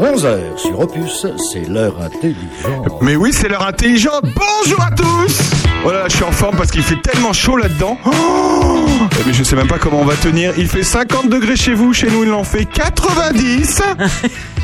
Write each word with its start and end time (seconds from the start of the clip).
11h 0.00 0.58
sur 0.58 0.78
Opus, 0.78 1.26
c'est 1.50 1.66
l'heure 1.66 2.00
intelligente. 2.02 3.00
Mais 3.00 3.16
oui, 3.16 3.32
c'est 3.32 3.48
l'heure 3.48 3.66
intelligente. 3.66 4.24
Bonjour 4.24 4.80
à 4.82 4.90
tous 4.90 5.40
Oh 5.84 5.90
là 5.90 6.00
là, 6.00 6.08
je 6.08 6.16
suis 6.16 6.24
en 6.24 6.32
forme 6.32 6.56
parce 6.56 6.70
qu'il 6.70 6.82
fait 6.82 7.00
tellement 7.00 7.32
chaud 7.32 7.56
là-dedans. 7.56 7.96
Oh 8.04 8.86
mais 9.26 9.32
je 9.32 9.42
sais 9.42 9.56
même 9.56 9.68
pas 9.68 9.78
comment 9.78 10.00
on 10.00 10.04
va 10.04 10.16
tenir. 10.16 10.52
Il 10.58 10.68
fait 10.68 10.82
50 10.82 11.30
degrés 11.30 11.56
chez 11.56 11.72
vous, 11.72 11.94
chez 11.94 12.10
nous 12.10 12.24
il 12.24 12.32
en 12.32 12.44
fait 12.44 12.66
90. 12.66 13.82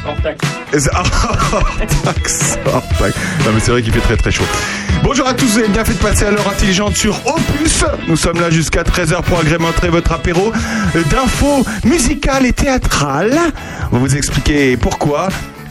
Hors 0.07 0.21
taxe. 0.23 0.89
Hors 0.95 1.77
taxe, 2.05 2.59
hors 2.67 2.89
taxe. 2.99 3.17
Non 3.47 3.53
mais 3.55 3.61
c'est 3.61 3.71
vrai 3.71 3.83
qu'il 3.83 3.93
fait 3.93 4.01
très 4.01 4.17
très 4.17 4.31
chaud. 4.31 4.45
Bonjour 5.03 5.27
à 5.27 5.35
tous, 5.35 5.59
avez 5.59 5.69
bien 5.69 5.85
fait 5.85 5.95
de 5.95 5.99
passer 5.99 6.25
à 6.25 6.31
l'heure 6.31 6.49
intelligente 6.49 6.97
sur 6.97 7.15
Opus. 7.27 7.85
Nous 8.07 8.17
sommes 8.17 8.41
là 8.41 8.51
jusqu'à 8.51 8.85
13h 8.85 9.23
pour 9.23 9.41
agrémenter 9.41 9.89
votre 9.89 10.13
apéro 10.13 10.53
d'infos 11.11 11.65
musicales 11.85 12.47
et 12.47 12.53
théâtrales. 12.53 13.39
On 13.91 13.97
va 13.97 13.99
vous 13.99 14.17
expliquer 14.17 14.77
pourquoi. 14.77 15.29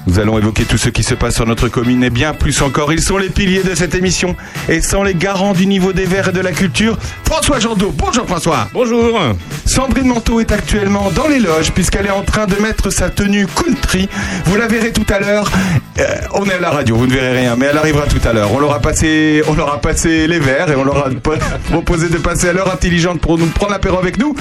Nous 0.07 0.19
allons 0.19 0.37
évoquer 0.39 0.65
tout 0.65 0.77
ce 0.77 0.89
qui 0.89 1.03
se 1.03 1.13
passe 1.13 1.35
sur 1.35 1.45
notre 1.45 1.67
commune 1.67 2.03
et 2.03 2.09
bien 2.09 2.33
plus 2.33 2.61
encore. 2.61 2.91
Ils 2.91 3.01
sont 3.01 3.17
les 3.17 3.29
piliers 3.29 3.61
de 3.61 3.75
cette 3.75 3.93
émission 3.93 4.35
et 4.67 4.81
sont 4.81 5.03
les 5.03 5.13
garants 5.13 5.53
du 5.53 5.67
niveau 5.67 5.93
des 5.93 6.05
verts 6.05 6.29
et 6.29 6.31
de 6.31 6.39
la 6.39 6.51
culture. 6.51 6.97
François 7.23 7.59
Jandot, 7.59 7.93
bonjour 7.95 8.25
François. 8.25 8.67
Bonjour. 8.73 9.19
Sandrine 9.65 10.07
Manteau 10.07 10.39
est 10.39 10.51
actuellement 10.51 11.11
dans 11.11 11.27
les 11.27 11.39
loges 11.39 11.71
puisqu'elle 11.71 12.07
est 12.07 12.11
en 12.11 12.23
train 12.23 12.47
de 12.47 12.55
mettre 12.55 12.89
sa 12.89 13.09
tenue 13.09 13.45
country. 13.45 14.09
Vous 14.45 14.55
la 14.55 14.67
verrez 14.67 14.91
tout 14.91 15.05
à 15.13 15.19
l'heure. 15.19 15.51
Euh, 15.99 16.05
on 16.33 16.45
est 16.45 16.53
à 16.53 16.59
la 16.59 16.71
radio, 16.71 16.95
vous 16.95 17.05
ne 17.07 17.13
verrez 17.13 17.39
rien, 17.39 17.55
mais 17.55 17.67
elle 17.67 17.77
arrivera 17.77 18.07
tout 18.07 18.27
à 18.27 18.33
l'heure. 18.33 18.51
On 18.53 18.59
leur 18.59 18.73
a 18.73 18.79
passé, 18.79 19.43
on 19.47 19.53
leur 19.53 19.71
a 19.71 19.79
passé 19.79 20.25
les 20.25 20.39
verres 20.39 20.71
et 20.71 20.75
on 20.75 20.83
leur 20.83 21.05
a 21.05 21.09
proposé 21.69 22.09
de 22.09 22.17
passer 22.17 22.49
à 22.49 22.53
l'heure 22.53 22.73
intelligente 22.73 23.21
pour 23.21 23.37
nous 23.37 23.47
prendre 23.47 23.71
l'apéro 23.71 23.99
avec 23.99 24.17
nous. 24.17 24.35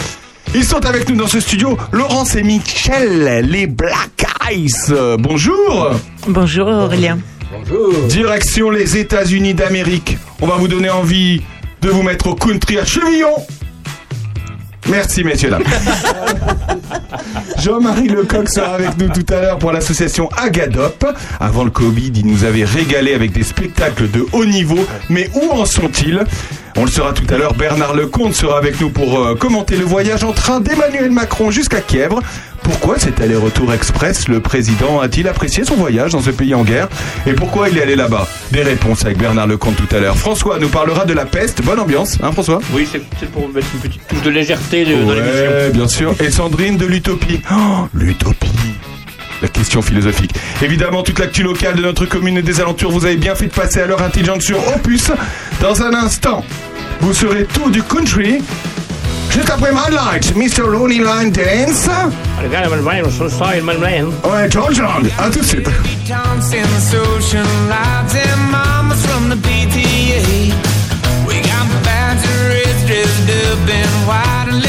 Ils 0.55 0.65
sont 0.65 0.85
avec 0.85 1.09
nous 1.09 1.17
dans 1.17 1.29
ce 1.29 1.39
studio, 1.39 1.77
Laurence 1.93 2.35
et 2.35 2.43
Michel, 2.43 3.47
les 3.49 3.67
Black 3.69 4.27
Eyes. 4.51 4.69
Bonjour. 5.19 5.91
Bonjour 6.27 6.67
Aurélien. 6.67 7.19
Direction 8.09 8.71
les 8.71 8.97
États-Unis 8.97 9.55
d'Amérique. 9.55 10.19
On 10.41 10.47
va 10.47 10.57
vous 10.57 10.67
donner 10.69 10.91
envie 10.91 11.43
de 11.83 11.89
vous 11.89 12.03
mettre 12.03 12.27
au 12.29 12.35
country 12.35 12.79
à 12.79 12.85
Chevillon. 12.85 13.35
Merci 14.89 15.25
messieurs 15.25 15.51
dames. 15.51 15.65
Jean-Marie 17.59 18.09
Lecoq 18.09 18.49
sera 18.49 18.75
avec 18.75 18.97
nous 18.97 19.09
tout 19.09 19.27
à 19.33 19.41
l'heure 19.41 19.59
pour 19.59 19.73
l'association 19.73 20.29
Agadop. 20.37 21.05
Avant 21.39 21.65
le 21.65 21.71
Covid, 21.71 22.13
il 22.15 22.27
nous 22.27 22.45
avait 22.45 22.65
régalé 22.65 23.15
avec 23.15 23.33
des 23.33 23.43
spectacles 23.43 24.11
de 24.11 24.25
haut 24.33 24.47
niveau. 24.47 24.79
Mais 25.11 25.29
où 25.35 25.51
en 25.51 25.67
sont-ils? 25.67 26.25
On 26.77 26.85
le 26.85 26.91
saura 26.91 27.13
tout 27.13 27.27
à 27.33 27.37
l'heure. 27.37 27.55
Bernard 27.55 27.95
Lecomte 27.95 28.35
sera 28.35 28.57
avec 28.57 28.81
nous 28.81 28.91
pour 28.91 29.19
euh, 29.21 29.35
commenter 29.35 29.77
le 29.77 29.85
voyage 29.85 30.25
en 30.25 30.33
train 30.33 30.61
d'Emmanuel 30.61 31.11
Macron 31.11 31.51
jusqu'à 31.51 31.81
Kiev. 31.81 32.13
Pourquoi 32.63 32.99
cet 32.99 33.21
aller-retour 33.21 33.73
express 33.73 34.29
Le 34.29 34.41
président 34.41 35.01
a-t-il 35.01 35.27
apprécié 35.29 35.65
son 35.65 35.75
voyage 35.75 36.13
dans 36.13 36.21
ce 36.21 36.31
pays 36.31 36.55
en 36.55 36.63
guerre 36.63 36.89
Et 37.27 37.33
pourquoi 37.33 37.69
il 37.69 37.79
est 37.79 37.83
allé 37.83 37.97
là-bas? 37.97 38.29
Des 38.53 38.63
réponses 38.63 39.05
avec 39.05 39.19
Bernard 39.19 39.47
Lecomte 39.47 39.77
tout 39.77 39.95
à 39.95 39.99
l'heure. 39.99 40.17
François 40.17 40.59
nous 40.59 40.69
parlera 40.69 41.05
de 41.05 41.13
la 41.13 41.25
peste. 41.27 41.63
Bonne 41.63 41.81
ambiance, 41.81 42.19
hein 42.23 42.33
François? 42.33 42.61
Oui, 42.73 42.87
c'est 42.91 43.31
pour 43.31 43.49
mettre 43.49 43.67
une 43.75 43.81
petite 43.81 44.07
touche 44.07 44.23
de 44.23 44.31
légèreté 44.31 44.85
de- 44.85 45.03
dans 45.05 45.13
l'émission. 45.15 45.51
Bien 45.73 45.89
sûr. 45.89 46.15
Et 46.21 46.31
Sandrine 46.31 46.77
de 46.77 46.87
l'utopie. 46.87 47.41
Oh, 47.51 47.89
l'utopie. 47.95 48.49
La 49.43 49.49
question 49.49 49.81
philosophique. 49.81 50.33
Évidemment, 50.63 51.03
toute 51.03 51.19
l'actu 51.19 51.43
locale 51.43 51.75
de 51.75 51.83
notre 51.83 52.05
commune 52.05 52.37
et 52.37 52.43
des 52.43 52.61
alentours, 52.61 52.93
vous 52.93 53.07
avez 53.07 53.17
bien 53.17 53.35
fait 53.35 53.47
de 53.47 53.53
passer 53.53 53.81
à 53.81 53.87
l'heure 53.87 54.03
intelligente 54.03 54.43
sur 54.43 54.59
Opus. 54.77 55.11
Dans 55.63 55.83
un 55.83 55.95
instant, 55.95 56.45
vous 57.01 57.15
serez 57.15 57.45
tout 57.45 57.71
du 57.71 57.83
country. 57.83 58.43
Juste 59.31 59.51
après 59.51 59.71
My 59.73 59.95
Light, 59.95 60.35
Mr. 60.37 60.67
Lonely 60.67 60.99
Line 60.99 61.31
Dance. 61.31 61.89
Allez, 62.39 62.49
viens, 62.49 62.65
Emmanuel, 62.65 63.05
on 63.07 63.11
se 63.11 63.29
sent, 63.29 63.59
Emmanuel. 63.59 64.07
Ouais, 64.25 64.51
George 64.51 64.81
Lang. 64.81 65.07
À 65.19 65.31
tout 65.31 65.39
de 65.41 65.45
suite. 65.45 65.69
Counts 66.07 66.53
in 66.53 66.63
the 66.63 66.81
social 66.81 67.47
lives 67.69 68.15
and 68.15 68.51
mamas 68.51 69.05
from 69.07 69.29
the 69.31 69.37
PTA. 69.37 70.53
We 71.29 71.41
got 71.43 71.69
badgers 71.85 72.85
dressed 72.87 73.31
up 73.31 73.69
in 73.69 73.89
white 74.07 74.49
and 74.53 74.61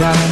Time. 0.00 0.29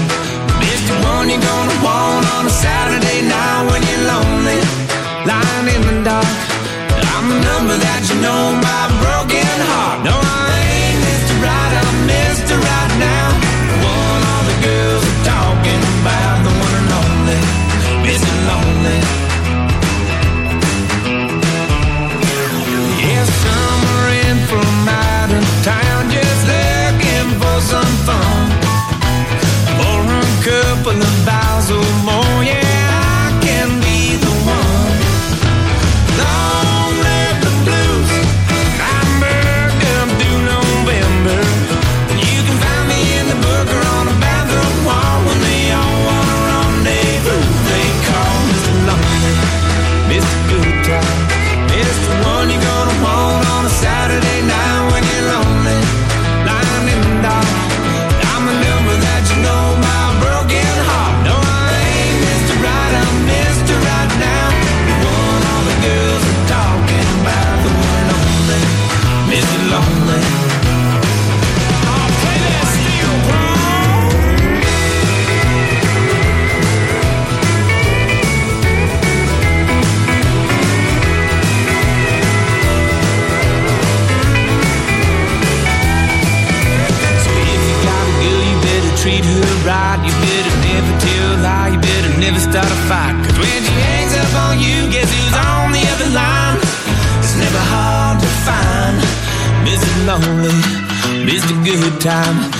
time. 101.98 102.50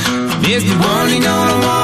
This 0.43 0.65
the 0.65 0.75
one 0.75 1.11
and 1.11 1.25
only 1.25 1.67
one. 1.67 1.78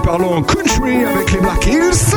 Parlons 0.00 0.42
country 0.42 1.04
avec 1.04 1.32
les 1.32 1.38
Black 1.40 1.66
Hills. 1.66 2.14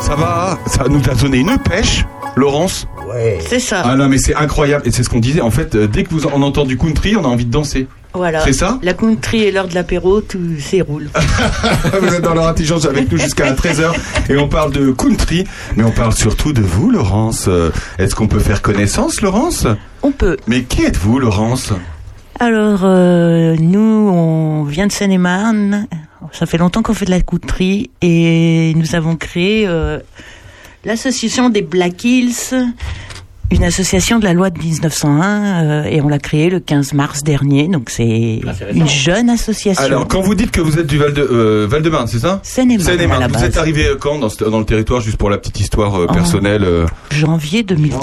Ça 0.00 0.14
va, 0.14 0.58
ça 0.66 0.84
nous 0.88 1.00
a 1.10 1.14
donné 1.14 1.38
une 1.38 1.58
pêche. 1.58 2.04
Laurence 2.36 2.86
Ouais. 3.12 3.38
C'est 3.46 3.58
ça. 3.58 3.82
Ah 3.84 3.96
non, 3.96 4.06
mais 4.08 4.18
c'est 4.18 4.34
incroyable. 4.34 4.86
Et 4.86 4.90
c'est 4.90 5.02
ce 5.02 5.08
qu'on 5.08 5.18
disait. 5.18 5.40
En 5.40 5.50
fait, 5.50 5.74
euh, 5.74 5.86
dès 5.86 6.04
que 6.04 6.10
vous 6.10 6.26
on 6.26 6.42
entend 6.42 6.64
du 6.64 6.76
country, 6.76 7.16
on 7.16 7.24
a 7.24 7.28
envie 7.28 7.46
de 7.46 7.50
danser. 7.50 7.86
Voilà. 8.12 8.40
C'est 8.40 8.52
ça 8.52 8.78
La 8.82 8.92
country 8.92 9.44
et 9.44 9.50
l'heure 9.50 9.66
de 9.66 9.74
l'apéro, 9.74 10.20
tout 10.20 10.38
s'éroule. 10.58 11.08
Vous 12.00 12.14
êtes 12.14 12.22
dans 12.22 12.34
leur 12.34 12.48
intelligence 12.48 12.84
avec 12.86 13.10
nous 13.12 13.18
jusqu'à 13.18 13.52
13h 13.52 13.92
et 14.30 14.36
on 14.38 14.48
parle 14.48 14.72
de 14.72 14.90
country, 14.92 15.44
mais 15.76 15.84
on 15.84 15.90
parle 15.90 16.12
surtout 16.12 16.52
de 16.52 16.62
vous, 16.62 16.90
Laurence. 16.90 17.46
Euh, 17.48 17.70
Est-ce 17.98 18.14
qu'on 18.14 18.26
peut 18.26 18.38
faire 18.40 18.62
connaissance, 18.62 19.20
Laurence? 19.20 19.66
On 20.02 20.10
peut. 20.10 20.36
Mais 20.46 20.62
qui 20.62 20.84
êtes-vous, 20.84 21.18
Laurence? 21.18 21.72
Alors, 22.40 22.80
euh, 22.84 23.56
nous, 23.58 24.10
on 24.10 24.64
vient 24.64 24.86
de 24.86 24.92
Seine-et-Marne. 24.92 25.86
Ça 26.32 26.46
fait 26.46 26.58
longtemps 26.58 26.82
qu'on 26.82 26.94
fait 26.94 27.04
de 27.06 27.10
la 27.10 27.20
country 27.20 27.90
et 28.02 28.72
nous 28.76 28.94
avons 28.94 29.16
créé 29.16 29.66
euh, 29.66 29.98
l'association 30.84 31.48
des 31.50 31.62
Black 31.62 32.04
Hills, 32.04 32.32
une 33.50 33.64
association 33.64 34.18
de 34.18 34.24
la 34.24 34.34
loi 34.34 34.50
de 34.50 34.58
1901 34.58 35.64
euh, 35.64 35.82
et 35.84 36.00
on 36.02 36.08
l'a 36.08 36.18
créée 36.18 36.50
le 36.50 36.60
15 36.60 36.92
mars 36.92 37.22
dernier. 37.22 37.68
Donc 37.68 37.88
c'est 37.90 38.40
une 38.74 38.88
jeune 38.88 39.30
association. 39.30 39.82
Alors, 39.82 40.06
quand 40.08 40.20
vous 40.20 40.34
dites 40.34 40.50
que 40.50 40.60
vous 40.60 40.78
êtes 40.78 40.86
du 40.86 40.98
Val 40.98 41.12
de 41.14 41.22
euh, 41.22 41.66
Val 41.68 41.82
de 41.82 41.88
Marne, 41.90 42.08
c'est 42.08 42.18
ça? 42.18 42.40
Seine-et-Marne, 42.42 43.30
Vous 43.32 43.44
êtes 43.44 43.56
arrivé 43.56 43.86
quand 43.98 44.18
dans, 44.18 44.58
le 44.58 44.64
territoire, 44.64 45.00
juste 45.00 45.16
pour 45.16 45.30
la 45.30 45.38
petite 45.38 45.60
histoire 45.60 45.94
euh, 45.98 46.06
En- 46.08 46.12
personnelle 46.14 46.64
euh 46.64 46.86
Janvier 47.10 47.62
2019. 47.62 48.02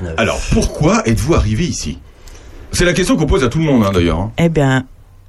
19. 0.00 0.14
Alors, 0.16 0.40
pourquoi 0.52 1.02
êtes-vous 1.06 1.34
arrivé 1.34 1.64
ici? 1.64 1.98
C'est 2.72 2.84
la 2.84 2.92
question 2.92 3.16
qu'on 3.16 3.26
pose 3.26 3.44
à 3.44 3.48
tout 3.48 3.58
le 3.58 3.64
monde, 3.64 3.84
hein, 3.86 3.90
d'ailleurs. 3.94 4.18
hein. 4.18 4.32
Eh 4.38 4.48
bien, 4.48 4.84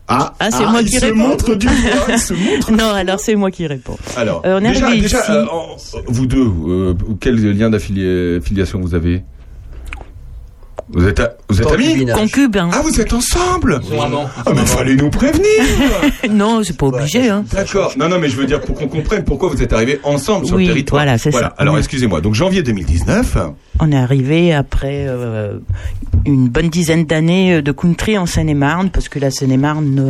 Ah, 0.10 0.34
Ah, 0.40 0.52
c'est 0.52 0.66
moi 0.66 0.82
il 0.82 0.88
qui 0.88 0.98
se 1.00 1.06
réponds. 1.06 1.18
montre 1.18 1.56
du 1.56 1.66
doigt, 1.68 1.76
il 2.10 2.18
se 2.20 2.34
montre. 2.52 2.72
non, 2.72 2.92
alors 2.92 3.20
c'est 3.20 3.36
moi 3.36 3.52
qui 3.52 3.68
réponds. 3.68 3.98
Alors, 4.16 4.42
Euh, 4.46 4.60
on 4.62 4.64
est 4.64 4.72
déjà, 4.72 4.94
ici. 4.96 5.32
euh, 5.32 5.46
vous 6.08 6.26
deux, 6.26 6.48
euh, 6.68 6.94
quel 7.20 7.36
lien 7.36 7.70
d'affili- 7.70 8.36
d'affiliation 8.36 8.80
vous 8.80 8.96
avez? 8.96 9.24
Vous 10.90 11.06
êtes, 11.06 11.20
à- 11.20 11.34
vous 11.50 11.62
êtes 11.62 11.68
amis 11.72 11.84
Concubinage. 11.86 12.16
Concubin. 12.18 12.70
Ah, 12.72 12.82
vous 12.82 13.02
êtes 13.02 13.12
ensemble 13.14 13.82
amants. 14.02 14.30
Ah, 14.46 14.52
mais 14.56 14.66
fallait 14.66 14.96
nous 14.96 15.10
prévenir 15.10 15.46
non, 16.32 16.62
c'est 16.64 16.78
pas 16.78 16.86
obligé. 16.88 17.30
Hein. 17.30 17.44
D'accord. 17.52 17.94
Non, 17.98 18.08
non, 18.08 18.20
mais 18.20 18.30
je 18.30 18.38
veux 18.38 18.46
dire 18.46 18.62
pour 18.62 18.76
qu'on 18.76 18.88
comprenne 18.88 19.24
pourquoi 19.26 19.50
vous 19.50 19.62
êtes 19.62 19.74
arrivés 19.74 20.00
ensemble 20.04 20.46
sur 20.46 20.56
Oui, 20.56 20.64
le 20.66 20.70
territoire. 20.70 21.04
voilà, 21.04 21.18
c'est 21.18 21.32
ça. 21.32 21.54
Alors, 21.58 21.74
Oui. 21.74 21.80
excusez-moi. 21.80 22.22
Donc, 22.22 22.36
janvier 22.36 22.64
2019. 22.64 23.38
On 23.80 23.92
est 23.92 23.98
arrivé 23.98 24.54
après 24.54 25.06
euh, 25.08 25.60
une 26.26 26.48
bonne 26.48 26.70
dizaine 26.70 27.06
d'années 27.06 27.56
euh, 27.56 27.62
de 27.62 27.72
country 27.74 28.18
en 28.18 28.26
Seine-et-Marne, 28.26 28.90
parce 28.90 29.10
que 29.10 29.20
la 29.20 29.30
Seine-et-Marne 29.30 29.94
ne 29.94 30.10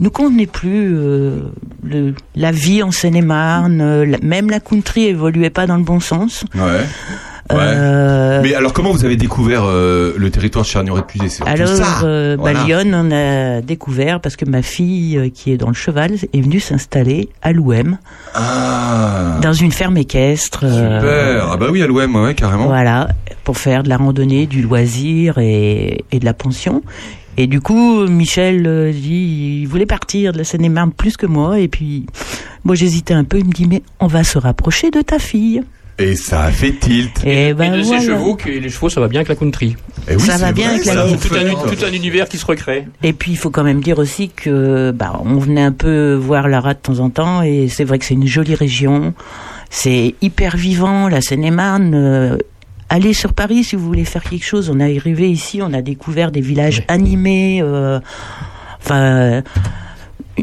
nous 0.00 0.10
convenait 0.10 0.46
plus. 0.46 0.96
euh, 0.96 1.42
le- 1.84 2.14
la 2.34 2.50
vie 2.52 2.82
en 2.82 2.90
Seine-et-Marne, 2.90 3.80
euh, 3.80 4.16
même 4.22 4.50
la 4.50 4.58
country 4.60 5.06
évoluait 5.06 5.50
pas 5.50 5.66
dans 5.68 5.76
le 5.76 5.84
bon 5.84 6.00
sens. 6.00 6.44
Ouais. 6.56 6.84
Ouais. 7.50 7.56
Euh, 7.60 8.40
Mais 8.42 8.54
alors, 8.54 8.72
comment 8.74 8.90
vous 8.92 9.04
avez 9.06 9.16
découvert 9.16 9.62
euh, 9.64 10.12
le 10.16 10.30
territoire 10.30 10.64
de 10.64 10.68
Charnieret-Puisé 10.68 11.28
C'est 11.28 11.36
surtout 11.36 11.50
alors, 11.52 11.68
ça. 11.68 12.04
euh, 12.04 12.36
bah, 12.36 12.52
Voilà. 12.52 12.64
Lyon, 12.64 12.90
on 12.94 13.10
a 13.10 13.60
découvert 13.62 14.20
parce 14.20 14.36
que 14.36 14.44
ma 14.44 14.60
fille, 14.62 15.30
qui 15.34 15.52
est 15.52 15.56
dans 15.56 15.68
le 15.68 15.74
cheval, 15.74 16.12
est 16.32 16.40
venue 16.40 16.60
s'installer 16.60 17.30
à 17.40 17.52
l'OM, 17.52 17.96
Ah. 18.34 19.38
dans 19.42 19.52
une 19.52 19.72
ferme 19.72 19.96
équestre. 19.96 20.60
Super. 20.68 21.48
Ah 21.52 21.56
bah 21.56 21.66
oui, 21.70 21.82
à 21.82 21.86
l'OM, 21.86 22.14
ouais, 22.16 22.34
carrément. 22.34 22.66
Voilà, 22.66 23.08
pour 23.44 23.56
faire 23.56 23.82
de 23.82 23.88
la 23.88 23.96
randonnée, 23.96 24.46
du 24.46 24.62
loisir 24.62 25.38
et, 25.38 26.04
et 26.12 26.18
de 26.20 26.24
la 26.24 26.34
pension. 26.34 26.82
Et 27.40 27.46
du 27.46 27.60
coup, 27.60 28.04
Michel 28.08 28.92
dit, 28.92 29.60
il 29.62 29.66
voulait 29.66 29.86
partir 29.86 30.32
de 30.32 30.38
la 30.38 30.44
Seine-et-Marne 30.44 30.90
plus 30.92 31.16
que 31.16 31.24
moi. 31.26 31.60
Et 31.60 31.68
puis, 31.68 32.04
moi, 32.64 32.74
j'hésitais 32.74 33.14
un 33.14 33.22
peu. 33.24 33.38
Il 33.38 33.46
me 33.46 33.52
dit, 33.52 33.66
mais 33.68 33.82
on 34.00 34.08
va 34.08 34.24
se 34.24 34.38
rapprocher 34.38 34.90
de 34.90 35.00
ta 35.02 35.18
fille. 35.20 35.62
Et 36.00 36.14
ça 36.14 36.44
a 36.44 36.50
fait 36.52 36.72
tilt. 36.72 37.24
Et 37.24 37.48
Et 37.48 37.54
ben 37.54 37.72
de 37.76 37.82
voilà. 37.82 38.00
ces 38.00 38.06
chevaux, 38.06 38.34
que 38.36 38.48
les 38.48 38.68
chevaux, 38.68 38.88
ça 38.88 39.00
va 39.00 39.08
bien 39.08 39.20
avec 39.20 39.28
la 39.28 39.34
country. 39.34 39.76
Et 40.08 40.14
oui, 40.14 40.20
Ça 40.22 40.36
va 40.36 40.52
bien 40.52 40.66
vrai, 40.68 40.74
avec 40.76 40.86
la 40.86 41.04
vous 41.06 41.16
Tout 41.16 41.34
un, 41.34 41.74
tout 41.74 41.84
un 41.84 41.92
univers 41.92 42.28
qui 42.28 42.38
se 42.38 42.46
recrée. 42.46 42.86
Et 43.02 43.12
puis, 43.12 43.32
il 43.32 43.36
faut 43.36 43.50
quand 43.50 43.64
même 43.64 43.80
dire 43.80 43.98
aussi 43.98 44.28
que, 44.28 44.92
bah, 44.92 45.20
on 45.24 45.38
venait 45.38 45.62
un 45.62 45.72
peu 45.72 46.14
voir 46.14 46.46
Lara 46.48 46.74
de 46.74 46.78
temps 46.78 47.00
en 47.00 47.10
temps. 47.10 47.42
Et 47.42 47.68
c'est 47.68 47.84
vrai 47.84 47.98
que 47.98 48.04
c'est 48.04 48.14
une 48.14 48.26
jolie 48.28 48.54
région. 48.54 49.12
C'est 49.70 50.14
hyper 50.22 50.56
vivant, 50.56 51.08
la 51.08 51.20
Seine-et-Marne. 51.20 51.94
euh, 51.94 52.36
Allez 52.90 53.12
sur 53.12 53.34
Paris 53.34 53.64
si 53.64 53.76
vous 53.76 53.84
voulez 53.84 54.06
faire 54.06 54.22
quelque 54.22 54.46
chose. 54.46 54.70
On 54.70 54.80
est 54.80 54.96
arrivé 54.98 55.28
ici, 55.30 55.60
on 55.62 55.74
a 55.74 55.82
découvert 55.82 56.30
des 56.30 56.40
villages 56.40 56.84
animés, 56.88 57.60
euh, 57.62 58.00
enfin 58.80 59.42
un- 59.42 59.42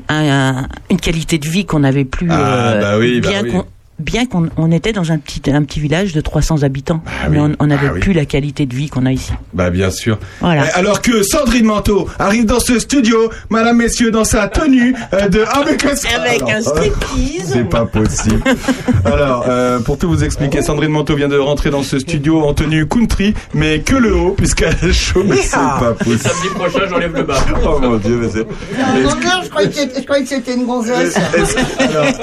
un- 0.10 0.68
une 0.92 1.00
qualité 1.00 1.40
de 1.40 1.48
vie 1.50 1.66
qu'on 1.66 1.80
n'avait 1.80 2.06
plus. 2.06 2.28
Ah, 2.30 2.74
euh, 2.74 2.82
bah 2.82 3.00
oui, 3.00 3.20
bah 3.20 3.30
bien 3.30 3.44
oui. 3.46 3.52
Bien 4.00 4.26
qu'on 4.26 4.50
on 4.58 4.72
était 4.72 4.92
dans 4.92 5.12
un 5.12 5.18
petit 5.18 5.42
un 5.52 5.64
petit 5.64 5.80
village 5.80 6.14
de 6.14 6.22
300 6.22 6.64
habitants, 6.64 7.02
mais 7.30 7.40
oui, 7.40 7.54
on 7.60 7.68
n'avait 7.68 7.88
ah 7.88 7.94
oui. 7.94 8.00
plus 8.02 8.14
la 8.14 8.26
qualité 8.26 8.66
de 8.66 8.76
vie 8.76 8.90
qu'on 8.90 9.06
a 9.06 9.12
ici. 9.12 9.32
Bah 9.54 9.70
bien 9.70 9.90
sûr. 9.90 10.18
Voilà. 10.42 10.66
Eh, 10.68 10.80
Alors 10.80 11.02
que 11.02 11.24
Sandrine 11.24 11.66
Manteau 11.66 12.10
arrive 12.20 12.46
dans 12.46 12.60
ce 12.60 12.80
studio, 12.80 13.30
madame, 13.50 13.78
messieurs, 13.78 14.12
dans 14.12 14.26
sa 14.26 14.48
tenue 14.48 14.94
euh, 15.14 15.30
de... 15.30 15.44
Ah 15.50 15.62
mais 15.66 15.78
qu'est-ce 15.78 16.06
que- 16.08 16.14
Avec 16.20 16.42
Alors, 16.42 16.50
un 16.56 16.62
striptease. 16.62 17.52
C'est 17.54 17.70
pas 17.70 17.86
possible. 17.86 18.42
Alors, 19.06 19.46
euh, 19.48 19.80
pour 19.80 19.98
tout 19.98 20.10
vous 20.10 20.24
expliquer, 20.24 20.62
Sandrine 20.62 20.92
Manteau 20.92 21.16
vient 21.16 21.28
de 21.30 21.38
rentrer 21.38 21.70
dans 21.70 21.84
ce 21.84 22.00
studio 22.00 22.42
en 22.44 22.54
tenue 22.54 22.86
country, 22.88 23.34
mais 23.54 23.80
que 23.80 23.96
le 23.96 24.14
haut, 24.16 24.32
puisqu'elle 24.32 24.76
a 24.82 24.92
chaud, 24.92 25.24
mais 25.26 25.38
c'est 25.38 25.56
pas 25.56 25.94
possible. 25.98 26.20
Samedi 26.20 26.48
prochain, 26.56 26.80
j'enlève 26.90 27.14
le 27.16 27.24
bas. 27.24 27.36
Oh 27.66 27.80
mon 27.80 27.98
dieu, 27.98 28.18
mais 28.22 28.30
c'est... 28.30 28.40
Non, 28.40 29.10
non, 29.10 29.42
je 29.44 29.50
croyais 29.50 29.70
que 29.70 29.76
c'était- 29.76 30.00
je 30.02 30.06
croyais 30.06 30.24
que 30.24 30.30
c'était 30.30 30.54
une 30.56 30.66
gonzesse. 30.66 31.18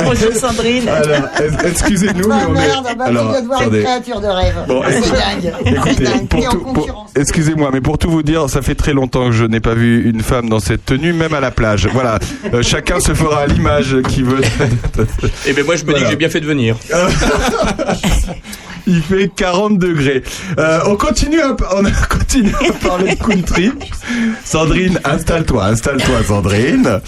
Bonjour 0.05 0.33
Sandrine. 0.35 0.89
alors, 0.89 1.29
excusez-nous, 1.69 2.29
mais 2.29 2.35
on 2.49 2.55
est... 2.55 2.67
merde, 2.67 2.87
voir 3.47 3.61
une 3.63 3.67
attendez. 3.69 3.83
créature 3.83 4.21
de 4.21 4.27
rêve. 4.27 4.55
Bon, 4.69 4.83
c'est 4.89 5.01
dingue. 5.11 5.53
C'est 5.65 5.71
Écoutez, 5.73 6.05
dingue. 6.05 6.29
pour 6.29 6.49
tout- 6.49 6.59
pour- 6.73 7.07
excusez-moi, 7.17 7.71
mais 7.73 7.81
pour 7.81 7.99
tout 7.99 8.11
vous 8.11 8.23
dire, 8.23 8.49
ça 8.51 8.63
fait 8.63 8.75
très 8.75 8.93
longtemps 8.93 9.27
que 9.27 9.33
je 9.33 9.45
n'ai 9.45 9.61
pas 9.61 9.75
vu 9.75 10.09
une 10.09 10.21
femme 10.23 10.49
dans 10.49 10.61
cette 10.61 10.85
tenue, 10.85 11.13
même 11.13 11.35
à 11.35 11.41
la 11.41 11.51
plage. 11.51 11.89
Voilà, 11.93 12.19
Euh, 12.53 12.63
chacun 12.63 13.01
se 13.01 13.15
fera 13.15 13.41
à 13.43 13.47
l'image 13.47 13.97
qui 14.09 14.23
veut. 14.23 14.41
Et 15.47 15.53
ben 15.53 15.65
moi, 15.65 15.77
je 15.77 15.85
me 15.85 15.95
dis 15.95 16.01
que 16.03 16.09
j'ai 16.09 16.17
bien 16.17 16.29
fait 16.29 16.41
de 16.41 16.47
venir. 16.47 16.77
Il 18.87 19.01
fait 19.01 19.29
40 19.29 19.79
degrés. 19.79 20.25
Euh, 20.59 20.81
on 20.87 20.97
continue 20.97 21.41
à, 21.41 21.55
on 21.77 21.85
continue 22.17 22.53
à 22.69 22.73
parler 22.87 23.15
de 23.15 23.23
country. 23.23 23.71
Sandrine, 24.45 24.99
installe-toi, 25.05 25.65
installe-toi, 25.67 26.25
Sandrine. 26.27 27.01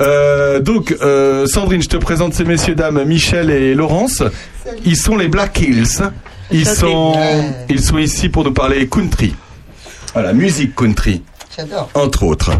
Euh, 0.00 0.60
donc, 0.60 0.96
euh, 1.02 1.46
Sandrine, 1.46 1.82
je 1.82 1.88
te 1.88 1.96
présente 1.96 2.34
ces 2.34 2.44
messieurs 2.44 2.74
dames, 2.74 3.02
Michel 3.04 3.50
et 3.50 3.74
Laurence. 3.74 4.22
Ils 4.84 4.96
sont 4.96 5.16
les 5.16 5.28
Black 5.28 5.60
Hills. 5.60 5.86
Ils 6.50 6.66
sont, 6.66 7.14
ils 7.68 7.80
sont 7.80 7.98
ici 7.98 8.28
pour 8.28 8.44
nous 8.44 8.52
parler 8.52 8.88
country. 8.88 9.34
Voilà, 10.14 10.32
musique 10.32 10.74
country. 10.74 11.22
J'adore. 11.56 11.90
entre 11.94 12.22
autres. 12.22 12.52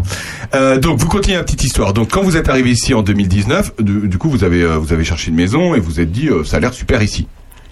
Euh, 0.55 0.79
donc 0.79 0.99
vous 0.99 1.07
continuez 1.07 1.37
la 1.37 1.45
petite 1.45 1.63
histoire. 1.65 1.93
Donc 1.93 2.11
quand 2.11 2.23
vous 2.23 2.37
êtes 2.37 2.49
arrivé 2.49 2.71
ici 2.71 2.93
en 2.93 3.03
2019, 3.03 3.75
du, 3.79 4.09
du 4.09 4.19
coup 4.19 4.29
vous 4.29 4.43
avez 4.45 4.63
euh, 4.63 4.77
vous 4.79 4.93
avez 4.93 5.05
cherché 5.05 5.31
une 5.31 5.37
maison 5.37 5.75
et 5.77 5.81
vous 5.81 6.01
êtes 6.01 6.11
dit 6.11 6.29
euh, 6.29 6.43
ça 6.45 6.57
a 6.57 6.61
l'air 6.61 6.75
super 6.75 7.01
ici. 7.03 7.27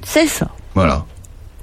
C'est 0.06 0.28
ça. 0.28 0.48
Voilà. 0.76 1.04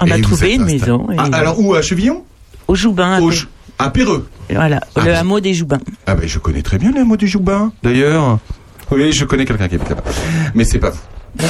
On 0.02 0.06
Et 0.08 0.12
a 0.12 0.18
vous 0.18 0.22
trouvé 0.24 0.50
êtes 0.50 0.56
une 0.56 0.62
installé. 0.64 0.80
maison. 0.82 1.08
et- 1.12 1.16
Ah, 1.18 1.30
alors 1.32 1.60
où? 1.60 1.74
À 1.74 1.82
Chevillon? 1.82 2.24
Au 2.68 2.76
Joubin. 2.76 3.22
Au. 3.22 3.32
Ch- 3.32 3.48
À 3.80 3.90
Péreux. 3.90 4.28
Voilà, 4.50 4.80
Ah, 4.96 5.06
le 5.06 5.16
hameau 5.16 5.40
des 5.40 5.54
Joubins. 5.54 5.80
Ah 6.08 6.16
ben 6.16 6.28
je 6.28 6.40
connais 6.40 6.62
très 6.62 6.78
bien 6.78 6.92
les 6.92 7.04
mots 7.04 7.18
du 7.18 7.28
Joubin 7.28 7.72
d'ailleurs. 7.84 8.40
Oui, 8.92 9.12
je 9.12 9.26
connais 9.26 9.46
quelqu'un 9.46 9.68
qui 9.68 9.76
habite 9.76 9.90
là-bas. 9.90 10.04
Mais 10.54 10.64
c'est 10.64 10.80
pas 10.80 10.92
vous. 10.92 11.46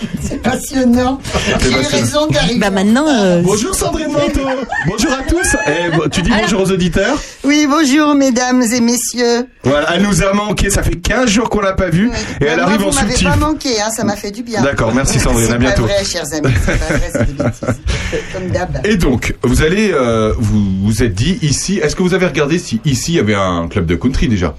C'est 0.22 0.40
passionnant. 0.42 1.20
J'ai 1.60 1.74
raison 1.96 2.26
d'arriver. 2.28 2.58
Bah 2.58 2.70
maintenant, 2.70 3.06
euh, 3.08 3.42
Bonjour 3.42 3.74
Sandrine 3.74 4.08
Manteau. 4.12 4.46
Bonjour 4.86 5.12
à 5.12 5.22
tous. 5.28 5.56
Eh, 5.66 6.08
tu 6.10 6.22
dis 6.22 6.30
bonjour 6.30 6.60
aux 6.62 6.70
auditeurs 6.70 7.18
Oui, 7.44 7.66
bonjour 7.68 8.14
mesdames 8.14 8.62
et 8.62 8.80
messieurs. 8.80 9.46
Voilà, 9.64 9.94
elle 9.94 10.02
nous 10.02 10.22
a 10.22 10.32
manqué, 10.32 10.70
ça 10.70 10.82
fait 10.82 10.96
15 10.96 11.28
jours 11.28 11.50
qu'on 11.50 11.60
l'a 11.60 11.74
pas 11.74 11.90
vue 11.90 12.10
et 12.40 12.44
elle 12.44 12.56
Moi, 12.56 12.66
arrive 12.66 12.80
vous 12.80 12.88
en 12.88 12.92
soutif. 12.92 13.24
pas 13.28 13.36
manqué, 13.36 13.80
hein, 13.80 13.90
ça 13.94 14.04
m'a 14.04 14.16
fait 14.16 14.30
du 14.30 14.42
bien. 14.42 14.62
D'accord, 14.62 14.94
merci 14.94 15.20
Sandrine, 15.20 15.46
C'est 15.48 15.52
à 15.54 15.58
bientôt. 15.58 15.82
pas 15.86 15.92
vrai, 15.94 16.04
chers 16.04 16.32
amis, 16.32 16.54
c'est 16.64 16.78
pas 16.78 16.94
vrai, 16.96 17.10
c'est 17.12 17.26
des 17.26 17.42
bêtises. 17.42 17.80
Comme 18.32 18.48
d'hab. 18.50 18.80
Et 18.86 18.96
donc, 18.96 19.34
vous 19.42 19.62
allez, 19.62 19.90
euh, 19.92 20.32
vous 20.38 20.62
vous 20.82 21.02
êtes 21.02 21.14
dit 21.14 21.38
ici, 21.42 21.78
est-ce 21.78 21.94
que 21.94 22.02
vous 22.02 22.14
avez 22.14 22.26
regardé 22.26 22.58
si 22.58 22.80
ici 22.84 23.12
il 23.12 23.16
y 23.16 23.20
avait 23.20 23.34
un 23.34 23.68
club 23.68 23.86
de 23.86 23.96
country 23.96 24.28
déjà? 24.28 24.54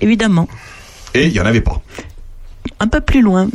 Évidemment, 0.00 0.46
Et 1.14 1.26
il 1.26 1.32
y 1.32 1.40
en 1.40 1.46
avait 1.46 1.60
pas. 1.62 1.80
un 2.80 2.86
peu 2.88 3.00
plus 3.00 3.22
loin. 3.22 3.48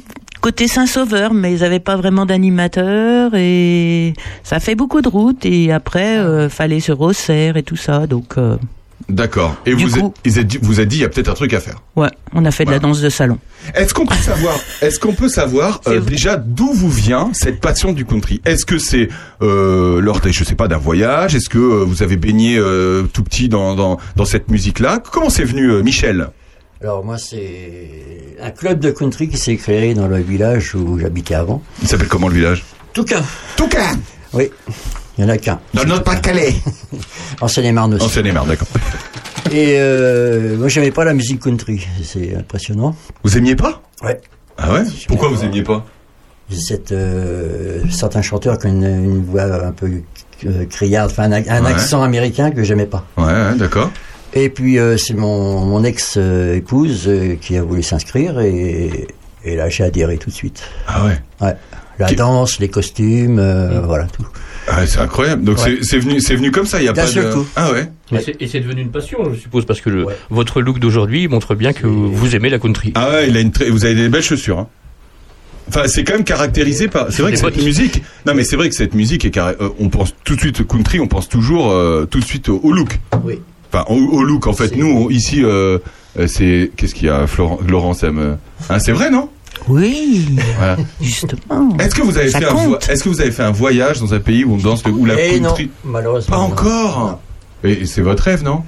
Côté 0.43 0.67
Saint-Sauveur, 0.67 1.33
mais 1.33 1.53
ils 1.53 1.61
n'avaient 1.61 1.79
pas 1.79 1.95
vraiment 1.95 2.25
d'animateur 2.25 3.31
et 3.33 4.13
ça 4.43 4.59
fait 4.59 4.75
beaucoup 4.75 5.01
de 5.01 5.07
route 5.07 5.45
et 5.45 5.71
après 5.71 6.17
euh, 6.17 6.49
fallait 6.49 6.81
se 6.81 6.91
resserre 6.91 7.55
et 7.55 7.63
tout 7.63 7.77
ça 7.77 8.07
donc 8.07 8.33
euh, 8.37 8.57
D'accord. 9.07 9.55
Et 9.65 9.73
vous 9.73 9.89
coup- 9.89 10.07
êtes, 10.07 10.13
ils 10.25 10.39
êtes 10.39 10.47
dit- 10.47 10.59
vous 10.61 10.79
êtes 10.81 10.87
dit, 10.89 10.97
il 10.97 11.01
y 11.01 11.05
a 11.05 11.09
peut-être 11.09 11.29
un 11.29 11.33
truc 11.33 11.53
à 11.53 11.61
faire. 11.61 11.75
ouais 11.95 12.09
on 12.33 12.43
a 12.43 12.51
fait 12.51 12.65
de 12.65 12.71
la 12.71 12.79
danse 12.79 12.99
de 12.99 13.07
salon. 13.09 13.37
Est-ce 13.73 13.93
qu'on 13.93 14.05
peut 14.05 14.15
savoir, 14.21 14.55
est-ce 14.81 14.99
qu'on 14.99 15.13
peut 15.13 15.29
savoir 15.29 15.79
euh, 15.87 16.01
déjà 16.01 16.35
d'où 16.35 16.73
vous 16.73 16.89
vient 16.89 17.29
cette 17.33 17.61
passion 17.61 17.93
du 17.93 18.03
country? 18.03 18.41
Est-ce 18.43 18.65
que 18.65 18.77
c'est 18.79 19.07
euh, 19.41 20.01
lors, 20.01 20.19
des- 20.19 20.33
je 20.33 20.43
sais 20.43 20.55
pas, 20.55 20.67
d'un 20.67 20.77
voyage? 20.77 21.35
Est-ce 21.35 21.47
que 21.49 21.57
euh, 21.57 21.83
vous 21.85 22.03
avez 22.03 22.17
baigné 22.17 22.57
euh, 22.57 23.03
tout 23.03 23.23
petit 23.23 23.47
dans 23.47 23.75
dans, 23.75 23.97
dans 24.17 24.25
cette 24.25 24.49
musique-là? 24.51 25.01
Comment 25.11 25.29
c'est 25.29 25.45
venu, 25.45 25.69
euh, 25.71 25.83
Michel? 25.83 26.27
Alors 26.83 27.03
moi, 27.05 27.17
c'est 27.17 28.35
un 28.41 28.51
club 28.51 28.79
de 28.79 28.91
country 28.91 29.29
qui 29.29 29.37
s'est 29.37 29.55
créé 29.55 29.93
dans 29.93 30.07
le 30.07 30.17
village 30.17 30.75
où 30.75 30.99
j'habitais 30.99 31.33
avant. 31.35 31.61
Il 31.81 31.87
s'appelle 31.87 32.09
comment 32.09 32.27
le 32.27 32.35
village? 32.35 32.63
Touquin. 32.91 33.21
Toucan 33.55 33.93
Oui, 34.33 34.51
il 35.17 35.23
n'y 35.23 35.31
en 35.31 35.33
a 35.33 35.37
qu'un. 35.37 35.61
Dans 35.73 35.83
le 35.83 35.87
Nord-Pas-de-Calais 35.89 36.53
En 37.41 37.47
Seine-et-Marne 37.47 37.93
aussi. 37.93 38.05
En 38.05 38.09
Seine-et-Marne, 38.09 38.49
d'accord. 38.49 38.67
Et 39.51 39.75
euh, 39.77 40.57
moi, 40.57 40.67
j'aimais 40.67 40.91
pas 40.91 41.05
la 41.05 41.13
musique 41.13 41.41
country. 41.41 41.87
C'est 42.03 42.35
impressionnant. 42.35 42.95
Vous 43.23 43.37
aimiez 43.37 43.55
pas? 43.55 43.81
Ouais. 44.03 44.19
Ah 44.57 44.73
ouais? 44.73 44.83
Pourquoi 45.07 45.29
vous 45.29 45.41
aimiez 45.45 45.63
pas? 45.63 45.85
Cette, 46.49 46.91
euh, 46.91 47.81
certains 47.91 48.21
chanteurs 48.21 48.57
qui 48.59 48.67
ont 48.67 48.71
une, 48.71 48.83
une 48.83 49.23
voix 49.25 49.43
un 49.65 49.71
peu 49.71 49.89
euh, 50.45 50.65
criarde, 50.65 51.11
enfin 51.11 51.31
un, 51.31 51.39
ac- 51.39 51.49
un 51.49 51.63
Ouais. 51.63 51.71
accent 51.71 52.03
américain 52.03 52.51
que 52.51 52.61
j'aimais 52.63 52.85
pas. 52.85 53.05
Ouais, 53.17 53.23
ouais, 53.23 53.55
d'accord. 53.55 53.89
Et 54.35 54.49
puis 54.49 54.79
euh, 54.79 54.97
c'est 54.97 55.13
mon, 55.13 55.59
mon 55.65 55.83
ex-épouse 55.83 57.03
euh, 57.07 57.35
qui 57.39 57.55
a 57.57 57.63
voulu 57.63 57.83
s'inscrire 57.83 58.39
et, 58.39 59.07
et 59.45 59.55
là 59.55 59.69
j'ai 59.69 59.83
adhéré 59.83 60.17
tout 60.17 60.29
de 60.29 60.35
suite. 60.35 60.63
Ah 60.87 61.05
ouais 61.05 61.21
Ouais. 61.41 61.53
La 61.99 62.07
Qui- 62.07 62.15
danse, 62.15 62.59
les 62.59 62.69
costumes, 62.69 63.37
euh, 63.37 63.81
voilà 63.85 64.05
tout. 64.05 64.25
Ah 64.67 64.79
ouais, 64.79 64.87
c'est 64.87 64.97
incroyable. 64.99 65.43
Donc 65.43 65.57
Ouais. 65.59 65.77
c'est- 65.79 65.83
c'est 65.83 65.99
venu, 65.99 66.19
c'est 66.19 66.35
venu 66.35 66.49
comme 66.49 66.65
ça, 66.65 66.81
il 66.81 66.85
y 66.85 66.87
a 66.87 66.93
pas 66.93 67.05
de... 67.05 67.33
coup. 67.33 67.45
Ah 67.55 67.71
ouais 67.71 67.87
Et 68.39 68.47
c'est- 68.47 68.59
devenu 68.61 68.81
une 68.81 68.89
passion, 68.89 69.19
je 69.31 69.39
suppose, 69.39 69.65
parce 69.65 69.79
que 69.81 69.91
le- 69.91 70.05
Ouais. 70.05 70.15
votre 70.31 70.61
look 70.61 70.79
d'aujourd'hui 70.79 71.27
montre 71.27 71.53
bien 71.53 71.71
que 71.71 71.85
vous 71.85 72.35
aimez 72.35 72.49
la 72.49 72.57
country. 72.57 72.93
Ah 72.95 73.09
ouais, 73.11 73.29
il 73.29 73.37
a 73.37 73.41
une 73.41 73.51
très- 73.51 73.69
vous 73.69 73.85
avez 73.85 73.93
des 73.93 74.09
belles 74.09 74.23
chaussures. 74.23 74.57
Hein. 74.57 74.67
Enfin, 75.69 75.83
c'est 75.87 76.03
quand 76.03 76.13
même 76.13 76.23
caractérisé 76.23 76.87
par. 76.87 77.11
C'est 77.11 77.21
vrai 77.21 77.31
que 77.31 77.37
cette 77.37 77.61
musique. 77.63 78.01
Non, 78.25 78.33
mais 78.33 78.43
c'est 78.43 78.55
vrai 78.55 78.69
que 78.69 78.75
cette 78.75 78.95
musique 78.95 79.23
est 79.23 79.29
carré- 79.31 79.55
on 79.79 79.89
pense 79.89 80.13
tout 80.23 80.35
de 80.35 80.39
suite 80.41 80.61
au 80.61 80.65
country, 80.65 80.99
on 80.99 81.07
pense 81.07 81.29
toujours 81.29 81.69
euh, 81.71 82.05
tout 82.09 82.19
de 82.19 82.25
suite 82.25 82.49
au, 82.49 82.59
au 82.63 82.71
look. 82.71 82.99
Oui. 83.23 83.39
Enfin, 83.73 83.85
au, 83.89 83.95
au 83.97 84.23
look. 84.23 84.45
En 84.47 84.53
fait, 84.53 84.75
nous 84.75 84.85
on- 84.87 85.09
ici, 85.09 85.43
euh, 85.43 85.79
euh, 86.19 86.27
c'est 86.27 86.71
qu'est-ce 86.75 86.93
qu'il 86.93 87.07
y 87.07 87.09
a, 87.09 87.25
Florent, 87.27 87.59
Laurence 87.67 88.03
aime. 88.03 88.19
euh, 88.19 88.35
Hein, 88.69 88.79
c'est 88.79 88.91
vrai, 88.91 89.09
non? 89.09 89.29
Oui, 89.67 90.27
Voilà. 90.57 90.77
justement. 91.01 91.75
Est-ce 91.79 91.95
que 91.95 92.01
vous 92.01 92.17
avez 92.17 92.29
Ça 92.29 92.39
fait 92.39 92.45
un. 92.47 92.77
Est-ce 92.89 93.03
que 93.03 93.09
vous 93.09 93.21
avez 93.21 93.31
fait 93.31 93.43
un 93.43 93.51
voyage 93.51 93.99
dans 94.01 94.13
un 94.13 94.19
pays 94.19 94.43
où 94.43 94.53
on 94.53 94.57
danse 94.57 94.85
le, 94.85 94.91
où 94.91 95.05
la 95.05 95.19
Et 95.23 95.39
non, 95.39 95.49
country? 95.49 95.69
Malheureusement. 95.85 96.35
Pas 96.35 96.41
non. 96.41 96.51
encore. 96.51 97.19
Non. 97.63 97.69
Et 97.69 97.85
c'est 97.85 98.01
votre 98.01 98.23
rêve, 98.23 98.43
non? 98.43 98.63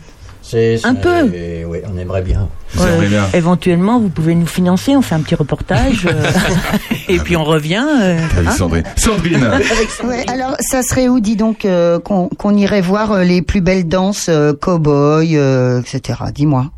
C'est, 0.48 0.78
c'est- 0.78 0.86
Un 0.86 0.94
peu. 0.94 1.24
Oui, 1.68 1.80
on 1.92 1.98
aimerait 1.98 2.22
bien. 2.22 2.48
Ouais, 2.78 3.10
éventuellement, 3.34 4.00
vous 4.00 4.10
pouvez 4.10 4.36
nous 4.36 4.46
financer, 4.46 4.96
on 4.96 5.02
fait 5.02 5.16
un 5.16 5.22
petit 5.22 5.34
reportage, 5.34 6.06
euh, 6.06 6.32
et 7.10 7.18
puis 7.18 7.36
on 7.36 7.44
revient. 7.44 7.84
euh, 8.00 8.20
Avec 8.38 8.50
hein. 8.50 8.52
Sandrine. 8.52 8.84
Sandrine. 8.96 9.50
Ouais, 10.04 10.24
alors, 10.30 10.56
ça 10.60 10.84
serait 10.84 11.08
où, 11.08 11.20
dis 11.20 11.36
donc, 11.36 11.66
euh, 11.66 12.00
qu'on 12.00 12.28
qu'on 12.28 12.56
irait 12.56 12.82
voir 12.82 13.12
euh, 13.14 13.24
les 13.24 13.42
plus 13.42 13.62
belles 13.62 13.88
danses 13.88 14.28
euh, 14.30 14.54
cow-boy, 14.54 15.36
euh, 15.36 15.82
etc. 15.82 16.20
Dis-moi. 16.34 16.70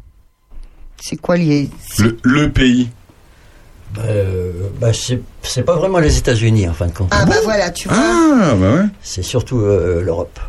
C'est 1.01 1.17
quoi 1.17 1.35
les... 1.35 1.69
le, 1.99 2.17
le 2.23 2.49
pays. 2.49 2.89
Euh, 3.99 4.51
bah, 4.79 4.93
c'est, 4.93 5.21
c'est 5.41 5.63
pas 5.63 5.75
vraiment 5.75 5.99
les 5.99 6.17
États-Unis 6.17 6.69
en 6.69 6.73
fin 6.73 6.87
de 6.87 6.91
compte. 6.93 7.09
Ah 7.11 7.25
bah 7.25 7.35
voilà, 7.43 7.69
tu 7.71 7.87
vois. 7.89 7.97
Ah 7.99 8.53
bah 8.55 8.73
ouais. 8.75 8.85
C'est 9.01 9.23
surtout 9.23 9.59
euh, 9.59 10.01
l'Europe. 10.01 10.39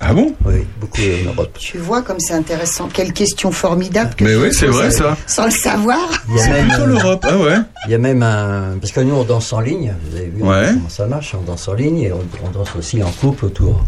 Ah 0.00 0.12
bon? 0.12 0.34
Oui, 0.44 0.66
beaucoup 0.80 1.00
euh, 1.00 1.24
l'Europe. 1.24 1.56
Tu 1.58 1.78
vois 1.78 2.02
comme 2.02 2.20
c'est 2.20 2.34
intéressant. 2.34 2.88
Quelle 2.92 3.12
question 3.14 3.50
formidable 3.50 4.14
que 4.14 4.24
Mais 4.24 4.30
tu 4.32 4.36
oui, 4.36 4.48
c'est 4.52 4.66
vrai 4.66 4.90
ça. 4.90 5.16
Sans 5.26 5.46
le 5.46 5.50
savoir. 5.50 5.98
Il 6.28 6.36
y 6.36 6.40
a 6.40 6.42
C'est 6.44 6.50
même, 6.50 6.68
plutôt 6.68 6.82
euh, 6.82 6.86
l'Europe. 6.86 7.26
Ah 7.28 7.38
ouais. 7.38 7.56
il 7.86 7.92
y 7.92 7.94
a 7.94 7.98
même 7.98 8.22
un 8.22 8.76
parce 8.80 8.92
que 8.92 9.00
nous 9.00 9.14
on 9.14 9.24
danse 9.24 9.52
en 9.52 9.60
ligne. 9.60 9.94
Vous 10.10 10.16
avez 10.16 10.26
vu 10.26 10.42
Ouais. 10.42 10.66
comment 10.74 10.88
ça 10.90 11.06
marche? 11.06 11.34
On 11.34 11.42
danse 11.42 11.66
en 11.68 11.72
ligne 11.74 11.98
et 12.00 12.12
on, 12.12 12.20
on 12.44 12.50
danse 12.50 12.68
aussi 12.78 13.02
en 13.02 13.10
couple 13.10 13.46
autour. 13.46 13.84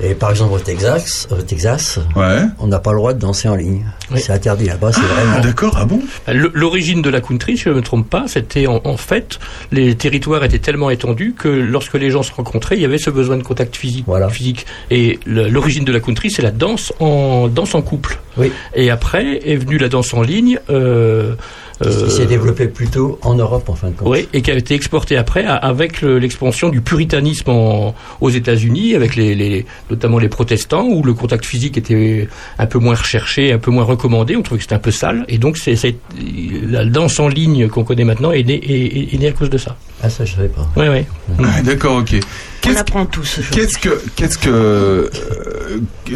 Et 0.00 0.14
par 0.14 0.30
exemple 0.30 0.54
au 0.54 0.58
Texas, 0.58 1.28
au 1.30 1.36
Texas, 1.42 1.98
Ouais. 2.16 2.40
on 2.58 2.66
n'a 2.66 2.78
pas 2.78 2.90
le 2.92 2.98
droit 2.98 3.12
de 3.12 3.18
danser 3.20 3.48
en 3.48 3.54
ligne. 3.54 3.84
Oui. 4.10 4.20
C'est 4.20 4.32
interdit 4.32 4.66
là-bas. 4.66 4.92
C'est 4.92 5.00
Ah 5.04 5.14
vraiment. 5.14 5.40
d'accord. 5.40 5.76
Ah 5.78 5.84
bon 5.84 6.00
L- 6.26 6.50
L'origine 6.54 7.02
de 7.02 7.10
la 7.10 7.20
country, 7.20 7.56
si 7.56 7.64
je 7.64 7.68
ne 7.70 7.74
me 7.74 7.82
trompe 7.82 8.08
pas, 8.08 8.24
c'était 8.26 8.66
en, 8.66 8.80
en 8.84 8.96
fait, 8.96 9.38
les 9.70 9.94
territoires 9.94 10.42
étaient 10.44 10.58
tellement 10.58 10.90
étendus 10.90 11.34
que 11.38 11.48
lorsque 11.48 11.94
les 11.94 12.10
gens 12.10 12.22
se 12.22 12.32
rencontraient, 12.32 12.76
il 12.76 12.82
y 12.82 12.84
avait 12.84 12.98
ce 12.98 13.10
besoin 13.10 13.36
de 13.36 13.42
contact 13.42 13.76
physique. 13.76 14.04
Voilà. 14.06 14.28
physique. 14.28 14.66
Et 14.90 15.18
l'origine 15.26 15.84
de 15.84 15.92
la 15.92 16.00
country, 16.00 16.30
c'est 16.30 16.42
la 16.42 16.50
danse 16.50 16.92
en 17.00 17.48
danse 17.48 17.74
en 17.74 17.82
couple. 17.82 18.18
Oui. 18.36 18.50
Et 18.74 18.90
après 18.90 19.40
est 19.48 19.56
venue 19.56 19.78
la 19.78 19.88
danse 19.88 20.14
en 20.14 20.22
ligne. 20.22 20.58
Euh, 20.70 21.34
qui 21.82 22.10
s'est 22.10 22.26
développé 22.26 22.66
plutôt 22.68 23.18
en 23.22 23.34
Europe 23.34 23.68
en 23.68 23.74
fin 23.74 23.88
de 23.88 23.94
compte. 23.96 24.08
Oui, 24.08 24.28
et 24.32 24.42
qui 24.42 24.50
a 24.50 24.54
été 24.54 24.74
exporté 24.74 25.16
après 25.16 25.44
avec 25.44 26.00
le- 26.02 26.18
l'expansion 26.18 26.68
du 26.68 26.80
puritanisme 26.80 27.50
en- 27.50 27.94
aux 28.20 28.30
États-Unis, 28.30 28.94
avec 28.94 29.16
les, 29.16 29.34
les- 29.34 29.66
notamment 29.90 30.18
les 30.18 30.28
protestants, 30.28 30.84
où 30.86 31.02
le 31.02 31.14
contact 31.14 31.44
physique 31.44 31.76
était 31.78 32.28
un 32.58 32.66
peu 32.66 32.78
moins 32.78 32.94
recherché, 32.94 33.52
un 33.52 33.58
peu 33.58 33.70
moins 33.70 33.84
recommandé. 33.84 34.36
On 34.36 34.42
trouvait 34.42 34.58
que 34.58 34.64
c'était 34.64 34.74
un 34.74 34.78
peu 34.78 34.90
sale, 34.90 35.24
et 35.28 35.38
donc 35.38 35.56
c'est 35.58 35.76
c'est- 35.76 35.96
la 36.68 36.84
danse 36.84 37.18
en 37.20 37.28
ligne 37.28 37.68
qu'on 37.68 37.84
connaît 37.84 38.04
maintenant 38.04 38.32
est 38.32 38.44
née, 38.44 38.54
est- 38.62 38.96
est- 38.98 39.14
est 39.14 39.18
née 39.18 39.28
à 39.28 39.32
cause 39.32 39.50
de 39.50 39.58
ça. 39.58 39.76
Ah 40.02 40.10
ça 40.10 40.24
je 40.24 40.34
savais 40.34 40.48
pas. 40.48 40.68
Ouais, 40.76 40.88
ouais. 40.88 41.06
Ah, 41.44 41.62
D'accord. 41.62 41.96
Ok. 41.98 42.14
On 42.14 42.18
Qu'est-ce 42.68 42.78
apprend 42.78 43.06
tous. 43.06 43.40
Qu'est-ce 43.50 43.78
que, 43.78 44.00
qu'est-ce 44.16 44.38
que, 44.38 44.48
euh, 44.50 45.08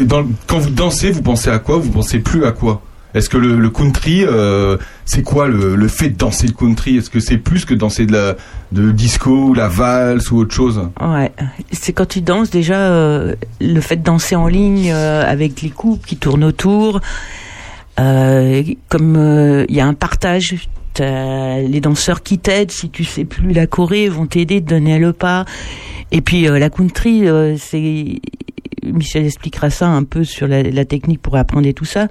dans, 0.01 0.25
quand 0.47 0.59
vous 0.59 0.69
dansez, 0.69 1.11
vous 1.11 1.21
pensez 1.21 1.49
à 1.49 1.59
quoi 1.59 1.77
Vous 1.77 1.89
pensez 1.91 2.19
plus 2.19 2.45
à 2.45 2.51
quoi? 2.51 2.81
Est-ce 3.17 3.29
que 3.29 3.37
le, 3.37 3.69
country, 3.71 4.23
euh, 4.23 4.77
c'est 5.05 5.23
quoi 5.23 5.47
le, 5.47 5.87
fait 5.87 6.09
de 6.09 6.17
danser 6.17 6.45
le 6.45 6.53
country? 6.53 6.97
Est-ce 6.97 7.09
que 7.09 7.19
c'est 7.19 7.37
plus 7.37 7.65
que 7.65 7.73
danser 7.73 8.05
de 8.05 8.13
la 8.13 8.35
de 8.71 8.91
disco, 8.91 9.47
ou 9.47 9.53
la 9.55 9.67
valse 9.67 10.29
ou 10.29 10.37
autre 10.37 10.53
chose? 10.53 10.87
Ouais, 11.01 11.31
c'est 11.71 11.93
quand 11.93 12.05
tu 12.05 12.21
danses 12.21 12.51
déjà 12.51 12.77
euh, 12.77 13.35
le 13.59 13.81
fait 13.81 13.95
de 13.95 14.03
danser 14.03 14.35
en 14.35 14.47
ligne 14.47 14.91
euh, 14.93 15.23
avec 15.25 15.63
les 15.63 15.71
couples 15.71 16.05
qui 16.07 16.17
tournent 16.17 16.43
autour. 16.43 17.01
comme 17.97 19.65
il 19.67 19.75
y 19.75 19.79
a 19.79 19.87
un 19.87 19.95
partage, 19.95 20.53
les 20.99 21.81
danseurs 21.81 22.21
qui 22.21 22.37
t'aident 22.37 22.71
si 22.71 22.91
tu 22.91 23.03
sais 23.03 23.25
plus 23.25 23.51
la 23.51 23.65
choré 23.65 24.09
vont 24.09 24.27
t'aider, 24.27 24.61
te 24.61 24.69
donner 24.69 24.99
le 24.99 25.11
pas. 25.11 25.45
Et 26.11 26.21
puis 26.21 26.43
la 26.43 26.69
country, 26.69 27.25
Michel 28.83 29.25
expliquera 29.25 29.71
ça 29.71 29.87
un 29.87 30.03
peu 30.03 30.23
sur 30.23 30.47
la, 30.47 30.61
la 30.63 30.85
technique 30.85 31.21
pour 31.21 31.35
apprendre 31.35 31.67
et 31.67 31.73
tout 31.73 31.85
ça. 31.85 32.07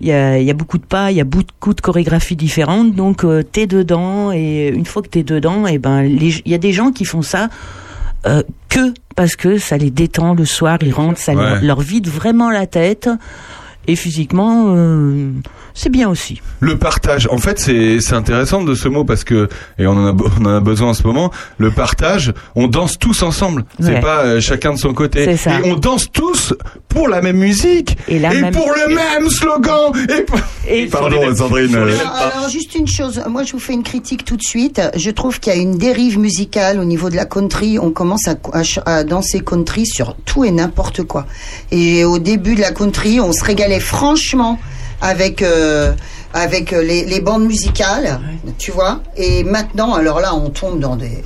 Il 0.00 0.08
y 0.08 0.12
a, 0.12 0.38
il 0.38 0.44
y 0.44 0.50
a 0.50 0.54
beaucoup 0.54 0.78
de 0.78 0.84
pas, 0.84 1.10
il 1.12 1.16
y 1.16 1.20
a 1.20 1.24
beaucoup 1.24 1.72
de 1.74 1.80
chorégraphies 1.80 2.36
différentes, 2.36 2.94
donc 2.94 3.24
euh, 3.24 3.42
t'es 3.42 3.66
dedans 3.66 4.32
et 4.32 4.68
une 4.68 4.84
fois 4.86 5.02
que 5.02 5.08
t'es 5.08 5.22
dedans, 5.22 5.66
et 5.66 5.78
ben 5.78 6.02
les- 6.02 6.42
il 6.44 6.50
y 6.50 6.54
a 6.54 6.58
des 6.58 6.72
gens 6.72 6.90
qui 6.90 7.04
font 7.04 7.22
ça 7.22 7.48
euh, 8.26 8.42
que 8.68 8.92
parce 9.16 9.36
que 9.36 9.58
ça 9.58 9.76
les 9.76 9.90
détend 9.90 10.34
le 10.34 10.44
soir, 10.44 10.78
ils 10.82 10.92
rentrent, 10.92 11.20
ça 11.20 11.32
Ouais. 11.34 11.42
leur, 11.42 11.62
leur 11.62 11.80
vide 11.80 12.08
vraiment 12.08 12.50
la 12.50 12.66
tête 12.66 13.08
et 13.86 13.96
physiquement 13.96 14.74
euh, 14.74 15.30
c'est 15.74 15.90
bien 15.90 16.08
aussi. 16.08 16.40
Le 16.60 16.78
partage. 16.78 17.28
En 17.30 17.38
fait, 17.38 17.58
c'est 17.58 18.00
c'est 18.00 18.14
intéressant 18.14 18.62
de 18.62 18.74
ce 18.74 18.88
mot 18.88 19.04
parce 19.04 19.24
que 19.24 19.48
et 19.78 19.86
on 19.86 19.92
en 19.92 20.06
a 20.06 20.16
on 20.40 20.46
en 20.46 20.56
a 20.56 20.60
besoin 20.60 20.90
en 20.90 20.94
ce 20.94 21.02
moment. 21.06 21.30
Le 21.58 21.70
partage. 21.70 22.32
On 22.54 22.68
danse 22.68 22.98
tous 22.98 23.22
ensemble. 23.22 23.64
C'est 23.80 24.00
pas 24.00 24.20
euh, 24.24 24.40
chacun 24.40 24.72
de 24.72 24.78
son 24.78 24.94
côté. 24.94 25.24
C'est 25.24 25.36
ça. 25.36 25.58
Et 25.60 25.70
on 25.70 25.74
danse 25.76 26.10
tous 26.12 26.54
pour 26.88 27.08
la 27.08 27.20
même 27.20 27.36
musique 27.38 27.96
Et 28.08 28.18
la 28.20 28.30
même- 28.32 28.54
pour 28.54 28.70
le 28.70 28.94
même 28.94 29.28
slogan. 29.28 29.92
Et 30.08 30.22
pour- 30.22 30.38
Et 30.68 30.86
Pardon, 30.86 31.34
Sandrine. 31.34 31.74
euh, 31.74 31.92
Alors, 32.00 32.32
alors, 32.36 32.48
juste 32.48 32.74
une 32.76 32.86
chose, 32.86 33.20
moi 33.28 33.42
je 33.42 33.52
vous 33.52 33.58
fais 33.58 33.72
une 33.74 33.82
critique 33.82 34.24
tout 34.24 34.36
de 34.36 34.42
suite. 34.42 34.80
Je 34.96 35.10
trouve 35.10 35.40
qu'il 35.40 35.52
y 35.52 35.56
a 35.56 35.58
une 35.58 35.76
dérive 35.76 36.18
musicale 36.18 36.78
au 36.78 36.84
niveau 36.84 37.10
de 37.10 37.16
la 37.16 37.24
country. 37.26 37.78
On 37.80 37.90
commence 37.90 38.28
à, 38.28 38.36
à 38.52 38.62
ch- 38.64 38.78
à 38.86 39.02
danser 39.02 39.40
country 39.40 39.84
sur 39.86 40.14
tout 40.24 40.44
et 40.44 40.50
n'importe 40.52 41.02
quoi. 41.02 41.26
Et 41.72 42.04
au 42.04 42.18
début 42.20 42.54
de 42.54 42.60
la 42.60 42.70
country, 42.70 43.20
on 43.20 43.32
se 43.32 43.42
régalait 43.44 43.80
franchement 43.80 44.58
avec 45.04 45.42
euh, 45.42 45.92
avec 46.32 46.72
euh, 46.72 46.82
les, 46.82 47.04
les 47.04 47.20
bandes 47.20 47.44
musicales, 47.46 48.18
tu 48.58 48.70
vois. 48.72 49.00
Et 49.16 49.44
maintenant, 49.44 49.94
alors 49.94 50.20
là, 50.20 50.34
on 50.34 50.50
tombe 50.50 50.80
dans 50.80 50.96
des 50.96 51.22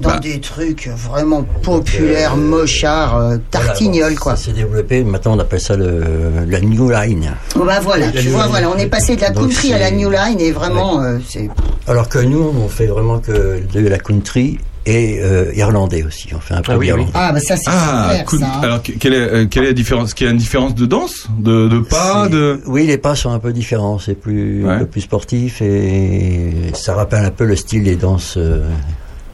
dans 0.00 0.10
Bah. 0.10 0.20
des 0.20 0.40
trucs 0.40 0.88
vraiment 0.88 1.42
populaires, 1.62 2.34
euh, 2.34 2.36
mochards, 2.36 3.16
euh, 3.16 3.36
Voilà, 3.52 3.74
bon, 3.80 4.14
quoi. 4.20 4.36
Ça 4.36 4.44
s'est 4.44 4.52
développé. 4.52 5.02
Maintenant 5.02 5.34
on 5.36 5.38
appelle 5.40 5.60
ça 5.60 5.76
le, 5.76 6.00
la 6.46 6.60
new 6.60 6.88
line. 6.88 7.32
Bon, 7.56 7.64
bah 7.64 7.80
voilà, 7.82 8.10
tu 8.12 8.28
vois, 8.28 8.46
voilà, 8.46 8.70
on 8.70 8.76
est 8.76 8.86
passé 8.86 9.16
de 9.16 9.22
la 9.22 9.30
Donc, 9.30 9.48
country 9.48 9.72
à 9.74 9.78
la 9.78 9.90
new 9.90 10.08
line 10.08 10.38
et 10.38 10.52
vraiment, 10.52 11.02
euh, 11.02 11.18
c'est 11.28 11.50
Alors 11.88 12.08
que 12.08 12.20
nous 12.20 12.54
on 12.64 12.68
fait 12.68 12.86
vraiment 12.86 13.18
que 13.18 13.60
de 13.72 13.88
la 13.88 13.98
country 13.98 14.58
et 14.86 15.18
euh, 15.20 15.52
irlandais 15.54 16.02
aussi. 16.02 16.28
On 16.34 16.40
fait 16.40 16.54
un 16.54 16.62
peu 16.62 16.72
Ah 16.72 16.78
oui, 16.78 16.86
d'irlandais. 16.86 17.10
Ah, 17.14 17.32
bah 17.32 17.40
ça, 17.40 17.56
c'est 17.56 17.64
Ah, 17.66 18.08
super, 18.10 18.24
cool. 18.26 18.38
ça. 18.40 18.46
hein. 18.46 18.60
Alors, 18.62 18.82
que- 18.82 18.92
quelle 18.92 19.12
est, 19.14 19.16
euh, 19.16 19.46
quelle 19.46 19.64
est 19.64 19.68
la 19.68 19.72
différence 19.72 20.14
Qu'il 20.14 20.26
y 20.26 20.28
a 20.28 20.32
une 20.32 20.38
différence 20.38 20.74
de 20.74 20.86
danse, 20.86 21.26
de, 21.38 21.68
de 21.68 21.78
pas, 21.80 22.28
de. 22.28 22.60
Oui, 22.66 22.86
les 22.86 22.98
pas 22.98 23.14
sont 23.14 23.30
un 23.30 23.38
peu 23.38 23.52
différents. 23.52 23.98
C'est 23.98 24.14
plus, 24.14 24.64
Ouais. 24.64 24.72
un 24.72 24.78
peu 24.80 24.86
plus 24.86 25.02
sportif 25.02 25.60
et 25.62 26.52
ça 26.74 26.94
rappelle 26.94 27.24
un 27.24 27.30
peu 27.30 27.44
le 27.44 27.56
style 27.56 27.82
des 27.84 27.96
danses 27.96 28.34
euh, 28.36 28.68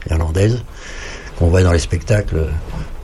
irlandaises 0.09 0.61
qu'on 1.37 1.47
voit 1.47 1.63
dans 1.63 1.71
les 1.73 1.79
spectacles. 1.79 2.47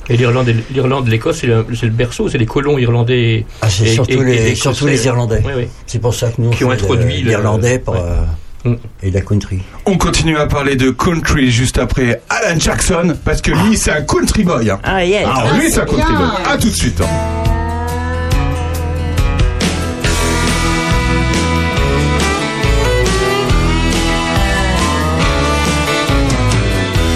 Et 0.09 0.17
l'Irlande, 0.17 0.49
et 0.49 0.55
l'Irlande, 0.73 1.07
l'Écosse, 1.07 1.37
c'est 1.41 1.47
le, 1.47 1.63
berceau, 1.89 2.27
c'est 2.27 2.37
les 2.37 2.45
colons 2.45 2.77
irlandais. 2.77 3.45
Ah, 3.61 3.69
c'est 3.69 3.85
surtout, 3.87 4.21
et- 4.23 4.25
les, 4.25 4.55
surtout 4.55 4.87
les 4.87 5.05
Irlandais. 5.05 5.41
Oui, 5.45 5.51
oui. 5.55 5.67
C'est 5.85 5.99
pour 5.99 6.13
ça 6.13 6.29
que 6.29 6.41
nous, 6.41 6.49
on 6.49 6.51
Qui 6.51 6.65
ont 6.65 6.71
introduit 6.71 7.21
l'Irlandais 7.21 7.81
ouais. 7.87 7.97
euh, 7.97 8.21
Mm. 8.21 8.25
Et 9.01 9.09
de 9.09 9.15
la 9.15 9.21
country. 9.21 9.61
On 9.85 9.97
continue 9.97 10.37
à 10.37 10.45
parler 10.45 10.75
de 10.75 10.89
country 10.91 11.49
juste 11.51 11.77
après 11.77 12.21
Alan 12.29 12.59
Jackson, 12.59 13.15
parce 13.25 13.41
que 13.41 13.51
lui, 13.51 13.77
c'est 13.77 13.91
un 13.91 14.01
country 14.01 14.43
boy. 14.43 14.69
hein. 14.69 14.79
Ah 14.83 15.03
yes. 15.03 15.25
Alors, 15.25 15.53
lui, 15.55 15.69
c'est 15.71 15.79
un 15.81 15.85
c'est 15.87 15.95
country 15.95 16.13
bien. 16.15 16.27
boy. 16.27 16.53
À 16.53 16.57
tout 16.57 16.69
de 16.69 16.75
suite. 16.75 17.01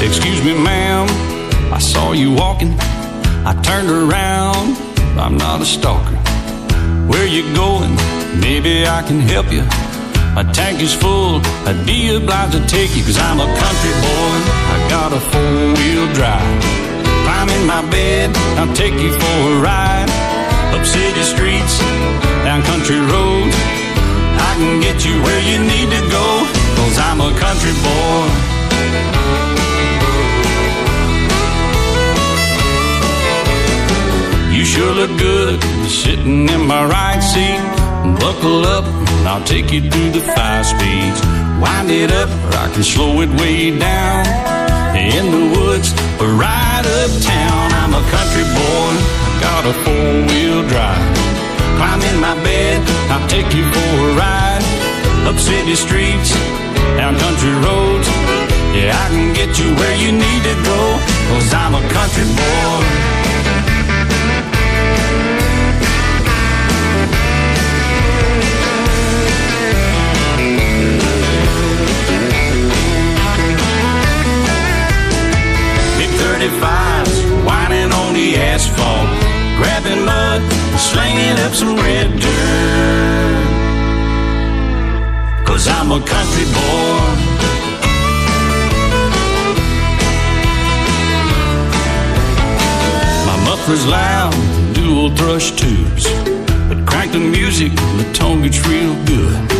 Excuse 0.01 0.41
me, 0.43 0.53
ma'am, 0.53 1.07
walking. 2.35 2.73
I 3.47 3.53
turned 3.63 3.89
around, 3.89 4.77
I'm 5.17 5.37
not 5.37 5.61
a 5.61 5.65
stalker. 5.65 6.15
Where 7.07 7.25
you 7.27 7.43
going? 7.55 7.95
Maybe 8.39 8.85
I 8.87 9.01
can 9.03 9.19
help 9.19 9.51
you. 9.51 9.63
My 10.35 10.43
tank 10.51 10.81
is 10.81 10.93
full, 10.93 11.39
I'd 11.63 11.85
be 11.85 12.13
obliged 12.13 12.51
to 12.51 12.61
take 12.67 12.93
you, 12.93 13.03
cause 13.05 13.17
I'm 13.17 13.39
a 13.39 13.47
country 13.47 13.95
boy. 14.03 14.35
I 14.73 14.77
got 14.89 15.13
a 15.13 15.21
four 15.31 15.59
wheel 15.79 16.11
drive. 16.11 16.59
Climb 17.23 17.49
in 17.55 17.65
my 17.65 17.79
bed, 17.89 18.35
I'll 18.59 18.75
take 18.75 18.99
you 18.99 19.13
for 19.13 19.35
a 19.55 19.61
ride. 19.63 20.09
Up 20.75 20.85
city 20.85 21.23
streets, 21.23 21.79
down 22.43 22.61
country 22.63 22.99
roads. 22.99 23.55
I 24.35 24.51
can 24.59 24.81
get 24.81 25.05
you 25.07 25.15
where 25.23 25.39
you 25.39 25.57
need 25.71 25.87
to 25.95 26.01
go, 26.11 26.27
cause 26.75 26.99
I'm 26.99 27.21
a 27.21 27.31
country 27.39 27.71
boy. 27.79 28.27
You 34.51 34.65
sure 34.65 34.93
look 34.99 35.17
good 35.17 35.63
sitting 35.87 36.49
in 36.49 36.67
my 36.67 36.83
right 36.83 37.21
seat. 37.21 37.63
Buckle 38.19 38.65
up, 38.65 38.85
and 39.25 39.33
I'll 39.33 39.43
take 39.43 39.71
you 39.73 39.81
through 39.81 40.11
the 40.11 40.21
five 40.21 40.65
speeds. 40.65 41.19
Wind 41.57 41.89
it 41.89 42.11
up, 42.11 42.29
or 42.45 42.53
I 42.61 42.69
can 42.73 42.83
slow 42.83 43.21
it 43.21 43.29
way 43.41 43.73
down. 43.73 44.21
In 44.93 45.25
the 45.33 45.45
woods, 45.57 45.89
or 46.21 46.29
right 46.37 46.85
uptown. 47.01 47.65
I'm 47.81 47.93
a 47.97 48.03
country 48.13 48.45
boy, 48.53 48.91
got 49.41 49.65
a 49.65 49.73
four 49.81 50.09
wheel 50.29 50.61
drive. 50.69 51.05
Climb 51.77 52.01
in 52.05 52.17
my 52.21 52.35
bed, 52.45 52.77
I'll 53.09 53.27
take 53.27 53.49
you 53.57 53.65
for 53.73 53.89
a 54.05 54.13
ride. 54.13 54.63
Up 55.25 55.37
city 55.39 55.73
streets, 55.73 56.29
down 56.95 57.17
country 57.17 57.53
roads. 57.65 58.07
Yeah, 58.77 58.93
I 58.93 59.09
can 59.09 59.33
get 59.33 59.57
you 59.57 59.73
where 59.73 59.95
you 59.97 60.11
need 60.11 60.41
to 60.49 60.55
go, 60.69 60.81
cause 61.33 61.51
I'm 61.51 61.73
a 61.73 61.83
country 61.89 62.25
boy. 62.37 63.24
Big 76.45 76.51
35s 76.51 77.45
whining 77.45 77.91
on 77.91 78.13
the 78.13 78.35
asphalt, 78.35 79.09
grabbing 79.57 80.05
mud, 80.05 80.41
slinging 80.77 81.39
up 81.39 81.53
some 81.53 81.75
red 81.75 82.11
dirt. 82.19 83.45
Cause 85.47 85.67
I'm 85.67 85.91
a 85.91 85.99
country 85.99 86.45
boy. 86.53 86.99
My 93.25 93.37
muffler's 93.45 93.87
loud, 93.87 94.33
dual 94.75 95.09
thrush 95.15 95.51
tubes. 95.51 96.05
But 96.69 96.85
crank 96.85 97.13
the 97.13 97.19
music, 97.19 97.73
the 97.97 98.07
tone 98.13 98.43
gets 98.43 98.59
real 98.67 98.93
good. 99.05 99.51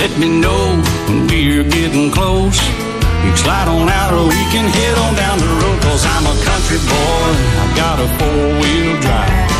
Let 0.00 0.18
me 0.18 0.40
know 0.40 0.82
when 1.06 1.26
we're 1.26 1.64
getting 1.64 2.10
close. 2.10 2.77
You 3.24 3.36
slide 3.36 3.68
on 3.68 3.88
out 3.88 4.12
or 4.14 4.24
we 4.26 4.42
can 4.54 4.66
head 4.68 4.96
on 4.98 5.14
down 5.14 5.38
the 5.38 5.50
road. 5.60 5.78
Cause 5.82 6.04
I'm 6.06 6.26
a 6.26 6.36
country 6.44 6.78
boy, 6.78 7.28
I've 7.62 7.74
got 7.76 7.96
a 7.98 8.08
four 8.18 8.44
wheel 8.60 8.94
drive. 9.00 9.50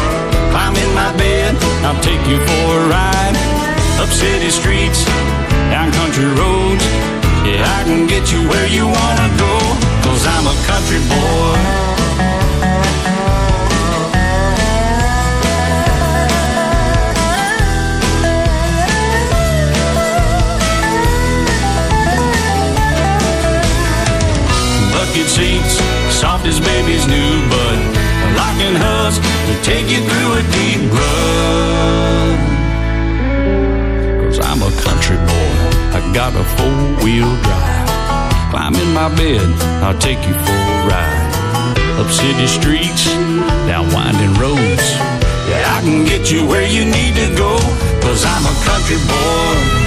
Climb 0.52 0.76
in 0.76 0.90
my 0.94 1.10
bed, 1.16 1.56
I'll 1.84 2.00
take 2.02 2.22
you 2.26 2.38
for 2.38 2.66
a 2.78 2.84
ride. 2.88 3.36
Up 4.02 4.10
city 4.10 4.50
streets, 4.50 5.04
down 5.72 5.90
country 5.92 6.26
roads. 6.38 6.84
Yeah, 7.44 7.64
I 7.64 7.84
can 7.84 8.06
get 8.06 8.30
you 8.32 8.40
where 8.48 8.68
you 8.68 8.86
wanna 8.86 9.28
go. 9.36 9.54
Cause 10.06 10.22
I'm 10.26 10.46
a 10.46 10.56
country 10.68 11.00
boy. 11.08 11.97
Soft 26.18 26.44
as 26.46 26.58
baby's 26.58 27.06
new 27.06 27.32
bud. 27.48 27.78
Locking 28.34 28.74
hubs 28.74 29.18
to 29.22 29.54
take 29.62 29.86
you 29.86 30.00
through 30.02 30.30
a 30.34 30.42
deep 30.58 30.80
rut. 30.90 32.38
Cause 34.22 34.38
I'm 34.42 34.60
a 34.62 34.72
country 34.82 35.16
boy, 35.16 35.52
I 35.94 36.00
got 36.12 36.34
a 36.34 36.44
four 36.56 36.78
wheel 37.04 37.30
drive. 37.46 37.88
Climb 38.50 38.74
in 38.74 38.90
my 38.92 39.08
bed, 39.14 39.46
I'll 39.84 39.98
take 39.98 40.18
you 40.26 40.34
for 40.34 40.58
a 40.74 40.78
ride. 40.90 41.30
Up 42.00 42.10
city 42.10 42.48
streets, 42.48 43.04
down 43.70 43.86
winding 43.94 44.34
roads. 44.42 44.86
Yeah, 45.48 45.76
I 45.76 45.80
can 45.86 46.04
get 46.04 46.32
you 46.32 46.46
where 46.46 46.66
you 46.66 46.84
need 46.84 47.14
to 47.14 47.28
go. 47.36 47.54
Cause 48.02 48.24
I'm 48.26 48.44
a 48.44 48.54
country 48.66 48.98
boy. 49.06 49.77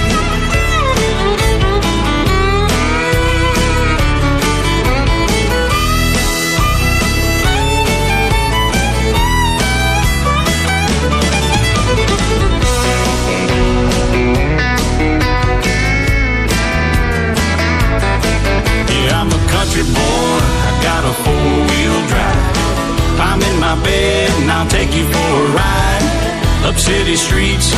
Up 26.64 26.78
city 26.78 27.16
streets, 27.16 27.72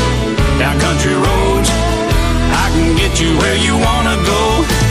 down 0.58 0.78
country 0.78 1.14
roads. 1.14 1.70
I 2.64 2.66
can 2.74 2.96
get 2.96 3.18
you 3.18 3.30
where 3.38 3.56
you 3.56 3.74
wanna 3.74 4.16
go. 4.22 4.42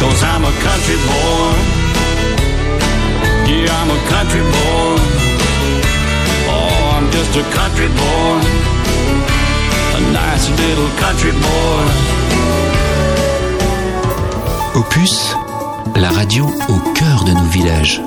Cause 0.02 0.24
I'm 0.24 0.44
a 0.44 0.54
country 0.68 0.98
boy. 1.08 1.54
Yeah, 3.48 3.80
I'm 3.80 3.90
a 3.92 4.02
country 4.14 4.42
boy. 4.42 4.96
Oh, 6.50 6.98
I'm 6.98 7.08
just 7.12 7.32
a 7.38 7.46
country 7.60 7.88
boy. 7.88 8.36
A 9.98 10.02
nice 10.12 10.50
little 10.62 10.90
country 11.04 11.32
boy. 11.32 11.84
Opus, 14.76 15.36
la 15.96 16.10
radio 16.10 16.46
au 16.68 16.80
cœur 16.94 17.24
de 17.26 17.34
nos 17.34 17.50
villages. 17.52 18.02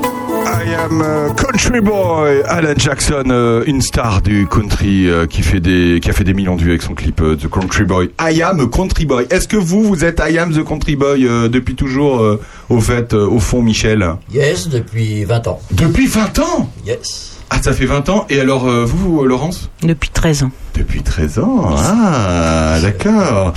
I 0.76 0.78
am 0.84 1.00
a 1.00 1.34
country 1.34 1.80
boy. 1.80 2.42
Alan 2.48 2.74
Jackson, 2.76 3.24
euh, 3.30 3.64
une 3.66 3.80
star 3.80 4.20
du 4.20 4.46
country 4.46 5.08
euh, 5.08 5.26
qui 5.26 5.42
fait 5.42 5.58
des 5.60 6.00
qui 6.02 6.10
a 6.10 6.12
fait 6.12 6.22
des 6.24 6.34
millions 6.34 6.54
de 6.56 6.60
vues 6.62 6.70
avec 6.70 6.82
son 6.82 6.94
clip 6.94 7.20
euh, 7.22 7.34
The 7.34 7.48
Country 7.48 7.84
Boy. 7.84 8.10
I 8.20 8.42
am 8.42 8.60
a 8.60 8.66
country 8.66 9.06
boy. 9.06 9.26
Est-ce 9.30 9.48
que 9.48 9.56
vous 9.56 9.82
vous 9.82 10.04
êtes 10.04 10.20
I 10.28 10.36
am 10.38 10.52
the 10.52 10.62
country 10.64 10.94
boy 10.96 11.26
euh, 11.26 11.48
depuis 11.48 11.74
toujours 11.76 12.20
euh, 12.20 12.40
au 12.68 12.80
fait 12.80 13.14
euh, 13.14 13.26
au 13.26 13.38
fond 13.40 13.62
Michel? 13.62 14.06
Yes, 14.32 14.68
depuis 14.68 15.24
20 15.24 15.46
ans. 15.48 15.60
Depuis 15.72 16.06
20 16.06 16.38
ans? 16.40 16.70
Yes. 16.86 17.32
Ah, 17.48 17.62
ça 17.62 17.72
fait 17.72 17.86
20 17.86 18.08
ans 18.10 18.26
et 18.28 18.38
alors 18.40 18.68
euh, 18.68 18.84
vous 18.84 19.24
Laurence? 19.24 19.70
Depuis 19.82 20.10
13 20.10 20.42
ans. 20.44 20.50
Depuis 20.74 21.02
13 21.02 21.38
ans. 21.38 21.74
Ah, 21.78 22.76
d'accord. 22.82 23.54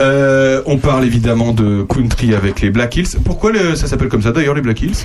Euh, 0.00 0.62
on 0.66 0.78
parle 0.78 1.04
évidemment 1.04 1.52
de 1.52 1.82
country 1.82 2.34
avec 2.34 2.60
les 2.62 2.70
Black 2.70 2.96
Hills. 2.96 3.08
Pourquoi 3.24 3.52
le- 3.52 3.76
ça 3.76 3.86
s'appelle 3.86 4.08
comme 4.08 4.22
ça 4.22 4.32
d'ailleurs 4.32 4.54
les 4.54 4.62
Black 4.62 4.80
Hills? 4.82 5.04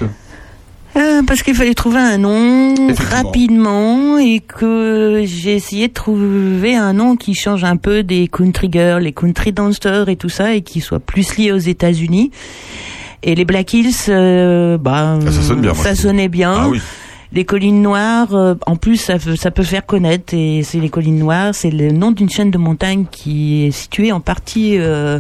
Euh, 0.95 1.23
parce 1.25 1.41
qu'il 1.41 1.55
fallait 1.55 1.73
trouver 1.73 1.97
un 1.99 2.19
nom 2.19 2.75
rapidement 3.09 4.19
et 4.19 4.39
que 4.41 5.23
j'ai 5.25 5.55
essayé 5.55 5.87
de 5.87 5.93
trouver 5.93 6.75
un 6.75 6.93
nom 6.93 7.15
qui 7.15 7.33
change 7.33 7.63
un 7.63 7.77
peu 7.77 8.03
des 8.03 8.27
country 8.27 8.69
girls, 8.71 9.01
les 9.03 9.11
country 9.11 9.51
dancers 9.51 10.07
et 10.09 10.15
tout 10.15 10.29
ça 10.29 10.53
et 10.53 10.61
qui 10.61 10.81
soit 10.81 10.99
plus 10.99 11.35
lié 11.37 11.51
aux 11.51 11.57
États-Unis. 11.57 12.29
Et 13.23 13.33
les 13.35 13.45
Black 13.45 13.73
Hills, 13.73 13.91
euh, 14.09 14.77
bah, 14.77 15.17
Ah, 15.25 15.31
ça 15.31 15.41
sonne 15.41 15.61
bien, 15.61 15.73
ça 15.73 15.95
sonnait 15.95 16.27
bien. 16.27 16.53
Ah 16.55 16.69
oui. 16.69 16.79
Les 17.31 17.45
collines 17.45 17.81
noires, 17.81 18.35
euh, 18.35 18.53
en 18.67 18.75
plus, 18.75 18.97
ça, 18.97 19.17
peut- 19.17 19.35
ça 19.35 19.49
peut 19.49 19.63
faire 19.63 19.87
connaître. 19.87 20.35
Et 20.35 20.61
c'est 20.61 20.79
les 20.79 20.89
collines 20.89 21.17
noires, 21.17 21.55
c'est 21.55 21.71
le 21.71 21.91
nom 21.91 22.11
d'une 22.11 22.29
chaîne 22.29 22.51
de 22.51 22.59
montagne 22.59 23.05
qui 23.09 23.65
est 23.65 23.71
située 23.71 24.11
en 24.11 24.19
partie, 24.19 24.75
euh, 24.77 25.19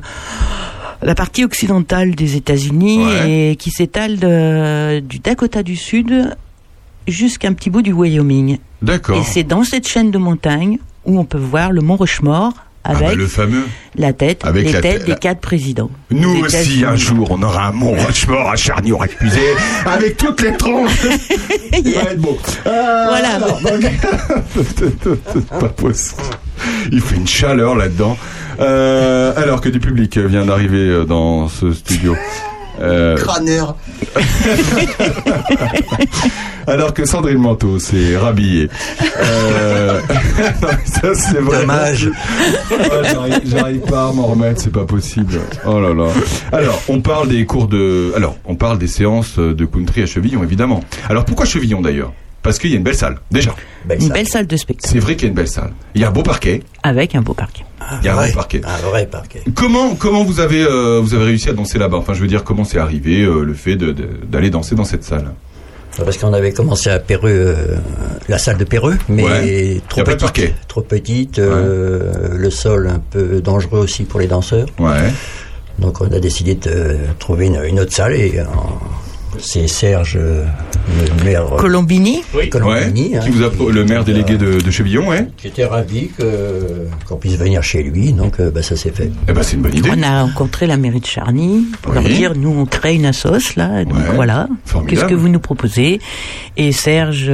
la 1.03 1.15
partie 1.15 1.43
occidentale 1.43 2.15
des 2.15 2.35
États-Unis 2.35 3.03
Ouais. 3.05 3.49
et 3.51 3.55
qui 3.55 3.71
s'étale 3.71 4.17
de- 4.17 4.99
du 5.01 5.19
Dakota 5.19 5.63
du 5.63 5.75
Sud 5.75 6.35
jusqu'à 7.07 7.47
un 7.49 7.53
petit 7.53 7.69
bout 7.69 7.81
du 7.81 7.91
Wyoming. 7.93 8.57
D'accord. 8.81 9.17
Et 9.17 9.23
c'est 9.23 9.43
dans 9.43 9.63
cette 9.63 9.87
chaîne 9.87 10.11
de 10.11 10.17
montagne 10.17 10.77
où 11.05 11.19
on 11.19 11.25
peut 11.25 11.37
voir 11.37 11.71
le 11.71 11.81
Mont 11.81 11.97
Rushmore 11.97 12.53
Ah 12.85 12.91
avec 12.91 13.07
bah, 13.09 13.15
le 13.15 13.27
fameux. 13.27 13.63
la 13.95 14.11
tête, 14.13 14.43
avec 14.45 14.65
les 14.65 14.71
la 14.73 14.81
têtes 14.81 14.97
tête- 14.99 15.05
des 15.07 15.15
quatre 15.15 15.39
présidents. 15.39 15.89
Nous 16.11 16.35
des 16.35 16.41
aussi, 16.43 16.83
un 16.85 16.95
jour, 16.97 17.27
on 17.31 17.41
aura 17.41 17.67
un 17.67 17.71
Mont 17.71 17.93
Rushmore 17.93 18.49
à 18.49 18.55
Charny, 18.57 18.91
on 18.93 19.01
épuisé, 19.03 19.39
avec 19.85 20.17
toutes 20.17 20.41
les 20.41 20.51
tronches. 20.57 21.05
Va 21.05 21.09
être 22.11 22.19
beau. 22.19 22.37
Euh, 22.67 23.05
Voilà. 23.09 23.39
C'est 24.53 25.49
pas 25.59 25.69
possible. 25.69 26.21
Il 26.91 27.01
fait 27.01 27.15
une 27.15 27.27
chaleur 27.27 27.75
là-dedans. 27.75 28.17
Euh, 28.59 29.33
alors 29.35 29.61
que 29.61 29.69
du 29.69 29.79
public 29.79 30.17
vient 30.17 30.45
d'arriver 30.45 30.87
euh, 30.89 31.05
dans 31.05 31.47
ce 31.47 31.71
studio. 31.73 32.15
Euh, 32.81 33.15
Crâneur. 33.15 33.75
alors 36.67 36.93
que 36.93 37.05
Sandrine 37.05 37.37
Manteau 37.37 37.77
s'est 37.79 38.17
rhabillée. 38.17 38.69
Euh, 39.21 39.99
non, 40.61 40.67
ça 40.85 41.13
c'est 41.15 41.39
vrai. 41.39 41.61
Dommage. 41.61 42.09
Ah, 42.71 42.75
j'arrive- 43.03 43.41
J'arrive 43.45 43.81
pas 43.81 44.09
à 44.09 44.11
m'en 44.11 44.25
remettre, 44.27 44.61
c'est 44.61 44.71
pas 44.71 44.85
possible. 44.85 45.39
Oh 45.65 45.79
là 45.79 45.93
là. 45.93 46.09
Alors, 46.51 46.81
on 46.87 47.01
parle 47.01 47.27
des 47.29 47.45
cours 47.45 47.67
de. 47.67 48.11
Alors, 48.15 48.37
on 48.45 48.55
parle 48.55 48.77
des 48.79 48.87
séances 48.87 49.37
de 49.37 49.65
country 49.65 50.01
à 50.03 50.05
Chevillon, 50.05 50.43
évidemment. 50.43 50.81
Alors, 51.09 51.25
pourquoi 51.25 51.45
Chevillon 51.45 51.81
d'ailleurs? 51.81 52.11
Parce 52.43 52.59
qu'il 52.59 52.69
y 52.71 52.73
a 52.73 52.77
une 52.77 52.83
belle 52.83 52.95
salle, 52.95 53.17
déjà. 53.31 53.55
Belle 53.85 53.97
Une 53.99 54.07
salle. 54.07 54.13
belle 54.13 54.27
salle 54.27 54.47
de 54.47 54.57
spectacle 54.57 54.93
C'est 54.93 54.99
vrai 54.99 55.15
qu'il 55.15 55.23
y 55.23 55.25
a 55.27 55.29
une 55.29 55.35
belle 55.35 55.47
salle. 55.47 55.71
Il 55.95 56.01
y 56.01 56.03
a 56.03 56.09
un 56.09 56.11
beau 56.11 56.23
parquet. 56.23 56.61
avec 56.83 57.15
un 57.15 57.21
beau 57.21 57.33
parquet. 57.33 57.63
Il 58.01 58.05
y 58.05 58.09
a 58.09 58.11
un 58.11 58.15
vrai, 58.15 58.25
vrai 58.27 58.33
parquet. 58.35 58.61
Un 58.65 58.77
vrai 58.89 59.05
parquet. 59.07 59.41
Comment 59.55 59.95
comment 59.95 60.23
vous 60.23 60.39
avez 60.41 60.61
euh, 60.63 60.99
vous 61.01 61.13
avez 61.13 61.25
réussi 61.25 61.49
à 61.49 61.53
danser 61.53 61.79
là-bas? 61.79 61.97
Enfin, 61.97 62.13
je 62.13 62.21
veux 62.21 62.27
dire, 62.27 62.43
comment 62.43 62.63
c'est 62.65 62.77
arrivé 62.79 63.21
euh, 63.21 63.43
le 63.43 63.53
fait 63.53 63.75
de- 63.75 63.91
de- 63.91 64.07
d'aller 64.29 64.49
danser 64.49 64.75
dans 64.75 64.83
cette 64.85 65.03
salle? 65.03 65.31
Parce 65.97 66.17
qu'on 66.17 66.33
avait 66.33 66.53
commencé 66.53 66.89
à 66.89 66.99
Péreux, 66.99 67.29
euh, 67.31 67.75
la 68.27 68.37
salle 68.39 68.57
de 68.57 68.63
Péreux, 68.63 68.97
mais 69.09 69.23
Ouais. 69.23 69.81
trop 69.89 69.99
Y 69.99 70.01
a 70.01 70.03
pas 70.05 70.11
de 70.11 70.15
petite. 70.15 70.19
parquet. 70.21 70.53
Trop 70.67 70.81
petite, 70.81 71.39
euh, 71.39 72.29
le 72.35 72.49
sol 72.49 72.87
un 72.87 72.99
peu 72.99 73.41
dangereux 73.41 73.79
aussi 73.79 74.03
pour 74.03 74.19
les 74.19 74.27
danseurs. 74.27 74.65
Ouais. 74.79 75.13
Donc 75.79 76.01
on 76.01 76.11
a 76.11 76.19
décidé 76.19 76.55
de 76.55 76.97
trouver 77.19 77.45
une, 77.47 77.63
une 77.63 77.79
autre 77.79 77.93
salle 77.93 78.13
et 78.15 78.39
c'est 79.39 79.67
Serge, 79.67 80.17
euh, 80.19 80.45
le 81.17 81.23
maire 81.23 81.53
euh, 81.53 81.57
Colombini 81.57 82.23
Ouais. 82.33 82.49
Colombini, 82.49 83.15
hein, 83.15 83.19
Qui 83.23 83.29
vous 83.31 83.43
a 83.43 83.49
le 83.71 83.85
maire 83.85 84.03
délégué 84.03 84.37
de, 84.37 84.59
de 84.61 84.71
Chevillon, 84.71 85.07
ouais. 85.07 85.27
qui 85.37 85.47
était 85.47 85.65
ravi 85.65 86.09
que- 86.17 86.87
qu'on 87.07 87.15
puisse 87.17 87.37
venir 87.37 87.63
chez 87.63 87.83
lui, 87.83 88.13
donc 88.13 88.39
euh, 88.39 88.51
bah, 88.51 88.61
ça 88.63 88.75
s'est 88.75 88.91
fait. 88.91 89.09
Eh 89.27 89.33
ben, 89.33 89.43
c'est 89.43 89.55
une 89.55 89.61
bonne 89.61 89.75
idée. 89.75 89.89
On 89.95 90.01
a 90.03 90.23
rencontré 90.23 90.67
la 90.67 90.77
mairie 90.77 90.99
de 90.99 91.05
Charny 91.05 91.65
pour 91.81 91.93
Oui. 91.95 91.99
leur 92.03 92.11
dire 92.11 92.33
nous 92.35 92.49
on 92.49 92.65
crée 92.65 92.95
une 92.95 93.05
assoce 93.05 93.55
là, 93.55 93.83
donc 93.85 93.93
Ouais. 93.97 94.15
voilà. 94.15 94.47
Formidable. 94.65 94.89
Qu'est-ce 95.01 95.09
que 95.09 95.15
vous 95.15 95.29
nous 95.29 95.39
proposez? 95.39 95.99
Et 96.57 96.71
Serge 96.71 97.31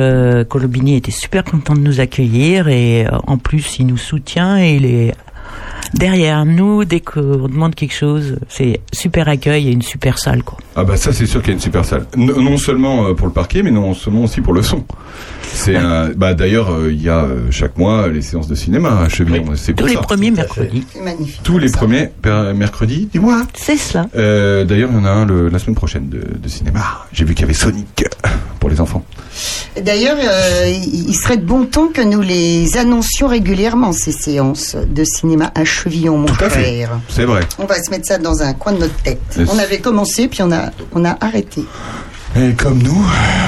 Colombini 0.48 0.96
était 0.96 1.12
super 1.12 1.44
content 1.44 1.74
de 1.74 1.80
nous 1.82 2.00
accueillir 2.00 2.68
et 2.68 3.06
en 3.28 3.38
plus 3.38 3.78
il 3.80 3.88
nous 3.88 3.98
soutient 3.98 4.58
et 4.58 4.76
il 4.76 4.86
est 4.86 5.14
derrière 5.94 6.46
nous 6.46 6.86
dès 6.86 7.00
qu'on 7.00 7.48
demande 7.48 7.76
quelque 7.76 7.94
chose. 7.94 8.38
C'est 8.48 8.80
super 8.94 9.28
accueil 9.28 9.68
et 9.68 9.72
une 9.72 9.82
super 9.82 10.20
salle 10.20 10.44
quoi. 10.44 10.58
Ah 10.76 10.84
bah 10.84 10.98
ça 10.98 11.12
c'est 11.14 11.26
sûr 11.26 11.42
qu'il 11.42 11.50
y 11.50 11.52
a 11.52 11.56
une 11.56 11.62
super 11.62 11.86
salle. 11.86 12.06
N- 12.18 12.32
non 12.38 12.58
seulement 12.58 13.08
euh, 13.08 13.14
pour 13.14 13.28
le 13.28 13.34
parquet, 13.34 13.64
mais 13.64 13.72
non 13.72 13.94
seulement 13.94 14.24
aussi 14.24 14.42
pour 14.42 14.54
le 14.54 14.62
son. 14.62 14.84
C'est 15.52 15.76
un- 15.76 16.10
bah 16.16 16.34
d'ailleurs 16.36 16.72
euh, 16.72 16.92
il 16.92 17.02
y 17.02 17.10
a 17.10 17.24
euh, 17.24 17.48
chaque 17.52 17.78
mois 17.78 18.08
les 18.08 18.22
séances 18.22 18.48
de 18.48 18.56
cinéma 18.56 19.00
à 19.02 19.10
Chevillon. 19.10 19.46
C'est 19.56 19.74
Tous 19.74 19.78
pour 19.80 19.88
les 19.88 19.96
ça. 19.96 20.02
premiers 20.02 20.32
mercredis. 20.32 20.86
C'est 20.94 21.02
magnifique. 21.02 21.42
Tous 21.44 21.58
les 21.58 21.70
premiers 21.72 22.10
mercredis 22.56 23.10
du 23.12 23.20
mois. 23.20 23.44
C'est 23.56 23.78
cela. 23.78 24.08
Euh, 24.16 24.64
d'ailleurs 24.66 24.90
il 24.92 24.98
y 24.98 25.00
en 25.00 25.06
a 25.06 25.10
un 25.12 25.26
le- 25.26 25.50
la 25.50 25.60
semaine 25.60 25.76
prochaine 25.76 26.10
de, 26.10 26.22
de 26.42 26.48
cinéma. 26.50 27.06
J'ai 27.14 27.26
vu 27.26 27.34
qu'il 27.34 27.42
y 27.42 27.46
avait 27.46 27.54
Sonic 27.54 28.06
pour 28.60 28.70
les 28.70 28.82
enfants. 28.82 29.04
D'ailleurs, 29.82 30.18
euh, 30.22 30.68
il 30.68 31.14
serait 31.16 31.38
de 31.38 31.46
bon 31.46 31.66
ton 31.66 31.88
que 31.88 32.02
nous 32.02 32.22
les 32.22 32.78
annoncions 32.78 33.28
régulièrement, 33.28 33.94
ces 33.94 34.12
séances 34.12 34.76
de 34.76 35.04
cinéma 35.04 35.52
à 35.56 35.64
Chevillon, 35.66 36.18
mon 36.18 36.26
Tout 36.28 36.44
à 36.44 36.50
fait. 36.50 36.62
frère. 36.62 37.00
C'est 37.08 37.26
vrai. 37.26 37.42
On 37.58 37.66
va 37.66 37.82
se 37.82 37.90
mettre 37.90 38.08
ça 38.08 38.18
dans 38.18 38.42
un 38.42 38.54
coin 38.54 38.74
de 38.74 38.80
notre 38.80 38.96
tête. 39.02 39.22
Yes. 39.38 39.50
On 39.54 39.58
avait 39.60 39.80
commencé, 39.80 40.28
puis 40.28 40.42
on 40.44 40.52
a, 40.52 40.72
on 40.94 41.06
a 41.06 41.18
arrêté. 41.22 41.64
Et 42.36 42.52
comme 42.54 42.78
nous, 42.84 43.06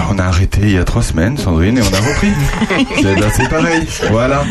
on 0.10 0.18
a 0.18 0.24
arrêté 0.24 0.62
il 0.64 0.72
y 0.72 0.78
a 0.78 0.84
trois 0.84 1.04
semaines, 1.04 1.38
Sandrine, 1.38 1.78
et 1.78 1.82
on 1.82 1.94
a 1.94 2.00
repris. 2.00 2.30
c'est 2.96 3.16
ben, 3.16 3.30
c'est 3.36 3.50
pareil. 3.50 3.86
Voilà. 4.10 4.44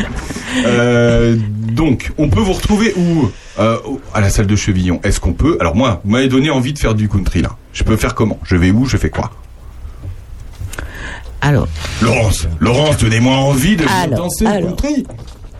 Euh, 0.65 1.35
donc, 1.73 2.11
on 2.17 2.29
peut 2.29 2.39
vous 2.39 2.53
retrouver 2.53 2.93
où 2.95 3.29
Euh, 3.59 3.77
À 4.13 4.21
la 4.21 4.29
salle 4.29 4.47
de 4.47 4.55
Chevillon? 4.55 5.01
Est-ce 5.03 5.19
qu'on 5.19 5.33
peut? 5.33 5.57
Alors 5.59 5.75
moi, 5.75 6.01
vous 6.05 6.11
m'avez 6.11 6.29
donné 6.29 6.49
envie 6.49 6.71
de 6.73 6.79
faire 6.79 6.93
du 6.95 7.09
country 7.09 7.41
là. 7.41 7.49
Je 7.73 7.83
peux 7.83 7.97
faire 7.97 8.15
comment? 8.15 8.39
Je 8.43 8.55
vais 8.55 8.71
où? 8.71 8.85
Je 8.85 8.95
fais 8.97 9.09
quoi? 9.09 9.31
Alors, 11.41 11.67
Laurence, 12.01 12.47
Laurence, 12.59 12.97
donnez-moi 12.97 13.35
envie 13.35 13.75
de 13.75 13.83
Alors, 14.03 14.19
danser 14.25 14.45
alors. 14.45 14.75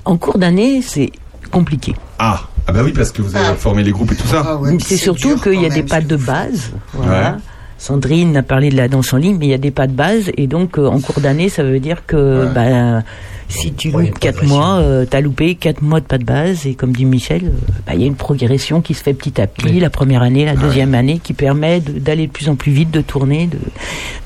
en 0.05 0.17
cours 0.17 0.37
d'année, 0.37 0.81
c'est 0.81 1.11
compliqué. 1.51 1.95
Ah, 2.19 2.41
ah 2.67 2.71
bah 2.71 2.81
oui, 2.83 2.91
parce 2.91 3.11
que 3.11 3.21
vous 3.21 3.35
avez 3.35 3.47
Ah. 3.51 3.55
formé 3.55 3.83
les 3.83 3.91
groupes 3.91 4.11
et 4.11 4.15
tout 4.15 4.27
ça. 4.27 4.43
Ah 4.47 4.55
ouais, 4.57 4.77
c'est 4.79 4.97
surtout 4.97 5.37
qu'il 5.37 5.59
y 5.61 5.65
a 5.65 5.69
des 5.69 5.83
pas 5.83 6.01
de 6.01 6.15
base. 6.15 6.71
Voilà. 6.93 7.31
Ouais. 7.31 7.37
Sandrine 7.79 8.37
a 8.37 8.43
parlé 8.43 8.69
de 8.69 8.77
la 8.77 8.87
danse 8.87 9.11
en 9.11 9.17
ligne, 9.17 9.37
mais 9.39 9.47
il 9.47 9.49
y 9.49 9.55
a 9.55 9.57
des 9.57 9.71
pas 9.71 9.87
de 9.87 9.93
base. 9.93 10.31
Et 10.37 10.45
donc, 10.45 10.77
euh, 10.77 10.85
en 10.85 10.99
cours 10.99 11.19
d'année, 11.19 11.49
ça 11.49 11.63
veut 11.63 11.79
dire 11.79 12.05
que 12.05 12.45
Ouais. 12.45 12.51
bah, 12.53 13.01
si 13.49 13.73
tu 13.73 13.87
Ouais, 13.89 14.03
loupes 14.03 14.13
une 14.13 14.19
4 14.19 14.35
progression. 14.37 14.55
mois, 14.59 14.75
euh, 14.77 15.05
t'as 15.09 15.19
loupé 15.19 15.55
4 15.55 15.81
mois 15.81 15.99
de 15.99 16.05
pas 16.05 16.19
de 16.19 16.23
base. 16.23 16.67
Et 16.67 16.75
comme 16.75 16.91
dit 16.93 17.05
Michel, 17.05 17.45
euh, 17.45 17.49
bah, 17.87 17.93
il 17.95 18.01
y 18.01 18.03
a 18.03 18.07
une 18.07 18.15
progression 18.15 18.81
qui 18.81 18.93
se 18.93 19.01
fait 19.01 19.15
petit 19.15 19.41
à 19.41 19.47
petit, 19.47 19.79
la 19.79 19.89
première 19.89 20.21
année, 20.21 20.45
la 20.45 20.55
deuxième 20.55 20.93
année, 20.93 21.17
qui 21.17 21.33
permet 21.33 21.79
de- 21.79 21.93
d'aller 21.97 22.27
de 22.27 22.31
plus 22.31 22.49
en 22.49 22.55
plus 22.55 22.71
vite, 22.71 22.91
de 22.91 23.01
tourner. 23.01 23.47
De... 23.47 23.57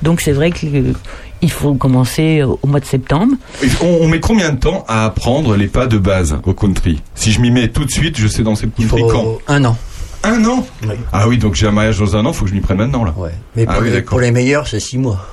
Donc, 0.02 0.20
c'est 0.20 0.32
vrai 0.32 0.50
que 0.50 0.66
euh, 0.66 0.92
il 1.42 1.50
faut 1.50 1.74
commencer 1.74 2.42
au 2.42 2.58
mois 2.66 2.80
de 2.80 2.84
septembre. 2.84 3.34
On, 3.82 3.98
on 4.02 4.08
met 4.08 4.20
combien 4.20 4.50
de 4.52 4.58
temps 4.58 4.84
à 4.88 5.04
apprendre 5.04 5.56
les 5.56 5.66
pas 5.68 5.86
de 5.86 5.98
base 5.98 6.36
au 6.44 6.52
country? 6.54 7.02
Si 7.14 7.32
je 7.32 7.40
m'y 7.40 7.50
mets 7.50 7.68
tout 7.68 7.84
de 7.84 7.90
suite, 7.90 8.16
je 8.18 8.26
sais 8.26 8.42
danser 8.42 8.66
le 8.66 8.72
Il 8.78 8.86
country 8.88 9.02
quand? 9.10 9.22
faut 9.22 9.40
un 9.48 9.64
an. 9.64 9.76
Un 10.24 10.44
an? 10.46 10.66
Oui. 10.82 10.94
Ah 11.12 11.28
oui, 11.28 11.38
donc 11.38 11.54
j'ai 11.54 11.66
un 11.66 11.72
mariage 11.72 11.98
dans 11.98 12.16
un 12.16 12.24
an, 12.26 12.32
faut 12.32 12.44
que 12.44 12.50
je 12.50 12.54
m'y 12.54 12.60
prenne 12.60 12.78
maintenant 12.78 13.04
là. 13.04 13.14
Ouais. 13.16 13.30
Mais 13.54 13.64
Ah 13.68 13.74
pour, 13.74 13.82
oui, 13.82 13.88
les, 13.88 13.94
d'accord. 13.94 14.10
pour 14.10 14.20
les 14.20 14.30
meilleurs, 14.32 14.66
c'est 14.66 14.80
six 14.80 14.98
mois. 14.98 15.24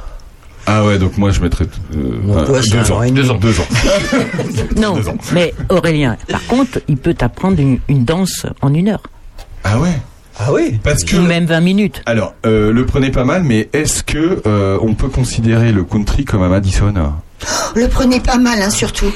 Ah 0.65 0.85
ouais, 0.85 0.97
donc 0.97 1.17
moi 1.17 1.31
je 1.31 1.41
mettrais 1.41 1.65
euh, 1.95 2.19
Donc 2.25 2.45
toi, 2.45 2.59
deux, 2.61 2.91
ans. 2.91 3.01
deux 3.11 3.31
ans. 3.31 3.37
Deux 3.41 3.59
ans. 3.59 3.67
Non, 4.77 4.95
Deux 4.95 5.09
ans. 5.09 5.17
mais 5.33 5.53
Aurélien, 5.69 6.15
par 6.29 6.45
contre, 6.47 6.79
il 6.87 6.95
peut 6.97 7.13
t'apprendre 7.13 7.59
une, 7.59 7.79
une 7.89 8.05
danse 8.05 8.45
en 8.61 8.73
une 8.73 8.87
heure, 8.89 9.03
Ah 9.65 9.79
ouais? 9.79 9.91
Ah 10.39 10.51
oui 10.51 10.79
Parce 10.83 11.03
que... 11.03 11.15
même 11.17 11.45
20 11.45 11.59
minutes. 11.61 12.01
Alors, 12.05 12.33
euh, 12.45 12.71
le 12.73 12.85
prenez 12.85 13.11
pas 13.11 13.23
mal, 13.23 13.43
mais 13.43 13.69
est-ce 13.73 14.03
que 14.03 14.41
euh, 14.47 14.77
on 14.81 14.93
peut 14.95 15.09
considérer 15.09 15.71
le 15.71 15.83
country 15.83 16.25
comme 16.25 16.41
un 16.41 16.49
Madison? 16.49 16.93
Le 17.75 17.87
prenez 17.87 18.19
pas 18.19 18.37
mal, 18.37 18.61
hein, 18.61 18.69
surtout. 18.69 19.11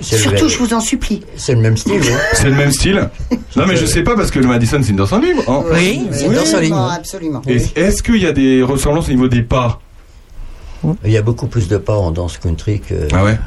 Surtout, 0.00 0.48
je 0.48 0.56
vous 0.58 0.72
en 0.72 0.80
supplie. 0.80 1.22
C'est 1.36 1.54
le 1.54 1.60
même 1.60 1.76
style, 1.76 2.00
oui. 2.00 2.08
C'est 2.32 2.48
le 2.48 2.54
même 2.56 2.70
style? 2.72 3.08
Non 3.56 3.66
mais 3.66 3.76
je 3.76 3.84
sais 3.86 4.02
pas 4.02 4.14
parce 4.16 4.30
que 4.30 4.38
le 4.38 4.46
Madison 4.48 4.80
c'est 4.82 4.90
une 4.90 4.96
danse 4.96 5.12
en 5.12 5.18
libre. 5.18 5.42
hein. 5.48 5.62
Oui. 5.72 6.06
C'est 6.10 6.24
une 6.26 6.32
danse 6.34 6.54
en 6.54 6.60
ligne. 6.60 6.74
oui. 6.74 6.94
absolument. 6.96 7.42
Et 7.46 7.60
Est-ce 7.76 8.02
qu'il 8.02 8.16
y 8.22 8.26
a 8.26 8.32
des 8.32 8.62
ressemblances 8.62 9.08
au 9.08 9.12
niveau 9.12 9.28
des 9.28 9.42
pas? 9.42 9.80
Il 11.04 11.10
y 11.12 11.16
a 11.16 11.22
beaucoup 11.22 11.46
plus 11.46 11.68
de 11.68 11.76
pas 11.76 11.94
en 11.96 12.10
danse 12.12 12.38
country 12.38 12.80
que. 12.80 12.94
Ah 13.12 13.22
ouais? 13.24 13.38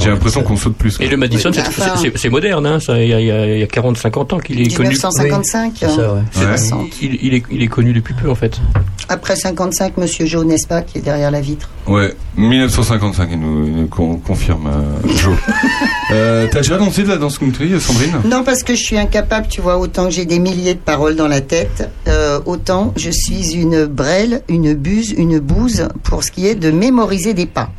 J'ai 0.00 0.10
l'impression 0.10 0.42
qu'on 0.42 0.56
saute 0.56 0.74
plus. 0.76 0.96
quoi. 0.96 1.06
Et 1.06 1.08
le 1.08 1.16
Madison, 1.16 1.50
Oui, 1.50 1.56
c'est- 1.56 1.68
enfin- 1.68 1.94
c'est 1.96 2.16
c'est 2.18 2.28
moderne, 2.30 2.66
hein, 2.66 2.80
ça, 2.80 3.00
il 3.02 3.08
y 3.08 3.14
a, 3.14 3.20
il 3.20 3.26
y 3.26 3.30
a- 3.30 3.46
il 3.54 3.58
y 3.60 3.62
a 3.62 3.66
40-50 3.66 4.32
ans 4.32 4.38
qu'il 4.38 4.60
est 4.60 4.74
connu. 4.74 4.88
1955, 4.88 5.72
C'est 5.78 5.88
ça, 5.88 6.12
ouais. 6.14 6.20
hein, 6.20 6.24
60. 6.56 6.86
Il, 7.02 7.18
il 7.22 7.34
est, 7.34 7.42
il 7.50 7.62
est 7.62 7.68
connu 7.68 7.92
depuis 7.92 8.14
peu 8.14 8.30
en 8.30 8.34
fait. 8.34 8.60
Après 9.08 9.36
55, 9.36 9.96
Monsieur 9.98 10.26
Jo, 10.26 10.44
n'est-ce 10.44 10.66
pas, 10.66 10.82
qui 10.82 10.98
est 10.98 11.02
derrière 11.02 11.30
la 11.30 11.40
vitre. 11.40 11.68
Ouais, 11.86 12.14
1955, 12.36 13.28
il 13.32 13.38
nous, 13.40 13.66
il 13.66 13.72
nous 13.76 13.86
con- 13.86 14.16
confirme 14.16 14.66
euh, 14.68 15.08
Joe. 15.16 15.34
euh, 16.12 16.46
T'as 16.50 16.60
déjà 16.60 16.78
dansé 16.78 17.02
de 17.02 17.08
la 17.08 17.16
danse 17.16 17.38
country, 17.38 17.78
Sandrine? 17.80 18.12
Non, 18.24 18.42
parce 18.44 18.62
que 18.62 18.74
je 18.74 18.82
suis 18.82 18.96
incapable, 18.98 19.46
tu 19.48 19.60
vois, 19.60 19.78
autant 19.78 20.04
que 20.06 20.10
j'ai 20.10 20.24
des 20.24 20.38
milliers 20.38 20.74
de 20.74 20.78
paroles 20.78 21.16
dans 21.16 21.28
la 21.28 21.40
tête, 21.42 21.88
euh, 22.08 22.40
autant 22.46 22.92
je 22.96 23.10
suis 23.10 23.52
une 23.54 23.84
brêle, 23.86 24.42
une 24.48 24.74
buse, 24.74 25.12
une 25.16 25.38
bouse 25.38 25.88
pour 26.02 26.24
ce 26.24 26.30
qui 26.30 26.46
est 26.46 26.54
de 26.54 26.70
mémoriser 26.70 27.34
des 27.34 27.46
pas. 27.46 27.70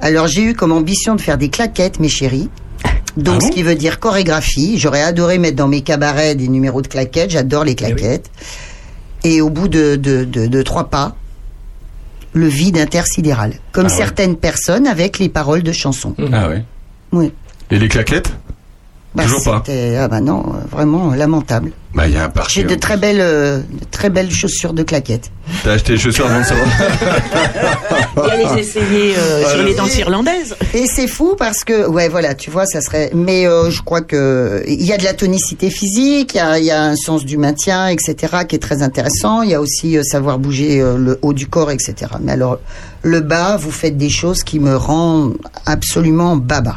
Alors 0.00 0.28
j'ai 0.28 0.42
eu 0.42 0.54
comme 0.54 0.70
ambition 0.70 1.16
de 1.16 1.20
faire 1.20 1.38
des 1.38 1.48
claquettes, 1.58 1.98
mes 1.98 2.08
chéris. 2.08 2.48
Donc 3.16 3.36
Ah 3.36 3.38
bon 3.40 3.40
ce 3.40 3.50
qui 3.50 3.64
veut 3.64 3.74
dire 3.74 3.98
chorégraphie. 3.98 4.78
J'aurais 4.78 5.02
adoré 5.02 5.38
mettre 5.38 5.56
dans 5.56 5.66
mes 5.66 5.80
cabarets 5.80 6.36
des 6.36 6.46
numéros 6.48 6.82
de 6.82 6.86
claquettes. 6.86 7.30
J'adore 7.30 7.64
les 7.64 7.74
claquettes. 7.74 8.30
Et 9.24 9.40
au 9.40 9.50
bout 9.50 9.66
de, 9.66 9.96
de, 9.96 10.22
de, 10.24 10.46
de 10.46 10.62
trois 10.62 10.88
pas, 10.88 11.16
le 12.32 12.46
vide 12.46 12.78
intersidéral. 12.78 13.54
Comme 13.72 13.86
Ah 13.86 13.90
ouais. 13.90 13.96
certaines 13.96 14.36
personnes 14.36 14.86
avec 14.86 15.18
les 15.18 15.28
paroles 15.28 15.64
de 15.64 15.72
chansons. 15.72 16.14
Ah 16.32 16.48
ouais. 16.48 16.62
Oui. 17.10 17.32
Et 17.72 17.78
les 17.80 17.88
claquettes? 17.88 18.30
Bah, 19.14 19.22
Toujours 19.24 19.42
pas. 19.42 19.62
c'était- 19.64 19.96
Ah 19.96 20.06
bah 20.06 20.20
non, 20.20 20.40
euh, 20.54 20.66
vraiment 20.70 21.12
euh, 21.12 21.16
lamentable. 21.16 21.72
Bah 21.94 22.06
il 22.06 22.12
y 22.14 22.16
a 22.18 22.24
un. 22.26 22.32
J'ai 22.48 22.62
de 22.64 22.74
très 22.74 22.96
belles, 22.98 23.20
euh, 23.20 23.58
de 23.58 23.84
très 23.90 24.10
belles 24.10 24.30
chaussures 24.30 24.74
de 24.74 24.82
claquettes. 24.82 25.30
T'as 25.64 25.72
acheté 25.72 25.92
les 25.94 25.98
chaussures 25.98 26.26
avant 26.26 26.40
de 26.40 26.44
savoir 26.44 26.66
Et 28.28 28.30
à 28.30 28.36
les 28.54 28.60
essayer 28.60 29.14
euh, 29.16 29.42
Ah, 29.46 29.48
sur 29.50 29.58
le- 29.60 29.64
les 29.64 29.74
danses 29.74 29.96
irlandaises. 29.98 30.54
Et 30.74 30.86
c'est 30.86 31.06
fou 31.08 31.34
parce 31.38 31.64
que, 31.64 31.86
ouais, 31.88 32.08
voilà, 32.10 32.34
tu 32.34 32.50
vois, 32.50 32.66
ça 32.66 32.80
serait. 32.82 33.10
Mais 33.14 33.46
euh, 33.46 33.70
je 33.70 33.80
crois 33.82 34.02
que 34.02 34.62
il 34.68 34.82
y 34.84 34.92
a 34.92 34.98
de 34.98 35.04
la 35.04 35.14
tonicité 35.14 35.70
physique, 35.70 36.34
il 36.34 36.36
y 36.36 36.40
a, 36.40 36.58
il 36.58 36.64
y 36.66 36.70
a 36.70 36.82
un 36.82 36.96
sens 36.96 37.24
du 37.24 37.38
maintien, 37.38 37.88
etc., 37.88 38.16
qui 38.46 38.56
est 38.56 38.60
très 38.60 38.82
intéressant. 38.82 39.42
Il 39.42 39.50
y 39.50 39.54
a 39.54 39.60
aussi 39.60 39.96
euh, 39.96 40.02
savoir 40.02 40.38
bouger 40.38 40.80
euh, 40.82 40.98
le 40.98 41.18
haut 41.22 41.32
du 41.32 41.46
corps, 41.46 41.70
etc. 41.70 41.94
Mais 42.20 42.32
alors, 42.32 42.58
le 43.02 43.20
bas, 43.20 43.56
vous 43.56 43.70
faites 43.70 43.96
des 43.96 44.10
choses 44.10 44.42
qui 44.42 44.60
me 44.60 44.76
rendent 44.76 45.38
absolument 45.64 46.36
baba. 46.36 46.76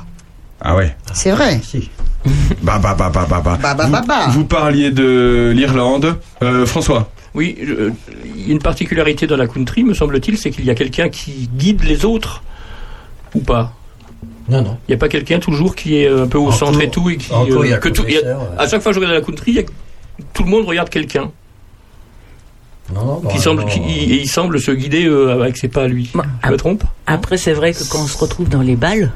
Ah 0.62 0.76
ouais. 0.76 0.96
C'est 1.14 1.32
vrai. 1.32 1.60
Si. 1.70 1.90
Bah 2.62 2.78
bah 2.82 2.96
bah 2.98 3.10
bah 3.14 3.26
bah 3.30 3.42
bah. 3.44 3.58
Bah, 3.62 3.74
bah, 3.74 3.86
vous, 3.86 3.92
bah, 3.92 4.04
bah. 4.08 4.28
vous 4.30 4.46
parliez 4.46 4.92
de 4.92 5.52
l'Irlande. 5.56 6.18
Euh, 6.44 6.66
François 6.66 7.10
Oui, 7.34 7.58
je- 7.64 7.92
il 8.36 8.48
y 8.48 8.50
a 8.50 8.54
une 8.54 8.60
particularité 8.60 9.26
dans 9.28 9.38
la 9.38 9.48
country, 9.48 9.84
me 9.84 9.94
semble-t-il, 9.94 10.38
c'est 10.38 10.52
qu'il 10.52 10.66
y 10.66 10.70
a 10.70 10.76
quelqu'un 10.76 11.10
qui 11.10 11.50
guide 11.56 11.84
les 11.84 12.06
autres 12.06 12.44
ou 13.34 13.40
pas? 13.40 13.74
Non, 14.50 14.62
non. 14.62 14.78
Il 14.88 14.92
n'y 14.92 14.96
a 14.96 14.98
pas 14.98 15.08
quelqu'un 15.08 15.40
toujours 15.40 15.76
qui 15.76 15.98
est 15.98 16.08
un 16.10 16.28
peu 16.28 16.38
au 16.38 16.50
En 16.50 16.52
centre 16.52 16.74
cours- 16.74 16.82
et 16.82 16.90
tout 16.90 17.10
et 17.10 17.18
qui 17.18 17.30
cours, 17.30 17.64
a 17.64 17.78
que 17.78 17.90
tout- 17.90 18.04
ouais. 18.04 18.22
à 18.58 18.68
chaque 18.68 18.82
fois 18.82 18.92
que 18.92 18.96
je 18.96 19.00
regarde 19.00 19.16
la 19.16 19.22
country, 19.22 19.60
a- 19.60 19.64
tout 20.34 20.44
le 20.44 20.50
monde 20.50 20.66
regarde 20.66 20.90
quelqu'un. 20.90 21.32
Non, 22.94 23.06
non, 23.06 23.22
Qui 23.22 23.38
non, 23.38 23.42
semble, 23.42 23.62
non. 23.62 23.68
qui- 23.68 23.80
il, 23.88 24.12
il 24.22 24.28
semble 24.28 24.60
se 24.60 24.72
guider 24.72 25.06
euh, 25.06 25.34
avec 25.34 25.56
ses 25.58 25.70
pas 25.70 25.84
à 25.84 25.88
lui. 25.88 26.12
Je 26.44 26.50
me 26.52 26.58
trompe? 26.58 26.84
Après, 27.08 27.38
c'est 27.38 27.54
vrai 27.54 27.72
que 27.74 27.84
quand 27.90 28.00
on 28.04 28.08
se 28.08 28.18
retrouve 28.18 28.50
dans 28.50 28.62
les 28.62 28.76
balles, 28.76 29.12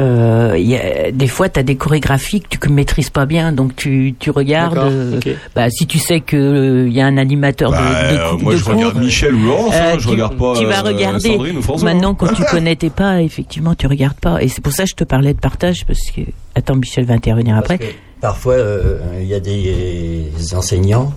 euh, 0.00 0.56
il 0.58 0.66
y 0.66 0.76
a, 0.76 1.10
des 1.10 1.26
fois, 1.26 1.48
tu 1.48 1.60
as 1.60 1.62
des 1.62 1.76
chorégraphies 1.76 2.40
que 2.40 2.56
tu 2.56 2.68
ne 2.68 2.74
maîtrises 2.74 3.10
pas 3.10 3.26
bien, 3.26 3.52
donc 3.52 3.76
tu, 3.76 4.14
tu 4.18 4.30
regardes. 4.30 4.78
Euh, 4.78 5.20
bah, 5.54 5.68
si 5.70 5.86
tu 5.86 5.98
sais 5.98 6.20
qu'il 6.20 6.88
y 6.90 7.00
a 7.00 7.06
un 7.06 7.18
animateur 7.18 7.70
de, 7.70 7.76
Bah, 7.76 8.12
de, 8.12 8.16
euh, 8.16 8.36
moi, 8.38 8.52
de 8.54 8.58
je 8.58 8.64
cours, 8.64 8.74
regarde 8.74 8.98
Michel 8.98 9.34
ou 9.34 9.46
Laurence, 9.46 9.74
hein, 9.74 9.98
je 9.98 10.04
tu, 10.04 10.08
regarde 10.08 10.36
pas, 10.36 10.54
Tu 10.56 10.64
vas 10.64 10.78
euh, 10.78 10.88
regarder. 10.88 11.28
Sandrine 11.28 11.58
ou 11.58 11.62
François. 11.62 11.92
Maintenant, 11.92 12.14
quand 12.14 12.32
tu 12.32 12.42
connais 12.50 12.76
tes 12.76 12.90
pas, 12.90 13.20
effectivement, 13.22 13.74
tu 13.74 13.86
regardes 13.86 14.18
pas. 14.18 14.42
Et 14.42 14.48
c'est 14.48 14.62
pour 14.62 14.72
ça 14.72 14.84
que 14.84 14.90
je 14.90 14.94
te 14.96 15.04
parlais 15.04 15.34
de 15.34 15.40
partage, 15.40 15.84
parce 15.86 16.10
que. 16.14 16.22
Attends, 16.54 16.76
Michel 16.76 17.04
va 17.04 17.14
intervenir 17.14 17.54
Parce 17.56 17.70
après. 17.70 17.78
que 17.78 17.92
parfois, 18.20 18.54
euh, 18.54 18.98
il 19.20 19.28
y 19.28 19.34
a 19.34 19.40
des 19.40 20.30
enseignants 20.54 21.12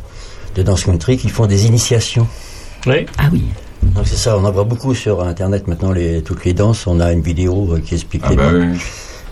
de 0.56 0.62
danse 0.62 0.84
country 0.84 1.18
qui 1.18 1.30
font 1.30 1.46
des 1.48 1.66
initiations. 1.68 2.28
Oui. 2.86 3.06
Ah 3.18 3.30
oui. 3.32 3.44
Donc 3.96 4.08
c'est 4.08 4.16
ça, 4.16 4.38
on 4.38 4.46
en 4.46 4.52
voit 4.52 4.64
beaucoup 4.64 4.96
sur 4.96 5.22
Internet 5.24 5.68
maintenant, 5.68 5.92
les, 5.92 6.22
toutes 6.22 6.46
les 6.46 6.54
danses, 6.54 6.88
on 6.88 7.00
a 7.00 7.12
une 7.12 7.22
vidéo 7.22 7.74
euh, 7.74 7.80
qui 7.80 7.96
explique 7.96 8.24
Ah 8.26 8.30
les 8.32 8.36
bah 8.36 8.50
oui. 8.54 8.80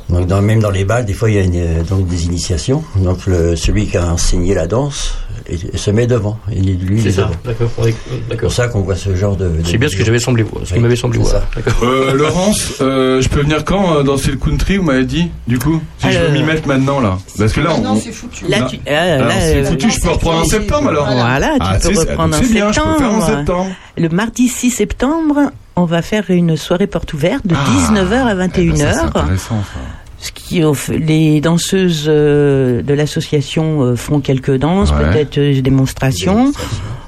Donc 0.09 0.27
dans, 0.27 0.41
même 0.41 0.59
dans 0.59 0.71
les 0.71 0.83
balles, 0.83 1.05
des 1.05 1.13
fois 1.13 1.29
il 1.29 1.35
y 1.35 1.39
a 1.39 1.41
une, 1.41 1.55
euh, 1.55 1.83
donc 1.83 2.07
des 2.07 2.25
initiations. 2.25 2.83
Donc 2.97 3.25
le, 3.27 3.55
celui 3.55 3.87
qui 3.87 3.97
a 3.97 4.11
enseigné 4.11 4.53
la 4.53 4.67
danse 4.67 5.15
et, 5.51 5.59
et 5.73 5.77
se 5.77 5.91
met 5.91 6.07
devant. 6.07 6.39
Lui, 6.49 6.77
il 6.91 7.01
C'est 7.01 7.09
est 7.09 7.11
ça, 7.11 7.21
devant. 7.23 7.33
d'accord. 7.45 7.69
ouais, 7.79 7.93
C'est 8.29 8.37
pour 8.37 8.51
ça 8.51 8.67
qu'on 8.69 8.81
voit 8.81 8.95
ce 8.95 9.15
genre 9.15 9.35
de. 9.35 9.47
de 9.49 9.61
C'est 9.65 9.77
bien 9.77 9.89
ce 9.89 9.95
que 9.95 10.03
j'avais 10.03 10.19
semblé 10.19 10.43
voir, 10.43 10.65
ce 10.65 10.73
qui 10.73 10.79
m'avait 10.79 10.95
semblé 10.95 11.19
c'est 11.23 11.29
voir. 11.31 11.43
ça. 11.53 11.85
Euh, 11.85 12.13
Laurence, 12.15 12.73
euh, 12.81 13.21
je 13.21 13.29
peux 13.29 13.41
venir 13.41 13.63
quand 13.65 13.97
euh, 13.97 14.03
danser 14.03 14.31
le 14.31 14.37
country, 14.37 14.77
vous 14.77 14.83
m'avez 14.83 15.05
dit, 15.05 15.29
du 15.47 15.59
coup? 15.59 15.81
Si 15.99 16.11
je 16.11 16.19
veux 16.19 16.29
m'y 16.29 16.43
mettre 16.43 16.67
maintenant, 16.67 16.99
là. 16.99 17.17
Parce 17.37 17.53
que 17.53 17.61
là, 17.61 17.71
on... 17.77 17.81
non, 17.81 17.99
c'est 18.01 18.11
foutu. 18.11 18.45
Là, 18.47 18.61
tu, 18.63 18.79
ah, 18.87 18.91
Alors, 18.91 19.31
c'est 19.39 19.55
euh, 19.57 19.65
foutu, 19.65 19.91
je 19.91 19.99
peux 19.99 20.09
reprendre 20.09 20.39
en 20.41 20.45
septembre, 20.45 20.89
alors 20.89 21.05
Voilà, 21.11 21.49
tu 21.55 21.57
Ah, 21.61 21.73
peux 21.81 21.93
c'est- 21.93 21.99
reprendre 21.99 22.35
en 22.37 22.41
c'est 22.41 22.51
bien, 22.53 22.71
je 22.71 22.79
peux 22.79 22.85
en 22.87 22.97
septembre. 22.97 23.25
septembre. 23.37 23.69
Le 23.97 24.09
mardi 24.09 24.47
6 24.47 24.71
septembre, 24.71 25.51
on 25.75 25.85
va 25.85 26.01
faire 26.01 26.25
une 26.29 26.55
soirée 26.57 26.87
porte 26.87 27.13
ouverte 27.13 27.45
de 27.45 27.55
19h 27.55 28.13
à 28.13 28.31
Eh 28.31 28.35
ben, 28.35 28.47
21h. 28.47 28.77
ça, 28.77 28.93
c'est 28.93 29.17
intéressant, 29.19 29.55
ça. 29.73 29.79
Ce 30.21 30.31
qui 30.31 30.61
les 30.89 31.41
danseuses 31.41 32.05
euh, 32.07 32.81
de 32.81 32.93
l'association 32.93 33.81
euh, 33.81 33.95
font 33.95 34.19
quelques 34.19 34.55
danses, 34.55 34.91
Ouais. 34.91 35.09
peut-être 35.11 35.37
euh, 35.39 35.53
des 35.53 35.61
démonstrations. 35.61 36.51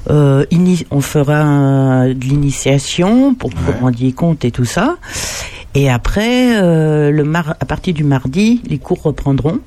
Euh, 0.10 0.46
on 0.92 1.00
fera 1.02 2.08
de 2.08 2.26
l'initiation 2.26 3.36
pour 3.36 3.52
que 3.52 3.56
vous 3.56 3.72
vous 3.72 3.80
rendiez 3.86 4.12
compte 4.12 4.44
et 4.44 4.52
tout 4.52 4.66
ça. 4.66 4.98
Et 5.76 5.90
après, 5.90 6.62
euh, 6.62 7.10
le 7.12 7.24
mar 7.24 7.56
à 7.60 7.66
partir 7.66 7.94
du 7.94 8.04
mardi, 8.04 8.62
les 8.68 8.78
cours 8.80 9.02
reprendront. 9.02 9.60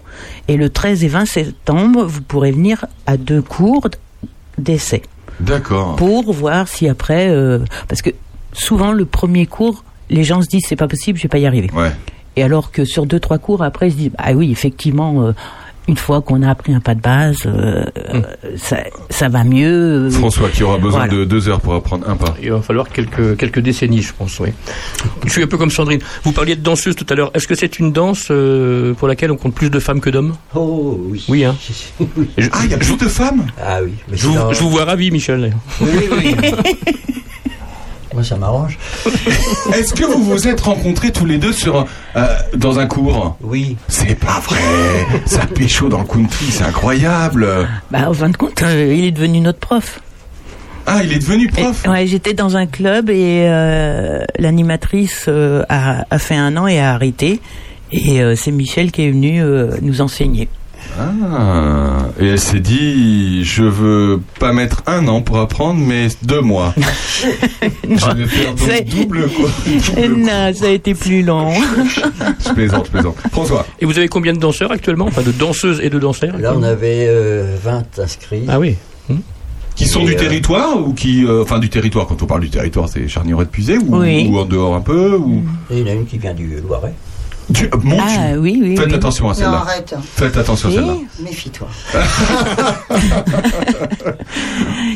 Et 0.48 0.56
le 0.56 0.68
13 0.68 1.04
et 1.04 1.08
20 1.08 1.24
septembre, 1.26 2.04
vous 2.04 2.20
pourrez 2.22 2.52
venir 2.52 2.84
à 3.06 3.16
deux 3.16 3.42
cours 3.42 3.88
d'essai 4.58 5.02
D'accord. 5.40 5.96
pour 5.96 6.32
voir 6.32 6.68
si 6.68 6.88
après, 6.88 7.28
euh, 7.28 7.60
parce 7.88 8.02
que 8.02 8.10
souvent 8.52 8.92
le 8.92 9.04
premier 9.04 9.46
cours, 9.46 9.84
les 10.10 10.22
gens 10.24 10.42
se 10.42 10.48
disent 10.48 10.64
c'est 10.68 10.76
pas 10.76 10.88
possible, 10.88 11.18
je 11.18 11.24
vais 11.24 11.28
pas 11.28 11.38
y 11.38 11.46
arriver. 11.46 11.70
Ouais. 11.74 11.92
Et 12.36 12.42
alors 12.42 12.70
que 12.70 12.84
sur 12.84 13.06
deux 13.06 13.20
trois 13.20 13.38
cours 13.38 13.62
après, 13.62 13.88
ils 13.88 13.92
se 13.92 13.96
disent 13.96 14.10
ah 14.18 14.32
oui 14.32 14.50
effectivement. 14.52 15.22
euh, 15.26 15.32
une 15.88 15.96
fois 15.96 16.20
qu'on 16.20 16.42
a 16.42 16.50
appris 16.50 16.74
un 16.74 16.80
pas 16.80 16.96
de 16.96 17.00
base, 17.00 17.36
euh, 17.46 17.84
euh, 18.12 18.20
ça, 18.56 18.78
ça 19.08 19.28
va 19.28 19.44
mieux. 19.44 20.10
François 20.10 20.48
qui 20.48 20.64
aura 20.64 20.78
besoin 20.78 21.06
Voilà. 21.06 21.12
de 21.14 21.24
deux 21.24 21.48
heures 21.48 21.60
pour 21.60 21.74
apprendre 21.74 22.10
un 22.10 22.16
pas. 22.16 22.34
Il 22.42 22.50
va 22.50 22.60
falloir 22.60 22.88
quelques, 22.88 23.36
quelques 23.36 23.60
décennies, 23.60 24.02
je 24.02 24.12
pense, 24.12 24.40
oui. 24.40 24.48
Je 25.24 25.30
suis 25.30 25.44
un 25.44 25.46
peu 25.46 25.56
comme 25.56 25.70
Sandrine. 25.70 26.00
Vous 26.24 26.32
parliez 26.32 26.56
de 26.56 26.60
danseuse 26.60 26.96
tout 26.96 27.06
à 27.08 27.14
l'heure. 27.14 27.30
Est-ce 27.34 27.46
que 27.46 27.54
c'est 27.54 27.78
une 27.78 27.92
danse 27.92 28.26
euh, 28.32 28.94
pour 28.94 29.06
laquelle 29.06 29.30
on 29.30 29.36
compte 29.36 29.54
plus 29.54 29.70
de 29.70 29.78
femmes 29.78 30.00
que 30.00 30.10
d'hommes? 30.10 30.34
Oh 30.56 31.00
oui. 31.08 31.24
Oui, 31.28 31.44
hein. 31.44 31.54
Je, 32.36 32.48
Ah, 32.50 32.62
il 32.64 32.70
y 32.72 32.74
a 32.74 32.78
plus 32.78 32.96
de 32.96 33.06
femmes? 33.06 33.46
Ah 33.64 33.78
oui. 33.84 33.92
Mais 34.10 34.16
je 34.16 34.26
vous, 34.26 34.36
je 34.54 34.58
vous 34.62 34.70
vois 34.70 34.86
ravi, 34.86 35.12
Michel. 35.12 35.54
Oui, 35.80 35.88
oui. 36.10 36.34
Moi 38.16 38.24
ça 38.24 38.36
m'arrange. 38.36 38.78
Est-ce 39.74 39.92
que 39.92 40.06
vous 40.06 40.24
vous 40.24 40.48
êtes 40.48 40.62
rencontrés 40.62 41.12
tous 41.12 41.26
les 41.26 41.36
deux 41.36 41.52
sur 41.52 41.80
un- 41.80 41.86
euh, 42.16 42.26
dans 42.56 42.78
un 42.78 42.86
cours? 42.86 43.36
Oui. 43.42 43.76
C'est 43.88 44.14
pas 44.18 44.40
vrai. 44.40 44.56
Ça 45.26 45.40
pécho 45.44 45.90
dans 45.90 45.98
le 45.98 46.06
country, 46.06 46.46
c'est 46.50 46.64
incroyable. 46.64 47.46
Bah, 47.90 48.08
en 48.08 48.14
fin 48.14 48.30
de 48.30 48.36
compte, 48.38 48.62
euh, 48.62 48.94
il 48.96 49.04
est 49.04 49.10
devenu 49.10 49.40
notre 49.40 49.58
prof. 49.58 50.00
Ah, 50.86 51.00
il 51.04 51.12
est 51.12 51.18
devenu 51.18 51.46
prof? 51.48 51.82
Et- 51.84 51.88
ouais, 51.90 52.06
j'étais 52.06 52.32
dans 52.32 52.56
un 52.56 52.66
club 52.66 53.10
et 53.10 53.44
euh, 53.46 54.22
l'animatrice 54.38 55.26
euh, 55.28 55.62
a, 55.68 56.06
a 56.08 56.18
fait 56.18 56.36
un 56.36 56.56
an 56.56 56.66
et 56.66 56.80
a 56.80 56.94
arrêté. 56.94 57.42
Et 57.92 58.22
euh, 58.22 58.34
c'est 58.34 58.50
Michel 58.50 58.92
qui 58.92 59.02
est 59.02 59.10
venu 59.10 59.42
euh, 59.42 59.76
nous 59.82 60.00
enseigner. 60.00 60.48
Ah, 60.98 62.08
et 62.20 62.26
elle 62.28 62.38
s'est 62.38 62.60
dit, 62.60 63.44
je 63.44 63.62
veux 63.64 64.20
pas 64.40 64.52
mettre 64.52 64.82
un 64.86 65.06
an 65.08 65.20
pour 65.22 65.38
apprendre, 65.38 65.80
mais 65.80 66.08
deux 66.22 66.40
mois. 66.40 66.74
je 66.78 68.16
vais 68.16 68.26
faire 68.26 68.54
donc 68.54 68.84
double 68.88 69.28
quoi. 69.30 69.50
Double 69.96 70.16
non, 70.20 70.52
ça 70.54 70.66
a 70.66 70.70
été 70.70 70.94
plus 70.94 71.22
long. 71.22 71.52
Je 72.44 72.52
plaisante, 72.52 72.86
je 72.86 72.90
plaisante. 72.92 73.16
François. 73.32 73.66
Et 73.80 73.84
vous 73.86 73.98
avez 73.98 74.08
combien 74.08 74.32
de 74.32 74.38
danseurs 74.38 74.72
actuellement 74.72 75.06
Enfin, 75.06 75.22
de 75.22 75.32
danseuses 75.32 75.80
et 75.80 75.90
de 75.90 75.98
danseurs 75.98 76.38
Là 76.38 76.52
on 76.56 76.62
avait 76.62 77.06
euh, 77.08 77.56
20 77.62 77.98
inscrits. 77.98 78.44
Ah 78.48 78.58
oui. 78.58 78.76
Qui 79.74 79.86
sont 79.86 80.00
Et, 80.00 80.06
du 80.06 80.14
euh, 80.14 80.18
territoire 80.18 80.80
ou 80.80 80.94
qui, 80.94 81.22
euh, 81.26 81.42
enfin 81.42 81.58
du 81.58 81.68
territoire. 81.68 82.06
Quand 82.06 82.22
on 82.22 82.26
parle 82.26 82.40
du 82.40 82.48
territoire, 82.48 82.88
c'est 82.88 83.08
Charnieret 83.08 83.44
de 83.44 83.50
Puisé 83.50 83.76
ou, 83.76 83.98
Oui. 83.98 84.26
ou 84.26 84.38
en 84.38 84.46
dehors 84.46 84.74
un 84.74 84.80
peu 84.80 85.16
ou. 85.16 85.42
Et 85.70 85.80
il 85.80 85.80
y 85.80 85.82
en 85.82 85.88
a 85.88 85.92
une 85.92 86.06
qui 86.06 86.16
vient 86.16 86.32
du 86.32 86.56
Loiret. 86.66 86.94
Tu, 87.54 87.70
mon 87.82 87.96
Ah 88.00 88.28
Dieu. 88.32 88.38
oui, 88.40 88.58
oui. 88.60 88.76
Faites 88.76 88.86
oui. 88.88 88.94
attention 88.94 89.30
à 89.30 89.34
celle-là. 89.34 89.52
arrête. 89.58 89.94
Faites 90.16 90.36
attention 90.36 90.68
à 90.68 90.72
celle-là. 90.72 90.94
Méfie-toi. 91.22 91.68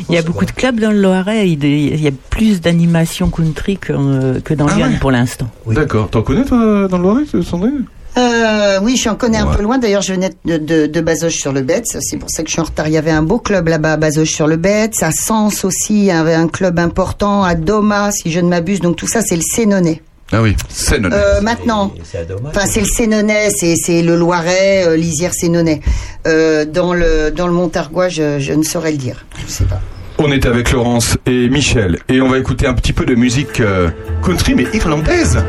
Il 0.09 0.15
y 0.15 0.17
a 0.17 0.21
beaucoup 0.21 0.45
de 0.45 0.51
clubs 0.51 0.79
dans 0.79 0.91
le 0.91 0.99
Loiret. 1.01 1.49
Il 1.49 2.01
y 2.01 2.07
a 2.07 2.11
plus 2.29 2.59
d'animation 2.61 3.29
country 3.29 3.77
que, 3.77 3.93
euh, 3.93 4.39
que 4.41 4.53
dans 4.53 4.67
Ah 4.67 4.75
Lyon 4.75 4.87
ouais. 4.87 4.97
pour 4.99 5.11
l'instant. 5.11 5.47
Oui. 5.65 5.75
D'accord. 5.75 6.09
T'en 6.09 6.21
connais 6.21 6.43
toi 6.43 6.87
dans 6.89 6.97
le 6.97 7.03
Loiret, 7.03 7.23
Sandrine? 7.43 7.85
Euh, 8.17 8.79
oui, 8.83 8.97
j'en 8.97 9.15
connais 9.15 9.37
un 9.37 9.47
Ouais. 9.49 9.55
peu 9.55 9.63
loin. 9.63 9.77
D'ailleurs, 9.77 10.01
je 10.01 10.13
venais 10.13 10.31
de, 10.43 10.57
de, 10.57 10.87
de 10.87 11.01
Bazoches-sur-le-Bête. 11.01 11.85
C'est 12.01 12.17
pour 12.17 12.29
ça 12.29 12.43
que 12.43 12.49
je 12.49 12.53
suis 12.53 12.61
en 12.61 12.65
retard. 12.65 12.87
Il 12.87 12.93
y 12.93 12.97
avait 12.97 13.11
un 13.11 13.23
beau 13.23 13.39
club 13.39 13.69
là-bas 13.69 13.93
à 13.93 13.97
Bazoches-sur-le-Bête. 13.97 15.01
À 15.01 15.11
Sens 15.13 15.63
aussi, 15.63 15.93
il 15.99 16.03
y 16.05 16.11
avait 16.11 16.33
un 16.33 16.49
club 16.49 16.77
important. 16.79 17.43
À 17.43 17.55
Doma, 17.55 18.11
si 18.11 18.29
je 18.29 18.41
ne 18.41 18.49
m'abuse. 18.49 18.81
Donc 18.81 18.97
tout 18.97 19.07
ça, 19.07 19.21
c'est 19.21 19.37
le 19.37 19.41
Sénonais. 19.41 20.01
Ah 20.33 20.41
oui, 20.41 20.55
c'est 20.69 20.99
non. 20.99 21.09
Euh, 21.11 21.41
maintenant. 21.41 21.91
C'est. 22.03 22.25
Enfin, 22.45 22.65
c'est 22.65 22.79
le 22.79 22.85
Sénonais, 22.85 23.49
c'est, 23.55 23.75
c'est 23.75 24.01
le 24.01 24.15
Loiret, 24.15 24.85
euh, 24.87 24.95
lisière 24.95 25.33
Sénonais. 25.33 25.81
Euh, 26.27 26.65
dans 26.65 26.93
le 26.93 27.31
dans 27.31 27.47
le 27.47 27.53
Montargois, 27.53 28.07
je, 28.09 28.39
je 28.39 28.53
ne 28.53 28.63
saurais 28.63 28.91
le 28.91 28.97
dire. 28.97 29.25
Je 29.45 29.51
sais 29.51 29.65
pas. 29.65 29.81
On 30.17 30.31
est 30.31 30.45
avec 30.45 30.71
Laurence 30.71 31.17
et 31.25 31.49
Michel 31.49 31.97
et 32.07 32.21
on 32.21 32.29
va 32.29 32.37
écouter 32.37 32.67
un 32.67 32.73
petit 32.73 32.93
peu 32.93 33.05
de 33.05 33.15
musique 33.15 33.59
euh, 33.59 33.89
country 34.23 34.53
mais 34.55 34.67
irlandaise. 34.73 35.39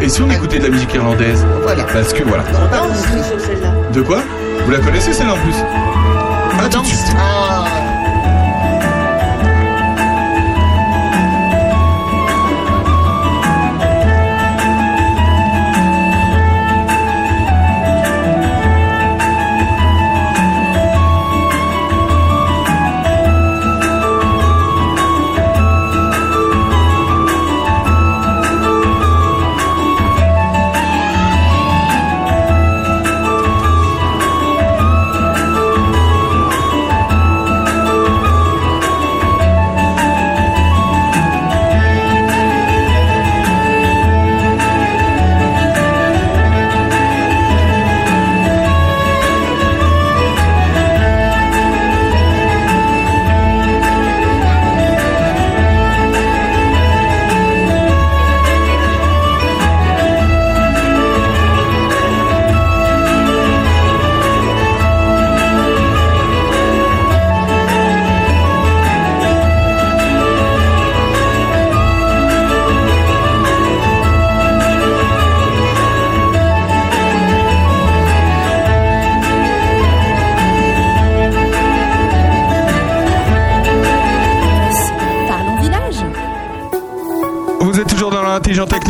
Et 0.00 0.08
si 0.08 0.22
on 0.22 0.30
écoutait 0.30 0.58
de 0.58 0.64
la 0.64 0.70
musique 0.70 0.94
irlandaise 0.94 1.44
Voilà. 1.62 1.82
Parce 1.84 2.12
que 2.12 2.22
voilà. 2.22 2.44
Non, 2.44 2.68
pas 2.70 2.78
compris. 2.78 3.92
De 3.92 4.02
quoi? 4.02 4.22
Vous 4.64 4.70
la 4.70 4.78
connaissez 4.78 5.12
celle-là 5.12 5.34
en 5.34 5.38
plus? 5.38 5.54
Suite. 6.84 7.16
Ah. 7.18 7.37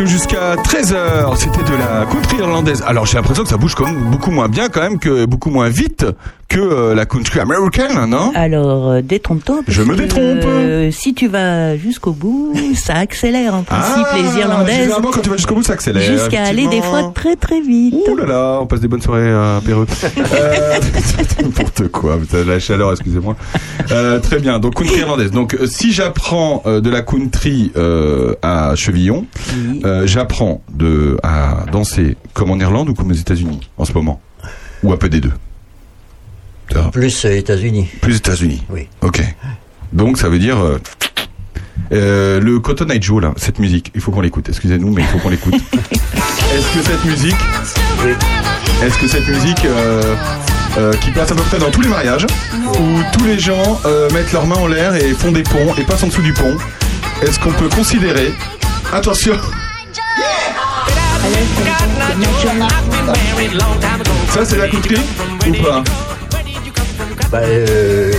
Jusqu'à 0.06 0.56
13h. 0.56 1.36
C'était 1.36 1.62
de 1.62 1.76
la 1.76 2.06
country 2.06 2.38
irlandaise. 2.38 2.82
Alors 2.86 3.06
j'ai 3.06 3.16
l'impression 3.16 3.42
que 3.42 3.48
ça 3.48 3.56
bouge 3.56 3.74
comme 3.74 4.10
beaucoup 4.10 4.30
moins 4.30 4.48
bien 4.48 4.68
quand 4.68 4.80
même 4.80 4.98
que 4.98 5.24
beaucoup 5.24 5.50
moins 5.50 5.68
vite 5.68 6.06
que 6.48 6.58
euh, 6.60 6.94
la 6.94 7.04
country 7.04 7.40
américaine, 7.40 8.06
non? 8.08 8.32
Alors, 8.34 8.90
euh, 8.90 9.02
détrompe-toi. 9.02 9.60
Je 9.68 9.82
me 9.82 9.94
détrompe. 9.94 10.44
euh, 10.46 10.90
si 10.90 11.12
tu 11.12 11.28
vas 11.28 11.76
jusqu'au 11.76 12.12
bout, 12.12 12.54
ça 12.74 12.94
accélère 12.94 13.54
en 13.54 13.62
principe 13.64 14.06
les 14.16 14.40
Irlandaises. 14.40 14.74
Ah, 14.78 14.82
Généralement 14.82 15.10
quand 15.10 15.20
tu 15.20 15.28
vas 15.28 15.36
jusqu'au 15.36 15.54
bout 15.56 15.62
ça 15.62 15.74
accélère. 15.74 16.02
Jusqu'à 16.02 16.44
aller 16.44 16.62
des 16.66 16.76
effectivement. 16.78 17.00
fois 17.02 17.12
très 17.14 17.36
très 17.36 17.60
vite. 17.60 17.94
Ouh 18.08 18.16
là 18.16 18.24
là, 18.26 18.58
on 18.62 18.66
passe 18.66 18.80
des 18.80 18.88
bonnes 18.88 19.02
soirées 19.02 19.30
à 19.30 19.60
Péreux. 19.64 19.86
Euh, 20.16 20.74
N'importe 21.42 21.88
quoi, 21.88 22.16
putain, 22.18 22.44
la 22.44 22.58
chaleur, 22.58 22.92
excusez-moi. 22.92 23.36
Euh, 23.90 24.18
très 24.18 24.38
bien, 24.38 24.58
donc 24.58 24.74
country 24.74 25.00
irlandaise. 25.00 25.30
Donc 25.30 25.54
euh, 25.54 25.66
si 25.66 25.92
j'apprends 25.92 26.62
euh, 26.66 26.80
de 26.80 26.88
la 26.88 27.02
country 27.02 27.72
euh, 27.76 28.34
à 28.40 28.74
Chevillon, 28.74 29.26
euh, 29.84 30.06
j'apprends 30.06 30.62
de 30.72 31.18
à 31.22 31.66
danser 31.70 32.16
comme 32.32 32.50
en 32.50 32.58
Irlande 32.58 32.88
ou 32.88 32.94
comme 32.94 33.10
aux 33.10 33.14
États-Unis 33.14 33.68
en 33.76 33.84
ce 33.84 33.92
moment, 33.92 34.20
ou 34.82 34.92
un 34.92 34.96
peu 34.96 35.10
des 35.10 35.20
deux? 35.20 35.32
Plus 36.92 37.24
euh, 37.24 37.36
États-Unis. 37.36 37.88
Plus 38.00 38.16
États-Unis. 38.16 38.62
Oui. 38.70 38.88
Ok. 39.02 39.22
Donc 39.92 40.18
ça 40.18 40.28
veut 40.28 40.38
dire 40.38 40.58
euh, 40.58 40.78
euh, 41.92 42.40
le 42.40 42.58
Cotton 42.60 42.88
Eye 42.90 43.00
Joe 43.00 43.22
là, 43.22 43.32
cette 43.36 43.58
musique, 43.58 43.90
il 43.94 44.00
faut 44.00 44.10
qu'on 44.10 44.20
l'écoute. 44.20 44.48
Excusez-nous, 44.48 44.92
mais 44.92 45.02
il 45.02 45.08
faut 45.08 45.18
qu'on 45.18 45.30
l'écoute. 45.30 45.54
Est-ce 46.54 46.74
que 46.74 46.82
cette 46.82 47.04
musique, 47.04 47.36
est-ce 48.82 48.98
que 48.98 49.06
cette 49.06 49.28
musique 49.28 49.66
euh, 49.66 50.14
euh, 50.78 50.94
qui 50.94 51.10
passe 51.10 51.30
à 51.30 51.34
peu 51.34 51.42
près 51.42 51.58
dans 51.58 51.70
tous 51.70 51.82
les 51.82 51.88
mariages, 51.88 52.26
où 52.64 53.02
tous 53.12 53.24
les 53.26 53.38
gens 53.38 53.78
euh, 53.84 54.08
mettent 54.12 54.32
leurs 54.32 54.46
mains 54.46 54.56
en 54.56 54.66
l'air 54.66 54.94
et 54.94 55.12
font 55.12 55.30
des 55.30 55.42
ponts 55.42 55.74
et 55.76 55.84
passent 55.84 56.04
en 56.04 56.06
dessous 56.06 56.22
du 56.22 56.32
pont, 56.32 56.56
est-ce 57.20 57.38
qu'on 57.38 57.52
peut 57.52 57.68
considérer 57.68 58.32
Attention, 58.92 59.34
ça 64.32 64.44
c'est 64.46 64.56
la 64.56 64.68
country 64.68 64.96
ou 65.46 65.52
pas? 65.62 65.84
Bah, 67.30 67.40
euh, 67.42 68.12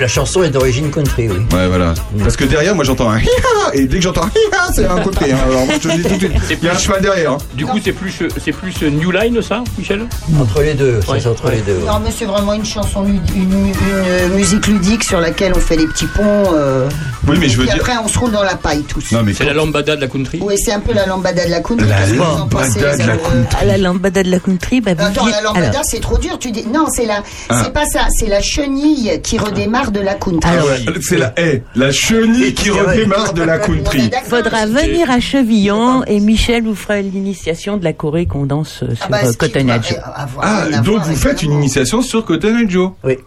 la 0.00 0.08
chanson 0.08 0.42
est 0.42 0.50
d'origine 0.50 0.90
country, 0.90 1.28
oui. 1.28 1.36
Ouais, 1.52 1.68
voilà. 1.68 1.94
Parce 2.20 2.36
que 2.36 2.44
derrière, 2.44 2.74
moi 2.74 2.84
j'entends 2.84 3.10
un 3.10 3.18
hi-ha 3.18 3.74
et 3.74 3.86
dès 3.86 3.98
que 3.98 4.02
j'entends 4.02 4.24
un 4.24 4.28
hi-ha, 4.34 4.72
c'est 4.74 4.86
un 4.86 5.00
country. 5.00 5.32
hein. 5.32 5.36
Alors 5.46 5.66
moi 5.66 5.74
je 5.80 5.88
te 5.88 5.88
le 5.88 6.02
dis 6.02 6.02
tout 6.02 6.08
de 6.16 6.18
suite, 6.44 6.58
il 6.62 6.66
y 6.66 6.68
a 6.68 6.74
un 6.74 6.78
cheval 6.78 7.02
derrière. 7.02 7.32
hein. 7.32 7.38
Du 7.54 7.66
coup, 7.66 7.78
c'est 7.82 7.92
plus, 7.92 8.12
c'est 8.42 8.52
plus 8.52 8.82
New 8.82 9.10
Line, 9.10 9.40
ça, 9.42 9.62
Michel? 9.78 10.06
Entre 10.40 10.62
les 10.62 10.74
deux, 10.74 11.00
Ouais. 11.08 11.20
c'est 11.20 11.28
entre 11.28 11.50
les 11.50 11.60
deux. 11.60 11.74
ouais. 11.74 11.86
Non, 11.86 12.00
mais 12.02 12.10
c'est 12.16 12.24
vraiment 12.24 12.54
une 12.54 12.64
chanson, 12.64 13.04
une, 13.04 13.20
une, 13.36 14.34
musique 14.34 14.66
ludique 14.66 15.04
sur 15.04 15.20
laquelle 15.20 15.52
on 15.56 15.60
fait 15.60 15.76
les 15.76 15.86
petits 15.86 16.06
ponts. 16.06 16.22
euh, 16.54 16.88
Oui, 17.26 17.36
mais 17.40 17.48
je 17.48 17.58
veux 17.58 17.64
dire. 17.66 17.74
après, 17.76 17.92
on 18.02 18.08
se 18.08 18.18
roule 18.18 18.32
dans 18.32 18.42
la 18.42 18.54
paille 18.56 18.82
tous. 18.82 19.12
Non, 19.12 19.22
mais 19.22 19.32
C'est 19.34 19.44
la 19.44 19.52
lambada 19.54 19.96
de 19.96 20.00
la 20.00 20.06
country? 20.08 20.38
Oui, 20.42 20.54
c'est 20.58 20.72
un 20.72 20.80
peu 20.80 20.92
la 20.92 21.06
lambada 21.06 21.44
de 21.44 21.50
la 21.50 21.60
country. 21.60 21.86
La 21.88 21.96
Qu'est-ce 21.98 22.10
que 22.12 22.16
vous 22.16 22.22
en 22.22 22.38
lambada 22.38 22.66
pensez, 22.66 22.80
de 22.80 22.84
les 22.86 22.96
la 23.06 23.12
amoureux 23.12 23.44
À 23.60 23.64
la 23.64 23.78
lambada 23.78 24.22
de 24.22 24.30
la 24.30 24.38
country, 24.40 24.80
bah, 24.80 24.92
Attends, 24.98 25.26
la 25.26 25.40
lambada, 25.42 25.68
alors, 25.68 25.82
c'est 25.84 26.00
trop 26.00 26.18
dur. 26.18 26.38
Tu 26.38 26.50
dis 26.52 26.64
non, 26.72 26.86
c'est 26.94 27.06
la, 27.06 27.22
Ah. 27.48 27.62
c'est 27.64 27.72
pas 27.72 27.84
ça, 27.86 28.06
c'est 28.18 28.26
la 28.28 28.40
chenille 28.40 29.20
qui 29.22 29.38
redémarre 29.38 29.89
de 29.90 30.00
la 30.00 30.14
country. 30.14 30.50
Alors, 30.50 30.68
C'est 31.00 31.18
la, 31.18 31.32
eh, 31.36 31.62
la 31.74 31.92
chenille 31.92 32.54
qui 32.54 32.70
redémarre 32.70 33.32
de 33.34 33.42
la 33.42 33.58
country. 33.58 34.10
faudra 34.28 34.66
venir 34.66 35.10
à 35.10 35.20
Chevillon 35.20 36.04
et 36.04 36.20
Michel 36.20 36.64
vous 36.64 36.74
fera 36.74 37.00
l'initiation 37.00 37.76
de 37.76 37.84
la 37.84 37.92
Corée 37.92 38.26
qu'on 38.26 38.46
danse 38.46 38.82
euh, 38.82 38.94
sur 38.94 39.04
Ah 39.06 39.08
bah, 39.10 39.18
euh, 39.24 39.32
Cotton 39.32 39.68
avoir 39.68 40.44
Ah, 40.46 40.64
rien 40.68 40.78
à 40.78 40.82
donc 40.82 41.02
vous 41.02 41.16
faites 41.16 41.42
une 41.42 41.52
initiation 41.52 42.02
sur 42.02 42.24
Cotton 42.24 42.64
Joe 42.68 42.92
Oui. 43.04 43.18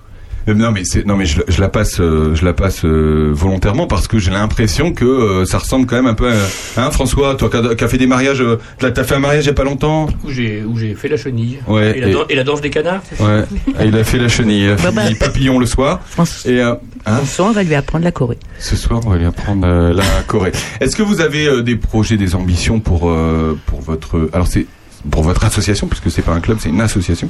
Euh, 0.48 0.54
Non 0.54 0.72
mais 0.72 0.84
c'est 0.84 1.06
non 1.06 1.16
mais 1.16 1.26
je, 1.26 1.42
je 1.48 1.62
la 1.62 1.70
passe 1.70 2.00
euh, 2.00 2.36
je 2.36 2.44
la 2.44 2.54
passe 2.54 2.84
euh, 2.86 3.32
volontairement 3.34 3.88
parce 3.88 4.08
que 4.08 4.20
j'ai 4.20 4.32
l'impression 4.32 4.92
que 4.92 5.06
euh, 5.06 5.46
ça 5.46 5.58
ressemble 5.58 5.86
quand 5.86 5.96
même 5.96 6.08
un 6.08 6.14
peu 6.14 6.30
à 6.32 6.36
hein 6.78 6.92
François 6.92 7.36
toi 7.36 7.50
qui 7.50 7.58
as 7.58 7.76
qui 7.76 7.84
as 7.84 7.88
fait 7.88 7.98
des 7.98 8.08
mariages 8.08 8.42
euh, 8.42 8.60
t'as 8.80 9.04
fait 9.04 9.16
un 9.16 9.20
mariage 9.20 9.46
il 9.46 9.48
y 9.48 9.52
a 9.52 9.54
pas 9.54 9.64
longtemps 9.64 10.08
Où 10.26 10.30
j'ai, 10.32 10.64
où 10.64 10.78
j'ai 10.78 10.96
fait 10.96 11.08
la 11.08 11.18
chenille. 11.18 11.60
Ouais, 11.68 11.98
Et 11.98 12.02
la, 12.02 12.08
et- 12.10 12.12
dan- 12.14 12.26
et 12.30 12.36
la 12.36 12.44
danse 12.44 12.62
des 12.62 12.70
canards, 12.70 13.02
ouais 13.20 13.44
Et 13.80 13.86
il 13.88 13.96
a 13.96 14.04
fait 14.04 14.18
la 14.20 14.28
chenille 14.28 14.64
il 14.66 14.70
a 14.72 14.78
fait 14.78 14.84
Bah, 14.92 15.04
bah. 15.04 15.10
le 15.10 15.16
papillon 15.16 15.60
le 15.60 15.66
soir 15.66 16.02
et 16.46 16.60
euh, 16.60 16.74
hein, 17.06 17.16
François, 17.18 17.46
on 17.48 17.52
va 17.52 17.64
lui 17.64 17.76
apprendre 17.76 18.04
la 18.04 18.12
Corée. 18.12 18.38
ce 18.60 18.76
soir 18.76 19.00
on 19.06 19.10
va 19.12 19.18
lui 19.18 19.26
apprendre 19.26 19.66
euh, 19.66 19.94
la 19.94 20.04
Corée 20.28 20.52
est-ce 20.82 20.96
que 20.96 21.04
vous 21.04 21.22
avez 21.22 21.48
euh, 21.48 21.62
des 21.64 21.76
projets 21.78 22.18
des 22.18 22.36
ambitions 22.36 22.80
pour 22.82 23.10
euh, 23.10 23.58
pour 23.66 23.80
votre 23.82 24.30
alors 24.34 24.48
c'est 24.48 24.66
pour 25.12 25.24
votre 25.24 25.44
association, 25.44 25.88
puisque 25.88 26.10
c'est 26.12 26.22
pas 26.22 26.32
un 26.34 26.40
club, 26.40 26.58
c'est 26.62 26.70
une 26.70 26.82
association. 26.82 27.30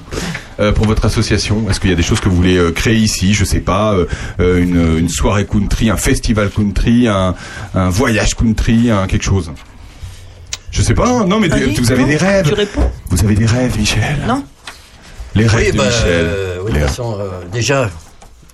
Euh, 0.60 0.72
pour 0.72 0.86
votre 0.86 1.06
association, 1.06 1.70
est-ce 1.70 1.80
qu'il 1.80 1.90
y 1.90 1.94
a 1.94 1.96
des 1.96 2.04
choses 2.04 2.20
que 2.20 2.30
vous 2.30 2.36
voulez 2.36 2.58
euh, 2.58 2.72
créer 2.72 2.98
ici 2.98 3.34
Je 3.34 3.44
sais 3.46 3.60
pas, 3.62 3.94
euh, 4.40 4.62
une, 4.62 5.00
une 5.00 5.10
soirée 5.10 5.46
country, 5.46 5.90
un 5.90 5.98
festival 5.98 6.50
country, 6.50 7.08
un, 7.08 7.34
un 7.74 7.90
voyage 7.90 8.36
country, 8.36 8.92
un 8.92 9.08
quelque 9.08 9.24
chose? 9.24 9.52
Je 10.72 10.82
sais 10.82 10.94
pas. 10.94 11.08
hein. 11.08 11.26
Non, 11.28 11.40
mais 11.40 11.48
vous 11.48 11.92
avez 11.92 12.02
non, 12.02 12.08
des 12.08 12.18
rêves. 12.18 12.48
Tu 12.48 12.54
réponds 12.56 12.92
Vous 13.10 13.24
avez 13.24 13.36
des 13.36 13.46
rêves, 13.46 13.78
Michel. 13.78 14.18
Non 14.28 14.44
Les 15.36 15.46
rêves 15.48 15.66
Oui, 15.68 15.72
de 15.72 15.78
bah, 15.78 15.86
Michel. 15.86 16.02
euh, 16.08 16.58
oui, 16.66 16.72
de 16.72 16.78
Les 16.78 16.82
façon, 16.84 17.16
euh, 17.20 17.42
déjà, 17.52 17.90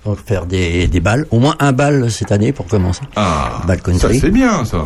on 0.04 0.12
va 0.12 0.16
faire 0.26 0.44
des, 0.46 0.86
des 0.86 1.00
balles. 1.00 1.26
Au 1.30 1.38
moins 1.38 1.56
un 1.60 1.72
bal 1.72 2.10
cette 2.10 2.30
année 2.32 2.52
pour 2.52 2.66
commencer. 2.66 3.00
Ah, 3.16 3.62
Bal 3.66 3.78
ça 3.78 3.84
country. 3.84 4.18
c'est 4.20 4.30
bien 4.30 4.64
ça. 4.66 4.84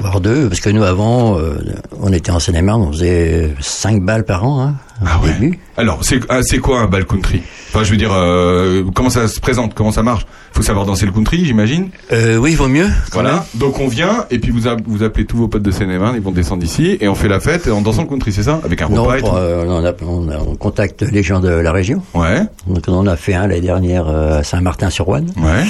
Voire 0.00 0.20
deux, 0.20 0.48
parce 0.48 0.60
que 0.60 0.70
nous, 0.70 0.84
avant, 0.84 1.38
euh, 1.38 1.56
on 2.00 2.12
était 2.12 2.30
en 2.30 2.38
Seine-et-Marne, 2.38 2.82
on 2.82 2.92
faisait 2.92 3.50
cinq 3.60 4.02
balles 4.04 4.24
par 4.24 4.44
an, 4.44 4.60
hein, 4.62 4.74
Ah 5.04 5.18
ouais. 5.24 5.32
début. 5.32 5.58
Alors, 5.76 5.98
c'est 6.02 6.20
ah, 6.28 6.38
c'est 6.42 6.58
quoi 6.58 6.80
un 6.80 6.86
bal 6.86 7.04
country? 7.04 7.42
Enfin, 7.70 7.82
je 7.82 7.90
veux 7.90 7.96
dire, 7.96 8.12
euh, 8.12 8.84
comment 8.94 9.10
ça 9.10 9.26
se 9.26 9.40
présente? 9.40 9.74
Comment 9.74 9.90
ça 9.90 10.04
marche? 10.04 10.24
Faut 10.52 10.62
savoir 10.62 10.86
danser 10.86 11.04
le 11.04 11.10
country, 11.12 11.44
j'imagine? 11.44 11.90
Euh, 12.12 12.36
oui, 12.36 12.52
il 12.52 12.56
vaut 12.56 12.68
mieux. 12.68 12.86
Voilà. 13.12 13.32
même. 13.32 13.42
Donc 13.56 13.80
on 13.80 13.88
vient 13.88 14.24
et 14.30 14.38
puis 14.38 14.50
vous 14.52 14.68
a- 14.68 14.76
vous 14.86 15.02
appelez 15.02 15.24
tous 15.26 15.36
vos 15.36 15.48
potes 15.48 15.62
de 15.62 15.70
Seine-et-Marne, 15.72 16.14
ils 16.16 16.22
vont 16.22 16.30
descendre 16.32 16.62
ici 16.64 16.96
et 17.00 17.08
on 17.08 17.14
fait 17.16 17.28
la 17.28 17.40
fête 17.40 17.68
en 17.68 17.80
dansant 17.82 18.02
le 18.02 18.08
country, 18.08 18.32
c'est 18.32 18.44
ça? 18.44 18.60
Avec 18.64 18.80
un 18.82 18.88
Non, 18.88 19.02
repas 19.04 19.18
pour, 19.18 19.36
euh, 19.36 19.64
on, 19.66 19.84
a- 19.84 19.92
on 20.06 20.28
a- 20.30 20.38
on 20.38 20.54
contacte 20.54 21.02
les 21.02 21.22
gens 21.24 21.40
de 21.40 21.48
la 21.50 21.72
région. 21.72 22.02
Ouais, 22.14 22.42
Donc 22.68 22.84
on 22.86 22.94
en 22.94 23.06
a 23.06 23.16
fait 23.16 23.34
un 23.34 23.46
l'année 23.48 23.60
dernière 23.60 24.06
euh, 24.08 24.38
à 24.38 24.44
Saint-Martin-sur-Ouane. 24.44 25.26
ouais. 25.36 25.64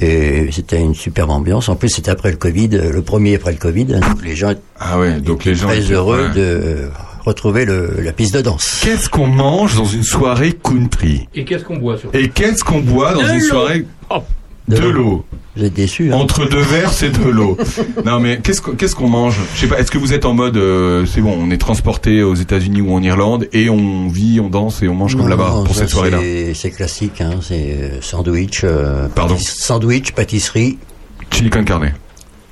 Et 0.00 0.48
c'était 0.50 0.80
une 0.80 0.94
superbe 0.94 1.30
ambiance. 1.30 1.68
En 1.68 1.76
plus, 1.76 1.88
c'était 1.88 2.10
après 2.10 2.30
le 2.30 2.36
Covid, 2.36 2.70
euh, 2.74 2.90
le 2.92 3.02
premier 3.02 3.36
après 3.36 3.52
le 3.52 3.58
Covid. 3.58 3.84
Donc 3.84 4.22
les 4.24 4.34
gens 4.34 4.50
étaient 4.50 4.60
Ah 4.80 4.98
ouais. 4.98 5.20
Donc 5.20 5.44
les 5.44 5.54
gens 5.54 5.68
très 5.68 5.84
étaient- 5.84 5.92
heureux 5.94 6.28
ouais. 6.28 6.34
de 6.34 6.88
retrouver 7.24 7.64
le, 7.64 8.00
la 8.02 8.12
piste 8.12 8.34
de 8.34 8.40
danse. 8.40 8.80
Qu'est-ce 8.82 9.08
qu'on 9.08 9.28
mange 9.28 9.76
dans 9.76 9.84
une 9.84 10.02
soirée 10.02 10.52
country? 10.60 11.28
Et 11.34 11.44
qu'est-ce 11.44 11.62
qu'on 11.64 11.76
boit 11.76 11.96
surtout 11.96 12.16
Et 12.18 12.28
qu'est-ce 12.30 12.64
qu'on 12.64 12.80
boit 12.80 13.14
dans 13.14 13.22
De 13.22 13.34
une 13.34 13.40
soirée 13.40 13.86
Oh, 14.10 14.22
De 14.68 14.76
De 14.76 14.88
l'eau. 14.88 15.24
Êtes 15.60 15.74
déçus 15.74 16.12
hein 16.12 16.16
Entre 16.16 16.48
deux 16.48 16.60
verres, 16.62 16.92
c'est 16.92 17.10
de 17.10 17.28
l'eau. 17.28 17.58
non 18.06 18.20
mais 18.20 18.40
qu'est-ce 18.42 18.94
qu'on 18.94 19.08
mange? 19.08 19.36
Je 19.54 19.60
sais 19.60 19.66
pas. 19.66 19.78
Est-ce 19.78 19.90
que 19.90 19.98
vous 19.98 20.12
êtes 20.14 20.24
en 20.24 20.32
mode 20.34 20.56
euh, 20.56 21.04
c'est 21.04 21.20
bon, 21.20 21.36
on 21.38 21.50
est 21.50 21.58
transporté 21.58 22.22
aux 22.22 22.34
États-Unis 22.34 22.80
ou 22.80 22.92
en 22.94 23.02
Irlande 23.02 23.48
et 23.52 23.68
on 23.68 24.08
vit, 24.08 24.40
on 24.40 24.48
danse 24.48 24.82
et 24.82 24.88
on 24.88 24.94
mange 24.94 25.16
comme 25.16 25.28
là-bas 25.28 25.62
pour 25.66 25.74
cette 25.74 25.90
soirée-là? 25.90 26.20
c'est- 26.54 26.70
classique, 26.70 27.20
hein, 27.20 27.40
c'est 27.42 27.76
euh, 27.80 28.00
sandwich, 28.00 28.60
euh, 28.64 29.08
Pardon? 29.14 29.36
sandwich, 29.38 30.12
pâtisserie. 30.12 30.78
Chili 31.30 31.50
con 31.50 31.64
carne. 31.64 31.92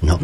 Non. 0.03 0.19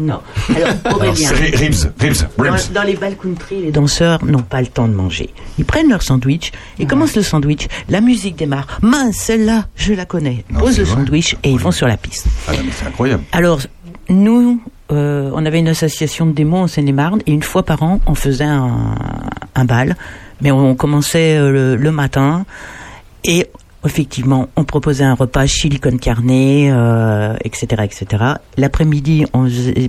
Alors, 0.55 0.69
Aurélien, 0.95 1.29
Ri- 1.31 1.55
Ribs, 1.55 1.75
ribs, 1.99 2.15
ribs. 2.39 2.67
dans, 2.73 2.81
dans 2.81 2.83
les 2.83 2.95
balles 2.95 3.15
country, 3.15 3.61
les 3.61 3.71
danseurs 3.71 4.25
n'ont 4.25 4.41
pas 4.41 4.59
le 4.61 4.67
temps 4.67 4.87
de 4.87 4.93
manger. 4.93 5.29
Ils 5.59 5.65
prennent 5.65 5.89
leur 5.89 6.01
sandwich 6.01 6.51
et 6.79 6.85
commencent 6.87 7.15
le 7.15 7.21
sandwich. 7.21 7.67
La 7.89 8.01
musique 8.01 8.35
démarre. 8.37 8.79
Mince, 8.81 9.15
celle-là, 9.17 9.65
je 9.75 9.93
la 9.93 10.05
connais. 10.05 10.43
Non, 10.51 10.61
Pose 10.61 10.79
le 10.79 10.83
vrai. 10.83 10.95
sandwich 10.95 11.35
et 11.43 11.51
ils 11.51 11.59
vont 11.59 11.71
sur 11.71 11.87
la 11.87 11.97
piste. 11.97 12.25
Ah 12.47 12.53
non, 12.53 12.59
mais 12.65 12.71
c'est 12.71 12.87
incroyable. 12.87 13.23
Alors, 13.31 13.59
nous, 14.09 14.61
euh, 14.91 15.29
on 15.33 15.45
avait 15.45 15.59
une 15.59 15.67
association 15.67 16.25
de 16.25 16.31
démos 16.31 16.63
en 16.63 16.67
Seine-et-Marne 16.67 17.21
et 17.27 17.31
une 17.31 17.43
fois 17.43 17.63
par 17.63 17.83
an, 17.83 17.99
on 18.07 18.15
faisait 18.15 18.45
un, 18.45 18.95
un 19.53 19.65
bal. 19.65 19.95
Mais 20.41 20.49
on, 20.51 20.75
commençait 20.75 21.37
euh, 21.37 21.51
le, 21.51 21.75
le 21.75 21.91
matin 21.91 22.45
et 23.23 23.47
effectivement, 23.87 24.47
on 24.55 24.63
proposait 24.63 25.03
un 25.03 25.15
repas 25.15 25.47
chili 25.47 25.79
con 25.79 25.97
carne, 25.97 26.29
euh, 26.31 27.35
etc., 27.43 27.83
etc. 27.83 28.23
L'après-midi, 28.57 29.25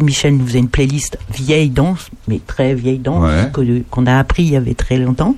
Michel 0.03 0.37
nous 0.39 0.47
faisait 0.47 0.59
une 0.61 0.69
playlist 0.69 1.19
vieille 1.31 1.69
danse, 1.71 2.09
mais 2.29 2.41
très 2.47 2.75
vieille 2.75 2.99
danse, 2.99 3.25
Ouais. 3.25 3.85
qu'on 3.91 4.07
a 4.07 4.17
appris 4.19 4.45
il 4.45 4.51
y 4.53 4.57
avait 4.57 4.75
très 4.75 4.97
longtemps. 4.97 5.35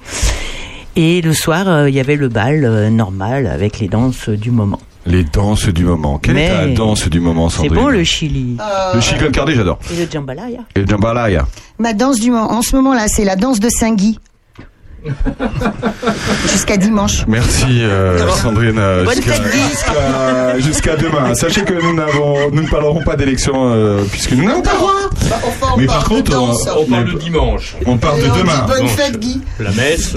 Et 0.96 1.20
le 1.22 1.32
soir, 1.32 1.68
euh, 1.68 1.88
il 1.88 1.94
y 1.94 2.00
avait 2.00 2.16
le 2.16 2.28
bal 2.28 2.64
euh, 2.64 2.90
normal 2.90 3.46
avec 3.46 3.78
les 3.80 3.88
danses 3.88 4.28
du 4.28 4.50
moment. 4.50 4.80
Les 5.06 5.24
danses 5.24 5.68
du 5.68 5.84
moment. 5.84 6.18
Quelle 6.18 6.36
est 6.36 6.48
ta 6.48 6.66
Mais- 6.66 6.74
danse 6.74 7.08
du 7.08 7.20
moment, 7.20 7.48
C'est 7.48 7.62
Sandrine 7.62 7.80
bon 7.80 7.88
le 7.88 8.04
chili 8.04 8.56
Euh, 8.60 8.94
Le 8.94 9.00
chili 9.00 9.18
con 9.24 9.30
carne, 9.32 9.50
j'adore. 9.50 9.78
et 9.90 9.96
le 10.04 10.10
jambalaya. 10.10 10.60
Et 10.76 10.80
le 10.80 10.86
jambalaya. 10.86 11.46
Ma 11.78 11.94
danse 11.94 12.20
du 12.20 12.30
moment, 12.30 12.52
en 12.52 12.60
ce 12.62 12.76
moment 12.76 12.92
là, 12.92 13.06
c'est 13.08 13.24
la 13.24 13.36
danse 13.36 13.60
de 13.60 13.68
Saint-Guy. 13.70 14.18
Jusqu'à 16.52 16.76
dimanche. 16.76 17.24
Merci 17.26 17.64
euh, 17.82 18.28
Sandrine. 18.32 18.78
euh, 18.78 19.04
Bonne 19.04 19.14
jusqu'à- 19.16 19.32
fête, 19.34 19.52
Guy. 19.52 19.58
jusqu'à- 19.70 20.58
Jusqu'à 20.58 20.96
demain. 20.96 21.34
Sachez 21.40 21.62
que 21.62 21.74
nous 21.74 21.94
n'avons, 21.94 22.50
nous 22.52 22.62
ne 22.62 22.68
parlerons 22.68 23.02
pas 23.02 23.16
d'élection 23.16 23.52
euh, 23.74 24.02
puisque 24.10 24.32
nous 24.32 24.44
n'avons 24.44 24.62
pas 24.62 24.72
le 24.72 24.78
droit. 24.78 24.94
Enfin, 25.44 25.66
on 25.74 25.78
Mais 25.78 25.86
par 25.86 26.04
contre, 26.08 26.32
on, 26.36 26.84
parle 26.86 27.04
de 27.12 27.18
dimanche. 27.18 27.76
on 27.86 27.96
parle 27.96 28.18
Et 28.20 28.22
de 28.24 28.30
on 28.30 28.36
demain. 28.38 28.64
Bonne 28.66 28.78
Donc, 28.80 28.88
fête, 28.90 29.18
Guy. 29.18 29.40
La 29.58 29.70
messe. 29.72 30.14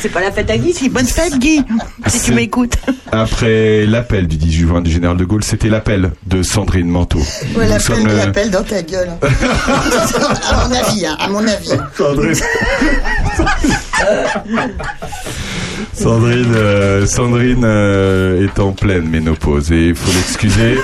C'est 0.00 0.08
pas 0.10 0.20
la 0.20 0.30
fête 0.30 0.50
à 0.50 0.58
Guy, 0.58 0.72
c'est 0.72 0.88
bonne 0.88 1.06
fête 1.06 1.38
Guy, 1.38 1.64
si 2.06 2.20
tu 2.22 2.32
m'écoutes. 2.32 2.74
Après 3.10 3.86
l'appel 3.86 4.28
du 4.28 4.36
18 4.36 4.66
juin 4.68 4.80
du 4.82 4.90
général 4.90 5.16
de 5.16 5.24
Gaulle, 5.24 5.42
c'était 5.42 5.68
l'appel 5.68 6.12
de 6.26 6.42
Sandrine 6.42 6.86
Manteau. 6.88 7.18
Ouais, 7.56 7.66
l'appel, 7.66 7.80
sommes, 7.80 8.06
euh, 8.06 8.16
l'appel 8.26 8.50
dans 8.50 8.62
ta 8.62 8.82
gueule. 8.82 9.08
à 9.22 10.68
mon 10.68 10.74
avis, 10.74 11.06
hein, 11.06 11.16
à 11.18 11.28
mon 11.28 11.46
avis. 11.46 11.70
Sandrine. 12.06 12.36
Sandrine, 15.94 16.52
euh, 16.54 17.06
Sandrine 17.06 17.62
euh, 17.64 18.44
est 18.44 18.58
en 18.60 18.72
pleine 18.72 19.08
ménopause 19.08 19.70
et 19.72 19.88
il 19.88 19.94
faut 19.94 20.12
l'excuser. 20.12 20.78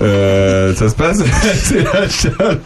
Euh, 0.00 0.74
ça 0.74 0.88
se 0.88 0.94
passe? 0.94 1.18
C'est 1.62 1.82
la 1.82 2.08
chaleur. 2.08 2.56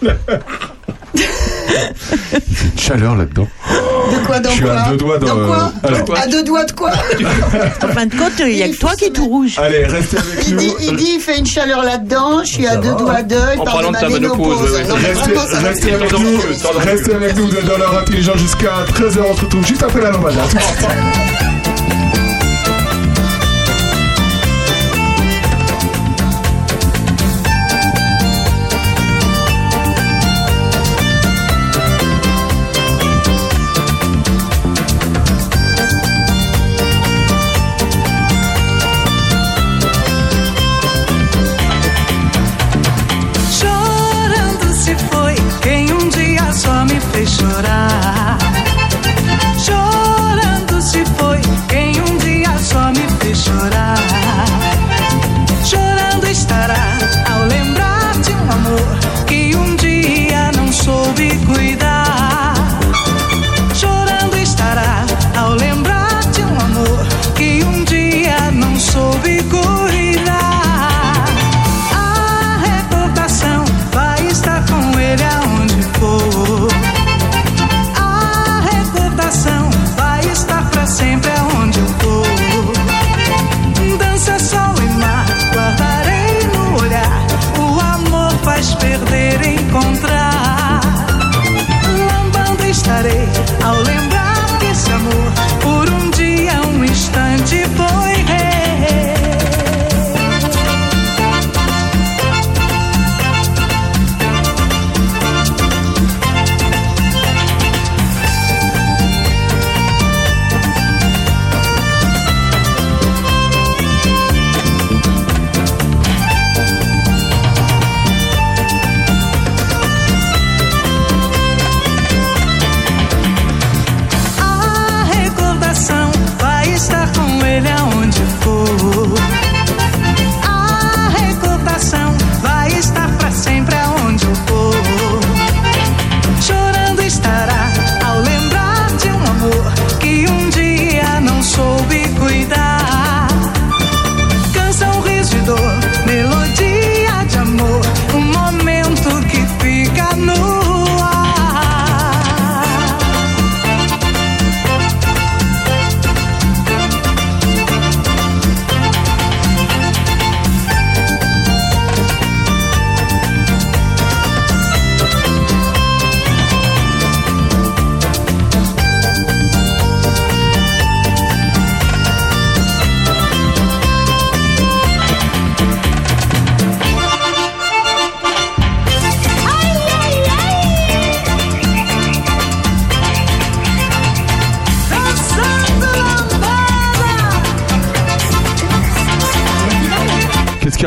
Il 1.14 2.56
fait 2.56 2.66
une 2.74 2.78
chaleur 2.80 3.16
là-dedans. 3.16 3.48
De 3.68 4.26
quoi, 4.26 4.38
dans 4.40 4.50
Je 4.50 4.54
suis 4.56 4.64
quoi 4.64 4.72
à 4.80 4.90
deux 4.90 4.96
doigts 4.96 5.18
dans- 5.18 5.26
Dans 5.26 5.46
quoi 5.46 5.72
Alors- 5.82 6.18
À 6.22 6.26
deux 6.26 6.42
doigts 6.42 6.64
de 6.64 6.72
quoi 6.72 6.90
En 6.90 7.88
fin 7.88 8.06
de 8.06 8.14
compte, 8.16 8.32
il 8.40 8.56
y 8.56 8.62
a 8.62 8.68
que 8.68 8.76
toi 8.76 8.94
qui 8.96 9.06
es 9.06 9.10
tout 9.10 9.26
rouge. 9.26 9.54
Allez, 9.58 9.84
restez 9.84 10.18
avec 10.18 10.46
il 10.46 10.54
nous. 10.54 10.60
dit, 10.60 10.72
il 10.82 10.96
dit, 10.96 11.12
il 11.16 11.20
fait 11.20 11.38
une 11.38 11.46
chaleur 11.46 11.82
là-dedans, 11.82 12.40
je 12.44 12.50
suis 12.52 12.66
à 12.66 12.76
deux 12.76 12.94
doigts 12.94 13.22
d'eux, 13.22 13.36
il 13.54 13.60
En 13.60 13.64
parlant 13.64 13.90
de 13.92 13.96
ta 13.96 14.08
ménopause, 14.08 14.72
ouais, 14.72 14.82
ouais. 14.82 14.92
Restez, 15.08 15.34
ça 15.34 15.94
avec 15.94 16.12
une 16.12 16.22
nous, 16.24 16.40
restez 16.84 17.14
avec 17.14 17.36
nous, 17.36 17.46
vous 17.48 17.56
êtes 17.56 17.66
dans 17.66 17.78
l'heure 17.78 17.98
intelligente 17.98 18.38
jusqu'à 18.38 18.84
13h, 18.94 19.18
on 19.30 19.34
se 19.36 19.40
retrouve 19.44 19.66
juste 19.66 19.82
après 19.82 20.00
la 20.02 20.10
lambada. 20.10 20.42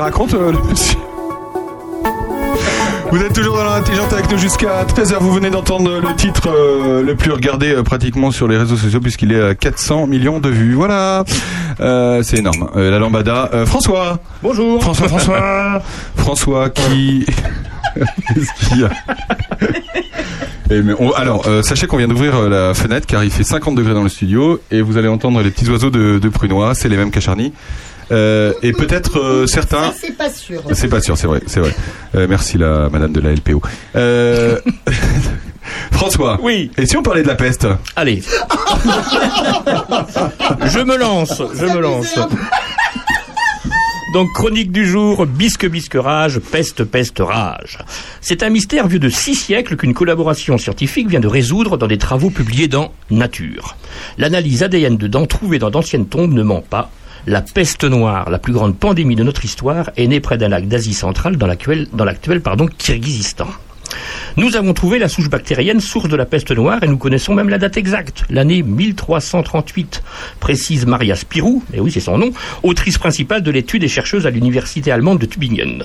Raconte 0.07 0.33
euh, 0.35 0.53
Vous 3.11 3.17
êtes 3.21 3.33
toujours 3.33 3.57
dans 3.57 3.65
l'intelligente 3.65 4.13
avec 4.13 4.31
nous 4.31 4.37
jusqu'à 4.37 4.85
13h. 4.85 5.17
Vous 5.19 5.33
venez 5.33 5.49
d'entendre 5.49 5.99
le 5.99 6.15
titre 6.15 6.47
euh, 6.49 7.03
le 7.03 7.15
plus 7.15 7.31
regardé 7.33 7.73
euh, 7.73 7.83
pratiquement 7.83 8.31
sur 8.31 8.47
les 8.47 8.55
réseaux 8.57 8.77
sociaux 8.77 9.01
puisqu'il 9.01 9.33
est 9.33 9.41
à 9.41 9.53
400 9.53 10.07
millions 10.07 10.39
de 10.39 10.47
vues. 10.49 10.75
Voilà, 10.75 11.25
Euh, 11.81 12.23
c'est 12.23 12.37
énorme. 12.37 12.69
La 12.75 12.99
lambada. 12.99 13.49
François. 13.65 14.19
Bonjour. 14.41 14.81
François, 14.81 15.09
François. 15.09 15.81
François 16.15 16.69
qui. 16.69 17.25
Qu'est-ce 18.33 18.69
qu'il 18.69 18.81
y 18.81 18.83
a? 18.85 18.89
Eh, 20.69 20.81
mais 20.81 20.93
on- 20.99 21.11
alors, 21.11 21.47
euh, 21.47 21.61
sachez 21.63 21.85
qu'on 21.87 21.97
vient 21.97 22.07
d'ouvrir 22.07 22.35
euh, 22.35 22.49
la 22.49 22.73
fenêtre 22.73 23.07
car 23.07 23.23
il 23.25 23.29
fait 23.31 23.43
50 23.43 23.75
degrés 23.75 23.93
dans 23.93 24.03
le 24.03 24.09
studio 24.09 24.59
et 24.71 24.81
vous 24.81 24.97
allez 24.97 25.07
entendre 25.09 25.41
les 25.41 25.51
petits 25.51 25.69
oiseaux 25.69 25.89
de, 25.89 26.17
de 26.19 26.29
prunois, 26.29 26.75
c'est 26.75 26.87
les 26.89 26.95
mêmes 26.97 27.11
qu'Acharny. 27.11 27.51
Euh, 28.11 28.53
et 28.61 28.71
peut-être 28.71 29.19
euh, 29.19 29.47
certains. 29.47 29.91
Ça, 29.91 29.93
c'est 29.99 30.17
pas 30.17 30.29
sûr. 30.29 30.63
C'est 30.73 30.87
pas 30.87 31.01
sûr, 31.01 31.17
c'est 31.17 31.27
vrai, 31.27 31.41
c'est 31.45 31.59
vrai. 31.59 31.75
Euh, 32.15 32.27
merci 32.29 32.57
la 32.57 32.89
madame 32.89 33.11
de 33.11 33.19
la 33.19 33.33
LPO. 33.33 33.61
Euh, 33.95 34.59
François. 35.91 36.39
Oui. 36.41 36.71
Et 36.77 36.85
si 36.85 36.95
on 36.95 37.03
parlait 37.03 37.23
de 37.23 37.27
la 37.27 37.35
peste? 37.35 37.67
Allez. 37.95 38.21
je 40.65 40.79
me 40.79 40.97
lance, 40.97 41.41
je 41.53 41.65
me 41.65 41.79
lance. 41.79 42.17
Donc, 44.13 44.31
chronique 44.31 44.71
du 44.71 44.85
jour, 44.85 45.25
bisque 45.25 45.67
bisque 45.67 45.97
rage, 45.99 46.39
peste 46.39 46.85
peste 46.85 47.19
rage. 47.19 47.79
C'est 48.21 48.41
un 48.41 48.49
mystère 48.49 48.87
vieux 48.87 48.99
de 48.99 49.09
six 49.09 49.35
siècles 49.35 49.75
qu'une 49.75 49.93
collaboration 49.93 50.57
scientifique 50.57 51.09
vient 51.09 51.19
de 51.19 51.27
résoudre 51.27 51.75
dans 51.77 51.87
des 51.87 51.97
travaux 51.97 52.29
publiés 52.29 52.69
dans 52.69 52.93
Nature. 53.11 53.75
L'analyse 54.17 54.63
ADN 54.63 54.95
de 54.95 55.07
dents 55.07 55.25
trouvées 55.25 55.59
dans 55.59 55.69
d'anciennes 55.69 56.07
tombes 56.07 56.33
ne 56.33 56.41
ment 56.41 56.63
pas. 56.67 56.89
La 57.29 57.41
peste 57.41 57.83
noire, 57.83 58.29
la 58.29 58.39
plus 58.39 58.53
grande 58.53 58.77
pandémie 58.77 59.17
de 59.17 59.23
notre 59.23 59.43
histoire, 59.43 59.89
est 59.97 60.07
née 60.07 60.21
près 60.21 60.37
d'un 60.37 60.47
lac 60.47 60.65
d'Asie 60.65 60.93
centrale 60.93 61.35
dans 61.35 61.45
l'actuel, 61.45 61.89
dans 61.91 62.67
Kirghizistan. 62.67 63.47
Nous 64.37 64.55
avons 64.55 64.73
trouvé 64.73 64.97
la 64.97 65.09
souche 65.09 65.29
bactérienne 65.29 65.81
source 65.81 66.07
de 66.07 66.15
la 66.15 66.25
peste 66.25 66.51
noire 66.51 66.81
et 66.83 66.87
nous 66.87 66.97
connaissons 66.97 67.33
même 67.33 67.49
la 67.49 67.57
date 67.57 67.75
exacte, 67.75 68.23
l'année 68.29 68.63
1338, 68.63 70.03
précise 70.39 70.85
Maria 70.85 71.17
Spirou, 71.17 71.61
et 71.73 71.81
oui 71.81 71.91
c'est 71.91 71.99
son 71.99 72.17
nom, 72.17 72.31
autrice 72.63 72.97
principale 72.97 73.43
de 73.43 73.51
l'étude 73.51 73.83
et 73.83 73.89
chercheuse 73.89 74.25
à 74.25 74.29
l'université 74.29 74.89
allemande 74.89 75.19
de 75.19 75.25
Tübingen. 75.25 75.83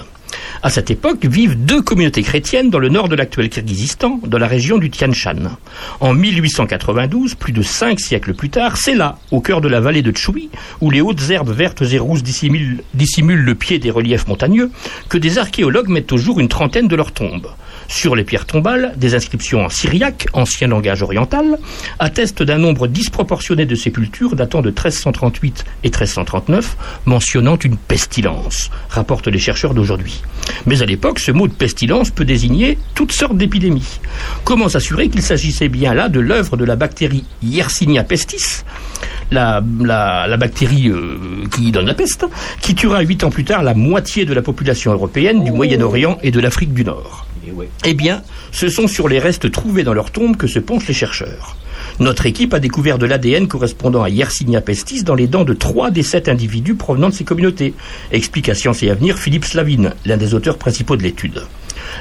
À 0.63 0.71
cette 0.71 0.91
époque 0.91 1.25
vivent 1.25 1.57
deux 1.57 1.83
communautés 1.83 2.23
chrétiennes 2.23 2.71
dans 2.71 2.79
le 2.79 2.89
nord 2.89 3.09
de 3.09 3.17
l'actuel 3.17 3.49
Kirghizistan, 3.49 4.21
dans 4.25 4.39
la 4.39 4.47
région 4.47 4.79
du 4.79 4.91
Tian 4.91 5.13
Shan. 5.13 5.57
En 6.01 6.15
1892, 6.15 7.35
plus 7.35 7.53
de 7.53 7.63
cinq 7.63 8.01
siècles 8.01 8.35
plus 8.35 8.51
tard, 8.51 8.77
c'est 8.77 8.95
là, 8.95 9.19
au 9.31 9.41
cœur 9.41 9.61
de 9.61 9.69
la 9.69 9.81
vallée 9.81 10.03
de 10.03 10.17
Chui, 10.17 10.51
où 10.81 10.91
les 10.91 11.01
hautes 11.01 11.31
herbes 11.31 11.51
vertes 11.51 11.83
et 11.83 11.99
rousses 11.99 12.23
dissimulent, 12.23 12.83
dissimulent 12.95 13.45
le 13.45 13.55
pied 13.55 13.79
des 13.79 13.91
reliefs 13.91 14.29
montagneux, 14.29 14.71
que 15.09 15.19
des 15.19 15.39
archéologues 15.39 15.89
mettent 15.89 16.13
au 16.13 16.19
jour 16.19 16.41
une 16.41 16.49
trentaine 16.49 16.89
de 16.89 16.97
leurs 16.97 17.13
tombes. 17.13 17.49
Sur 17.89 18.17
les 18.17 18.25
pierres 18.25 18.47
tombales, 18.47 18.95
des 18.97 19.15
inscriptions 19.15 19.65
en 19.65 19.69
syriaque, 19.69 20.27
ancien 20.33 20.69
langage 20.69 21.03
oriental, 21.03 21.59
attestent 21.99 22.43
d'un 22.43 22.59
nombre 22.59 22.87
disproportionné 22.87 23.67
de 23.67 23.75
sépultures 23.75 24.35
datant 24.35 24.63
de 24.63 24.71
1338 24.71 25.65
et 25.85 25.89
1339, 25.89 26.77
mentionnant 27.05 27.59
une 27.59 27.77
pestilence, 27.77 28.71
rapportent 28.89 29.29
les 29.29 29.39
chercheurs 29.39 29.75
d'aujourd'hui. 29.75 30.23
Mais 30.67 30.83
à 30.83 30.87
l'époque, 30.87 31.19
ce 31.19 31.33
mot 31.33 31.49
de 31.49 31.53
pestilence 31.53 32.11
peut 32.11 32.25
désigner 32.25 32.79
toutes 32.95 33.13
sortes 33.13 33.37
d'épidémies. 33.37 34.01
Comment 34.45 34.69
s'assurer 34.69 35.09
qu'il 35.09 35.23
s'agissait 35.23 35.69
bien 35.69 35.95
là 35.95 36.09
de 36.09 36.21
l'œuvre 36.21 36.57
de 36.57 36.65
la 36.65 36.77
bactérie 36.77 37.25
Yersinia 37.43 38.05
pestis, 38.05 38.63
la, 39.31 39.63
la- 39.81 40.27
la 40.29 40.37
bactérie 40.37 40.89
euh, 40.89 41.19
qui 41.55 41.73
donne 41.73 41.87
la 41.87 41.95
peste, 41.95 42.27
qui 42.61 42.75
tuera 42.75 43.01
huit 43.03 43.25
ans 43.25 43.31
plus 43.31 43.45
tard 43.45 43.63
la 43.63 43.75
moitié 43.75 44.25
de 44.25 44.35
la 44.35 44.43
population 44.43 44.93
européenne, 44.93 45.43
du 45.45 45.51
Moyen-Orient 45.53 46.19
et 46.23 46.31
de 46.31 46.41
l'Afrique 46.41 46.73
du 46.75 46.85
Nord? 46.85 47.27
Eh 47.85 47.95
bien, 47.95 48.23
ce 48.53 48.69
sont 48.69 48.87
sur 48.87 49.09
les 49.09 49.19
restes 49.19 49.51
trouvés 49.51 49.83
dans 49.85 49.95
leur 49.95 50.11
tombe 50.11 50.37
que 50.37 50.47
se 50.47 50.59
penchent 50.59 50.87
les 50.87 50.95
chercheurs. 50.95 51.57
Notre 52.01 52.27
équipe 52.27 52.55
a 52.55 52.59
découvert 52.59 52.99
de 52.99 53.07
l'ADN 53.07 53.49
correspondant 53.49 54.03
à 54.03 54.09
Yersinia 54.09 54.61
pestis 54.61 55.05
dans 55.05 55.15
les 55.15 55.27
dents 55.27 55.45
de 55.45 55.55
trois 55.55 55.91
des 55.91 56.03
sept 56.03 56.29
individus 56.29 56.75
provenant 56.75 57.11
de 57.11 57.15
ces 57.15 57.25
communautés. 57.25 57.75
Explique 58.11 58.49
à 58.49 58.55
Science 58.55 58.83
et 58.83 58.91
Avenir 58.91 59.19
Philippe 59.19 59.45
Slavine, 59.45 59.95
l'un 60.05 60.17
des 60.17 60.35
auteurs 60.35 60.59
principaux 60.59 60.97
de 60.97 61.03
l'étude. 61.03 61.43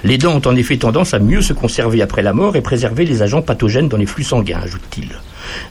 Les 0.03 0.17
dents 0.17 0.37
ont 0.37 0.47
en 0.47 0.55
effet 0.55 0.77
tendance 0.77 1.13
à 1.13 1.19
mieux 1.19 1.41
se 1.41 1.53
conserver 1.53 2.01
après 2.01 2.21
la 2.21 2.33
mort 2.33 2.55
et 2.55 2.61
préserver 2.61 3.05
les 3.05 3.21
agents 3.21 3.41
pathogènes 3.41 3.89
dans 3.89 3.97
les 3.97 4.05
flux 4.05 4.23
sanguins, 4.23 4.61
ajoute-t-il. 4.63 5.09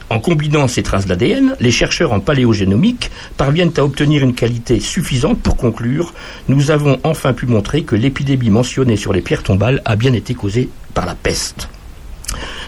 En 0.09 0.19
combinant 0.19 0.67
ces 0.67 0.83
traces 0.83 1.07
d'ADN, 1.07 1.55
les 1.59 1.71
chercheurs 1.71 2.13
en 2.13 2.19
paléogénomique 2.19 3.09
parviennent 3.37 3.73
à 3.77 3.83
obtenir 3.83 4.23
une 4.23 4.35
qualité 4.35 4.79
suffisante 4.79 5.39
pour 5.39 5.57
conclure 5.57 6.13
Nous 6.47 6.71
avons 6.71 6.99
enfin 7.03 7.33
pu 7.33 7.45
montrer 7.45 7.83
que 7.83 7.95
l'épidémie 7.95 8.49
mentionnée 8.49 8.97
sur 8.97 9.13
les 9.13 9.21
pierres 9.21 9.43
tombales 9.43 9.81
a 9.85 9.95
bien 9.95 10.13
été 10.13 10.33
causée 10.33 10.69
par 10.93 11.05
la 11.05 11.15
peste. 11.15 11.69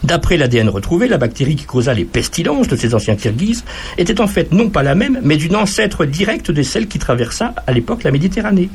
D'après 0.04 0.36
l'ADN 0.36 0.68
retrouvé, 0.68 1.08
la 1.08 1.18
bactérie 1.18 1.56
qui 1.56 1.64
causa 1.64 1.94
les 1.94 2.04
pestilences 2.04 2.68
de 2.68 2.76
ces 2.76 2.94
anciens 2.94 3.16
Kirghizes 3.16 3.64
était 3.98 4.20
en 4.20 4.28
fait 4.28 4.52
non 4.52 4.70
pas 4.70 4.84
la 4.84 4.96
même, 4.96 5.20
mais 5.24 5.38
d'une 5.38 5.56
ancêtre 5.56 6.04
directe 6.06 6.52
de 6.52 6.62
celle 6.62 6.88
qui 6.88 7.00
traversa 7.00 7.54
à 7.66 7.72
l'époque 7.72 8.04
la 8.04 8.12
Méditerranée. 8.12 8.70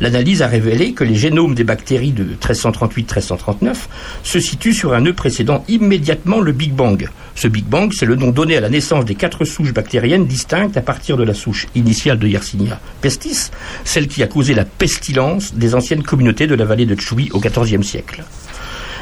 L'analyse 0.00 0.40
a 0.40 0.46
révélé 0.46 0.92
que 0.92 1.04
les 1.04 1.16
génomes 1.16 1.54
des 1.54 1.64
bactéries 1.64 2.12
de 2.12 2.24
1338-1339 2.42 3.74
se 4.22 4.40
situent 4.40 4.72
sur 4.72 4.94
un 4.94 5.02
nœud 5.02 5.12
précédant 5.12 5.64
immédiatement 5.68 6.40
le 6.40 6.52
Big 6.52 6.72
Bang. 6.72 7.10
Ce 7.34 7.46
Big 7.46 7.66
Bang, 7.66 7.92
c'est 7.92 8.06
le 8.06 8.16
nom 8.16 8.30
donné 8.30 8.56
à 8.56 8.60
la 8.60 8.70
naissance 8.70 9.04
des 9.04 9.14
quatre 9.14 9.44
souches 9.44 9.74
bactériennes 9.74 10.26
distinctes 10.26 10.78
à 10.78 10.82
partir 10.82 11.18
de 11.18 11.24
la 11.24 11.34
souche 11.34 11.66
initiale 11.74 12.18
de 12.18 12.26
Yersinia 12.26 12.80
pestis, 13.02 13.50
celle 13.84 14.08
qui 14.08 14.22
a 14.22 14.26
causé 14.26 14.54
la 14.54 14.64
pestilence 14.64 15.54
des 15.54 15.74
anciennes 15.74 16.02
communautés 16.02 16.46
de 16.46 16.54
la 16.54 16.64
vallée 16.64 16.86
de 16.86 16.98
Chui 16.98 17.28
au 17.32 17.40
XIVe 17.40 17.82
siècle. 17.82 18.24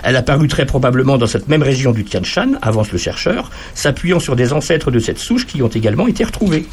Elle 0.03 0.17
a 0.17 0.23
paru 0.23 0.49
très 0.49 0.67
probablement 0.67 1.19
dans 1.19 1.27
cette 1.27 1.49
même 1.49 1.63
région 1.63 1.93
du 1.93 2.05
Tian 2.05 2.23
Shan, 2.25 2.53
avance 2.63 2.93
le 2.93 2.99
chercheur, 2.99 3.51
s'appuyant 3.75 4.21
sur 4.21 4.37
des 4.37 4.53
ancêtres 4.53 4.91
de 4.91 4.99
cette 4.99 5.19
souche 5.19 5.47
qui 5.47 5.63
ont 5.63 5.69
également 5.69 6.07
été 6.07 6.25
retrouvés. 6.25 6.67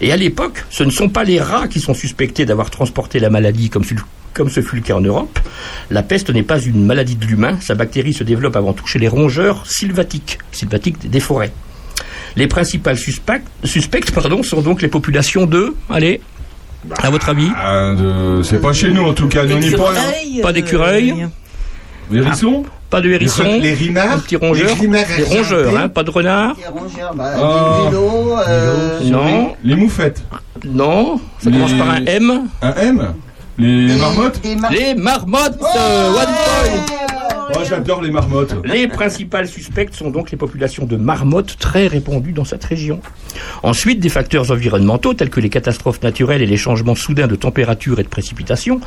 Et 0.00 0.12
à 0.12 0.16
l'époque, 0.16 0.64
ce 0.70 0.84
ne 0.84 0.90
sont 0.90 1.08
pas 1.08 1.24
les 1.24 1.40
rats 1.40 1.68
qui 1.68 1.80
sont 1.80 1.94
suspectés 1.94 2.44
d'avoir 2.44 2.70
transporté 2.70 3.18
la 3.18 3.30
maladie 3.30 3.70
comme, 3.70 3.84
ce 3.84 4.60
fut 4.60 4.76
le 4.76 4.82
cas 4.82 4.94
en 4.94 5.00
Europe. 5.00 5.38
La 5.90 6.02
peste 6.02 6.30
n'est 6.30 6.42
pas 6.42 6.60
une 6.60 6.84
maladie 6.84 7.16
de 7.16 7.24
l'humain, 7.24 7.58
sa 7.60 7.74
bactérie 7.74 8.12
se 8.12 8.24
développe 8.24 8.56
avant 8.56 8.72
tout 8.74 8.86
chez 8.86 8.98
les 8.98 9.08
rongeurs 9.08 9.66
sylvatiques, 9.66 10.38
sylvatiques 10.52 11.08
des 11.10 11.20
forêts. 11.20 11.52
Les 12.36 12.46
principales 12.46 12.98
suspects, 12.98 13.40
suspectes 13.64 14.10
pardon, 14.10 14.42
sont 14.42 14.60
donc 14.60 14.82
les 14.82 14.88
populations 14.88 15.46
de, 15.46 15.74
allez, 15.88 16.20
à 17.02 17.08
votre 17.10 17.30
avis 17.30 17.48
de- 17.48 18.42
C'est 18.42 18.60
pas 18.60 18.74
chez 18.74 18.90
nous 18.90 19.02
en 19.04 19.14
tout 19.14 19.26
cas, 19.28 19.44
nous 19.44 19.56
y 19.66 19.70
pas. 19.74 19.94
Pas 20.42 20.52
d'écureuils 20.52 21.26
Les 22.10 22.18
hérissons 22.20 22.64
Pas 22.90 23.00
de 23.00 23.10
hérissons 23.10 23.42
Les- 23.42 23.60
les 23.60 24.36
rongeur. 24.36 24.66
Les 24.68 24.72
rimeurs 24.74 25.06
Les 25.18 25.24
rongeurs, 25.24 25.76
hein, 25.76 25.88
pas 25.88 26.02
de 26.04 26.10
renards. 26.10 26.54
Les 26.56 26.66
rongeurs, 26.68 27.14
bah, 27.14 27.32
Ah. 27.36 27.90
vélos, 27.90 28.36
euh, 28.48 29.00
Non. 29.04 29.54
Les 29.64 29.74
moufettes. 29.74 30.22
Non, 30.64 31.20
ça 31.38 31.50
Les- 31.50 31.56
commence 31.56 31.72
par 31.74 31.90
un 31.90 32.04
M. 32.06 32.42
Un 32.62 32.74
M. 32.74 33.12
Les 33.58 33.96
marmottes. 33.96 34.40
Les 34.70 34.94
marmottes 34.94 35.60
euh, 35.76 36.10
One 36.10 36.26
point 36.26 37.15
Oh, 37.54 37.60
j'adore 37.68 38.02
les 38.02 38.10
marmottes. 38.10 38.54
Les 38.64 38.88
principales 38.88 39.48
suspectes 39.48 39.94
sont 39.94 40.10
donc 40.10 40.30
les 40.30 40.36
populations 40.36 40.84
de 40.84 40.96
marmottes 40.96 41.56
très 41.58 41.86
répandues 41.86 42.32
dans 42.32 42.44
cette 42.44 42.64
région. 42.64 43.00
Ensuite, 43.62 44.00
des 44.00 44.08
facteurs 44.08 44.50
environnementaux 44.50 45.14
tels 45.14 45.30
que 45.30 45.40
les 45.40 45.48
catastrophes 45.48 46.02
naturelles 46.02 46.42
et 46.42 46.46
les 46.46 46.56
changements 46.56 46.94
soudains 46.94 47.26
de 47.26 47.36
température 47.36 48.00
et 48.00 48.02
de 48.02 48.08
précipitation 48.08 48.80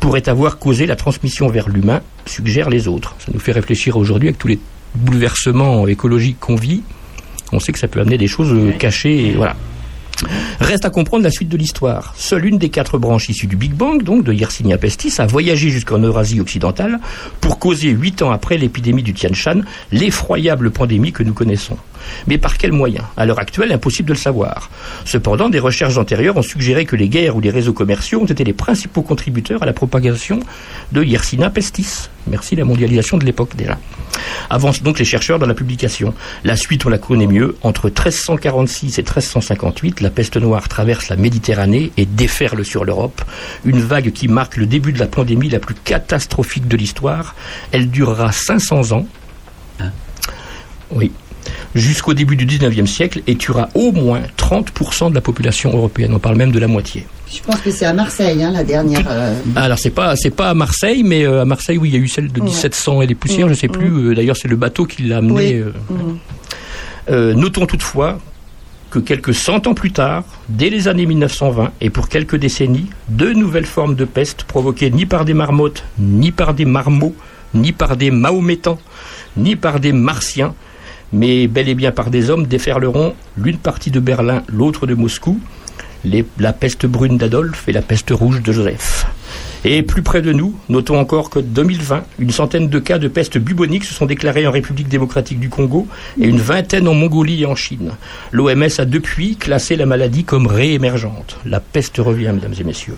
pourraient 0.00 0.28
avoir 0.28 0.58
causé 0.58 0.86
la 0.86 0.96
transmission 0.96 1.48
vers 1.48 1.68
l'humain, 1.68 2.00
suggèrent 2.26 2.70
les 2.70 2.88
autres. 2.88 3.14
Ça 3.18 3.32
nous 3.32 3.40
fait 3.40 3.52
réfléchir 3.52 3.96
aujourd'hui 3.96 4.28
avec 4.28 4.38
tous 4.38 4.48
les 4.48 4.58
bouleversements 4.94 5.86
écologiques 5.88 6.38
qu'on 6.40 6.56
vit. 6.56 6.82
On 7.52 7.60
sait 7.60 7.72
que 7.72 7.78
ça 7.78 7.88
peut 7.88 8.00
amener 8.00 8.18
des 8.18 8.28
choses 8.28 8.52
euh, 8.52 8.72
cachées 8.72 9.28
et 9.28 9.32
voilà. 9.32 9.56
Reste 10.60 10.84
à 10.84 10.90
comprendre 10.90 11.24
la 11.24 11.30
suite 11.30 11.48
de 11.48 11.56
l'histoire. 11.56 12.14
Seule 12.16 12.46
une 12.46 12.58
des 12.58 12.68
quatre 12.68 12.98
branches 12.98 13.28
issues 13.28 13.46
du 13.46 13.56
Big 13.56 13.72
Bang, 13.72 14.02
donc 14.02 14.24
de 14.24 14.32
Yersinia 14.32 14.78
pestis, 14.78 15.12
a 15.18 15.26
voyagé 15.26 15.70
jusqu'en 15.70 15.98
Eurasie 15.98 16.40
occidentale 16.40 17.00
pour 17.40 17.58
causer 17.58 17.90
huit 17.90 18.22
ans 18.22 18.30
après 18.30 18.56
l'épidémie 18.56 19.02
du 19.02 19.14
Tian 19.14 19.32
Shan 19.32 19.62
l'effroyable 19.92 20.70
pandémie 20.70 21.12
que 21.12 21.22
nous 21.22 21.34
connaissons. 21.34 21.76
Mais 22.26 22.38
par 22.38 22.58
quels 22.58 22.72
moyens? 22.72 23.04
À 23.16 23.26
l'heure 23.26 23.38
actuelle, 23.38 23.72
impossible 23.72 24.08
de 24.08 24.14
le 24.14 24.18
savoir. 24.18 24.70
Cependant, 25.04 25.48
des 25.48 25.58
recherches 25.58 25.96
antérieures 25.96 26.36
ont 26.36 26.42
suggéré 26.42 26.84
que 26.84 26.96
les 26.96 27.08
guerres 27.08 27.36
ou 27.36 27.40
les 27.40 27.50
réseaux 27.50 27.72
commerciaux 27.72 28.22
ont 28.22 28.26
été 28.26 28.44
les 28.44 28.52
principaux 28.52 29.02
contributeurs 29.02 29.62
à 29.62 29.66
la 29.66 29.72
propagation 29.72 30.40
de 30.92 31.02
Yersinia 31.02 31.50
pestis. 31.50 32.08
Merci 32.26 32.56
la 32.56 32.64
mondialisation 32.64 33.18
de 33.18 33.24
l'époque 33.24 33.56
déjà. 33.56 33.78
Avancent 34.48 34.82
donc 34.82 34.98
les 34.98 35.04
chercheurs 35.04 35.38
dans 35.38 35.46
la 35.46 35.54
publication. 35.54 36.14
La 36.44 36.56
suite, 36.56 36.86
on 36.86 36.88
la 36.88 36.98
connaît 36.98 37.26
mieux. 37.26 37.56
Entre 37.62 37.86
1346 37.86 38.98
et 38.98 39.02
1358, 39.02 40.00
la 40.00 40.10
peste 40.10 40.36
noire 40.36 40.68
traverse 40.68 41.08
la 41.08 41.16
Méditerranée 41.16 41.92
et 41.96 42.06
déferle 42.06 42.64
sur 42.64 42.84
l'Europe. 42.84 43.22
Une 43.64 43.80
vague 43.80 44.12
qui 44.12 44.28
marque 44.28 44.56
le 44.56 44.66
début 44.66 44.92
de 44.92 44.98
la 44.98 45.06
pandémie 45.06 45.48
la 45.48 45.58
plus 45.58 45.74
catastrophique 45.74 46.68
de 46.68 46.76
l'histoire. 46.76 47.34
Elle 47.72 47.90
durera 47.90 48.32
500 48.32 48.92
ans. 48.92 49.06
Oui. 50.90 51.10
Jusqu'au 51.74 52.14
début 52.14 52.36
du 52.36 52.46
19e 52.46 52.86
siècle 52.86 53.22
et 53.26 53.36
tuera 53.36 53.68
au 53.74 53.90
moins 53.92 54.20
30% 54.38 55.10
de 55.10 55.14
la 55.14 55.20
population 55.20 55.72
européenne. 55.76 56.12
On 56.14 56.18
parle 56.18 56.36
même 56.36 56.52
de 56.52 56.58
la 56.58 56.68
moitié. 56.68 57.06
Je 57.32 57.40
pense 57.40 57.60
que 57.60 57.70
c'est 57.70 57.84
à 57.86 57.92
Marseille, 57.92 58.42
hein, 58.44 58.52
la 58.52 58.62
dernière. 58.64 59.04
euh, 59.10 59.34
Alors 59.56 59.78
c'est 59.78 59.90
pas 59.90 60.14
c'est 60.16 60.30
pas 60.30 60.50
à 60.50 60.54
Marseille, 60.54 61.02
mais 61.02 61.24
euh, 61.26 61.42
à 61.42 61.44
Marseille 61.44 61.78
oui 61.78 61.88
il 61.90 61.94
y 61.94 61.98
a 61.98 62.00
eu 62.00 62.08
celle 62.08 62.30
de 62.30 62.40
Ouais. 62.40 62.46
1700 62.46 63.02
et 63.02 63.06
des 63.08 63.14
poussières, 63.16 63.48
je 63.48 63.54
sais 63.54 63.68
plus. 63.68 63.88
euh, 63.90 64.14
D'ailleurs 64.14 64.36
c'est 64.36 64.48
le 64.48 64.56
bateau 64.56 64.86
qui 64.86 65.02
l'a 65.02 65.18
amené. 65.18 65.64
Oui. 65.90 65.96
mm. 67.10 67.32
Notons 67.32 67.66
toutefois 67.66 68.18
que 68.90 68.98
quelques 69.00 69.34
cent 69.34 69.66
ans 69.66 69.74
plus 69.74 69.90
tard, 69.90 70.22
dès 70.48 70.70
les 70.70 70.86
années 70.86 71.06
1920 71.06 71.72
et 71.80 71.90
pour 71.90 72.08
quelques 72.08 72.36
décennies, 72.36 72.86
deux 73.08 73.32
nouvelles 73.34 73.66
formes 73.66 73.96
de 73.96 74.04
peste 74.04 74.44
provoquées 74.44 74.90
ni 74.90 75.04
par 75.04 75.24
des 75.24 75.34
marmottes, 75.34 75.82
ni 75.98 76.30
par 76.30 76.54
des 76.54 76.64
marmots, 76.64 77.14
ni 77.54 77.72
par 77.72 77.96
des 77.96 78.10
mahométans, 78.12 78.78
ni 79.36 79.56
par 79.56 79.80
des 79.80 79.92
martiens, 79.92 80.54
mais 81.14 81.46
bel 81.46 81.68
et 81.68 81.74
bien 81.74 81.92
par 81.92 82.10
des 82.10 82.28
hommes 82.28 82.46
déferleront 82.46 83.14
l'une 83.36 83.58
partie 83.58 83.90
de 83.92 84.00
Berlin, 84.00 84.42
l'autre 84.48 84.86
de 84.86 84.94
Moscou, 84.94 85.38
la 86.38 86.52
peste 86.52 86.86
brune 86.86 87.16
d'Adolphe 87.16 87.68
et 87.68 87.72
la 87.72 87.82
peste 87.82 88.10
rouge 88.10 88.42
de 88.42 88.52
Joseph. 88.52 89.06
Et 89.66 89.82
plus 89.82 90.02
près 90.02 90.20
de 90.20 90.30
nous, 90.32 90.54
notons 90.68 90.98
encore 90.98 91.30
que 91.30 91.38
2020, 91.38 92.04
une 92.18 92.30
centaine 92.30 92.68
de 92.68 92.78
cas 92.78 92.98
de 92.98 93.08
peste 93.08 93.38
bubonique 93.38 93.84
se 93.84 93.94
sont 93.94 94.04
déclarés 94.04 94.46
en 94.46 94.50
République 94.50 94.88
démocratique 94.88 95.40
du 95.40 95.48
Congo 95.48 95.86
et 96.20 96.26
une 96.26 96.38
vingtaine 96.38 96.86
en 96.86 96.92
Mongolie 96.92 97.42
et 97.42 97.46
en 97.46 97.54
Chine. 97.54 97.92
L'OMS 98.30 98.68
a 98.78 98.84
depuis 98.84 99.36
classé 99.36 99.76
la 99.76 99.86
maladie 99.86 100.24
comme 100.24 100.46
réémergente. 100.46 101.38
La 101.46 101.60
peste 101.60 101.96
revient, 101.96 102.32
mesdames 102.34 102.52
et 102.60 102.64
messieurs. 102.64 102.96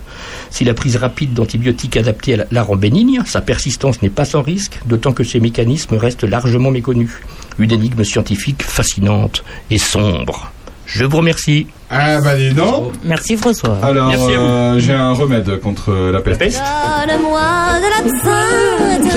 Si 0.51 0.65
la 0.65 0.75
prise 0.75 0.97
rapide 0.97 1.35
d'antibiotiques 1.35 1.97
adaptés 1.97 2.37
la- 2.51 2.63
rend 2.65 2.75
bénigne, 2.77 3.21
sa 3.27 3.43
persistance 3.43 4.03
n'est 4.03 4.11
pas 4.11 4.25
sans 4.25 4.43
risque, 4.43 4.81
d'autant 4.87 5.13
que 5.13 5.23
ces 5.23 5.39
mécanismes 5.39 5.97
restent 5.97 6.25
largement 6.25 6.73
méconnus. 6.73 7.13
Une 7.61 7.71
énigme 7.71 8.03
scientifique 8.03 8.63
fascinante 8.65 9.45
et 9.71 9.79
sombre. 9.79 10.51
Je 10.87 11.05
vous 11.05 11.19
remercie. 11.19 11.69
Ah 11.89 12.21
bah 12.21 12.35
dis 12.37 12.51
donc. 12.53 12.93
Merci 13.05 13.37
François. 13.37 13.79
Alors, 13.83 14.09
Merci 14.09 14.25
à 14.35 14.39
vous. 14.39 14.45
euh, 14.45 14.79
j'ai 14.81 14.93
un 14.93 15.13
remède 15.13 15.61
contre 15.61 15.93
la 16.13 16.21
peste. 16.21 16.39
peste 16.41 16.61
Donne-moi 17.07 17.41
de 17.79 18.05
l'absinthe 18.05 19.17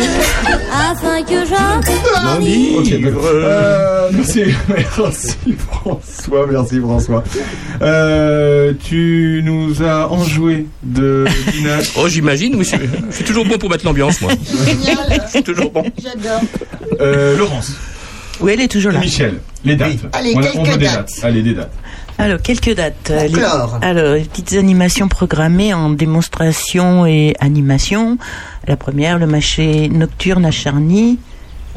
afin 0.72 1.24
que 1.24 1.46
j'en 1.48 2.78
Ok, 2.80 3.02
d'accord. 3.02 3.24
Euh, 3.26 4.10
merci, 4.14 4.44
merci 4.70 5.36
François, 5.72 6.46
merci 6.48 6.80
François. 6.80 7.24
Euh, 7.82 8.74
tu 8.84 9.42
nous 9.44 9.82
as 9.82 10.08
enjoué 10.12 10.68
de 10.84 11.26
Dina. 11.52 11.78
Oh, 11.98 12.08
j'imagine, 12.08 12.56
oui, 12.56 12.66
je, 12.66 12.76
je 13.10 13.16
suis 13.16 13.24
toujours 13.26 13.46
bon 13.46 13.58
pour 13.58 13.70
mettre 13.72 13.86
l'ambiance, 13.86 14.22
moi. 14.22 14.32
Génial. 14.66 14.98
Je 15.26 15.30
suis 15.32 15.44
toujours 15.44 15.72
bon. 15.72 15.84
J'adore. 16.02 16.42
Euh, 17.02 17.36
Laurence, 17.38 17.72
Oui, 18.42 18.52
elle 18.54 18.62
est 18.62 18.68
toujours 18.68 18.92
là. 18.92 19.00
Michel, 19.00 19.40
les 19.66 19.76
dates. 19.76 19.92
Allez, 20.14 20.34
on, 20.36 20.40
a- 20.40 20.44
quelques 20.44 20.56
on 20.58 20.64
veut 20.64 20.78
des 20.78 20.86
dates. 20.86 21.12
Allez, 21.24 21.42
des 21.42 21.54
dates. 21.54 21.72
Alors, 22.20 22.42
quelques 22.42 22.76
dates. 22.76 23.10
Euh, 23.12 23.28
Les- 23.28 23.42
alors, 23.82 24.16
les 24.16 24.22
petites 24.24 24.54
animations 24.54 25.08
programmées 25.08 25.74
en 25.74 25.90
démonstration 25.90 27.06
et 27.06 27.34
animation. 27.40 28.18
La 28.68 28.76
première, 28.76 29.18
le 29.18 29.26
marché 29.26 29.90
nocturne 29.90 30.46
à 30.46 30.52
Charny, 30.52 31.18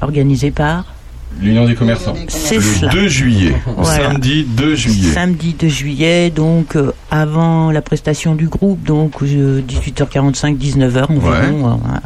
organisé 0.01 0.51
par 0.51 0.85
L'Union 1.41 1.65
des 1.65 1.75
commerçants. 1.75 2.13
C'est 2.29 2.57
Le 2.57 2.61
cela. 2.61 2.93
2 2.93 3.09
juillet. 3.09 3.55
Voilà. 3.79 4.09
Samedi 4.11 4.45
2 4.45 4.75
juillet. 4.77 5.13
Samedi 5.15 5.55
2 5.59 5.67
juillet, 5.69 6.29
donc 6.31 6.77
euh, 6.77 6.93
avant 7.11 7.71
la 7.71 7.81
prestation 7.81 8.35
du 8.35 8.49
groupe, 8.49 8.83
donc 8.85 9.23
euh, 9.23 9.63
18h45, 9.67 10.59
19h 10.59 11.05
environ. 11.05 11.21
Ouais. 11.31 11.37
euh, 11.39 11.75
voilà. 11.81 12.03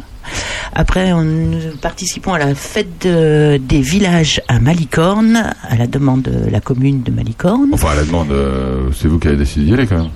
Après, 0.73 1.13
on, 1.13 1.23
nous 1.23 1.59
participons 1.81 2.33
à 2.33 2.39
la 2.39 2.53
fête 2.55 3.05
de- 3.05 3.57
des 3.57 3.81
villages 3.81 4.41
à 4.47 4.59
Malicorne, 4.59 5.53
à 5.67 5.75
la 5.75 5.87
demande 5.87 6.23
de 6.23 6.49
la 6.49 6.59
commune 6.59 7.03
de 7.03 7.11
Malicorne. 7.11 7.69
Enfin, 7.73 7.89
à 7.91 7.95
la 7.95 8.03
demande, 8.03 8.31
euh, 8.31 8.89
c'est 8.95 9.07
vous 9.07 9.19
qui 9.19 9.27
avez 9.27 9.37
décidé 9.37 9.65
d'y 9.65 9.73
aller 9.73 9.87
quand 9.87 9.97
même. 9.97 10.09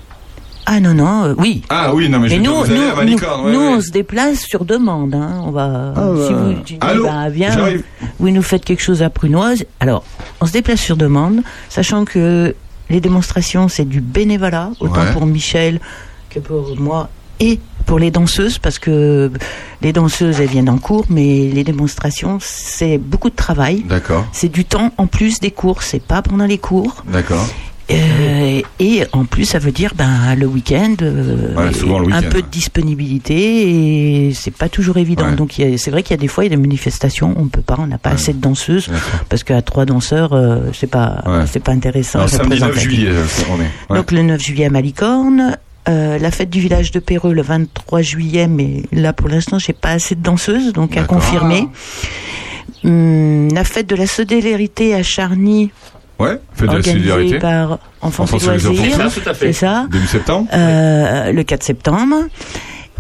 Ah 0.68 0.80
non, 0.80 0.94
non, 0.94 1.24
euh, 1.26 1.34
oui. 1.40 1.64
Ah 1.70 1.94
oui, 1.94 2.08
non, 2.08 2.20
mais 2.20 2.30
je 2.30 2.36
Mais 2.36 2.42
dire, 2.42 2.52
nous, 2.52 2.68
nous, 2.68 2.92
à 2.92 2.96
Malicorne, 2.96 3.42
nous, 3.42 3.48
ouais, 3.48 3.54
nous, 3.54 3.60
ouais. 3.72 3.76
on 3.78 3.82
se 3.82 3.90
déplace 3.92 4.42
sur 4.42 4.64
demande. 4.64 5.16
Hein. 5.16 5.42
On 5.44 5.52
va, 5.52 5.94
Ah, 5.96 6.10
si 6.28 6.34
bah. 6.34 6.40
vous 6.40 6.54
tu 6.64 6.74
dis, 6.74 6.80
Allô 6.82 7.04
bah, 7.06 7.30
viens, 7.30 7.58
oui, 8.20 8.32
nous 8.32 8.44
faites 8.44 8.64
quelque 8.64 8.82
chose 8.84 9.02
à 9.02 9.10
Prunoise. 9.10 9.66
Alors, 9.80 10.04
on 10.40 10.46
se 10.46 10.52
déplace 10.52 10.80
sur 10.80 10.98
demande, 10.98 11.42
sachant 11.68 12.06
que 12.06 12.54
les 12.92 13.02
démonstrations, 13.02 13.70
c'est 13.70 13.86
du 13.90 14.02
bénévolat, 14.02 14.70
autant 14.80 15.02
Ouais. 15.02 15.12
pour 15.14 15.26
Michel 15.26 15.80
que 16.30 16.40
pour 16.40 16.76
moi 16.80 17.10
et 17.40 17.60
pour 17.86 18.00
les 18.00 18.12
danseuses, 18.12 18.58
parce 18.58 18.80
que 18.80 19.32
les 19.82 19.94
danseuses, 19.94 20.40
elles 20.42 20.50
viennent 20.50 20.70
en 20.70 20.78
cours, 20.78 21.06
mais 21.10 21.50
les 21.54 21.64
démonstrations, 21.64 22.38
c'est 22.42 22.98
beaucoup 22.98 23.30
de 23.30 23.36
travail. 23.36 23.84
D'accord, 23.88 24.26
C'est 24.32 24.50
du 24.52 24.66
temps 24.66 24.92
en 24.98 25.08
plus 25.08 25.40
des 25.40 25.52
cours, 25.52 25.84
c'est 25.84 26.02
pas 26.04 26.22
pendant 26.22 26.46
les 26.46 26.58
cours. 26.58 27.04
d'accord. 27.12 27.48
Euh, 27.90 28.62
et 28.80 29.04
en 29.12 29.26
plus, 29.26 29.44
ça 29.44 29.60
veut 29.60 29.74
dire 29.74 29.92
ben, 29.98 30.34
le 30.38 30.46
week-end, 30.46 30.96
euh, 31.02 31.54
Ouais, 31.58 32.14
un 32.14 32.22
peu 32.22 32.42
de 32.42 32.48
disponibilité, 32.48 34.28
et 34.30 34.34
c'est 34.34 34.56
pas 34.56 34.70
toujours 34.70 34.96
évident. 34.98 35.26
Ouais. 35.30 35.36
Donc 35.36 35.56
c'est 35.78 35.92
vrai 35.92 36.02
qu'il 36.02 36.12
y 36.16 36.20
a 36.20 36.22
des 36.22 36.30
fois, 36.30 36.46
il 36.46 36.52
y 36.52 36.54
a 36.54 36.56
des 36.56 36.62
manifestations, 36.62 37.34
on 37.38 37.48
peut 37.48 37.62
pas, 37.62 37.76
on 37.80 37.88
n'a 37.88 37.98
pas 37.98 38.12
Ouais. 38.12 38.16
assez 38.16 38.32
de 38.34 38.40
danseuses, 38.40 38.88
parce 39.28 39.44
qu'à 39.44 39.62
trois 39.62 39.86
danseurs, 39.86 40.32
euh, 40.32 40.60
c'est 40.74 40.88
pas, 40.90 41.22
c'est 41.52 41.62
pas 41.62 41.74
intéressant. 41.74 42.20
Alors, 42.20 42.30
samedi 42.30 42.60
9 42.62 42.70
représentatif. 42.70 42.90
juillet, 42.90 43.10
euh. 43.12 43.96
Donc 43.96 44.12
le 44.12 44.22
9 44.24 44.42
juillet 44.42 44.66
à 44.66 44.70
Malicorne. 44.70 45.58
Euh, 45.90 46.18
la 46.20 46.32
fête 46.32 46.50
du 46.50 46.60
village 46.60 46.92
de 46.92 47.00
Péreux 47.00 47.34
le 47.34 47.42
23 47.42 48.02
juillet, 48.02 48.48
mais 48.48 48.84
là 48.92 49.14
pour 49.14 49.28
l'instant 49.30 49.58
j'ai 49.60 49.74
pas 49.74 49.90
assez 49.92 50.16
de 50.16 50.22
danseuses, 50.22 50.74
donc 50.74 50.96
à 50.98 51.04
confirmer. 51.04 51.68
Hum, 52.84 53.50
la 53.54 53.64
fête 53.64 53.88
de 53.88 53.96
la 53.96 54.08
solidarité 54.08 54.94
à 54.96 55.04
Charny, 55.04 55.72
Ouais, 56.20 56.40
fête 56.54 56.62
de 56.62 56.66
la 56.68 56.74
organisée 56.74 56.92
solidarité. 57.10 57.40
par 57.40 57.80
Enfants 58.02 58.26
les 58.32 58.46
Loisirs. 58.46 58.72
C'est 58.76 58.92
ça, 58.92 59.10
tout 59.22 59.30
à 59.30 59.34
C'est 59.34 59.46
fait. 59.48 59.54
ça. 59.54 59.88
Début 59.92 60.06
septembre. 60.08 60.48
Euh, 60.54 61.32
le 61.32 61.44
4 61.44 61.64
septembre. 61.64 62.16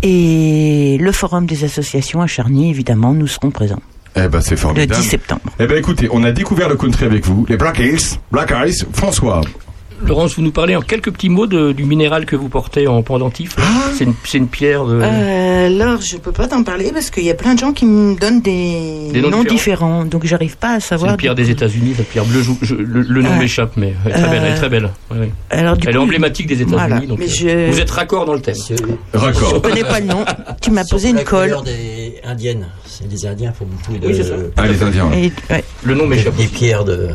Et 0.03 0.97
le 0.99 1.11
forum 1.11 1.45
des 1.45 1.63
associations 1.63 2.21
à 2.21 2.27
Charny, 2.27 2.71
évidemment, 2.71 3.13
nous 3.13 3.27
serons 3.27 3.51
présents 3.51 3.81
Eh 4.15 4.27
ben, 4.27 4.41
c'est 4.41 4.51
le 4.51 4.57
formidable. 4.57 4.99
10 4.99 5.07
septembre. 5.07 5.41
Eh 5.59 5.67
ben, 5.67 5.77
écoutez, 5.77 6.07
on 6.11 6.23
a 6.23 6.31
découvert 6.31 6.67
le 6.69 6.75
country 6.75 7.05
avec 7.05 7.23
vous, 7.25 7.45
les 7.47 7.57
Black 7.57 7.77
Hills, 7.77 8.17
Black 8.31 8.51
Eyes, 8.51 8.73
François. 8.93 9.41
Laurence, 10.05 10.35
vous 10.35 10.41
nous 10.41 10.51
parlez 10.51 10.75
en 10.75 10.81
quelques 10.81 11.11
petits 11.11 11.29
mots 11.29 11.47
de- 11.47 11.71
du 11.71 11.83
minéral 11.85 12.25
que 12.25 12.35
vous 12.35 12.49
portez 12.49 12.87
en 12.87 13.01
pendentif. 13.03 13.55
là. 13.57 13.63
C'est 13.95 14.05
une, 14.05 14.13
c'est 14.25 14.37
une 14.39 14.47
pierre 14.47 14.85
de. 14.85 14.99
Euh, 15.01 15.67
alors, 15.81 16.01
je 16.01 16.17
peux 16.17 16.31
pas 16.31 16.47
t'en 16.47 16.63
parler 16.63 16.91
parce 16.91 17.09
qu'il 17.11 17.23
y 17.23 17.29
a 17.29 17.33
plein 17.35 17.53
de 17.53 17.59
gens 17.59 17.71
qui 17.71 17.85
me 17.85 18.15
donnent 18.19 18.41
des, 18.41 19.09
Des 19.13 19.21
noms 19.21 19.29
noms 19.29 19.43
différents. 19.43 20.01
différents. 20.01 20.05
Donc, 20.05 20.25
j'arrive 20.25 20.57
pas 20.57 20.75
à 20.75 20.79
c'est 20.79 20.89
savoir. 20.89 21.11
une 21.11 21.17
pierre 21.17 21.35
des. 21.35 21.51
États-Unis, 21.51 21.93
cette 21.97 22.07
pierre 22.09 22.25
bleue. 22.25 22.41
je- 22.43 22.51
je- 22.65 22.75
le, 22.75 23.01
le 23.01 23.21
nom 23.21 23.29
Ah. 23.33 23.37
m'échappe, 23.39 23.73
mais 23.77 23.93
elle 24.05 24.11
est 24.11 24.13
très 24.15 24.29
belle. 24.29 24.41
Elle 24.45 24.51
est 24.51 24.55
très 24.55 24.69
belle. 24.69 24.89
Ouais, 25.11 25.17
ouais. 25.19 25.31
Alors, 25.49 25.75
du 25.77 25.87
Elle 25.87 25.95
est 25.95 25.99
emblématique 25.99 26.47
des 26.47 26.61
États-Unis. 26.61 26.71
Voilà, 26.77 26.95
euh, 27.01 27.27
je- 27.27 27.71
Vous 27.71 27.79
êtes 27.79 27.91
raccord 27.91 28.25
dans 28.25 28.33
le 28.33 28.41
thème. 28.41 28.55
Raccord. 29.13 29.55
Je 29.55 29.59
connais 29.59 29.83
pas 29.83 29.99
le 29.99 30.05
nom. 30.07 30.23
Tu 30.61 30.71
m'as 30.71 30.85
posé 30.85 31.09
une 31.09 31.23
colle. 31.23 31.55
des 31.65 32.15
indiennes. 32.23 32.67
C'est 32.85 33.07
des 33.07 33.25
Indiens 33.25 33.51
font 33.51 33.65
beaucoup 33.65 33.97
de 33.99 34.07
Oui, 34.07 34.13
c'est 34.15 34.23
ça. 34.23 34.35
Ah, 34.57 34.67
les 34.67 34.81
Indiens. 34.81 35.07
ouais. 35.09 35.25
Et, 35.25 35.53
ouais, 35.53 35.63
Le 35.83 35.93
nom 35.95 36.07
m'échappe. 36.07 36.35
des 36.35 36.45
pierres 36.47 36.85
de. 36.85 37.09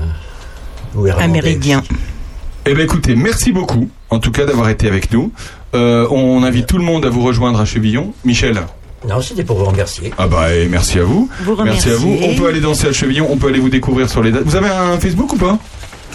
Eh 2.68 2.74
ben, 2.74 2.82
écoutez, 2.84 3.14
merci 3.14 3.52
beaucoup, 3.52 3.88
en 4.10 4.18
tout 4.18 4.32
cas, 4.32 4.44
d'avoir 4.44 4.68
été 4.68 4.88
avec 4.88 5.12
nous. 5.12 5.30
Euh, 5.74 6.06
on 6.10 6.42
invite 6.42 6.66
tout 6.66 6.78
le 6.78 6.84
monde 6.84 7.04
à 7.06 7.10
vous 7.10 7.22
rejoindre 7.22 7.60
à 7.60 7.64
Chevillon. 7.64 8.12
Michel. 8.24 8.60
Non, 9.08 9.20
c'était 9.20 9.44
pour 9.44 9.58
vous 9.58 9.66
remercier. 9.66 10.12
Ah 10.18 10.26
bah, 10.26 10.52
et 10.52 10.66
merci 10.66 10.98
à 10.98 11.04
vous. 11.04 11.28
Vous 11.44 11.56
Merci 11.62 11.90
à 11.90 11.94
vous. 11.96 12.16
On 12.22 12.34
peut 12.34 12.48
aller 12.48 12.60
danser 12.60 12.88
à 12.88 12.92
Chevillon, 12.92 13.28
on 13.30 13.36
peut 13.36 13.48
aller 13.48 13.60
vous 13.60 13.68
découvrir 13.68 14.08
sur 14.10 14.22
les 14.22 14.32
dates. 14.32 14.42
Vous 14.44 14.56
avez 14.56 14.68
un 14.68 14.98
Facebook 14.98 15.32
ou 15.34 15.36
pas? 15.36 15.58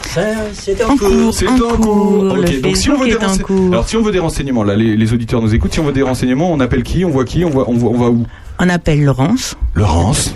Ça, 0.10 0.22
c'était 0.54 0.84
En 0.84 0.98
cours, 0.98 1.34
C'est 1.34 1.48
en 1.48 1.54
en 1.56 1.58
cours. 1.58 1.78
cours. 1.78 2.36
Donc 2.62 2.76
si 2.76 2.90
on 2.90 2.98
veut 2.98 3.06
des 3.08 3.14
est 3.14 3.24
en 3.24 3.28
rense- 3.28 3.38
cours. 3.38 3.68
Alors 3.72 3.88
si 3.88 3.96
on 3.96 4.02
veut 4.02 4.12
des 4.12 4.20
renseignements, 4.20 4.64
là 4.64 4.76
les, 4.76 4.98
les 4.98 5.14
auditeurs 5.14 5.42
nous 5.42 5.54
écoutent, 5.54 5.72
si 5.74 5.80
on 5.80 5.86
veut 5.86 5.94
des 5.94 6.02
renseignements, 6.02 6.52
on 6.52 6.60
appelle 6.60 6.84
qui 6.84 7.06
On 7.06 7.10
voit 7.12 7.24
qui 7.24 7.46
on, 7.46 7.50
voit, 7.50 7.70
on, 7.70 7.78
voit, 7.78 7.92
on 7.92 7.98
va 7.98 8.10
où? 8.10 8.26
On 8.60 8.68
appelle 8.68 9.04
Laurence 9.06 9.56
Laurence. 9.76 10.34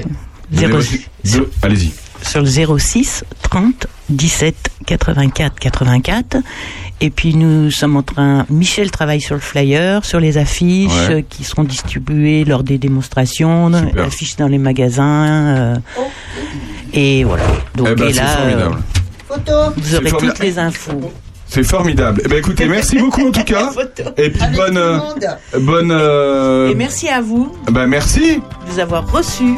Allez-y. 1.61 1.91
sur 2.21 2.41
le 2.41 2.77
06 2.79 3.25
30 3.41 3.87
17 4.09 4.55
84 4.85 5.59
84 5.59 6.37
et 7.01 7.09
puis 7.09 7.35
nous 7.35 7.71
sommes 7.71 7.97
en 7.97 8.03
train 8.03 8.45
Michel 8.49 8.91
travaille 8.91 9.21
sur 9.21 9.35
le 9.35 9.41
flyer 9.41 10.05
sur 10.05 10.19
les 10.19 10.37
affiches 10.37 10.91
Ouais. 11.09 11.25
qui 11.27 11.43
seront 11.43 11.63
distribuées 11.63 12.45
lors 12.45 12.63
des 12.63 12.77
démonstrations 12.77 13.71
Super. 13.73 14.05
affiches 14.05 14.35
dans 14.37 14.47
les 14.47 14.57
magasins 14.59 15.25
euh, 15.57 15.75
et 16.93 17.23
voilà 17.23 17.43
donc 17.75 17.87
Eh 17.91 17.95
ben, 17.95 18.07
et 18.09 18.13
là 18.13 18.25
formidable. 18.27 18.77
Photo. 19.27 19.51
euh, 19.51 19.69
vous 19.75 19.83
C'est 19.83 19.95
aurez 19.97 20.09
formidable. 20.09 20.33
toutes 20.37 20.39
les 20.45 20.59
infos 20.59 21.11
C'est 21.47 21.63
formidable. 21.63 22.21
Eh 22.25 22.27
ben 22.27 22.37
écoutez, 22.39 22.65
merci 22.67 22.97
beaucoup 22.99 23.27
en 23.27 23.31
tout 23.31 23.43
cas. 23.43 23.71
Et 24.17 24.29
puis 24.29 24.41
Avec 24.41 24.55
bonne, 24.55 24.77
euh, 24.77 24.99
bonne. 25.59 25.91
euh, 25.91 26.69
et 26.71 26.75
merci 26.75 27.07
à 27.09 27.21
vous 27.21 27.55
bah 27.71 27.85
merci. 27.87 28.37
de 28.37 28.71
nous 28.71 28.79
avoir 28.79 29.09
reçus 29.11 29.55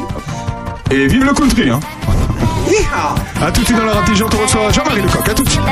Et 0.90 1.06
vive 1.06 1.24
le 1.24 1.32
country. 1.34 1.70
Hein. 1.70 1.80
A 3.40 3.50
tout 3.50 3.60
de 3.60 3.66
suite 3.66 3.78
dans 3.78 3.84
leur 3.84 3.98
intelligente, 3.98 4.34
on 4.34 4.42
reçoit 4.42 4.70
Jean-Marie 4.72 5.02
Lecoq. 5.02 5.28
À 5.28 5.34
tout 5.34 5.44
de 5.44 5.48
suite. 5.48 5.62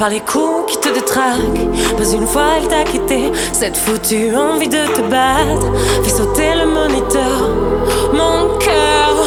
Par 0.00 0.08
les 0.08 0.20
coups 0.20 0.72
qui 0.72 0.80
te 0.80 0.88
détraquent, 0.88 1.98
pas 1.98 2.10
une 2.10 2.26
fois 2.26 2.56
elle 2.56 2.68
t'a 2.68 2.84
quitté. 2.84 3.30
Cette 3.52 3.76
foutue 3.76 4.34
envie 4.34 4.66
de 4.66 4.86
te 4.94 5.02
battre 5.02 5.70
fait 6.02 6.08
sauter 6.08 6.54
le 6.54 6.64
moniteur. 6.64 7.50
Mon 8.14 8.56
cœur, 8.56 9.19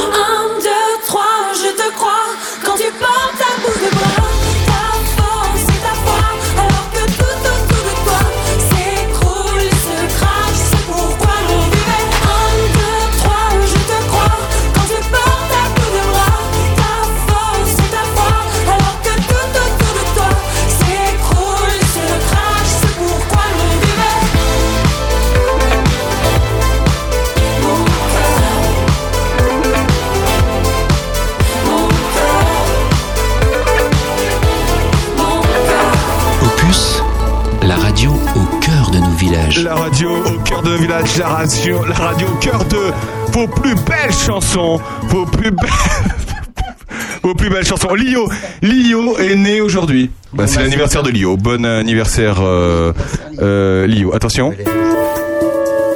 de 40.73 40.77
village, 40.77 41.17
la 41.17 41.27
radio, 41.27 41.85
la 41.85 41.93
radio 41.93 42.27
au 42.27 42.35
cœur 42.37 42.65
de 42.65 42.91
vos 43.31 43.47
plus 43.47 43.75
belles 43.75 44.13
chansons, 44.25 44.79
vos 45.03 45.25
plus 45.25 45.51
belles, 45.51 45.69
vos 47.23 47.35
plus 47.35 47.49
belles 47.49 47.65
chansons. 47.65 47.93
Lio, 47.93 48.27
Lio 48.61 49.17
est 49.19 49.35
né 49.35 49.61
aujourd'hui. 49.61 50.09
Bah, 50.33 50.47
c'est 50.47 50.61
l'anniversaire 50.61 51.03
de 51.03 51.11
Lio. 51.11 51.37
Bon 51.37 51.63
anniversaire, 51.65 52.37
euh, 52.39 52.91
euh, 53.39 53.85
Lio. 53.85 54.15
Attention. 54.15 54.51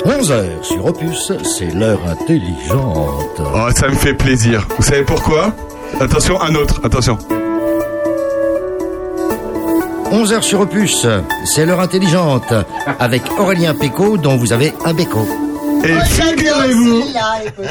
11h 0.05 0.63
sur 0.63 0.85
Opus, 0.85 1.31
c'est 1.43 1.73
l'heure 1.73 2.01
intelligente. 2.07 3.39
Oh, 3.39 3.69
ça 3.75 3.87
me 3.87 3.95
fait 3.95 4.13
plaisir. 4.13 4.67
Vous 4.77 4.83
savez 4.83 5.03
pourquoi? 5.03 5.53
Attention, 5.99 6.39
un 6.39 6.53
autre. 6.53 6.81
Attention. 6.83 7.17
11h 10.11 10.41
sur 10.41 10.61
Opus, 10.61 11.05
c'est 11.43 11.65
l'heure 11.65 11.81
intelligente, 11.81 12.53
avec 12.99 13.23
Aurélien 13.37 13.73
Péco, 13.75 14.17
dont 14.17 14.37
vous 14.37 14.53
avez 14.53 14.73
un 14.85 14.93
béco. 14.93 15.27
Et 15.83 15.93
figurez-vous 16.05 17.03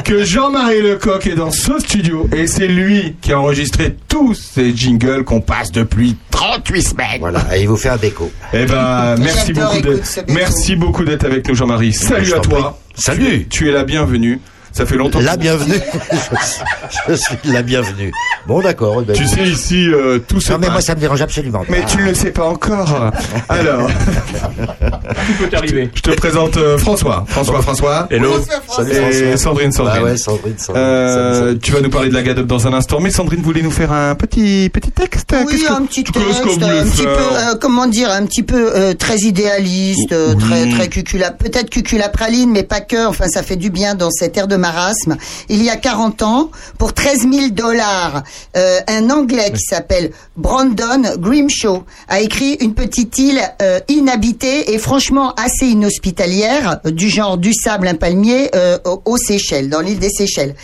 que 0.04 0.22
Jean-Marie 0.24 0.82
Lecoq 0.82 1.26
est 1.26 1.34
dans 1.34 1.50
ce 1.50 1.78
studio 1.78 2.28
et 2.36 2.46
c'est 2.46 2.68
lui 2.68 3.16
qui 3.20 3.32
a 3.32 3.40
enregistré 3.40 3.96
tous 4.06 4.34
ces 4.34 4.76
jingles 4.76 5.24
qu'on 5.24 5.40
passe 5.40 5.72
depuis 5.72 6.16
38 6.30 6.82
semaines. 6.82 7.20
Voilà, 7.20 7.40
et 7.56 7.62
il 7.62 7.68
vous 7.68 7.76
fait 7.76 7.88
un 7.88 7.96
béco. 7.96 8.30
Eh 8.52 8.66
ben, 8.66 9.16
merci 9.18 9.52
beaucoup 9.52 9.80
d'être, 9.80 10.06
ce 10.06 10.20
béco. 10.20 10.32
merci 10.34 10.76
beaucoup 10.76 11.04
d'être 11.04 11.24
avec 11.24 11.48
nous, 11.48 11.54
Jean-Marie. 11.54 11.92
Salut 11.92 12.34
à 12.34 12.40
toi. 12.40 12.78
Salut. 12.94 13.46
Tu 13.48 13.68
es 13.68 13.72
la 13.72 13.84
bienvenue. 13.84 14.40
Ça 14.76 14.84
fait 14.84 14.96
longtemps. 14.96 15.20
La 15.20 15.36
que- 15.36 15.40
bienvenue. 15.40 15.74
je, 16.12 16.16
suis, 16.18 16.62
je 17.08 17.14
suis 17.14 17.36
la 17.52 17.62
bienvenue. 17.62 18.12
Bon, 18.46 18.60
d'accord. 18.60 19.00
ben, 19.02 19.14
Tu 19.16 19.26
sais 19.26 19.44
ici 19.44 19.88
euh, 19.88 20.18
tout 20.18 20.38
se 20.40 20.52
Non, 20.52 20.58
mais 20.58 20.68
moi, 20.68 20.80
ça 20.82 20.94
me 20.94 21.00
dérange 21.00 21.22
absolument 21.22 21.60
pas. 21.60 21.66
Mais 21.70 21.84
tu 21.86 21.96
ne 21.96 22.02
le 22.04 22.14
sais 22.14 22.30
pas 22.30 22.44
encore. 22.44 23.10
Alors, 23.48 23.88
Tout 23.88 25.48
peut 25.48 25.56
arriver. 25.56 25.90
je 25.94 26.00
te 26.02 26.10
présente 26.10 26.56
euh, 26.58 26.76
François. 26.78 27.24
François, 27.26 27.62
François. 27.62 28.06
Hello. 28.10 28.34
Salut, 28.68 28.90
Et 28.92 28.94
François. 28.96 29.36
Sandrine, 29.38 29.72
Sandrine. 29.72 30.02
Bah 30.02 30.10
ouais, 30.10 30.16
Sandrine, 30.18 30.58
Sandrine. 30.58 30.84
Euh, 30.84 31.46
salut. 31.46 31.58
tu 31.60 31.72
vas 31.72 31.80
nous 31.80 31.90
parler 31.90 32.08
de 32.10 32.14
la 32.14 32.22
GADOP 32.22 32.46
dans 32.46 32.66
un 32.66 32.72
instant, 32.74 33.00
mais 33.00 33.10
Sandrine 33.10 33.40
voulait 33.42 33.62
nous 33.62 33.70
faire 33.70 33.92
un 33.92 34.14
petit 34.14 34.68
petit 34.72 34.90
texte. 34.92 35.34
Oui, 35.46 35.64
un 35.68 35.86
petit 35.86 36.04
texte, 36.04 36.62
un 36.62 36.84
petit 36.84 37.02
peu, 37.02 37.08
euh, 37.08 37.54
comment 37.60 37.86
dire, 37.86 38.10
un 38.10 38.26
petit 38.26 38.42
peu 38.42 38.72
euh, 38.76 38.92
très 38.94 39.16
idéaliste, 39.20 40.14
Oui. 40.14 40.36
très 40.38 40.68
très 40.70 40.88
cucula, 40.88 41.30
peut-être 41.30 41.70
cuculapraline, 41.70 42.50
mais 42.50 42.62
pas 42.62 42.80
que. 42.80 43.06
Enfin, 43.06 43.26
ça 43.28 43.42
fait 43.42 43.56
du 43.56 43.70
bien 43.70 43.94
dans 43.94 44.10
cette 44.10 44.36
ère 44.36 44.48
de 44.48 44.56
marasme. 44.70 45.16
Il 45.48 45.62
y 45.62 45.70
a 45.70 45.76
40 45.76 46.22
ans, 46.22 46.50
pour 46.78 46.92
13 46.92 47.20
000 47.32 47.48
dollars, 47.50 48.22
euh, 48.56 48.80
un 48.88 49.10
Anglais 49.10 49.52
qui 49.54 49.62
s'appelle 49.62 50.10
Brandon 50.36 51.02
Grimshaw 51.18 51.84
a 52.08 52.20
écrit 52.20 52.54
une 52.60 52.74
petite 52.74 53.16
île 53.18 53.40
euh, 53.62 53.78
inhabitée 53.88 54.72
et 54.72 54.78
franchement 54.78 55.32
assez 55.34 55.66
inhospitalière, 55.66 56.80
du 56.84 57.08
genre 57.08 57.38
du 57.38 57.52
sable, 57.54 57.86
un 57.88 57.94
palmier, 57.94 58.50
euh, 58.54 58.78
aux- 58.84 59.16
Seychelles, 59.16 59.68
dans 59.70 59.80
l'île 59.80 59.98
des 59.98 60.10
Seychelles. 60.10 60.54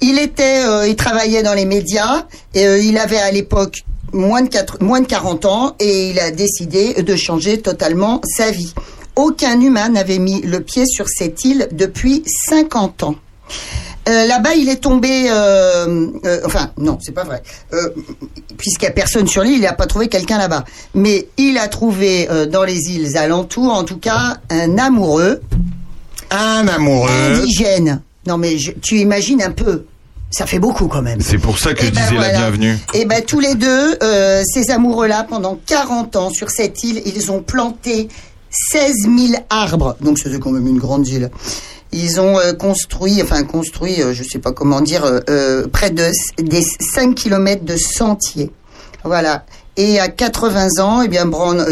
Il 0.00 0.18
était, 0.18 0.62
il 0.88 0.94
travaillait 0.96 1.42
dans 1.42 1.54
les 1.54 1.64
médias 1.64 2.26
et 2.54 2.64
il 2.88 2.96
avait 2.96 3.18
à 3.18 3.30
l'époque 3.32 3.82
moins 4.12 4.42
de, 4.42 4.48
quatre- 4.48 4.80
moins 4.82 5.00
de 5.00 5.06
40 5.06 5.44
ans 5.46 5.74
et 5.80 6.10
il 6.10 6.18
a 6.20 6.30
décidé 6.30 7.02
de 7.02 7.16
changer 7.16 7.60
totalement 7.60 8.20
sa 8.24 8.50
vie. 8.50 8.72
Aucun 9.16 9.60
humain 9.60 9.88
n'avait 9.88 10.20
mis 10.20 10.40
le 10.42 10.60
pied 10.60 10.84
sur 10.86 11.06
cette 11.08 11.44
île 11.44 11.68
depuis 11.72 12.22
50 12.48 13.02
ans. 13.02 13.16
Euh, 14.08 14.26
Là-bas, 14.26 14.54
il 14.54 14.68
est 14.68 14.76
tombé. 14.80 15.26
euh, 15.30 16.06
euh, 16.24 16.40
enfin, 16.46 16.70
non, 16.78 16.98
c'est 17.00 17.12
pas 17.12 17.24
vrai. 17.24 17.42
Puisqu'il 18.56 18.84
n'y 18.84 18.88
a 18.88 18.92
personne 18.92 19.26
sur 19.26 19.42
l'île, 19.42 19.56
il 19.58 19.62
n'a 19.62 19.72
pas 19.74 19.86
trouvé 19.86 20.08
quelqu'un 20.08 20.38
là-bas. 20.38 20.64
Mais 20.94 21.28
il 21.36 21.58
a 21.58 21.68
trouvé 21.68 22.28
dans 22.50 22.64
les 22.64 22.78
îles 22.90 23.16
alentours, 23.18 23.72
en 23.72 23.84
tout 23.84 23.98
cas, 23.98 24.38
un 24.50 24.78
amoureux. 24.78 25.40
Un 26.30 26.66
amoureux. 26.68 27.10
Indigène. 27.10 28.00
Non, 28.26 28.38
mais 28.38 28.58
je- 28.58 28.72
tu 28.72 28.98
imagines 28.98 29.42
un 29.42 29.50
peu. 29.52 29.84
Ça 30.30 30.44
fait 30.46 30.58
beaucoup 30.58 30.88
quand 30.88 31.00
même. 31.00 31.20
C'est 31.22 31.38
pour 31.38 31.58
ça 31.58 31.72
que 31.72 31.80
Eh 31.82 31.86
je 31.86 31.90
ben 31.92 32.02
disais 32.02 32.16
la 32.16 32.30
bienvenue. 32.30 32.76
Et 32.92 33.06
ben 33.06 33.22
tous 33.22 33.40
les 33.40 33.54
deux, 33.54 33.96
ces 34.44 34.70
amoureux-là, 34.70 35.26
pendant 35.28 35.58
40 35.66 36.16
ans 36.16 36.30
sur 36.30 36.50
cette 36.50 36.82
île, 36.84 37.00
ils 37.06 37.30
ont 37.32 37.40
planté 37.42 38.08
16 38.50 38.92
000 39.04 39.42
arbres. 39.48 39.96
Donc 40.02 40.18
c'était 40.18 40.38
quand 40.38 40.50
même 40.50 40.66
une 40.66 40.78
grande 40.78 41.06
île. 41.08 41.30
Ils 41.92 42.20
ont 42.20 42.38
euh, 42.38 42.52
construit, 42.52 43.22
enfin 43.22 43.42
construit, 43.44 44.02
euh, 44.02 44.12
je 44.12 44.22
sais 44.22 44.38
pas 44.38 44.52
comment 44.52 44.80
dire, 44.80 45.04
euh, 45.28 45.66
près 45.68 45.90
de 45.90 46.10
des 46.38 46.62
5 46.62 47.14
kilomètres 47.14 47.64
de 47.64 47.76
sentiers. 47.76 48.50
Voilà. 49.04 49.44
Et 49.76 50.00
à 50.00 50.08
80 50.08 50.80
ans, 50.80 51.02
eh 51.02 51.08
bien 51.08 51.24
Bran- 51.24 51.64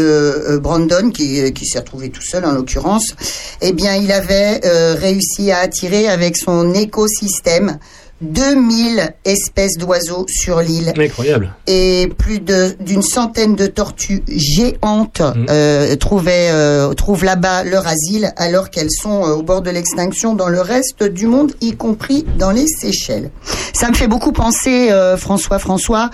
Brandon, 0.61 1.11
qui, 1.11 1.51
s'est 1.65 1.79
retrouvé 1.79 2.09
tout 2.09 2.21
seul 2.21 2.45
en 2.45 2.53
l'occurrence, 2.53 3.13
eh 3.59 3.73
bien 3.73 3.95
il 3.95 4.13
avait 4.13 4.61
réussi 4.95 5.51
à 5.51 5.59
attirer 5.59 6.07
avec 6.07 6.37
son 6.37 6.73
écosystème 6.73 7.77
2000 8.21 9.13
espèces 9.25 9.77
d'oiseaux 9.77 10.25
sur 10.27 10.59
l'île 10.61 10.93
Incroyable. 10.97 11.53
et 11.67 12.09
plus 12.17 12.39
de 12.39 12.75
d'une 12.79 13.01
centaine 13.03 13.55
de 13.55 13.67
tortues 13.67 14.23
géantes 14.27 15.21
euh, 15.49 15.95
trouvaient 15.97 16.49
euh, 16.51 16.93
trouvent 16.93 17.23
là-bas 17.23 17.63
leur 17.63 17.85
asile 17.87 18.31
alors 18.37 18.69
qu'elles 18.69 18.91
sont 18.91 19.23
euh, 19.25 19.33
au 19.35 19.43
bord 19.43 19.61
de 19.61 19.69
l'extinction 19.69 20.33
dans 20.33 20.47
le 20.49 20.61
reste 20.61 21.03
du 21.03 21.27
monde, 21.27 21.53
y 21.61 21.73
compris 21.75 22.25
dans 22.39 22.51
les 22.51 22.65
Seychelles. 22.67 23.29
Ça 23.73 23.89
me 23.89 23.93
fait 23.95 24.07
beaucoup 24.07 24.31
penser, 24.31 24.89
François 25.17 25.59
François, 25.59 26.09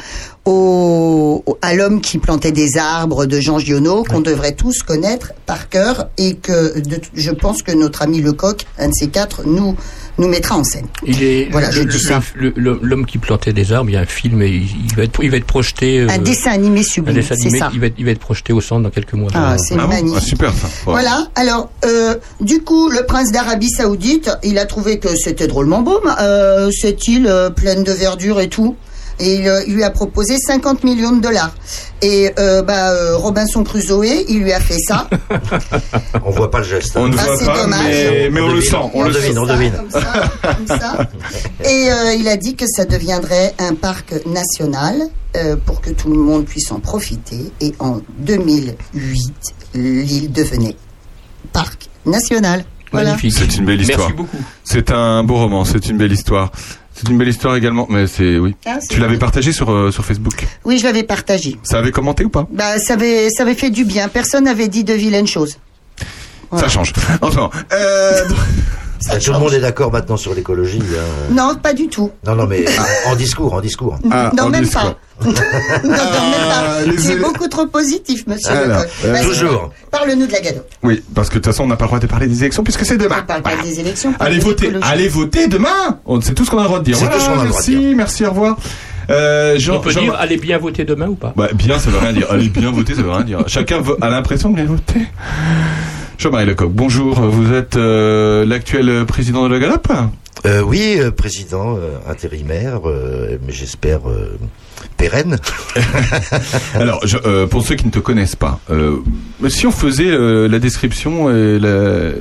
au, 0.45 1.41
au- 1.45 1.57
à 1.61 1.73
l'homme 1.73 2.01
qui 2.01 2.17
plantait 2.17 2.51
des 2.51 2.77
arbres 2.77 3.25
de 3.25 3.39
Jean 3.39 3.59
Giono 3.59 4.03
qu'on 4.03 4.19
devrait 4.21 4.51
tous 4.53 4.83
connaître 4.83 5.31
par 5.45 5.69
cœur 5.69 6.09
et 6.17 6.35
que 6.35 6.79
de- 6.79 6.99
je 7.13 7.31
pense 7.31 7.63
que 7.63 7.71
notre 7.71 8.01
ami 8.01 8.21
Lecoq, 8.21 8.65
un 8.77 8.89
de 8.89 8.93
ces 8.93 9.07
quatre, 9.07 9.43
nous 9.45 9.75
nous 10.17 10.27
mettra 10.27 10.55
en 10.57 10.63
scène. 10.63 10.85
Il 11.05 11.23
est 11.23 11.47
Voilà, 11.51 11.67
le- 11.67 11.73
je 11.73 11.79
le- 11.81 11.91
dis 11.91 11.99
ça. 11.99 12.21
le- 12.35 12.53
le- 12.55 12.79
l'homme 12.81 13.05
qui 13.05 13.17
plantait 13.17 13.53
des 13.53 13.71
arbres. 13.73 13.89
Il 13.89 13.93
y 13.93 13.97
a 13.97 14.01
un 14.01 14.05
film 14.05 14.41
et 14.41 14.49
il, 14.49 14.63
il 14.89 14.95
va 14.95 15.03
être 15.03 15.23
il 15.23 15.31
va 15.31 15.37
être 15.37 15.45
projeté. 15.45 15.99
euh, 16.01 16.07
Un 16.09 16.17
dessin 16.19 16.51
animé 16.51 16.81
un 16.81 16.83
sublime, 16.83 17.15
dessin 17.15 17.35
c'est 17.35 17.45
animé. 17.47 17.59
ça. 17.59 17.71
Il 17.73 17.79
va 17.79 17.87
être 17.87 17.95
il 17.97 18.05
va 18.05 18.11
être 18.11 18.19
projeté 18.19 18.53
au 18.53 18.61
centre 18.61 18.83
dans 18.83 18.89
quelques 18.89 19.13
mois. 19.13 19.31
Ah, 19.33 19.55
c'est 19.57 19.75
Ah 19.77 19.83
bon? 19.83 19.87
Magnifique. 19.89 20.17
Ah, 20.17 20.25
super 20.25 20.53
ça. 20.53 20.67
Wow. 20.85 20.93
Voilà. 20.93 21.27
Alors, 21.35 21.71
euh, 21.85 22.15
du 22.41 22.61
coup, 22.61 22.89
le 22.89 23.05
prince 23.05 23.31
d'Arabie 23.31 23.69
Saoudite, 23.69 24.29
il 24.43 24.57
a 24.59 24.65
trouvé 24.65 24.99
que 24.99 25.15
c'était 25.15 25.47
drôlement 25.47 25.81
beau, 25.81 25.99
euh, 26.19 26.69
cette 26.71 27.07
île 27.07 27.27
euh, 27.27 27.49
pleine 27.49 27.83
de 27.83 27.91
verdure 27.91 28.39
et 28.39 28.49
tout. 28.49 28.75
Et 29.19 29.35
il, 29.35 29.47
euh, 29.47 29.61
il 29.67 29.75
lui 29.75 29.83
a 29.83 29.89
proposé 29.91 30.37
50 30.37 30.83
millions 30.83 31.11
de 31.11 31.21
dollars. 31.21 31.53
Et 32.01 32.31
euh, 32.39 32.61
bah, 32.61 32.89
euh, 32.91 33.15
Robinson 33.17 33.63
Crusoe, 33.63 34.03
il 34.27 34.39
lui 34.43 34.51
a 34.51 34.59
fait 34.59 34.77
ça. 34.87 35.07
On 36.25 36.31
voit 36.31 36.49
pas 36.51 36.59
le 36.59 36.63
geste. 36.65 36.97
hein. 36.97 37.01
On 37.03 37.07
ne 37.07 37.17
Ah, 37.17 37.23
voit 37.25 37.37
c'est 37.37 37.45
pas, 37.45 37.61
dommage. 37.63 37.85
mais, 37.85 38.29
mais 38.31 38.41
on, 38.41 38.47
le 38.47 38.53
devine. 38.55 38.69
sent. 38.69 38.75
On, 38.93 38.99
On 38.99 39.03
le 39.03 39.13
devine, 39.13 39.39
on 39.39 39.47
Ça, 39.47 39.53
devine. 39.55 39.73
Comme 39.73 39.91
ça, 39.91 40.29
comme 40.41 40.67
ça. 40.79 41.09
Et 41.63 41.91
euh, 41.91 42.13
il 42.15 42.27
a 42.27 42.37
dit 42.37 42.55
que 42.55 42.65
ça 42.67 42.85
deviendrait 42.85 43.53
un 43.59 43.75
parc 43.75 44.13
national 44.25 45.03
euh, 45.37 45.55
pour 45.65 45.81
que 45.81 45.91
tout 45.91 46.09
le 46.09 46.17
monde 46.19 46.45
puisse 46.45 46.71
en 46.71 46.79
profiter. 46.79 47.51
Et 47.61 47.73
en 47.79 47.99
2008, 48.19 49.33
l'île 49.75 50.31
devenait 50.31 50.75
parc 51.51 51.87
national. 52.05 52.65
Voilà. 52.91 53.11
Magnifique. 53.11 53.33
C'est 53.37 53.55
une 53.57 53.65
belle 53.65 53.81
histoire. 53.81 54.09
Merci 54.09 54.17
beaucoup. 54.17 54.37
C'est 54.63 54.91
un 54.91 55.23
beau 55.23 55.35
roman, 55.37 55.65
c'est 55.65 55.87
une 55.87 55.97
belle 55.97 56.11
histoire. 56.11 56.51
C'est 56.93 57.09
une 57.09 57.17
belle 57.17 57.27
histoire 57.29 57.55
également, 57.55 57.87
mais 57.89 58.05
c'est 58.07 58.37
oui. 58.37 58.55
Ah, 58.65 58.77
tu 58.87 58.99
l'avais 58.99 59.17
partagé 59.17 59.51
sur 59.51 59.71
euh, 59.71 59.91
sur 59.91 60.05
Facebook. 60.05 60.45
Oui, 60.63 60.77
je 60.77 60.83
l'avais 60.83 61.03
partagé. 61.03 61.57
Ça 61.63 61.79
avait 61.79 61.91
commenté 61.91 62.23
ou 62.23 62.29
pas? 62.29 62.47
Bah, 62.51 62.77
ça 62.77 62.93
avait, 62.93 63.29
ça 63.29 63.43
avait 63.43 63.55
fait 63.55 63.71
du 63.71 63.83
bien. 63.83 64.07
Personne 64.09 64.43
n'avait 64.43 64.67
dit 64.67 64.83
de 64.83 64.93
vilaines 64.93 65.27
choses. 65.27 65.57
Voilà. 66.51 66.67
Ça 66.67 66.73
change. 66.73 66.93
Enfin, 67.21 67.49
euh, 67.73 68.21
Ah, 69.09 69.17
tout 69.17 69.31
le 69.33 69.39
monde 69.39 69.53
est 69.53 69.59
d'accord 69.59 69.91
maintenant 69.91 70.17
sur 70.17 70.33
l'écologie. 70.33 70.81
hein. 70.81 71.33
Non, 71.33 71.55
pas 71.55 71.73
du 71.73 71.87
tout. 71.87 72.11
Non, 72.25 72.35
non, 72.35 72.47
mais 72.47 72.65
en, 73.07 73.11
en 73.11 73.15
discours, 73.15 73.53
en 73.53 73.61
discours. 73.61 73.97
ah, 74.11 74.31
non, 74.35 74.43
en 74.43 74.49
même 74.49 74.63
discours. 74.63 74.81
pas. 74.95 74.97
non, 75.25 75.31
non, 75.33 75.91
même 75.91 76.01
Ah, 76.49 76.73
pas. 76.85 76.91
élé- 76.91 77.19
beaucoup 77.21 77.47
trop 77.47 77.67
positif, 77.67 78.25
monsieur 78.27 78.49
Alors, 78.51 78.83
euh, 79.05 79.23
Toujours. 79.23 79.71
Parle-nous 79.91 80.25
de 80.27 80.31
la 80.31 80.41
Gado. 80.41 80.61
Oui, 80.81 81.03
parce 81.13 81.29
que 81.29 81.35
de 81.35 81.39
toute 81.39 81.47
façon, 81.53 81.63
on 81.63 81.67
n'a 81.67 81.75
pas 81.75 81.85
le 81.85 81.89
droit 81.89 81.99
de 81.99 82.07
parler 82.07 82.27
des 82.27 82.39
élections 82.41 82.63
puisque 82.63 82.85
c'est 82.85 82.95
On 82.95 83.03
demain. 83.03 83.21
parle 83.27 83.41
pas 83.41 83.55
des 83.63 83.79
élections. 83.79 84.13
on 84.19 84.23
Allez 84.23 84.37
de 84.37 84.43
voter, 84.43 84.71
allez 84.81 85.07
voter 85.07 85.47
demain. 85.47 85.99
On- 86.05 86.19
C'est 86.21 86.33
tout 86.33 86.45
ce 86.45 86.51
qu'on 86.51 86.57
a 86.59 86.61
le 86.63 86.67
droit 86.67 86.79
de 86.79 86.85
dire. 86.85 86.97
C'est 86.97 87.09
tout 87.09 87.19
ce 87.19 87.25
qu'on 87.25 87.39
a 87.39 87.43
le 87.43 87.49
droit 87.49 87.61
de 87.61 87.67
merci, 87.71 87.93
merci, 87.95 88.25
au 88.25 88.29
revoir. 88.31 88.57
Euh, 89.09 89.59
Jean, 89.59 89.75
On 89.75 89.79
peut 89.81 89.91
Jean- 89.91 90.01
dire 90.01 90.15
allez 90.17 90.37
bien 90.37 90.57
voter 90.57 90.85
demain 90.85 91.07
ou 91.09 91.15
pas? 91.15 91.33
Bah, 91.35 91.49
bien, 91.53 91.77
ça 91.77 91.89
veut 91.89 91.97
rien 91.99 92.13
dire. 92.13 92.27
Allez 92.31 92.47
bien 92.49 92.71
voter, 92.71 92.95
ça 92.95 93.01
veut 93.01 93.11
rien 93.11 93.23
dire. 93.25 93.43
Chacun 93.47 93.81
a 94.01 94.09
l'impression 94.09 94.49
de 94.49 94.55
bien 94.55 94.65
voter. 94.65 95.01
Jean-Marie 96.23 96.45
Lecoq, 96.45 96.71
bonjour. 96.71 97.19
Vous 97.19 97.51
êtes 97.53 97.75
euh, 97.75 98.45
l'actuel 98.45 99.03
président 99.05 99.43
de 99.45 99.53
la 99.53 99.59
Galop 99.59 99.81
Euh, 100.45 100.61
oui, 100.61 100.95
euh, 100.97 101.11
président 101.11 101.77
intérimaire, 102.07 102.79
mais 103.45 103.51
j'espère 103.51 103.99
pérenne. 104.95 105.35
Alors, 106.75 107.05
je- 107.05 107.43
pour 107.47 107.65
ceux 107.65 107.75
qui 107.75 107.85
ne 107.87 107.91
te 107.91 107.99
connaissent 107.99 108.37
pas, 108.37 108.61
si 109.49 109.67
on 109.67 109.71
faisait 109.71 110.17
la 110.47 110.59
description, 110.59 111.29
et 111.29 111.59
la... 111.59 112.11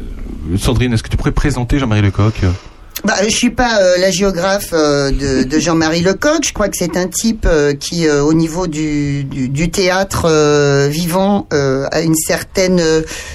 Sandrine, 0.59 0.93
est-ce 0.95 1.05
que 1.05 1.09
tu 1.09 1.17
pourrais 1.17 1.31
présenter 1.31 1.79
Jean-Marie 1.79 2.03
Lecoq? 2.03 2.35
Bah, 3.05 3.17
je 3.25 3.35
suis 3.35 3.51
pas 3.51 3.81
euh, 3.81 3.97
la 3.99 4.13
géographe 4.13 4.71
euh, 4.73 5.11
de, 5.11 5.43
de 5.43 5.59
Jean-Marie 5.59 6.03
Lecoq. 6.03 6.45
Je 6.45 6.53
crois 6.53 6.69
que 6.69 6.77
c'est 6.79 6.97
un 6.97 7.09
type 7.09 7.47
euh, 7.51 7.75
qui, 7.75 8.07
euh, 8.07 8.23
au 8.23 8.33
niveau 8.33 8.69
du, 8.69 9.25
du, 9.25 9.49
du 9.49 9.71
théâtre 9.71 10.27
euh, 10.27 10.87
vivant, 10.89 11.49
euh, 11.53 11.87
a 11.91 12.01
une 12.01 12.15
certaine 12.15 12.81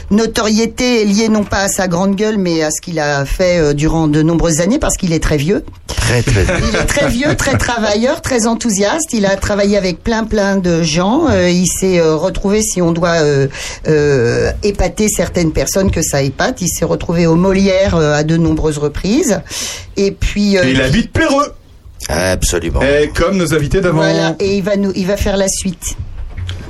notoriété 0.09 1.03
liée 1.03 1.27
non 1.27 1.43
pas 1.43 1.63
à 1.63 1.67
sa 1.67 1.87
grande 1.87 2.15
gueule, 2.15 2.37
mais 2.37 2.63
à 2.63 2.71
ce 2.71 2.79
qu'il 2.81 2.99
a 2.99 3.25
fait 3.25 3.59
euh, 3.59 3.73
durant 3.73 4.07
de 4.07 4.21
nombreuses 4.21 4.61
années, 4.61 4.79
parce 4.79 4.95
qu'il 4.95 5.11
est 5.11 5.19
très 5.21 5.37
vieux. 5.37 5.65
Très, 5.87 6.21
très. 6.21 6.45
Il 6.69 6.75
est 6.75 6.85
très 6.85 7.09
vieux, 7.09 7.35
très 7.35 7.57
travailleur, 7.57 8.21
très 8.21 8.47
enthousiaste. 8.47 9.11
Il 9.11 9.25
a 9.25 9.35
travaillé 9.35 9.75
avec 9.75 10.01
plein 10.01 10.23
plein 10.23 10.55
de 10.55 10.81
gens. 10.81 11.27
Euh, 11.29 11.49
il 11.49 11.67
s'est 11.67 11.99
euh, 11.99 12.15
retrouvé, 12.15 12.61
si 12.61 12.81
on 12.81 12.93
doit 12.93 13.21
euh, 13.21 13.47
euh, 13.89 14.51
épater 14.63 15.09
certaines 15.09 15.51
personnes 15.51 15.91
que 15.91 16.01
ça 16.01 16.21
épate, 16.21 16.61
il 16.61 16.69
s'est 16.69 16.85
retrouvé 16.85 17.27
au 17.27 17.35
Molière 17.35 17.95
euh, 17.95 18.13
à 18.13 18.23
de 18.23 18.37
nombreuses 18.37 18.77
reprises. 18.77 19.41
Et 19.95 20.11
puis 20.11 20.57
euh, 20.57 20.63
Et 20.65 20.71
il 20.71 20.81
habite 20.81 21.11
Péreux, 21.11 21.53
Absolument. 22.09 22.81
et 22.81 23.09
comme 23.15 23.37
nos 23.37 23.53
invités 23.53 23.81
d'avant. 23.81 23.97
voilà, 23.97 24.35
et 24.39 24.57
il 24.57 24.63
va 24.63 24.75
nous, 24.77 24.91
il 24.95 25.05
va 25.07 25.17
faire 25.17 25.37
la 25.37 25.47
suite. 25.47 25.95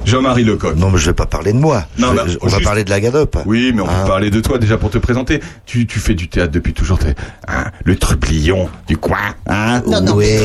Jean-Marie 0.08 0.44
Lecoq. 0.44 0.76
Non, 0.78 0.90
mais 0.90 0.98
je 0.98 1.06
vais 1.08 1.14
pas 1.14 1.26
parler 1.26 1.54
de 1.54 1.58
moi. 1.60 1.86
Non, 1.98 2.12
Je- 2.12 2.16
bah, 2.16 2.26
on 2.42 2.48
va 2.48 2.60
parler 2.62 2.84
de 2.84 2.90
la 2.90 3.00
Gadope. 3.00 3.38
Oui, 3.46 3.72
mais 3.76 3.82
on 3.82 3.88
Ah. 3.90 4.02
peut 4.02 4.08
parler 4.08 4.30
de 4.32 4.40
toi 4.40 4.58
déjà 4.58 4.78
pour 4.78 4.90
te 4.90 4.98
présenter. 4.98 5.42
Tu, 5.66 5.86
tu 5.86 6.00
fais 6.00 6.14
du 6.16 6.28
théâtre 6.30 6.52
depuis 6.52 6.74
toujours. 6.74 6.98
Hein, 7.48 7.66
le 7.84 7.96
trublion 7.96 8.70
du 8.88 8.98
coin. 8.98 9.18
Hein 9.48 9.82
Non, 9.86 10.02
non, 10.02 10.16
mais 10.16 10.38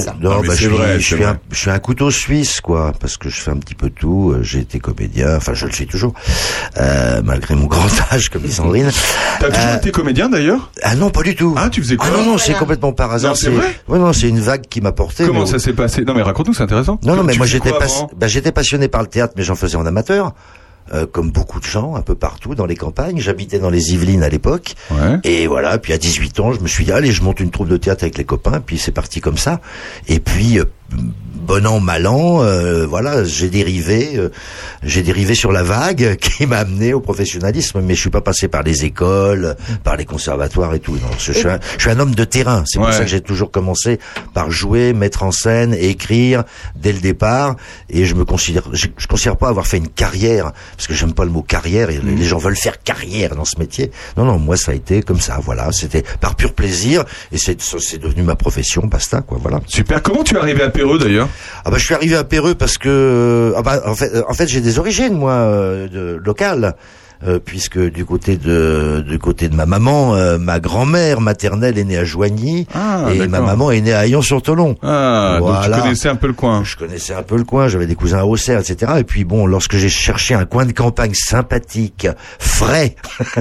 ça. 0.00 0.14
non, 0.20 0.30
Non, 0.30 0.40
mais 0.42 0.48
bah, 0.48 0.54
c'est 0.54 0.62
je, 0.64 0.68
suis, 0.68 0.76
vrai, 0.76 1.00
je, 1.00 1.04
suis 1.14 1.24
un, 1.24 1.38
je 1.50 1.56
suis 1.56 1.70
un 1.70 1.78
couteau 1.78 2.10
suisse, 2.10 2.60
quoi, 2.60 2.92
parce 3.00 3.16
que 3.16 3.28
je 3.28 3.40
fais 3.40 3.50
un 3.50 3.56
petit 3.56 3.74
peu 3.74 3.90
tout. 3.90 4.32
Euh, 4.32 4.42
J'ai 4.42 4.60
été 4.60 4.78
comédien, 4.78 5.36
enfin, 5.36 5.52
je 5.54 5.66
le 5.66 5.72
suis 5.72 5.86
toujours, 5.86 6.14
euh, 6.78 7.20
malgré 7.24 7.54
mon 7.54 7.66
grand 7.66 7.86
âge, 8.12 8.28
comme 8.30 8.42
dit 8.42 8.52
Sandrine. 8.52 8.90
T'as 9.40 9.48
toujours 9.50 9.64
Euh, 9.68 9.76
été 9.76 9.90
comédien 9.90 10.28
d'ailleurs? 10.28 10.70
Ah 10.82 10.94
non, 10.94 11.10
pas 11.10 11.22
du 11.22 11.34
tout. 11.34 11.54
Ah, 11.56 11.68
tu 11.70 11.82
faisais 11.82 11.96
quoi? 11.96 12.06
Ah 12.08 12.12
non, 12.12 12.18
non, 12.18 12.24
Voilà. 12.30 12.42
c'est 12.42 12.54
complètement 12.54 12.92
par 12.92 13.12
hasard. 13.12 13.32
Non, 13.32 13.36
c'est 13.36 13.50
vrai? 13.50 13.66
Ouais, 13.88 13.98
non, 13.98 14.12
c'est 14.12 14.28
une 14.28 14.40
vague 14.40 14.66
qui 14.68 14.80
m'a 14.80 14.92
porté. 14.92 15.26
Comment 15.26 15.40
mais- 15.40 15.46
ça 15.46 15.58
s'est 15.58 15.72
passé? 15.72 16.02
Non, 16.04 16.14
mais 16.14 16.22
raconte-nous, 16.22 16.54
c'est 16.54 16.62
intéressant. 16.62 16.98
Non, 17.04 17.16
non, 17.16 17.24
mais 17.24 17.34
moi 17.36 17.46
j'étais 17.46 17.70
quoi 17.70 17.80
pas, 17.80 17.86
bah, 18.16 18.26
j'étais 18.28 18.52
passionné 18.52 18.88
par 18.88 19.02
le 19.02 19.07
théâtre, 19.08 19.34
mais 19.36 19.42
j'en 19.42 19.56
faisais 19.56 19.76
en 19.76 19.84
amateur. 19.86 20.34
euh, 20.94 21.04
comme 21.06 21.30
beaucoup 21.30 21.60
de 21.60 21.66
gens, 21.66 21.96
un 21.96 22.00
peu 22.00 22.14
partout 22.14 22.54
dans 22.54 22.64
les 22.64 22.74
campagnes. 22.74 23.18
J'habitais 23.18 23.58
dans 23.58 23.68
les 23.68 23.92
Yvelines 23.92 24.22
à 24.22 24.30
l'époque. 24.30 24.74
Ouais. 24.90 25.18
Et 25.22 25.46
voilà, 25.46 25.76
puis 25.78 25.92
à 25.92 25.98
18 25.98 26.40
ans, 26.40 26.52
je 26.54 26.60
me 26.60 26.66
suis 26.66 26.86
dit, 26.86 26.92
allez, 26.92 27.12
je 27.12 27.22
monte 27.22 27.40
une 27.40 27.50
troupe 27.50 27.68
de 27.68 27.76
théâtre 27.76 28.04
avec 28.04 28.16
les 28.16 28.24
copains, 28.24 28.60
puis 28.64 28.78
c'est 28.78 28.90
parti 28.92 29.20
comme 29.20 29.36
ça. 29.36 29.60
Et 30.08 30.18
puis, 30.18 30.58
euh, 30.58 30.64
bon 30.90 31.66
an, 31.66 31.80
mal 31.80 32.06
an, 32.06 32.42
euh, 32.42 32.86
voilà, 32.86 33.24
j'ai 33.24 33.48
dérivé, 33.48 34.16
euh, 34.16 34.28
j'ai 34.82 35.02
dérivé 35.02 35.34
sur 35.34 35.50
la 35.50 35.62
vague 35.62 36.16
qui 36.20 36.46
m'a 36.46 36.58
amené 36.58 36.92
au 36.92 37.00
professionnalisme, 37.00 37.80
mais 37.80 37.94
je 37.94 38.00
suis 38.00 38.10
pas 38.10 38.20
passé 38.20 38.48
par 38.48 38.62
les 38.62 38.84
écoles, 38.84 39.56
par 39.82 39.96
les 39.96 40.04
conservatoires 40.04 40.74
et 40.74 40.80
tout. 40.80 40.92
Non, 40.92 41.10
je, 41.18 41.32
suis 41.32 41.48
un, 41.48 41.58
je 41.76 41.82
suis 41.82 41.90
un 41.90 41.98
homme 42.00 42.14
de 42.14 42.24
terrain. 42.24 42.64
C'est 42.66 42.78
pour 42.78 42.92
ça 42.92 43.00
que 43.00 43.06
j'ai 43.06 43.22
toujours 43.22 43.50
commencé 43.50 43.98
par 44.34 44.50
jouer, 44.50 44.92
mettre 44.92 45.22
en 45.22 45.32
scène, 45.32 45.74
écrire 45.74 46.44
dès 46.76 46.92
le 46.92 47.00
départ. 47.00 47.56
Et 47.88 48.04
je 48.04 48.14
me 48.14 48.24
considère, 48.24 48.64
je, 48.72 48.88
je 48.96 49.06
considère 49.06 49.36
pas 49.36 49.48
avoir 49.48 49.66
fait 49.66 49.78
une 49.78 49.88
carrière, 49.88 50.52
parce 50.76 50.86
que 50.86 50.94
j'aime 50.94 51.14
pas 51.14 51.24
le 51.24 51.30
mot 51.30 51.42
carrière. 51.42 51.88
Et 51.88 51.98
Les 51.98 52.24
gens 52.24 52.38
veulent 52.38 52.56
faire 52.56 52.82
carrière 52.82 53.34
dans 53.36 53.46
ce 53.46 53.58
métier. 53.58 53.90
Non, 54.18 54.24
non, 54.24 54.38
moi 54.38 54.56
ça 54.58 54.72
a 54.72 54.74
été 54.74 55.02
comme 55.02 55.20
ça. 55.20 55.38
Voilà, 55.42 55.72
c'était 55.72 56.02
par 56.20 56.34
pur 56.34 56.52
plaisir, 56.52 57.04
et 57.32 57.38
c'est 57.38 57.58
c'est 57.60 57.98
devenu 57.98 58.22
ma 58.22 58.36
profession. 58.36 58.86
Basta, 58.86 59.22
quoi. 59.22 59.38
Voilà. 59.40 59.60
Super. 59.66 60.02
Comment 60.02 60.24
tu 60.24 60.34
es 60.34 60.38
arrivé 60.38 60.62
à 60.62 60.70
Péreux 60.78 60.98
d'ailleurs 60.98 61.28
Ah 61.64 61.70
bah 61.70 61.78
je 61.78 61.84
suis 61.84 61.94
arrivé 61.94 62.16
à 62.16 62.24
Péreux 62.24 62.54
parce 62.54 62.78
que 62.78 63.52
ah 63.56 63.62
bah, 63.62 63.82
en 63.86 63.94
fait 63.94 64.12
en 64.28 64.34
fait 64.34 64.46
j'ai 64.46 64.60
des 64.60 64.78
origines 64.78 65.14
moi 65.14 65.32
euh, 65.32 65.88
de, 65.88 66.20
locales. 66.24 66.74
Euh, 67.26 67.38
puisque 67.44 67.78
du 67.78 68.04
côté 68.04 68.36
de 68.36 69.04
du 69.06 69.18
côté 69.18 69.48
de 69.48 69.56
ma 69.56 69.66
maman, 69.66 70.14
euh, 70.14 70.38
ma 70.38 70.60
grand-mère 70.60 71.20
maternelle 71.20 71.78
est 71.78 71.84
née 71.84 71.98
à 71.98 72.04
Joigny 72.04 72.66
Ah, 72.74 73.06
et 73.12 73.26
ma 73.26 73.40
maman 73.40 73.70
est 73.70 73.80
née 73.80 73.92
à 73.92 74.00
Aillon-sur-Tolon. 74.00 74.76
Ah, 74.82 75.38
donc 75.40 75.62
tu 75.62 75.70
connaissais 75.70 76.08
un 76.08 76.16
peu 76.16 76.28
le 76.28 76.32
coin. 76.32 76.62
Je 76.64 76.76
connaissais 76.76 77.14
un 77.14 77.22
peu 77.22 77.36
le 77.36 77.44
coin, 77.44 77.68
j'avais 77.68 77.86
des 77.86 77.94
cousins 77.94 78.18
à 78.18 78.24
Auxerre, 78.24 78.60
etc. 78.60 78.92
Et 78.98 79.04
puis 79.04 79.24
bon, 79.24 79.46
lorsque 79.46 79.76
j'ai 79.76 79.88
cherché 79.88 80.34
un 80.34 80.44
coin 80.44 80.64
de 80.64 80.72
campagne 80.72 81.14
sympathique, 81.14 82.06
frais, 82.38 82.94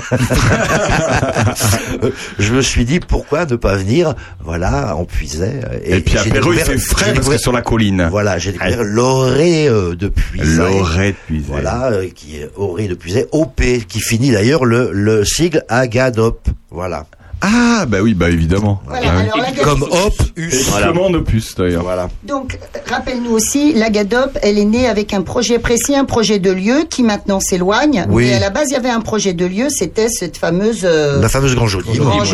je 2.40 2.54
me 2.54 2.62
suis 2.62 2.86
dit 2.86 3.00
pourquoi 3.00 3.46
ne 3.46 3.56
pas 3.56 3.76
venir, 3.76 4.16
voilà, 4.44 4.96
en 4.96 5.06
Puisay. 5.06 5.62
Et, 5.84 6.00
puis 6.02 6.16
j'ai 6.24 6.30
apéro, 6.32 6.54
il 6.54 6.60
fait 6.60 6.78
frais 6.78 7.14
parce 7.14 7.30
que 7.30 7.38
sur 7.38 7.52
la 7.52 7.62
colline. 7.62 8.08
Voilà, 8.10 8.38
j'ai 8.38 8.52
découvert 8.54 8.84
l'orée 8.84 9.68
euh, 9.68 9.96
de 9.96 10.08
Puisay. 10.08 10.58
L'orée 10.58 11.12
de 11.12 11.18
Puisay. 11.26 11.46
Voilà, 11.48 11.92
euh, 11.92 12.08
qui 12.14 12.38
est 12.38 12.50
orée 12.56 12.88
de 12.88 12.96
Puisay, 12.96 13.28
OP, 13.32 13.62
qui 13.76 14.00
finit 14.00 14.32
d'ailleurs 14.32 14.66
le, 14.66 14.92
le 14.94 15.26
sigle 15.26 15.64
Agadop. 15.68 16.48
Voilà. 16.72 17.06
Ah, 17.42 17.86
bah 17.88 18.00
oui, 18.02 18.14
bah 18.14 18.30
évidemment. 18.30 18.82
Voilà, 18.88 19.08
Ah 19.10 19.14
oui. 19.18 19.24
alors 19.26 19.38
la 19.38 19.64
Comme 19.64 19.82
Gadop- 19.82 20.06
Hop, 20.08 20.14
Et 20.38 20.42
Us. 20.42 20.70
Comment 20.84 21.08
Opus 21.08 21.56
d'ailleurs. 21.56 21.84
Voilà. 21.84 22.10
Donc, 22.24 22.58
euh, 22.76 22.80
rappelle-nous 22.90 23.32
aussi, 23.32 23.74
la 23.74 23.90
GADOP, 23.90 24.38
elle 24.42 24.58
est 24.58 24.66
née 24.66 24.88
avec 24.88 25.14
un 25.14 25.22
projet 25.22 25.60
précis, 25.60 25.96
un 25.96 26.06
projet 26.06 26.40
de 26.40 26.52
lieu 26.52 26.86
qui 26.90 27.04
maintenant 27.04 27.40
s'éloigne. 27.40 28.06
Oui. 28.10 28.26
Mais 28.26 28.34
à 28.34 28.40
la 28.40 28.50
base, 28.50 28.70
il 28.70 28.74
y 28.74 28.76
avait 28.76 28.90
un 28.90 29.02
projet 29.02 29.34
de 29.34 29.46
lieu, 29.46 29.68
c'était 29.70 30.10
cette 30.10 30.38
fameuse... 30.38 30.82
euh, 30.84 31.22
La 31.22 31.30
fameuse 31.30 31.54
Grange 31.56 31.76
Ouais. 31.76 31.84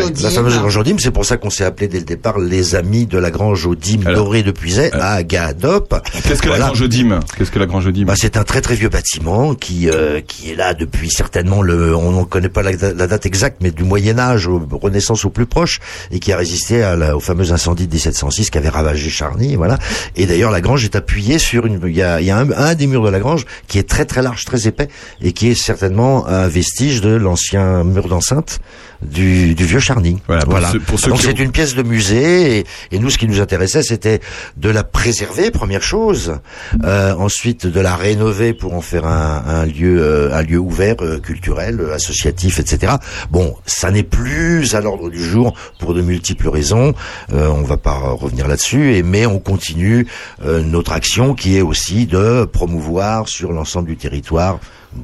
Audime. 0.05 0.23
La 0.23 0.29
fameuse 0.29 0.57
Grange 0.57 0.77
Audime, 0.77 0.99
c'est 0.99 1.11
pour 1.11 1.25
ça 1.25 1.37
qu'on 1.37 1.49
s'est 1.49 1.65
appelé 1.65 1.87
dès 1.87 1.99
le 1.99 2.05
départ 2.05 2.39
les 2.39 2.75
amis 2.75 3.05
de 3.05 3.17
la 3.17 3.29
Grange 3.31 3.65
Audime 3.65 4.03
Alors, 4.07 4.25
dorée 4.25 4.43
de 4.43 4.51
Puisay 4.51 4.91
à 4.93 5.21
Gadop. 5.23 5.93
Qu'est-ce 6.23 6.41
que 6.41 6.47
la 6.47 6.55
Voilà. 6.55 6.65
Grange 6.67 6.81
Audime 6.81 7.19
Qu'est-ce 7.37 7.51
que 7.51 7.59
la 7.59 7.65
Grange 7.65 7.87
Audime 7.87 8.05
Bah, 8.07 8.13
c'est 8.17 8.37
un 8.37 8.43
très 8.43 8.61
très 8.61 8.75
vieux 8.75 8.89
bâtiment 8.89 9.53
qui 9.55 9.89
euh, 9.89 10.21
qui 10.25 10.51
est 10.51 10.55
là 10.55 10.73
depuis 10.73 11.09
certainement 11.11 11.61
le 11.61 11.95
on 11.95 12.11
ne 12.11 12.23
connaît 12.23 12.49
pas 12.49 12.61
la, 12.63 12.71
la 12.71 13.07
date 13.07 13.25
exacte 13.25 13.57
mais 13.61 13.71
du 13.71 13.83
Moyen 13.83 14.17
Âge 14.19 14.47
au 14.47 14.59
Renaissance 14.93 15.25
au 15.25 15.31
plus 15.31 15.47
proche 15.47 15.79
et 16.11 16.19
qui 16.19 16.31
a 16.31 16.37
résisté 16.37 16.85
au 17.15 17.19
fameux 17.19 17.51
incendie 17.51 17.87
de 17.87 17.93
1706 17.93 18.51
qui 18.51 18.57
avait 18.59 18.69
ravagé 18.69 19.09
Charny 19.09 19.55
voilà. 19.55 19.79
Et 20.15 20.27
d'ailleurs 20.27 20.51
la 20.51 20.61
grange 20.61 20.85
est 20.85 20.95
appuyée 20.95 21.39
sur 21.39 21.65
une 21.65 21.79
il 21.83 21.95
y 21.95 22.03
a, 22.03 22.21
il 22.21 22.27
y 22.27 22.31
a 22.31 22.37
un, 22.37 22.51
un 22.51 22.75
des 22.75 22.85
murs 22.85 23.03
de 23.03 23.09
la 23.09 23.19
grange 23.19 23.45
qui 23.67 23.79
est 23.79 23.89
très 23.89 24.05
très 24.05 24.21
large 24.21 24.45
très 24.45 24.67
épais 24.67 24.89
et 25.21 25.33
qui 25.33 25.49
est 25.49 25.55
certainement 25.55 26.27
un 26.27 26.47
vestige 26.47 27.01
de 27.01 27.09
l'ancien 27.09 27.83
mur 27.83 28.07
d'enceinte 28.07 28.59
du, 29.03 29.55
du 29.55 29.65
vieux 29.65 29.79
Charny. 29.79 30.19
Voilà, 30.27 30.45
pour 30.45 30.53
ceux- 30.71 30.79
pour 30.79 30.99
ceux 30.99 31.09
donc 31.09 31.21
c'est 31.21 31.33
ont- 31.39 31.43
une 31.43 31.51
pièce 31.51 31.75
de 31.75 31.83
musée 31.83 32.59
et, 32.59 32.65
et 32.91 32.99
nous 32.99 33.09
ce 33.09 33.17
qui 33.17 33.27
nous 33.27 33.41
intéressait 33.41 33.83
c'était 33.83 34.19
de 34.57 34.69
la 34.69 34.83
préserver 34.83 35.51
première 35.51 35.81
chose 35.83 36.35
euh, 36.83 37.13
ensuite 37.15 37.67
de 37.67 37.79
la 37.79 37.95
rénover 37.95 38.53
pour 38.53 38.73
en 38.73 38.81
faire 38.81 39.05
un, 39.05 39.43
un 39.45 39.65
lieu 39.65 40.01
euh, 40.01 40.33
un 40.33 40.41
lieu 40.43 40.57
ouvert 40.57 40.95
euh, 41.01 41.19
culturel 41.19 41.79
euh, 41.79 41.93
associatif 41.93 42.59
etc 42.59 42.93
bon 43.31 43.55
ça 43.65 43.91
n'est 43.91 44.03
plus 44.03 44.75
à 44.75 44.81
l'ordre 44.81 45.09
du 45.09 45.23
jour 45.23 45.53
pour 45.79 45.93
de 45.93 46.01
multiples 46.01 46.49
raisons. 46.49 46.93
Euh, 47.33 47.47
on 47.47 47.63
va 47.63 47.77
pas 47.77 47.93
revenir 47.97 48.47
là-dessus 48.47 48.95
et 48.95 49.03
mais 49.03 49.25
on 49.25 49.39
continue 49.39 50.07
euh, 50.45 50.61
notre 50.61 50.91
action 50.93 51.33
qui 51.35 51.57
est 51.57 51.61
aussi 51.61 52.05
de 52.05 52.45
promouvoir 52.45 53.27
sur 53.27 53.51
l'ensemble 53.51 53.87
du 53.89 53.97
territoire 53.97 54.59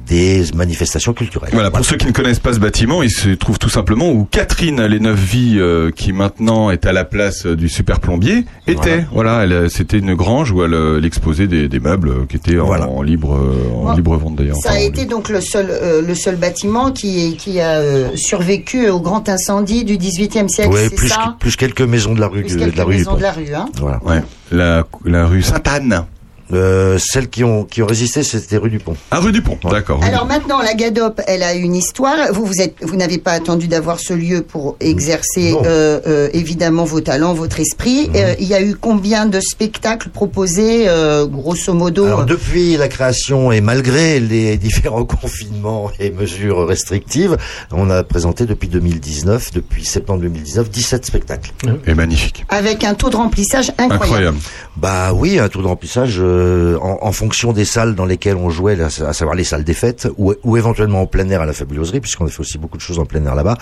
des 0.06 0.44
manifestations 0.54 1.12
culturelles 1.12 1.50
Voilà, 1.52 1.70
pour 1.70 1.84
ceux 1.84 1.96
qui 1.96 2.06
ne 2.06 2.12
connaissent 2.12 2.38
pas 2.38 2.52
ce 2.52 2.58
bâtiment, 2.58 3.02
il 3.02 3.10
se 3.10 3.30
trouve 3.30 3.58
tout 3.58 3.68
simplement 3.68 4.10
où 4.10 4.24
Catherine 4.30 4.82
Les 4.86 5.00
Neuf 5.00 5.18
Vies, 5.18 5.56
euh, 5.58 5.90
qui 5.90 6.12
maintenant 6.12 6.70
est 6.70 6.86
à 6.86 6.92
la 6.92 7.04
place 7.04 7.46
euh, 7.46 7.56
du 7.56 7.68
super 7.68 8.00
plombier, 8.00 8.44
était. 8.66 9.04
Voilà, 9.12 9.42
elle, 9.44 9.52
euh, 9.52 9.68
c'était 9.68 9.98
une 9.98 10.14
grange 10.14 10.50
où 10.52 10.62
elle, 10.64 10.74
euh, 10.74 10.98
elle 10.98 11.04
exposait 11.04 11.46
des, 11.46 11.68
des 11.68 11.80
meubles 11.80 12.26
qui 12.28 12.36
étaient 12.36 12.58
en, 12.58 12.66
Voilà. 12.66 12.88
en 12.88 13.02
libre, 13.02 13.38
en 13.74 13.94
libre 13.94 14.16
vente 14.16 14.36
d'ailleurs. 14.36 14.56
Ça 14.56 14.70
a 14.70 14.72
Enfin, 14.74 14.80
été 14.82 15.04
donc 15.06 15.28
le 15.28 15.40
seul, 15.40 15.66
euh, 15.70 16.02
le 16.02 16.14
seul 16.14 16.36
bâtiment 16.36 16.90
qui, 16.92 17.36
qui 17.36 17.60
a 17.60 17.78
euh, 17.78 18.08
survécu 18.16 18.88
au 18.88 19.00
grand 19.00 19.28
incendie 19.28 19.84
du 19.84 19.96
XVIIIe 19.96 20.48
siècle, 20.48 20.72
Ouais, 20.72 20.90
plus, 20.90 21.08
ça 21.08 21.36
plus 21.38 21.56
quelques 21.56 21.80
maisons 21.82 22.14
de 22.14 22.20
la 22.20 22.28
rue 22.28 22.42
Plus 22.42 22.52
du- 22.54 22.58
quelques 22.58 22.72
de 22.74 22.78
la 22.78 22.84
rue 22.84 22.96
maisons 22.96 23.16
de 23.16 23.22
la 23.22 23.32
rue, 23.32 23.54
hein. 23.54 23.66
voilà 23.80 24.00
Ouais, 24.04 24.22
la, 24.52 24.84
la 25.04 25.26
rue 25.26 25.42
Sainte-Anne. 25.42 26.04
Euh, 26.52 26.98
celles 26.98 27.28
qui 27.28 27.44
ont 27.44 27.64
qui 27.64 27.82
ont 27.82 27.86
résisté, 27.86 28.22
c'était 28.22 28.56
rue 28.56 28.70
du 28.70 28.78
Pont. 28.78 28.96
Ah, 29.10 29.20
rue 29.20 29.32
du 29.32 29.42
Pont, 29.42 29.58
d'accord. 29.70 30.00
Alors 30.02 30.26
maintenant, 30.26 30.60
la 30.60 30.74
GADOP, 30.74 31.20
elle 31.26 31.42
a 31.42 31.54
une 31.54 31.74
histoire. 31.74 32.32
Vous, 32.32 32.44
vous 32.44 32.60
êtes, 32.60 32.76
vous 32.82 32.96
n'avez 32.96 33.18
pas 33.18 33.32
attendu 33.32 33.68
d'avoir 33.68 33.98
ce 34.00 34.12
lieu 34.12 34.42
pour 34.42 34.76
exercer 34.80 35.54
euh, 35.64 36.00
euh, 36.06 36.28
évidemment 36.32 36.84
vos 36.84 37.00
talents, 37.00 37.34
votre 37.34 37.60
esprit. 37.60 38.10
Euh, 38.14 38.34
il 38.38 38.46
y 38.46 38.54
a 38.54 38.62
eu 38.62 38.74
combien 38.74 39.26
de 39.26 39.40
spectacles 39.40 40.10
proposés, 40.10 40.88
euh, 40.88 41.26
grosso 41.26 41.72
modo 41.72 42.04
Alors 42.04 42.24
depuis 42.24 42.76
la 42.76 42.88
création 42.88 43.52
et 43.52 43.60
malgré 43.60 44.20
les 44.20 44.56
différents 44.70 45.04
confinements 45.04 45.90
et 45.98 46.10
mesures 46.10 46.66
restrictives, 46.66 47.36
on 47.72 47.90
a 47.90 48.02
présenté 48.02 48.46
depuis 48.46 48.68
2019, 48.68 49.52
depuis 49.52 49.84
septembre 49.84 50.20
2019, 50.20 50.70
17 50.70 51.06
spectacles. 51.06 51.52
Et 51.86 51.94
magnifique. 51.94 52.44
avec 52.48 52.84
un 52.84 52.94
taux 52.94 53.10
de 53.10 53.16
remplissage 53.16 53.70
incroyable. 53.78 54.02
Incroyable. 54.02 54.38
Bah 54.76 55.12
oui, 55.14 55.38
un 55.38 55.48
taux 55.48 55.62
de 55.62 55.66
remplissage 55.66 56.20
euh, 56.40 56.78
en, 56.80 56.98
en 57.02 57.12
fonction 57.12 57.52
des 57.52 57.64
salles 57.64 57.94
dans 57.94 58.04
lesquelles 58.06 58.36
on 58.36 58.50
jouait, 58.50 58.76
là, 58.76 58.86
à 58.86 59.12
savoir 59.12 59.34
les 59.36 59.44
salles 59.44 59.64
des 59.64 59.74
fêtes, 59.74 60.08
ou, 60.18 60.34
ou 60.44 60.56
éventuellement 60.56 61.02
en 61.02 61.06
plein 61.06 61.28
air 61.28 61.40
à 61.42 61.46
la 61.46 61.52
fabuloserie, 61.52 62.00
puisqu'on 62.00 62.26
a 62.26 62.28
fait 62.28 62.40
aussi 62.40 62.58
beaucoup 62.58 62.76
de 62.76 62.82
choses 62.82 62.98
en 62.98 63.04
plein 63.06 63.24
air 63.24 63.34
là-bas. 63.34 63.56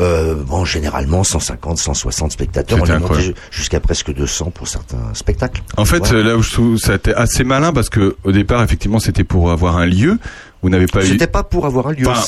Euh, 0.00 0.34
bon, 0.34 0.64
généralement 0.64 1.24
150, 1.24 1.78
160 1.78 2.32
spectateurs, 2.32 2.78
on 2.82 2.86
est 2.86 2.98
monté 2.98 3.34
jusqu'à 3.50 3.80
presque 3.80 4.12
200 4.12 4.50
pour 4.52 4.68
certains 4.68 5.12
spectacles. 5.14 5.62
En 5.76 5.84
fait, 5.84 5.98
Voilà. 5.98 6.14
euh, 6.18 6.22
là 6.24 6.36
où 6.36 6.42
je 6.42 6.52
trouve 6.52 6.76
ça 6.78 6.92
a 6.92 6.96
été 6.96 7.14
assez 7.14 7.44
malin 7.44 7.72
parce 7.72 7.88
que 7.88 8.16
au 8.24 8.32
départ, 8.32 8.62
effectivement, 8.62 8.98
c'était 8.98 9.24
pour 9.24 9.50
avoir 9.50 9.76
un 9.76 9.86
lieu. 9.86 10.18
Vous 10.62 10.70
n'avez 10.70 10.86
pas 10.86 11.04
eu. 11.04 11.08
C'était 11.08 11.26
pas 11.26 11.42
pour 11.42 11.66
avoir 11.66 11.88
un 11.88 11.92
lieu, 11.92 12.08
Enfin, 12.08 12.22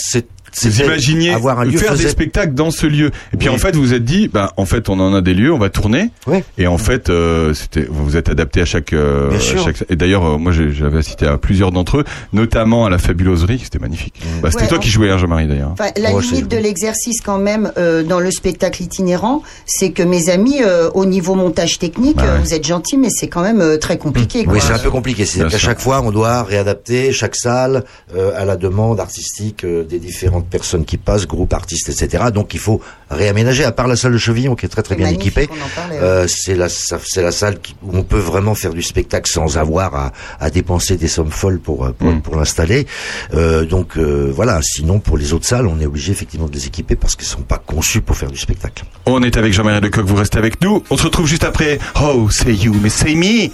Vous 0.62 0.70
c'était 0.70 0.84
imaginez 0.86 1.32
avoir 1.34 1.60
un 1.60 1.64
lieu 1.64 1.78
faire 1.78 1.96
des 1.96 2.08
spectacles 2.08 2.54
dans 2.54 2.70
ce 2.70 2.86
lieu. 2.86 3.10
Et 3.32 3.36
puis 3.36 3.48
Oui. 3.48 3.54
en 3.54 3.58
fait, 3.58 3.74
vous 3.76 3.82
vous 3.82 3.92
êtes 3.94 4.04
dit, 4.04 4.28
bah 4.28 4.52
en 4.56 4.64
fait, 4.64 4.88
on 4.88 4.98
en 5.00 5.14
a 5.14 5.20
des 5.20 5.34
lieux, 5.34 5.52
on 5.52 5.58
va 5.58 5.68
tourner. 5.70 6.10
Ouais. 6.26 6.44
Et 6.58 6.66
en 6.66 6.78
fait, 6.78 7.10
euh, 7.10 7.52
c'était, 7.54 7.86
vous 7.88 8.04
vous 8.04 8.16
êtes 8.16 8.28
adapté 8.28 8.60
à 8.62 8.64
chaque. 8.64 8.92
euh, 8.92 9.28
Bien 9.28 9.38
à 9.38 9.40
sûr. 9.40 9.64
chaque- 9.64 9.84
et 9.90 9.96
d'ailleurs, 9.96 10.24
euh, 10.24 10.38
moi, 10.38 10.52
j'avais 10.52 10.98
assisté 10.98 11.26
à 11.26 11.36
plusieurs 11.38 11.72
d'entre 11.72 11.98
eux, 11.98 12.04
notamment 12.32 12.86
à 12.86 12.90
la 12.90 12.98
fabuloserie, 12.98 13.60
c'était 13.62 13.78
magnifique. 13.78 14.14
Bah, 14.42 14.50
c'était 14.50 14.62
Ouais, 14.62 14.68
toi 14.68 14.78
en- 14.78 14.80
qui 14.80 14.88
jouais, 14.88 15.10
hein, 15.10 15.18
Jean-Marie 15.18 15.46
d'ailleurs. 15.46 15.70
Enfin, 15.72 15.90
la 15.96 16.10
je 16.20 16.30
limite 16.30 16.48
de 16.50 16.56
l'exercice 16.56 17.20
quand 17.20 17.38
même 17.38 17.70
euh, 17.76 18.02
dans 18.02 18.20
le 18.20 18.30
spectacle 18.30 18.82
itinérant, 18.82 19.42
c'est 19.66 19.90
que 19.90 20.02
mes 20.02 20.30
amis, 20.30 20.62
euh, 20.64 20.88
au 20.94 21.04
niveau 21.04 21.34
montage 21.34 21.78
technique, 21.78 22.16
Ah 22.18 22.22
ouais. 22.22 22.28
euh, 22.30 22.38
vous 22.42 22.54
êtes 22.54 22.66
gentils, 22.66 22.96
mais 22.96 23.08
c'est 23.10 23.28
quand 23.28 23.42
même 23.42 23.60
euh, 23.60 23.76
très 23.76 23.98
compliqué. 23.98 24.44
Quoi. 24.44 24.54
Oui, 24.54 24.60
c'est 24.62 24.72
un 24.72 24.78
peu 24.78 24.90
compliqué. 24.90 25.24
C'est 25.26 25.40
Bien 25.40 25.48
qu'à 25.48 25.58
chaque 25.58 25.80
fois, 25.80 26.00
on 26.02 26.10
doit 26.10 26.42
réadapter 26.42 27.12
chaque 27.12 27.36
salle 27.36 27.84
euh, 28.16 28.30
à 28.36 28.44
la 28.44 28.56
demande 28.56 29.00
artistique 29.00 29.64
euh, 29.64 29.84
des 29.84 29.98
différentes 29.98 30.45
personnes 30.46 30.84
qui 30.84 30.96
passent, 30.96 31.26
groupes 31.26 31.52
artistes, 31.52 31.88
etc. 31.88 32.24
Donc, 32.32 32.54
il 32.54 32.60
faut 32.60 32.80
réaménager. 33.10 33.64
À 33.64 33.72
part 33.72 33.88
la 33.88 33.96
salle 33.96 34.12
de 34.12 34.18
Chevillon, 34.18 34.54
qui 34.54 34.66
est 34.66 34.68
très 34.68 34.82
très 34.82 34.94
C'est 34.94 35.00
bien 35.02 35.10
équipée, 35.10 35.48
parlait, 35.74 35.98
euh, 36.00 36.26
c'est 36.28 36.54
la 36.54 36.68
c'est 36.68 37.30
salle 37.32 37.60
qui- 37.60 37.76
où 37.82 37.96
on 37.96 38.02
peut 38.02 38.18
vraiment 38.18 38.54
faire 38.54 38.72
du 38.72 38.82
spectacle 38.82 39.30
sans 39.30 39.58
avoir 39.58 39.94
à, 39.94 40.12
à 40.40 40.50
dépenser 40.50 40.96
des 40.96 41.08
sommes 41.08 41.30
folles 41.30 41.58
pour 41.60 41.84
euh, 41.84 41.92
pour, 41.92 42.10
Mm. 42.12 42.22
pour 42.22 42.36
l'installer. 42.36 42.86
Euh, 43.34 43.64
donc 43.64 43.96
euh, 43.98 44.30
voilà. 44.34 44.60
Sinon, 44.62 45.00
pour 45.00 45.18
les 45.18 45.32
autres 45.32 45.46
salles, 45.46 45.66
on 45.66 45.80
est 45.80 45.86
obligé 45.86 46.12
effectivement 46.12 46.46
de 46.48 46.54
les 46.54 46.66
équiper 46.66 46.96
parce 46.96 47.16
qu'elles 47.16 47.26
sont 47.26 47.42
pas 47.42 47.58
conçues 47.58 48.00
pour 48.00 48.16
faire 48.16 48.30
du 48.30 48.38
spectacle. 48.38 48.84
On 49.06 49.22
est 49.22 49.36
avec 49.36 49.52
Jean-Marie 49.52 49.80
Lecoq, 49.80 50.04
vous 50.06 50.16
restez 50.16 50.38
avec 50.38 50.60
nous. 50.62 50.82
On 50.90 50.96
se 50.96 51.04
retrouve 51.04 51.26
juste 51.26 51.44
après. 51.44 51.78
Oh, 52.02 52.28
say 52.30 52.54
you, 52.54 52.74
mais 52.82 52.88
say 52.90 53.14
me. 53.14 53.50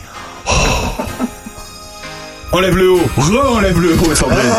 Oh. 0.46 0.50
Enlève 2.52 2.76
le 2.76 2.90
haut, 2.92 3.00
re-enlève 3.16 3.80
le 3.80 3.94
haut, 3.94 4.14
Sandrine. 4.14 4.52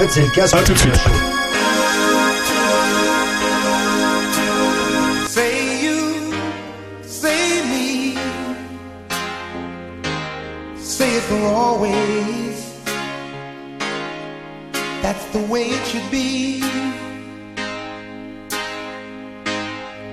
En 0.00 0.02
fait, 0.04 0.12
c'est 0.12 0.22
le 0.22 0.30
casque. 0.30 0.56
À 0.56 0.62
tout 0.62 0.72
de 0.72 0.78
suite. 0.78 0.94
Say 5.28 5.84
you, 5.84 6.32
say 7.02 7.62
me, 7.68 8.16
say 10.78 11.16
it 11.16 11.22
for 11.24 11.54
always. 11.54 12.80
That's 15.02 15.26
the 15.34 15.40
way 15.50 15.64
it 15.64 15.86
should 15.86 16.10
be. 16.10 16.62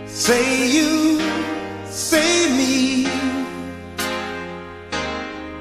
Say 0.06 0.68
you, 0.68 1.22
say 1.86 2.52
me, 2.52 3.08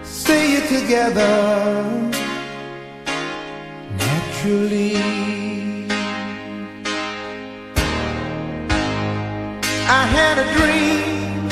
say 0.02 0.56
it 0.56 0.66
together 0.80 2.05
naturally. 4.46 4.96
I 9.88 10.04
had 10.16 10.38
a 10.38 10.46
dream, 10.56 11.48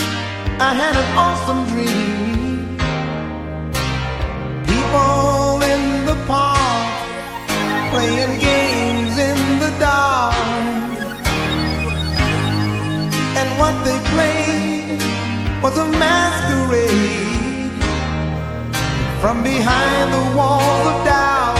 I 0.60 0.72
had 0.74 0.94
an 1.02 1.08
awesome 1.24 1.62
dream. 1.72 2.76
People 4.70 5.62
in 5.72 6.06
the 6.06 6.16
park 6.26 6.92
playing 7.90 8.38
games 8.40 9.18
in 9.18 9.38
the 9.58 9.70
dark. 9.78 10.34
And 13.40 13.48
what 13.60 13.74
they 13.84 13.98
played 14.14 15.02
was 15.62 15.76
a 15.78 15.86
masquerade 15.98 17.72
from 19.20 19.42
behind 19.42 20.12
the 20.12 20.36
walls 20.36 20.86
of 20.86 21.04
doubt 21.04 21.53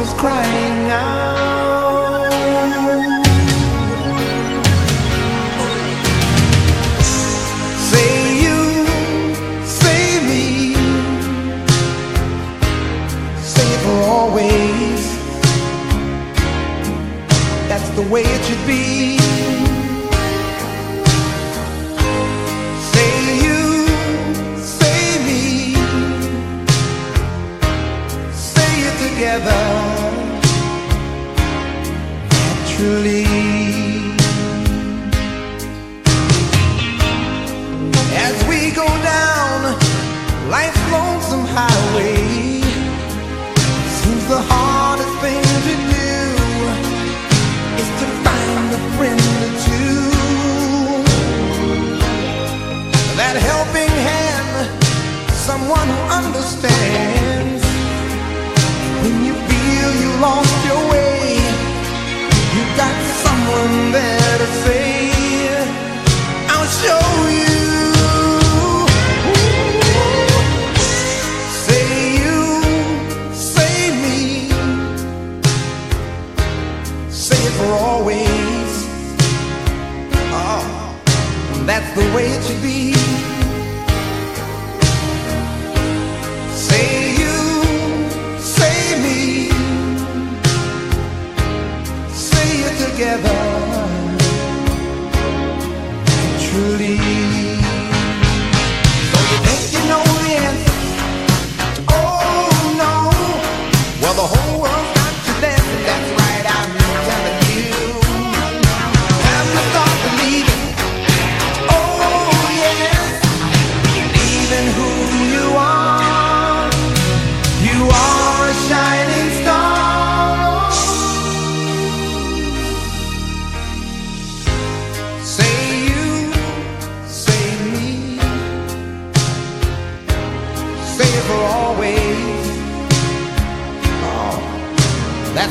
was 0.00 0.14
crying 0.14 0.90
out. 0.90 1.59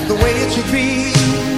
the 0.09 0.15
way 0.15 0.31
it 0.41 0.51
should 0.51 0.71
be. 0.71 1.48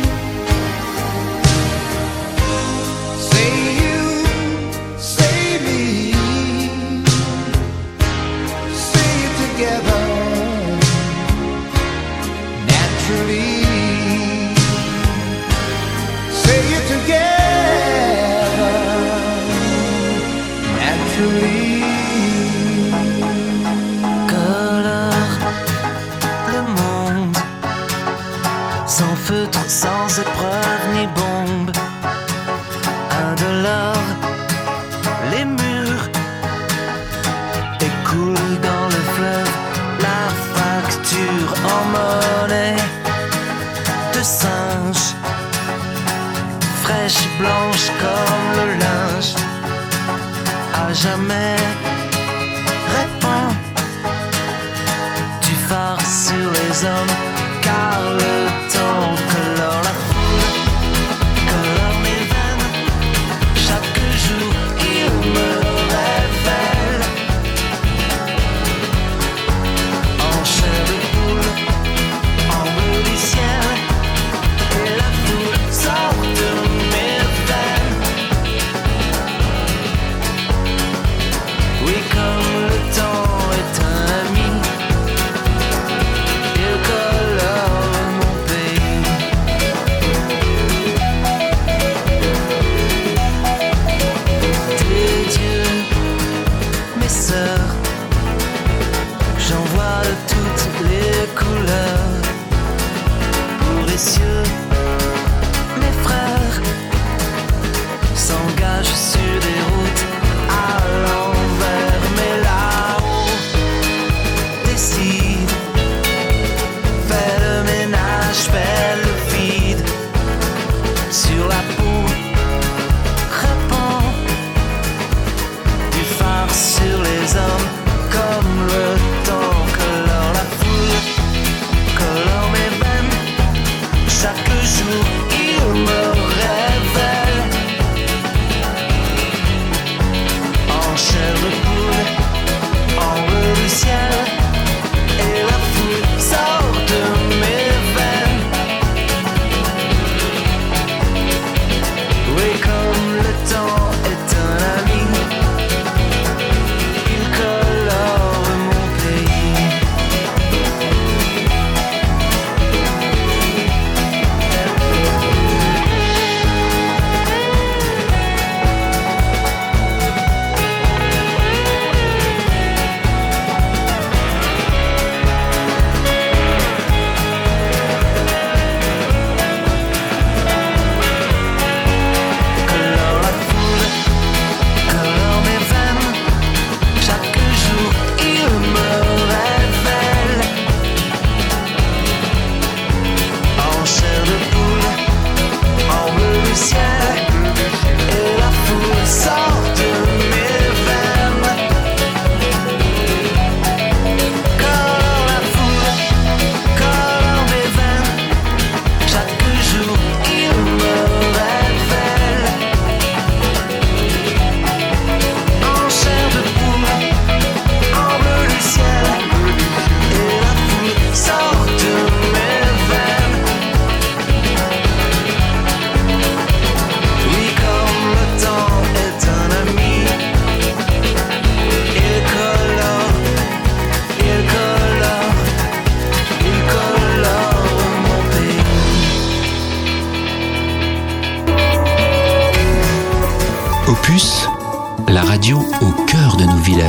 Sounds. 29.54 30.20
are 30.20 30.31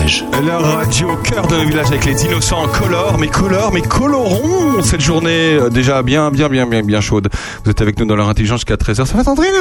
La 0.02 0.58
radio 0.58 1.12
au 1.12 1.16
cœur 1.18 1.46
de 1.46 1.54
nos 1.56 1.64
villages 1.64 1.86
avec 1.86 2.04
les 2.06 2.24
innocents 2.24 2.64
en 2.64 2.66
color, 2.66 3.18
mais 3.18 3.28
color, 3.28 3.72
mais 3.72 3.82
colorons 3.82 4.82
cette 4.82 5.00
journée 5.00 5.54
euh, 5.54 5.68
déjà 5.70 6.02
bien, 6.02 6.32
bien, 6.32 6.48
bien, 6.48 6.66
bien, 6.66 6.82
bien 6.82 7.00
chaude. 7.00 7.28
Vous 7.64 7.70
êtes 7.70 7.80
avec 7.80 8.00
nous 8.00 8.04
dans 8.06 8.16
leur 8.16 8.28
intelligence 8.28 8.60
jusqu'à 8.62 8.74
13h. 8.74 9.06
Ça 9.06 9.16
va, 9.16 9.22
Sandrine? 9.22 9.54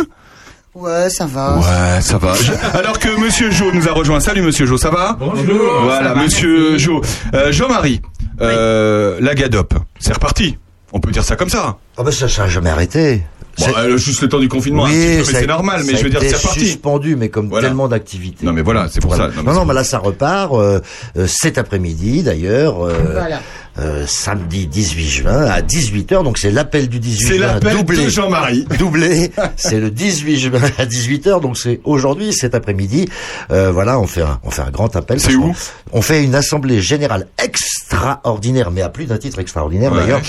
Ouais, 0.74 1.12
ça 1.12 1.28
va. 1.28 1.58
Ouais, 1.60 2.02
ça 2.02 2.18
va. 2.18 2.34
Je- 2.34 2.54
Alors 2.76 2.98
que 2.98 3.10
Monsieur 3.24 3.52
Jo 3.52 3.72
nous 3.72 3.88
a 3.88 3.92
rejoint. 3.92 4.20
Salut 4.20 4.42
Monsieur 4.42 4.66
Jo, 4.66 4.78
ça 4.78 4.90
va? 4.90 5.16
Bonjour. 5.20 5.82
Voilà, 5.84 6.16
va, 6.16 6.24
Monsieur 6.24 6.76
Jo. 6.80 7.02
Euh, 7.36 7.52
Jean-Marie, 7.52 8.02
euh, 8.42 9.18
la 9.22 9.36
Gadop, 9.36 9.76
c'est 10.00 10.14
reparti. 10.14 10.58
On 10.92 11.00
peut 11.00 11.12
dire 11.12 11.24
ça 11.24 11.36
comme 11.36 11.50
ça. 11.50 11.78
Ah 11.98 12.04
bah 12.04 12.12
ça, 12.12 12.28
ça 12.28 12.44
n'a 12.44 12.50
jamais 12.50 12.72
arrêté. 12.72 13.22
Bon, 13.58 13.66
C'est- 13.66 13.76
euh, 13.78 13.98
juste 13.98 14.22
le 14.22 14.30
temps 14.30 14.40
du 14.40 14.48
confinement, 14.48 14.88
ça 14.88 14.94
a- 14.94 15.24
c'est 15.24 15.46
normal. 15.48 15.84
Mais 15.86 15.96
je 15.98 16.04
veux 16.04 16.10
dire, 16.10 16.20
c'est 16.22 16.36
reparti. 16.36 16.60
suspendu, 16.62 17.16
mais 17.18 17.30
comme 17.30 17.50
Voilà. 17.50 17.68
tellement 17.68 17.88
d'activités. 17.90 18.46
Non, 18.46 18.54
mais 18.54 18.62
voilà, 18.62 18.88
c'est 18.90 19.02
pour 19.02 19.14
Voilà. 19.14 19.30
ça. 19.30 19.36
Non, 19.38 19.44
mais 19.46 19.54
Non, 19.54 19.66
mais 19.66 19.74
là, 19.74 19.84
ça 19.84 19.98
repart 20.00 20.54
euh, 20.54 20.80
euh, 21.18 21.28
cet 21.28 21.58
après-midi, 21.58 22.24
d'ailleurs. 22.24 22.82
euh, 22.86 22.94
Voilà. 23.14 23.42
Euh, 23.80 24.06
samedi 24.08 24.68
18 24.68 25.06
juin 25.10 25.46
à 25.46 25.62
18h, 25.62 26.24
donc 26.24 26.38
c'est 26.38 26.52
l'appel 26.52 26.90
du 26.90 27.00
18 27.00 27.26
C'est 27.28 27.38
juin 27.38 27.48
l'appel 27.48 27.78
doublé. 27.78 28.06
de 28.06 28.10
Jean-Marie. 28.10 28.66
Doublé, 28.80 29.32
c'est 29.56 29.80
le 29.80 29.90
18 29.92 30.38
juin 30.40 30.60
à 30.78 30.86
18h, 30.86 31.42
donc 31.42 31.58
c'est 31.58 31.80
aujourd'hui, 31.84 32.34
cet 32.34 32.56
après-midi. 32.56 33.08
Euh, 33.52 33.72
voilà, 33.72 34.00
on 34.00 34.08
fait 34.08 34.22
un, 34.24 34.40
on 34.44 34.50
fait 34.52 34.62
un 34.64 34.72
grand 34.72 34.96
appel. 34.96 35.20
C'est 35.20 35.36
où 35.36 35.56
On 35.94 36.02
fait 36.02 36.24
une 36.24 36.36
assemblée 36.36 36.82
générale 36.82 37.28
extraordinaire, 37.44 38.72
mais 38.72 38.82
à 38.82 38.90
plus 38.90 39.06
d'un 39.06 39.18
titre 39.18 39.40
extraordinaire 39.40 39.92
Ouais. 39.94 40.00
d'ailleurs. 40.02 40.22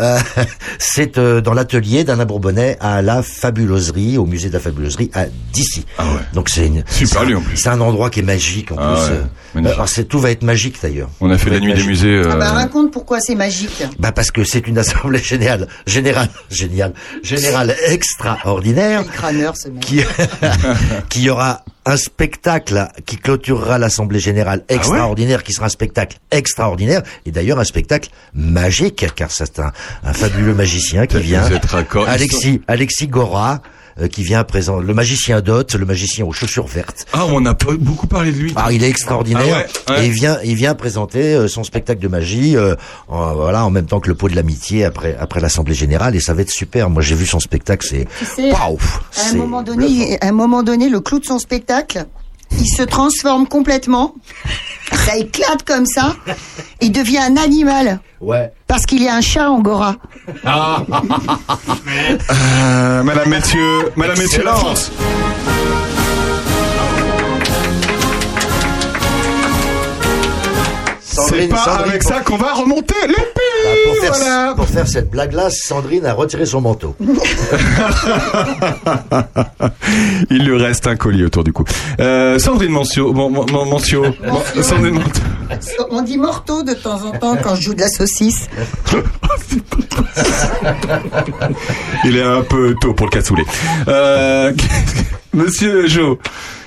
Euh, 0.00 0.18
c'est 0.78 1.18
euh, 1.18 1.40
dans 1.40 1.54
l'atelier 1.54 2.04
d'Alain 2.04 2.24
Bourbonnais 2.26 2.76
à 2.80 3.02
la 3.02 3.22
Fabuloserie, 3.22 4.18
au 4.18 4.26
musée 4.26 4.48
de 4.48 4.54
la 4.54 4.60
Fabuloserie 4.60 5.10
à 5.14 5.26
d'ici. 5.52 5.84
Ah 5.98 6.04
ouais. 6.04 6.20
Donc 6.34 6.48
c'est 6.48 6.66
une, 6.66 6.84
Super 6.90 7.24
lieu 7.24 7.36
en 7.36 7.40
plus. 7.40 7.56
c'est 7.56 7.68
un 7.68 7.80
endroit 7.80 8.10
qui 8.10 8.20
est 8.20 8.24
magique 8.24 8.72
en 8.72 8.76
Ah 8.78 8.94
plus. 9.54 9.60
ouais, 9.62 9.70
euh, 9.70 9.86
c'est 9.86 10.06
tout 10.08 10.18
va 10.18 10.30
être 10.30 10.42
magique 10.42 10.76
d'ailleurs. 10.82 11.08
On 11.20 11.30
a 11.30 11.38
fait 11.38 11.50
la 11.50 11.60
nuit 11.60 11.74
des 11.74 11.84
musées. 11.84 12.08
euh, 12.08 12.30
Ah 12.32 12.36
bah 12.36 12.52
raconte 12.52 12.92
pourquoi 12.98 13.20
c'est 13.20 13.36
magique. 13.36 13.84
Bah 14.00 14.10
parce 14.10 14.32
que 14.32 14.42
c'est 14.42 14.66
une 14.66 14.76
assemblée 14.76 15.22
générale, 15.22 15.68
générale, 15.86 16.28
géniale, 16.50 16.92
générale 17.22 17.76
extraordinaire 17.86 19.06
crâneur 19.06 19.56
ce 19.56 19.68
mec. 19.68 19.84
qui 19.84 20.00
qui 21.08 21.30
aura 21.30 21.62
un 21.86 21.96
spectacle 21.96 22.88
qui 23.06 23.16
clôturera 23.16 23.78
l'assemblée 23.78 24.18
générale 24.18 24.64
Ah 24.68 24.74
extraordinaire 24.74 25.44
qui 25.44 25.52
sera 25.52 25.66
un 25.66 25.68
spectacle 25.68 26.18
extraordinaire 26.32 27.02
et 27.24 27.30
d'ailleurs 27.30 27.60
un 27.60 27.64
spectacle 27.64 28.10
magique 28.34 29.06
car 29.14 29.30
c'est 29.30 29.60
un, 29.60 29.70
un 30.02 30.12
fabuleux 30.12 30.54
magicien 30.54 31.06
qui 31.06 31.18
Vous 31.18 31.22
vient. 31.22 31.48
Alexis 32.08 32.62
Alexis 32.66 33.06
Gora 33.06 33.62
qui 34.06 34.22
vient 34.22 34.44
présent 34.44 34.78
le 34.78 34.94
magicien 34.94 35.40
Dot, 35.40 35.74
le 35.74 35.86
magicien 35.86 36.24
aux 36.24 36.32
chaussures 36.32 36.66
vertes. 36.66 37.06
Ah, 37.12 37.24
on 37.26 37.44
a 37.46 37.54
pas 37.54 37.72
beaucoup 37.78 38.06
parlé 38.06 38.32
de 38.32 38.38
lui. 38.38 38.52
Ah, 38.56 38.72
il 38.72 38.84
est 38.84 38.88
extraordinaire. 38.88 39.66
Ah 39.88 39.92
ouais, 39.92 39.96
ouais. 39.96 40.04
Et 40.04 40.06
il 40.06 40.12
vient, 40.12 40.38
il 40.44 40.54
vient 40.54 40.74
présenter 40.74 41.34
euh, 41.34 41.48
son 41.48 41.64
spectacle 41.64 42.00
de 42.00 42.08
magie, 42.08 42.56
euh, 42.56 42.74
en, 43.08 43.34
voilà, 43.34 43.64
en 43.64 43.70
même 43.70 43.86
temps 43.86 44.00
que 44.00 44.08
le 44.08 44.14
pot 44.14 44.28
de 44.28 44.36
l'amitié 44.36 44.84
après, 44.84 45.16
après 45.18 45.40
l'assemblée 45.40 45.74
générale, 45.74 46.14
et 46.14 46.20
ça 46.20 46.34
va 46.34 46.42
être 46.42 46.50
super. 46.50 46.90
Moi, 46.90 47.02
j'ai 47.02 47.14
vu 47.14 47.26
son 47.26 47.40
spectacle, 47.40 47.86
c'est, 47.88 48.06
Tu 48.18 48.24
sais, 48.24 48.52
waouh, 48.52 48.78
à 49.16 49.30
un 49.30 49.34
moment 49.34 49.62
donné, 49.62 50.18
à 50.20 50.28
un 50.28 50.32
moment 50.32 50.62
donné, 50.62 50.88
le 50.88 51.00
clou 51.00 51.18
de 51.18 51.24
son 51.24 51.38
spectacle, 51.38 52.06
il 52.52 52.66
se 52.66 52.82
transforme 52.82 53.46
complètement. 53.46 54.14
Ça 54.92 55.16
éclate 55.16 55.62
comme 55.64 55.86
ça. 55.86 56.14
Il 56.80 56.92
devient 56.92 57.18
un 57.18 57.36
animal. 57.36 58.00
ouais. 58.20 58.52
Parce 58.66 58.84
qu'il 58.84 59.02
y 59.02 59.08
a 59.08 59.14
un 59.14 59.20
chat 59.20 59.50
angora. 59.50 59.96
Euh, 62.30 63.02
madame, 63.02 63.28
messieurs, 63.30 63.90
madame, 63.96 64.18
messieurs, 64.18 64.44
la 64.44 64.52
Excellent. 64.52 65.57
C'est 71.26 71.30
Sandrine- 71.30 71.48
pas 71.50 71.56
Sandrine, 71.64 71.88
avec 71.90 72.02
pour- 72.02 72.10
ça 72.12 72.20
qu'on 72.20 72.36
va 72.36 72.52
remonter 72.54 72.94
les 73.06 73.14
Bah, 73.14 73.22
pays. 73.34 73.84
pour, 73.86 73.96
faire, 73.96 74.12
voilà. 74.14 74.54
pour 74.56 74.66
faire 74.68 74.86
cette 74.88 75.10
blague-là, 75.10 75.48
Sandrine 75.50 76.06
a 76.06 76.12
retiré 76.14 76.46
son 76.46 76.60
manteau. 76.60 76.94
Il 80.30 80.44
lui 80.44 80.56
reste 80.62 80.86
un 80.86 80.96
collier 80.96 81.24
autour 81.24 81.44
du 81.44 81.52
cou. 81.52 81.64
Euh, 82.00 82.38
Sandrine 82.38 82.72
Mancio, 82.72 83.12
Mon- 83.12 83.30
Mon- 83.30 83.46
Mon- 83.50 83.64
Mancio, 83.66 84.04
Mon- 84.24 84.62
Sandrine 84.62 84.94
Mancio. 84.94 85.22
On 85.90 86.02
dit 86.02 86.18
morteau 86.18 86.62
de 86.62 86.74
temps 86.74 87.02
en 87.04 87.12
temps 87.12 87.36
quand 87.42 87.54
je 87.54 87.62
joue 87.62 87.74
de 87.74 87.80
la 87.80 87.88
saucisse. 87.88 88.48
Il 92.04 92.16
est 92.16 92.22
un 92.22 92.42
peu 92.42 92.74
tôt 92.80 92.92
pour 92.94 93.06
le 93.06 93.10
cassoulet. 93.10 93.44
Euh, 93.88 94.52
Monsieur 95.34 95.86
Jo, 95.86 96.18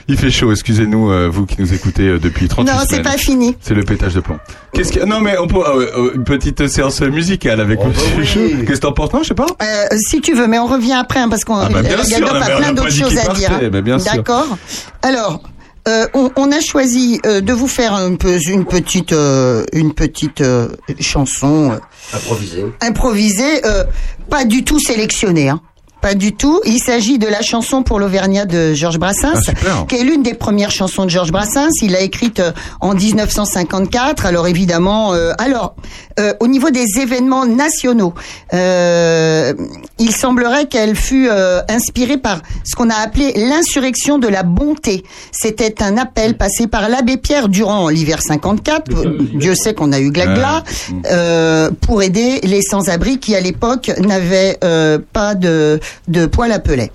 il 0.07 0.17
fait 0.17 0.31
chaud, 0.31 0.51
excusez-nous, 0.51 1.11
euh, 1.11 1.29
vous 1.31 1.45
qui 1.45 1.55
nous 1.59 1.73
écoutez 1.73 2.07
euh, 2.07 2.19
depuis 2.19 2.47
38 2.47 2.71
Non, 2.71 2.79
c'est 2.89 3.01
pas 3.01 3.17
fini. 3.17 3.55
C'est 3.61 3.73
le 3.73 3.83
pétage 3.83 4.13
de 4.13 4.19
plomb. 4.19 4.39
Qu'est-ce 4.73 4.91
que... 4.91 5.03
Non, 5.05 5.19
mais 5.21 5.37
on 5.37 5.47
peut... 5.47 5.59
euh, 5.65 6.11
une 6.15 6.23
petite 6.23 6.67
séance 6.67 7.01
musicale 7.01 7.59
avec 7.61 7.79
Oh, 7.81 7.87
Monsieur 8.17 8.41
bah 8.49 8.55
oui. 8.59 8.65
Qu'est-ce 8.65 8.81
que 8.81 8.85
t'en 8.87 8.93
penses? 8.93 9.13
Non, 9.13 9.23
je 9.23 9.29
sais 9.29 9.33
pas. 9.33 9.45
Euh, 9.61 9.97
si 9.97 10.21
tu 10.21 10.33
veux, 10.33 10.47
mais 10.47 10.59
on 10.59 10.67
revient 10.67 10.93
après 10.93 11.19
hein, 11.19 11.29
parce 11.29 11.43
qu'on 11.43 11.55
Ah 11.57 11.69
bah 11.69 11.81
bien 11.81 12.03
sûr, 12.03 12.25
a 12.35 12.45
plein 12.57 12.73
d'autres 12.73 12.91
choses 12.91 13.17
à 13.17 13.33
dire. 13.33 13.49
partait, 13.49 13.69
bah 13.69 13.81
bien 13.81 13.99
sûr. 13.99 14.11
D'accord. 14.13 14.57
Alors, 15.01 15.41
euh, 15.87 16.05
on, 16.13 16.29
on 16.35 16.51
a 16.51 16.59
choisi 16.59 17.19
euh, 17.25 17.41
de 17.41 17.53
vous 17.53 17.67
faire 17.67 17.93
un 17.93 18.15
peu 18.15 18.37
une 18.47 18.65
petite 18.65 19.13
euh, 19.13 19.63
une 19.73 19.93
petite 19.93 20.41
euh, 20.41 20.67
chanson 20.99 21.71
euh, 21.71 21.77
Improvisé. 22.15 22.65
improvisée, 22.81 23.65
euh, 23.65 23.83
pas 24.29 24.45
du 24.45 24.63
tout 24.63 24.79
sélectionnée. 24.79 25.49
Hein. 25.49 25.59
Pas 26.01 26.15
du 26.15 26.33
tout. 26.33 26.59
Il 26.65 26.79
s'agit 26.79 27.19
de 27.19 27.27
la 27.27 27.41
chanson 27.41 27.83
pour 27.83 27.99
l'Auvergnat 27.99 28.45
de 28.45 28.73
Georges 28.73 28.97
Brassens, 28.97 29.51
Ah, 29.67 29.85
qui 29.87 29.95
est 29.95 30.03
l'une 30.03 30.23
des 30.23 30.33
premières 30.33 30.71
chansons 30.71 31.05
de 31.05 31.09
Georges 31.09 31.31
Brassens. 31.31 31.69
Il 31.81 31.91
l'a 31.91 32.01
écrite 32.01 32.39
euh, 32.39 32.51
en 32.79 32.93
1954. 32.95 34.25
Alors 34.25 34.47
évidemment, 34.47 35.13
euh, 35.13 35.33
alors 35.37 35.75
euh, 36.19 36.33
au 36.39 36.47
niveau 36.47 36.69
des 36.71 36.85
événements 36.99 37.45
nationaux, 37.45 38.13
euh, 38.53 39.53
il 39.99 40.11
semblerait 40.11 40.65
qu'elle 40.67 40.95
fut 40.95 41.27
euh, 41.29 41.61
inspirée 41.69 42.17
par 42.17 42.41
ce 42.63 42.75
qu'on 42.75 42.89
a 42.89 42.95
appelé 42.95 43.33
l'insurrection 43.35 44.17
de 44.17 44.27
la 44.27 44.43
bonté. 44.43 45.03
C'était 45.31 45.81
un 45.83 45.97
appel 45.97 46.35
passé 46.35 46.67
par 46.67 46.89
l'abbé 46.89 47.17
Pierre 47.17 47.47
durant 47.47 47.89
l'hiver 47.89 48.21
54. 48.21 48.89
Dieu 49.35 49.55
sait 49.55 49.73
qu'on 49.73 49.91
a 49.91 49.99
eu 49.99 50.11
glagla 50.11 50.63
euh, 51.11 51.69
pour 51.81 52.01
aider 52.01 52.39
les 52.43 52.61
sans-abri 52.61 53.19
qui 53.19 53.35
à 53.35 53.39
l'époque 53.39 53.91
n'avaient 53.99 54.57
euh, 54.63 54.97
pas 55.13 55.35
de 55.35 55.79
de 56.07 56.25
poêle 56.25 56.51
à 56.51 56.59
pelet. 56.59 56.91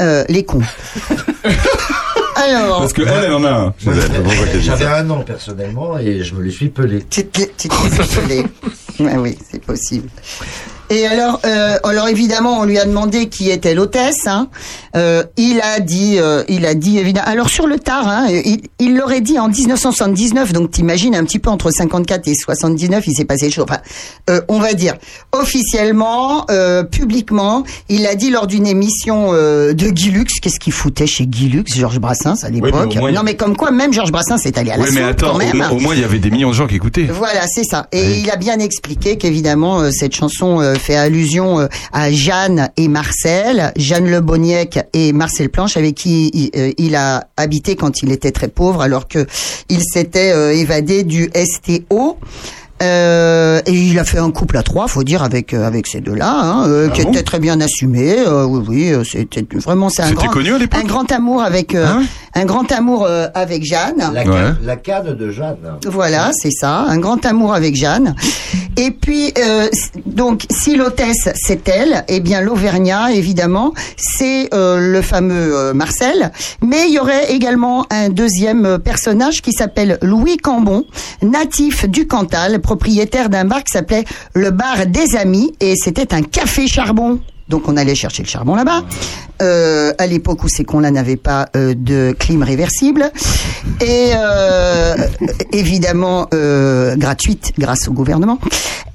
Euh, 0.00 0.24
les 0.28 0.44
cons. 0.44 0.62
Alors, 2.36 2.80
Parce 2.80 2.92
que 2.92 3.02
elle, 3.02 3.24
elle 3.24 3.32
en 3.32 3.44
a 3.44 3.50
un. 3.50 3.74
J'avais 4.60 4.84
un 4.84 5.08
an 5.08 5.20
personnellement 5.22 5.98
et 5.98 6.22
je 6.22 6.34
me 6.34 6.42
les 6.42 6.50
suis 6.50 6.68
pelé. 6.68 7.04
tu 7.08 7.24
te 7.24 7.40
filer. 8.02 8.44
Ouais, 9.00 9.16
oui, 9.16 9.38
c'est 9.50 9.62
possible. 9.62 10.08
Et 10.90 11.06
alors, 11.06 11.40
euh, 11.44 11.78
alors 11.84 12.08
évidemment, 12.08 12.60
on 12.60 12.64
lui 12.64 12.78
a 12.78 12.84
demandé 12.84 13.28
qui 13.28 13.50
était 13.50 13.74
l'hôtesse. 13.74 14.26
Hein. 14.26 14.48
Euh, 14.94 15.24
il 15.36 15.60
a 15.60 15.80
dit, 15.80 16.16
euh, 16.18 16.44
il 16.48 16.64
a 16.64 16.74
dit 16.74 16.98
évidemment. 16.98 17.26
Alors 17.26 17.48
sur 17.48 17.66
le 17.66 17.78
tard, 17.78 18.06
hein, 18.08 18.28
il 18.78 18.96
l'aurait 18.96 19.20
dit 19.20 19.38
en 19.38 19.48
1979. 19.48 20.52
Donc 20.52 20.70
t'imagines 20.70 21.14
un 21.16 21.24
petit 21.24 21.38
peu 21.38 21.50
entre 21.50 21.70
54 21.70 22.28
et 22.28 22.34
79, 22.34 23.04
il 23.06 23.14
s'est 23.14 23.24
passé 23.24 23.50
chaud. 23.50 23.64
Enfin, 23.68 23.78
euh, 24.30 24.40
on 24.48 24.58
va 24.58 24.74
dire 24.74 24.94
officiellement, 25.32 26.44
euh, 26.50 26.82
publiquement, 26.84 27.64
il 27.88 28.02
l'a 28.02 28.14
dit 28.14 28.30
lors 28.30 28.46
d'une 28.46 28.66
émission 28.66 29.28
euh, 29.32 29.72
de 29.72 29.88
Guy 29.88 30.10
Lux. 30.10 30.34
Qu'est-ce 30.40 30.60
qu'il 30.60 30.72
foutait 30.72 31.06
chez 31.06 31.26
Guy 31.26 31.48
Lux, 31.48 31.74
Georges 31.74 31.98
Brassens 31.98 32.44
à 32.44 32.48
l'époque? 32.50 32.94
Non, 32.94 33.22
mais 33.24 33.34
comme 33.36 33.56
quoi, 33.56 33.70
même 33.70 33.92
Georges 33.92 34.12
Brassens 34.12 34.38
est 34.44 34.58
allé 34.58 34.70
à 34.70 34.76
la 34.76 34.84
Oui, 34.84 34.90
mais 34.92 35.02
attends, 35.02 35.28
quand 35.30 35.34
au, 35.36 35.38
même. 35.38 35.56
moins- 35.56 35.70
au 35.70 35.78
moins, 35.78 35.94
il 35.94 36.00
y 36.00 36.04
avait 36.04 36.18
des 36.18 36.30
millions 36.30 36.50
de 36.50 36.54
gens 36.54 36.66
qui 36.66 36.76
écoutaient. 36.76 37.04
Voilà, 37.04 37.46
c'est 37.48 37.64
ça. 37.64 37.86
Et 37.92 38.18
il 38.18 38.30
a 38.30 38.36
bien 38.36 38.58
expliqué 38.58 39.16
qu'évidemment 39.18 39.80
euh, 39.80 39.90
cette 39.90 40.14
chanson 40.14 40.60
euh, 40.60 40.74
fait 40.78 40.96
allusion 40.96 41.60
euh, 41.60 41.66
à 41.92 42.10
Jeanne 42.10 42.70
et 42.76 42.88
Marcel, 42.88 43.72
Jeanne 43.76 44.08
Le 44.08 44.20
Boniec 44.20 44.78
et 44.92 45.12
Marcel 45.12 45.50
Planche 45.50 45.76
avec 45.76 45.94
qui 45.94 46.30
il, 46.32 46.50
euh, 46.56 46.72
il 46.78 46.94
a 46.96 47.28
habité 47.36 47.76
quand 47.76 48.02
il 48.02 48.12
était 48.12 48.32
très 48.32 48.48
pauvre 48.48 48.82
alors 48.82 49.08
que 49.08 49.26
il 49.68 49.80
s'était 49.82 50.32
euh, 50.32 50.52
évadé 50.52 51.04
du 51.04 51.30
STO. 51.34 52.18
Euh, 52.82 53.60
et 53.66 53.72
il 53.72 53.98
a 53.98 54.04
fait 54.04 54.18
un 54.18 54.30
couple 54.30 54.56
à 54.58 54.62
trois, 54.62 54.86
faut 54.86 55.02
dire, 55.02 55.22
avec 55.22 55.54
euh, 55.54 55.66
avec 55.66 55.86
ces 55.86 56.00
deux-là, 56.00 56.30
hein, 56.30 56.68
euh, 56.68 56.88
qui 56.90 57.02
bon 57.02 57.10
était 57.10 57.22
très 57.22 57.38
bien 57.38 57.58
assumé. 57.60 58.16
Euh, 58.18 58.44
oui, 58.44 58.64
oui, 58.68 58.92
euh, 58.92 59.02
c'était 59.02 59.46
vraiment 59.58 59.88
c'est 59.88 60.02
un 60.02 60.12
grand, 60.12 60.28
connu 60.28 60.52
à 60.54 60.58
l'époque 60.58 60.80
un 60.82 60.86
grand 60.86 61.10
amour 61.10 61.42
avec 61.42 61.74
euh, 61.74 61.86
Ah 61.88 61.98
ouais 61.98 62.04
un 62.34 62.44
grand 62.44 62.70
amour 62.70 63.06
euh, 63.08 63.28
avec 63.34 63.64
Jeanne. 63.64 64.10
La, 64.12 64.24
Ouais. 64.26 64.52
la 64.62 64.76
canne 64.76 65.14
de 65.16 65.30
Jeanne. 65.30 65.56
Voilà, 65.86 66.32
c'est 66.34 66.50
ça, 66.50 66.80
un 66.80 66.98
grand 66.98 67.24
amour 67.24 67.54
avec 67.54 67.74
Jeanne. 67.76 68.14
Et 68.76 68.90
puis, 68.90 69.32
euh, 69.38 69.68
donc, 70.04 70.42
si 70.50 70.76
l'hôtesse 70.76 71.30
c'est 71.34 71.66
elle, 71.66 72.04
eh 72.08 72.20
bien 72.20 72.42
l'Auvergnat, 72.42 73.12
évidemment, 73.12 73.72
c'est 73.96 74.52
euh, 74.52 74.78
le 74.92 75.00
fameux 75.00 75.56
euh, 75.56 75.72
Marcel. 75.72 76.30
Mais 76.62 76.88
il 76.88 76.92
y 76.92 76.98
aurait 76.98 77.32
également 77.32 77.86
un 77.88 78.10
deuxième 78.10 78.78
personnage 78.80 79.40
qui 79.40 79.52
s'appelle 79.52 79.98
Louis 80.02 80.36
Cambon, 80.36 80.84
natif 81.22 81.88
du 81.88 82.06
Cantal, 82.06 82.60
propriétaire 82.66 83.28
d'un 83.28 83.44
bar 83.44 83.62
qui 83.62 83.70
s'appelait 83.72 84.04
le 84.34 84.50
bar 84.50 84.86
des 84.88 85.14
Amis, 85.14 85.52
et 85.60 85.74
c'était 85.76 86.12
un 86.12 86.22
café 86.22 86.66
charbon. 86.66 87.20
Donc 87.48 87.68
on 87.68 87.76
allait 87.76 87.94
chercher 87.94 88.24
le 88.24 88.28
charbon 88.28 88.56
là-bas. 88.56 88.82
Euh, 89.40 89.92
à 89.98 90.06
l'époque 90.08 90.42
où 90.42 90.48
c'est 90.48 90.64
qu'on 90.64 90.80
là 90.80 90.90
n'avait 90.90 91.16
pas 91.16 91.46
euh, 91.54 91.74
de 91.76 92.16
clim 92.18 92.42
réversible 92.42 93.12
et 93.80 94.10
euh, 94.16 94.96
évidemment 95.52 96.26
euh, 96.34 96.96
gratuite 96.96 97.52
grâce 97.56 97.86
au 97.86 97.92
gouvernement. 97.92 98.38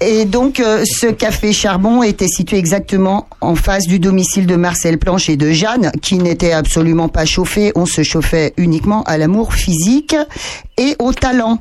Et 0.01 0.25
donc 0.25 0.59
euh, 0.59 0.83
ce 0.83 1.07
café 1.07 1.53
charbon 1.53 2.03
était 2.03 2.27
situé 2.27 2.57
exactement 2.57 3.27
en 3.39 3.55
face 3.55 3.87
du 3.87 3.99
domicile 3.99 4.47
de 4.47 4.57
Marcel 4.57 4.97
Planche 4.97 5.29
et 5.29 5.37
de 5.37 5.51
Jeanne, 5.51 5.91
qui 6.01 6.17
n'était 6.17 6.51
absolument 6.51 7.07
pas 7.07 7.23
chauffé. 7.23 7.71
On 7.75 7.85
se 7.85 8.03
chauffait 8.03 8.53
uniquement 8.57 9.03
à 9.03 9.17
l'amour 9.17 9.53
physique 9.53 10.15
et 10.77 10.97
au 10.99 11.13
talent. 11.13 11.59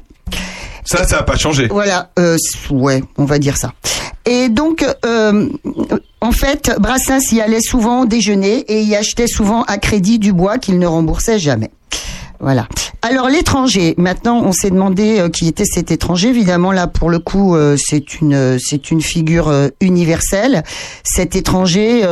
Ça, 0.84 1.06
ça 1.06 1.16
n'a 1.16 1.22
pas 1.22 1.36
changé. 1.36 1.68
Voilà, 1.68 2.10
euh, 2.18 2.36
ouais, 2.70 3.02
on 3.16 3.24
va 3.24 3.38
dire 3.38 3.56
ça. 3.56 3.72
Et 4.26 4.48
donc, 4.48 4.84
euh, 5.04 5.48
en 6.20 6.32
fait, 6.32 6.72
Brassens 6.78 7.32
y 7.32 7.40
allait 7.40 7.60
souvent 7.60 8.04
déjeuner 8.04 8.60
et 8.68 8.82
y 8.82 8.94
achetait 8.96 9.26
souvent 9.26 9.62
à 9.64 9.78
crédit 9.78 10.18
du 10.18 10.32
bois 10.32 10.58
qu'il 10.58 10.78
ne 10.78 10.86
remboursait 10.86 11.38
jamais. 11.38 11.70
Voilà. 12.40 12.66
Alors 13.02 13.28
l'étranger. 13.28 13.94
Maintenant, 13.96 14.42
on 14.44 14.52
s'est 14.52 14.70
demandé 14.70 15.20
euh, 15.20 15.28
qui 15.28 15.48
était 15.48 15.64
cet 15.64 15.90
étranger. 15.90 16.28
Évidemment, 16.28 16.70
là, 16.70 16.86
pour 16.86 17.08
le 17.08 17.18
coup, 17.18 17.56
euh, 17.56 17.76
c'est 17.78 18.20
une 18.20 18.34
euh, 18.34 18.56
c'est 18.60 18.90
une 18.90 19.00
figure 19.00 19.52
universelle. 19.80 20.62
Cet 21.02 21.36
étranger 21.36 22.02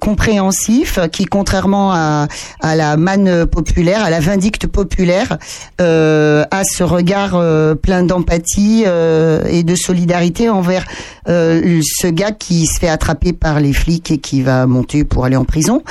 compréhensif, 0.00 0.98
qui, 1.12 1.24
contrairement 1.24 1.92
à 1.92 2.28
à 2.60 2.76
la 2.76 2.96
manne 2.96 3.46
populaire, 3.46 4.04
à 4.04 4.10
la 4.10 4.20
vindicte 4.20 4.66
populaire, 4.66 5.38
a 5.78 6.62
ce 6.64 6.82
regard 6.82 7.40
plein 7.80 8.02
d'empathie 8.02 8.84
et 8.84 9.62
de 9.62 9.74
solidarité 9.74 10.48
envers 10.48 10.84
ce 11.26 12.06
gars 12.06 12.32
qui 12.32 12.66
se 12.66 12.78
fait 12.78 12.88
attraper 12.88 13.32
par 13.32 13.60
les 13.60 13.72
flics 13.72 14.10
et 14.10 14.18
qui 14.18 14.42
va 14.42 14.66
monter 14.66 15.04
pour 15.04 15.24
aller 15.24 15.36
en 15.36 15.44
prison. 15.44 15.82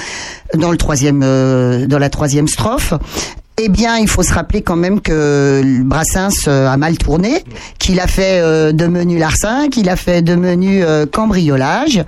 Dans 0.55 0.71
le 0.71 0.77
troisième, 0.77 1.19
dans 1.19 1.99
la 1.99 2.09
troisième 2.09 2.47
strophe. 2.47 2.93
Eh 3.61 3.67
bien, 3.67 3.97
il 3.97 4.07
faut 4.07 4.23
se 4.23 4.33
rappeler 4.33 4.61
quand 4.61 4.77
même 4.77 5.01
que 5.01 5.81
Brassens 5.83 6.47
euh, 6.47 6.69
a 6.69 6.77
mal 6.77 6.97
tourné, 6.97 7.43
qu'il 7.77 7.99
a 7.99 8.07
fait 8.07 8.39
euh, 8.39 8.71
de 8.71 8.87
menu 8.87 9.17
larcin, 9.17 9.67
qu'il 9.67 9.89
a 9.89 9.97
fait 9.97 10.21
de 10.21 10.33
menu 10.35 10.81
euh, 10.81 11.05
cambriolage, 11.05 12.01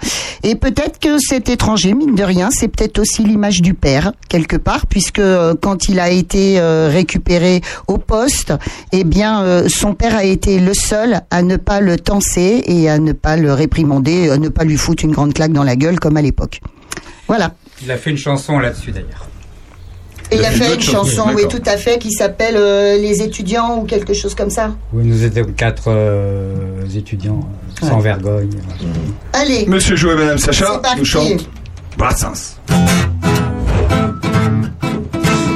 et 0.44 0.56
peut-être 0.56 0.98
que 0.98 1.18
cet 1.20 1.50
étranger, 1.50 1.94
mine 1.94 2.16
de 2.16 2.24
rien, 2.24 2.52
c'est 2.52 2.70
peut-être 2.70 3.00
aussi 3.00 3.26
l'image 3.26 3.62
du 3.62 3.74
père 3.74 4.14
quelque 4.30 4.56
part, 4.56 4.88
puisque 4.88 5.22
quand 5.62 5.90
il 5.90 6.00
a 6.00 6.10
été 6.10 6.62
récupéré 6.62 7.62
au 7.88 7.98
poste, 7.98 8.54
eh 8.94 9.04
bien, 9.04 9.68
son 9.68 9.94
père 9.94 10.16
a 10.16 10.24
été 10.24 10.58
le 10.60 10.74
seul 10.74 11.20
à 11.32 11.42
ne 11.42 11.58
pas 11.58 11.82
le 11.82 11.98
tenser 11.98 12.64
et 12.66 12.90
à 12.90 12.98
ne 12.98 13.12
pas 13.12 13.36
le 13.36 13.54
réprimander, 13.54 14.30
à 14.30 14.38
ne 14.38 14.48
pas 14.48 14.64
lui 14.64 14.78
foutre 14.78 15.04
une 15.04 15.12
grande 15.12 15.34
claque 15.34 15.52
dans 15.52 15.66
la 15.66 15.76
gueule 15.76 16.00
comme 16.00 16.16
à 16.16 16.22
l'époque. 16.22 16.62
Voilà. 17.28 17.56
Il 17.84 17.92
a 17.92 17.98
fait 17.98 18.12
une 18.12 18.18
chanson 18.18 18.58
là-dessus 18.58 18.92
d'ailleurs. 18.92 19.31
Et 20.34 20.38
il 20.38 20.46
a 20.46 20.52
fait 20.52 20.76
une 20.76 20.82
chanson, 20.82 21.26
oui, 21.36 21.44
tout 21.50 21.62
à 21.66 21.76
fait, 21.78 22.00
qui 22.00 22.12
s'appelle 22.12 22.56
euh, 22.58 22.98
Les 22.98 23.22
étudiants 23.22 23.80
ou 23.80 23.84
quelque 23.84 24.14
chose 24.14 24.34
comme 24.34 24.50
ça. 24.50 24.72
Oui, 24.94 25.04
nous 25.06 25.24
étions 25.26 25.46
quatre 25.58 25.84
euh, 25.88 26.54
étudiants 26.96 27.42
sans 27.82 27.98
Ouais. 27.98 28.02
vergogne. 28.02 28.50
Allez. 29.34 29.66
Monsieur 29.68 29.96
Jo 29.98 30.12
et 30.14 30.16
Madame 30.16 30.38
Sacha 30.38 30.82
nous 30.98 31.06
chantent 31.06 31.50
Brassens. 31.98 32.56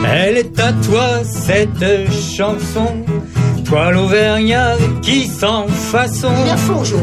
Elle 0.08 0.38
est 0.38 0.60
à 0.60 0.72
toi 0.74 1.24
cette 1.24 2.12
chanson, 2.12 2.96
toi 3.76 3.92
l'Auvergnat 3.92 4.78
qui 5.02 5.28
sans 5.28 5.68
façon 5.68 6.32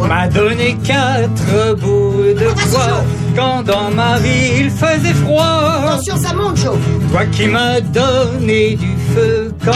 m'a 0.09 0.27
donné 0.27 0.75
quatre 0.83 1.77
bouts 1.77 2.33
de 2.35 2.47
bois 2.71 3.05
quand 3.37 3.63
dans 3.63 3.91
ma 3.91 4.19
vie 4.19 4.53
il 4.61 4.71
faisait 4.71 5.13
froid. 5.13 5.83
Attention, 5.85 6.17
ça 6.17 6.33
monte, 6.33 6.57
Joe. 6.57 6.79
Toi 7.11 7.27
qui 7.27 7.47
m'as 7.47 7.81
donné 7.81 8.77
du 8.77 8.95
feu 9.15 9.53
quand 9.63 9.73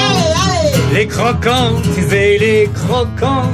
les 0.94 1.06
croquantes 1.06 1.84
et 2.12 2.38
les 2.38 2.70
croquants, 2.74 3.52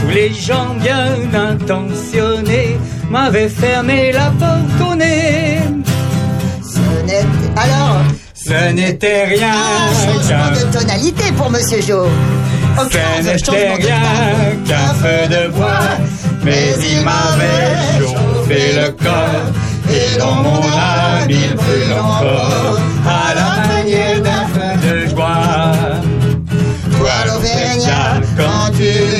tous 0.00 0.12
les 0.12 0.32
gens 0.32 0.74
bien 0.80 1.14
intentionnés 1.52 2.76
m'avaient 3.08 3.48
fermé 3.48 4.10
la 4.10 4.32
porte 4.40 4.90
au 4.90 4.94
nez. 4.96 5.60
Ce 6.64 7.02
n'était... 7.04 7.60
Alors 7.64 7.98
Ce 8.34 8.72
n'était 8.72 9.24
rien 9.26 9.54
Changement 10.04 10.20
qu'un 10.28 10.50
de 10.50 10.72
tonalité 10.76 11.24
pour 11.36 11.48
Monsieur 11.48 11.80
Jo. 11.80 12.06
Ce 12.78 13.22
n'était 13.22 13.74
rien 13.74 14.00
qu'un 14.66 14.94
feu 14.94 15.28
de 15.28 15.48
bois, 15.48 15.96
mais 16.42 16.74
il 16.80 17.00
m'avait 17.04 17.98
chauffé 17.98 18.72
le 18.80 18.90
corps, 18.92 19.50
et 19.90 20.18
dans 20.18 20.36
mon 20.36 20.60
âme 20.60 21.28
il 21.28 21.54
brûle 21.54 21.92
encore, 21.98 22.78
à 23.06 23.34
la 23.34 23.68
manière 23.68 24.20
d'un 24.22 24.46
feu 24.52 24.72
de 24.88 25.08
joie. 25.10 25.72
Toi 26.98 27.10
l'Auvergnat, 27.26 28.20
quand 28.36 28.70
tu 28.76 29.11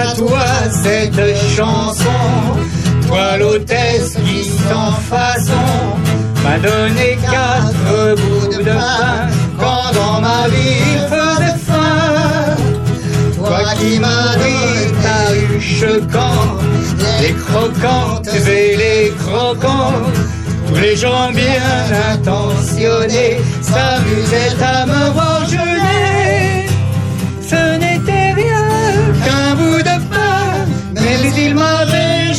à 0.00 0.14
toi 0.14 0.44
cette 0.70 1.36
chanson, 1.56 2.20
toi 3.06 3.36
l'hôtesse 3.38 4.16
qui 4.24 4.44
sans 4.44 4.92
façon 4.92 5.68
m'a 6.42 6.58
donné 6.58 7.18
quatre 7.30 8.14
bouts 8.20 8.58
de 8.58 8.64
pain 8.64 9.28
quand 9.58 9.92
dans 9.94 10.20
ma 10.20 10.48
vie 10.48 10.80
il 10.94 11.00
faisait 11.12 11.58
faim. 11.66 12.56
Toi 13.36 13.62
qui 13.78 13.98
m'as 13.98 14.36
dit 14.42 14.92
ta 15.02 15.18
ruche 15.32 15.84
quand 16.12 16.46
les 17.20 17.34
croquantes 17.34 18.28
et 18.48 18.76
les 18.76 19.12
croquants, 19.22 19.92
tous 20.68 20.80
les 20.80 20.96
gens 20.96 21.30
bien 21.32 21.70
intentionnés 22.12 23.38
s'amusaient 23.60 24.62
à 24.62 24.86
me 24.86 25.10
voir 25.12 25.44
jeûner. 25.48 26.49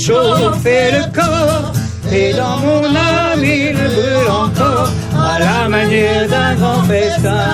Chauffé 0.05 0.91
le 0.97 1.03
corps. 1.13 1.71
Et 2.11 2.33
dans 2.33 2.57
mon 2.57 2.85
âme 2.85 3.43
il 3.43 3.73
brûle 3.73 4.29
encore 4.29 4.89
à 5.15 5.39
la 5.39 5.69
manière 5.69 6.27
d'un 6.27 6.55
grand 6.55 6.83
festin. 6.83 7.47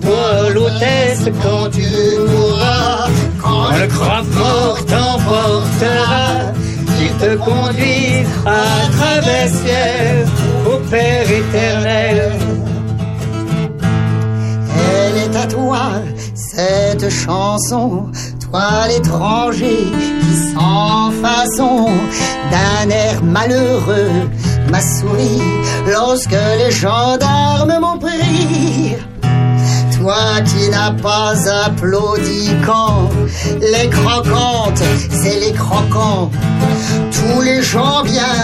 Toi 0.00 0.50
l'hôtesse 0.54 1.28
quand 1.42 1.68
tu 1.70 1.86
mourras, 2.28 3.08
quand 3.42 3.68
le 3.80 3.86
croque-mort 3.86 4.78
t'emportera, 4.86 6.52
qu'il 6.96 7.12
te 7.22 7.36
conduise 7.36 8.28
à 8.46 8.90
travers 8.96 9.48
ciel 9.48 10.26
au 10.66 10.78
Père 10.90 11.30
éternel. 11.30 12.32
Elle 14.94 15.16
est 15.24 15.36
à 15.36 15.46
toi, 15.46 15.82
cette 16.34 17.08
chanson, 17.10 18.10
toi 18.52 18.86
l'étranger 18.86 19.78
qui 20.20 20.52
sans 20.52 21.10
façon, 21.22 21.88
d'un 22.50 22.90
air 22.90 23.22
malheureux, 23.24 24.28
m'a 24.70 24.80
souri 24.80 25.40
lorsque 25.90 26.36
les 26.58 26.70
gendarmes 26.70 27.78
m'ont 27.80 27.98
pris. 27.98 28.96
Toi 29.98 30.42
qui 30.44 30.68
n'as 30.68 30.92
pas 30.92 31.32
applaudi 31.64 32.50
quand 32.66 33.08
les 33.60 33.88
croquantes, 33.88 34.82
c'est 35.10 35.40
les 35.40 35.52
croquants. 35.52 36.30
Tous 37.10 37.40
les 37.40 37.62
gens 37.62 38.02
bien 38.02 38.36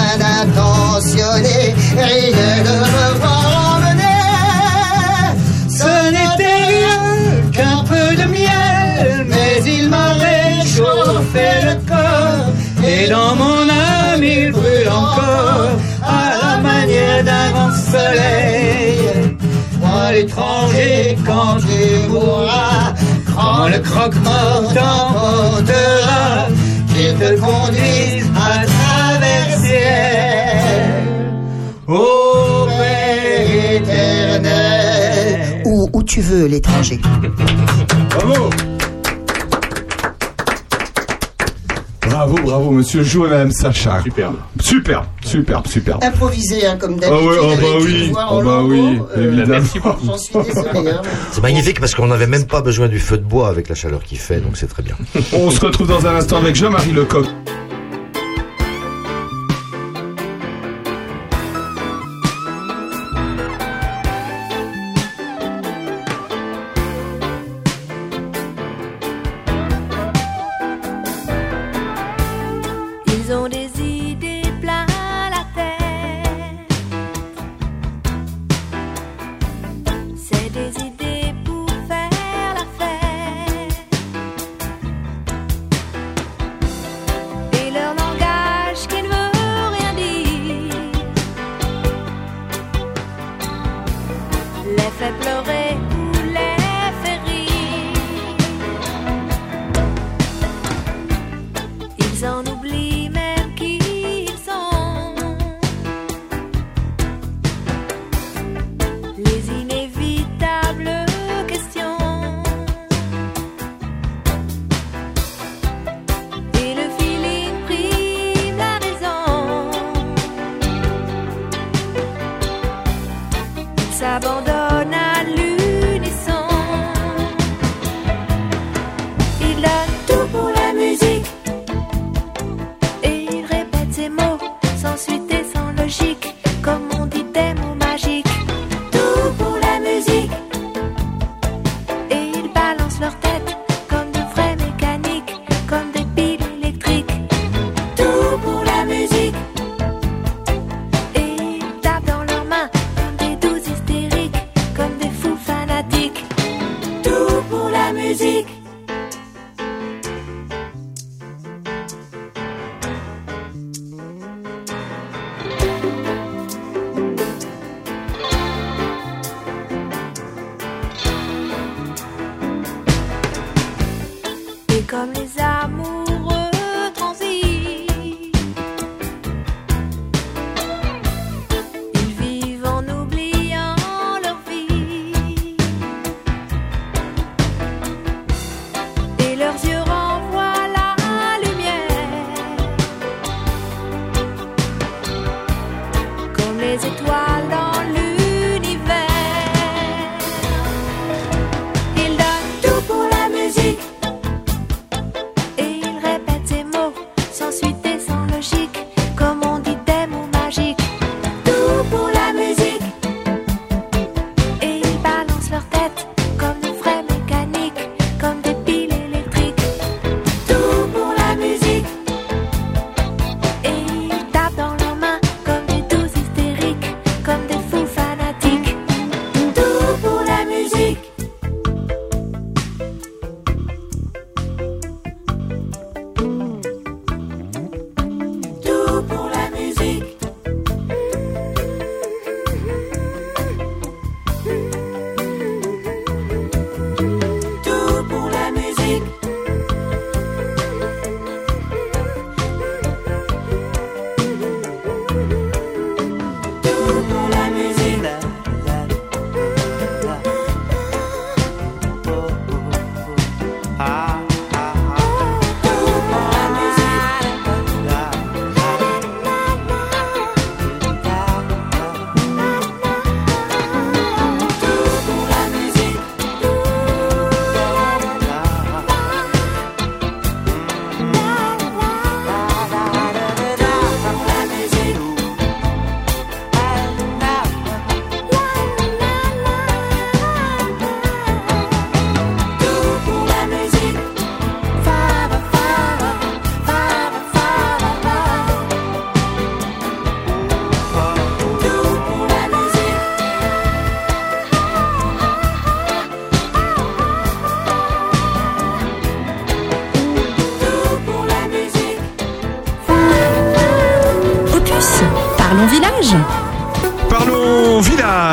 intentionnés 0.43 1.75
riaient 1.97 2.63
de 2.63 2.77
me 2.81 3.21
le 10.81 11.75
corps. 11.87 12.53
Et 12.87 13.09
dans 13.09 13.35
mon 13.37 13.63
âme 13.69 14.23
il 14.23 14.53
brûle 14.53 14.89
encore 14.89 15.71
à 16.03 16.31
la 16.43 16.59
manière 16.59 17.25
d'un 17.25 17.51
grand 17.53 17.75
soleil. 17.75 19.37
Moi 19.81 20.13
l'étranger 20.13 21.19
quand 21.27 21.57
tu 21.59 22.09
mourras, 22.09 22.95
quand 23.35 23.69
le 23.69 23.79
croque-mort 23.79 24.73
t'emportera, 24.75 26.49
qu'il 26.89 27.15
te 27.15 27.41
conduise 27.41 28.27
à 28.37 28.65
travers 28.65 29.59
ciel. 29.65 30.59
Ô 31.87 32.67
Père 32.67 33.77
éternel. 33.77 35.63
Où, 35.65 35.89
où 35.93 36.03
tu 36.03 36.21
veux, 36.21 36.47
l'étranger? 36.47 37.01
Bravo 38.11 38.51
Bravo, 42.19 42.37
bravo, 42.43 42.71
monsieur. 42.73 43.05
Joue 43.05 43.29
Madame 43.29 43.53
Sacha. 43.53 44.03
Superbe. 44.03 44.35
Superbe, 44.61 45.07
superbe, 45.23 45.67
superbe. 45.69 46.03
Improvisé, 46.03 46.67
hein, 46.67 46.77
comme 46.77 46.97
d'habitude. 46.97 47.31
Ah 47.33 47.43
oh, 47.43 47.55
bah 47.61 47.79
oui, 47.81 48.11
oh, 48.13 48.43
bah 48.43 48.63
oui, 48.65 49.01
oh, 49.15 49.15
bah 49.15 49.23
oui, 49.23 50.43
C'est 51.31 51.43
magnifique 51.43 51.79
parce 51.79 51.95
qu'on 51.95 52.09
n'avait 52.09 52.27
même 52.27 52.47
pas 52.47 52.61
besoin 52.61 52.89
du 52.89 52.99
feu 52.99 53.19
de 53.19 53.23
bois 53.23 53.47
avec 53.47 53.69
la 53.69 53.77
chaleur 53.77 54.03
qu'il 54.03 54.19
fait, 54.19 54.41
donc 54.41 54.57
c'est 54.57 54.67
très 54.67 54.83
bien. 54.83 54.97
On 55.33 55.53
se 55.53 55.61
retrouve 55.61 55.87
dans 55.87 56.09
un 56.09 56.17
instant 56.17 56.39
avec 56.39 56.57
Jean-Marie 56.57 56.91
Lecoq. 56.91 57.27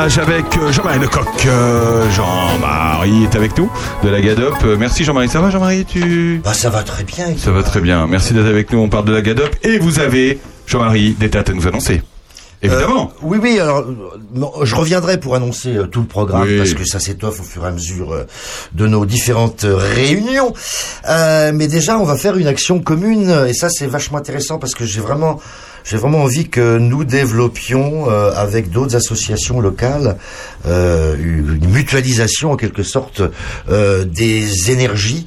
avec 0.06 0.56
euh, 0.56 0.70
Jean-Marie 0.70 1.00
Lecoq. 1.00 1.26
Euh, 1.46 2.08
Jean-Marie 2.12 3.24
est 3.24 3.34
avec 3.34 3.58
nous 3.58 3.68
de 4.04 4.08
la 4.08 4.20
GADOP. 4.20 4.54
Euh, 4.62 4.76
merci 4.78 5.02
Jean-Marie. 5.02 5.28
Ça 5.28 5.40
va 5.40 5.50
Jean-Marie 5.50 5.84
tu... 5.84 6.40
Bah, 6.44 6.54
ça 6.54 6.70
va 6.70 6.84
très 6.84 7.02
bien. 7.02 7.36
Ça 7.36 7.50
va 7.50 7.64
très 7.64 7.80
bien. 7.80 8.06
Merci 8.06 8.32
d'être 8.32 8.46
avec 8.46 8.72
nous. 8.72 8.78
On 8.78 8.88
parle 8.88 9.04
de 9.04 9.12
la 9.12 9.20
GADOP 9.20 9.56
et 9.64 9.80
vous 9.80 9.98
avez, 9.98 10.38
Jean-Marie, 10.68 11.16
des 11.18 11.28
dates 11.28 11.50
à 11.50 11.52
nous 11.52 11.66
annoncer. 11.66 12.02
Évidemment. 12.62 13.12
Euh, 13.14 13.18
oui, 13.22 13.38
oui. 13.40 13.58
Alors, 13.60 13.84
je 14.64 14.74
reviendrai 14.74 15.18
pour 15.20 15.34
annoncer 15.34 15.76
euh, 15.76 15.86
tout 15.86 16.00
le 16.00 16.06
programme 16.06 16.42
Oui. 16.48 16.58
parce 16.58 16.74
que 16.74 16.84
ça 16.84 16.98
s'étoffe 16.98 17.40
au 17.40 17.44
fur 17.44 17.64
et 17.64 17.68
à 17.68 17.70
mesure 17.70 18.12
euh, 18.12 18.24
de 18.72 18.86
nos 18.86 19.04
différentes 19.06 19.66
réunions. 19.68 20.54
Euh, 21.08 21.52
mais 21.54 21.68
déjà, 21.68 21.98
on 21.98 22.04
va 22.04 22.16
faire 22.16 22.36
une 22.36 22.46
action 22.46 22.80
commune 22.80 23.30
et 23.48 23.52
ça, 23.52 23.68
c'est 23.68 23.86
vachement 23.86 24.18
intéressant 24.18 24.58
parce 24.58 24.74
que 24.74 24.84
j'ai 24.84 25.00
vraiment, 25.00 25.38
j'ai 25.84 25.96
vraiment 25.98 26.22
envie 26.22 26.48
que 26.48 26.78
nous 26.78 27.04
développions 27.04 28.10
euh, 28.10 28.32
avec 28.34 28.70
d'autres 28.70 28.96
associations 28.96 29.60
locales 29.60 30.16
euh, 30.66 31.14
une 31.18 31.68
mutualisation 31.70 32.52
en 32.52 32.56
quelque 32.56 32.82
sorte 32.82 33.22
euh, 33.70 34.04
des 34.04 34.70
énergies 34.72 35.26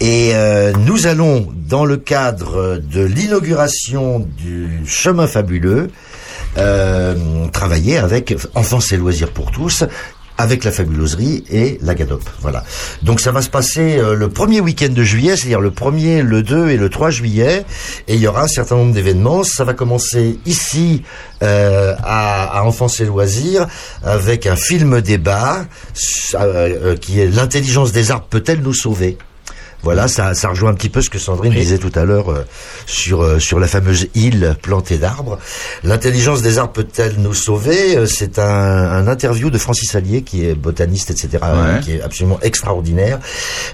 et 0.00 0.30
euh, 0.34 0.72
nous 0.84 1.06
allons 1.06 1.48
dans 1.68 1.84
le 1.84 1.96
cadre 1.96 2.78
de 2.78 3.02
l'inauguration 3.02 4.20
du 4.38 4.68
chemin 4.86 5.26
fabuleux 5.26 5.88
euh, 6.58 7.14
travailler 7.52 7.98
avec 7.98 8.34
Enfance 8.54 8.92
et 8.92 8.96
Loisirs 8.96 9.30
pour 9.30 9.50
tous 9.50 9.84
avec 10.38 10.64
la 10.64 10.70
fabuloserie 10.70 11.44
et 11.50 11.78
la 11.82 11.94
GADOP. 11.94 12.22
Voilà. 12.42 12.62
Donc 13.02 13.20
ça 13.20 13.32
va 13.32 13.40
se 13.42 13.48
passer 13.48 13.96
euh, 13.98 14.14
le 14.14 14.28
premier 14.28 14.60
week-end 14.60 14.90
de 14.90 15.02
juillet, 15.02 15.36
c'est-à-dire 15.36 15.60
le 15.60 15.70
1er, 15.70 16.20
le 16.20 16.42
2 16.42 16.70
et 16.70 16.76
le 16.76 16.90
3 16.90 17.10
juillet. 17.10 17.64
Et 18.08 18.14
il 18.14 18.20
y 18.20 18.26
aura 18.26 18.42
un 18.42 18.48
certain 18.48 18.76
nombre 18.76 18.92
d'événements. 18.92 19.44
Ça 19.44 19.64
va 19.64 19.72
commencer 19.72 20.38
ici 20.44 21.02
euh, 21.42 21.94
à, 22.02 22.58
à 22.58 22.62
Enfance 22.64 23.00
et 23.00 23.06
Loisirs 23.06 23.66
avec 24.04 24.46
un 24.46 24.56
film 24.56 25.00
débat 25.00 25.64
euh, 26.34 26.96
qui 26.96 27.20
est 27.20 27.26
L'intelligence 27.26 27.92
des 27.92 28.10
arbres 28.10 28.26
peut-elle 28.28 28.60
nous 28.60 28.74
sauver? 28.74 29.18
Voilà, 29.86 30.08
ça, 30.08 30.34
ça 30.34 30.48
rejoint 30.48 30.70
un 30.70 30.74
petit 30.74 30.88
peu 30.88 31.00
ce 31.00 31.08
que 31.10 31.18
Sandrine 31.18 31.52
disait 31.54 31.78
tout 31.78 31.92
à 31.94 32.04
l'heure 32.04 32.30
euh, 32.30 32.44
sur 32.86 33.22
euh, 33.22 33.38
sur 33.38 33.58
la 33.60 33.66
fameuse 33.68 34.08
île 34.14 34.56
plantée 34.60 34.98
d'arbres. 34.98 35.38
L'intelligence 35.84 36.42
des 36.42 36.58
arbres 36.58 36.72
peut-elle 36.72 37.14
nous 37.18 37.34
sauver? 37.34 37.96
Euh, 37.96 38.06
C'est 38.06 38.38
un, 38.38 38.44
un 38.44 39.06
interview 39.08 39.50
de 39.50 39.58
Francis 39.58 39.94
Allier, 39.94 40.22
qui 40.22 40.44
est 40.44 40.54
botaniste, 40.54 41.10
etc., 41.10 41.28
euh, 41.44 41.78
qui 41.78 41.92
est 41.96 42.02
absolument 42.02 42.38
extraordinaire. 42.42 43.20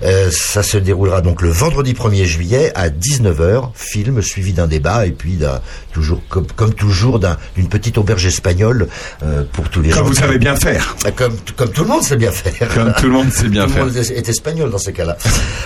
Euh, 0.02 0.30
ça 0.30 0.62
se 0.62 0.76
déroulera 0.78 1.20
donc 1.22 1.42
le 1.42 1.48
vendredi 1.50 1.92
1er 1.94 2.24
juillet 2.24 2.72
à 2.74 2.88
19h, 2.90 3.70
film 3.74 4.20
suivi 4.22 4.52
d'un 4.52 4.66
débat 4.66 5.06
et 5.06 5.12
puis 5.12 5.32
d'un 5.34 5.60
toujours 5.92 6.20
comme, 6.28 6.46
comme 6.56 6.74
toujours 6.74 7.18
d'un- 7.18 7.36
d'une 7.56 7.68
petite 7.68 7.98
auberge 7.98 8.26
espagnole 8.26 8.88
euh, 9.22 9.44
pour 9.52 9.68
tous 9.70 9.80
les 9.82 9.90
Comme 9.90 9.98
gens. 10.00 10.04
vous 10.04 10.10
qui- 10.14 10.20
savez 10.20 10.38
bien 10.38 10.56
faire. 10.56 10.94
Comme, 11.16 11.36
comme 11.56 11.70
tout 11.70 11.82
le 11.82 11.88
monde 11.88 12.02
sait 12.02 12.16
bien 12.16 12.30
faire. 12.32 12.68
Comme 12.74 12.92
tout 12.94 13.06
le 13.06 13.12
monde 13.12 13.30
sait 13.32 13.48
bien 13.48 13.62
Tout 13.64 13.68
le 13.68 13.74
faire. 13.74 13.84
monde 13.86 13.96
est, 13.96 14.10
est 14.10 14.28
espagnol 14.28 14.70
dans 14.70 14.78
ces 14.78 14.92
cas-là. 14.92 15.16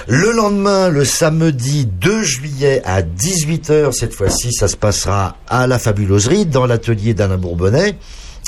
Le 0.09 0.33
lendemain, 0.37 0.89
le 0.89 1.05
samedi 1.05 1.87
2 1.87 2.23
juillet 2.23 2.83
à 2.85 3.03
18h, 3.03 3.93
cette 3.93 4.15
fois-ci, 4.15 4.53
ça 4.53 4.69
se 4.69 4.77
passera 4.77 5.37
à 5.49 5.67
la 5.67 5.79
fabuloserie, 5.79 6.47
dans 6.47 6.67
l'atelier 6.67 7.15
d'Alain 7.15 7.39
Bourbonnais. 7.39 7.97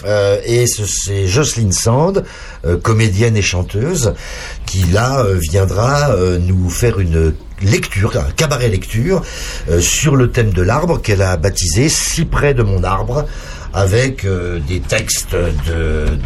Euh, 0.05 0.39
et 0.45 0.67
ce- 0.69 0.87
c'est 0.87 1.27
Jocelyne 1.27 1.73
Sand, 1.73 2.25
euh, 2.65 2.77
comédienne 2.77 3.37
et 3.37 3.43
chanteuse, 3.43 4.15
qui 4.67 4.83
là 4.93 5.21
euh, 5.21 5.35
viendra 5.41 6.15
nous 6.41 6.71
faire 6.71 7.01
une 7.01 7.35
lecture, 7.63 8.17
un 8.17 8.31
cabaret 8.31 8.69
lecture, 8.69 9.23
sur 9.81 10.15
le 10.15 10.31
thème 10.31 10.51
de 10.53 10.63
l'arbre 10.63 11.03
qu'elle 11.03 11.23
a 11.23 11.37
baptisé 11.37 11.89
Si 11.89 12.25
près 12.25 12.55
de 12.55 12.63
mon 12.63 12.85
arbre 12.85 13.27
avec 13.75 14.25
euh, 14.25 14.59
des 14.67 14.81
textes 14.81 15.37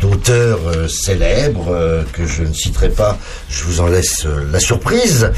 d'auteurs 0.01 0.61
euh, 0.67 0.89
célèbres 0.89 1.69
euh, 1.71 2.03
que 2.13 2.27
je 2.27 2.43
ne 2.43 2.53
citerai 2.53 2.89
pas, 2.91 3.19
je 3.49 3.65
vous 3.65 3.81
en 3.81 3.87
laisse 3.87 4.27
euh, 4.27 4.45
la 4.53 4.61
surprise. 4.61 5.31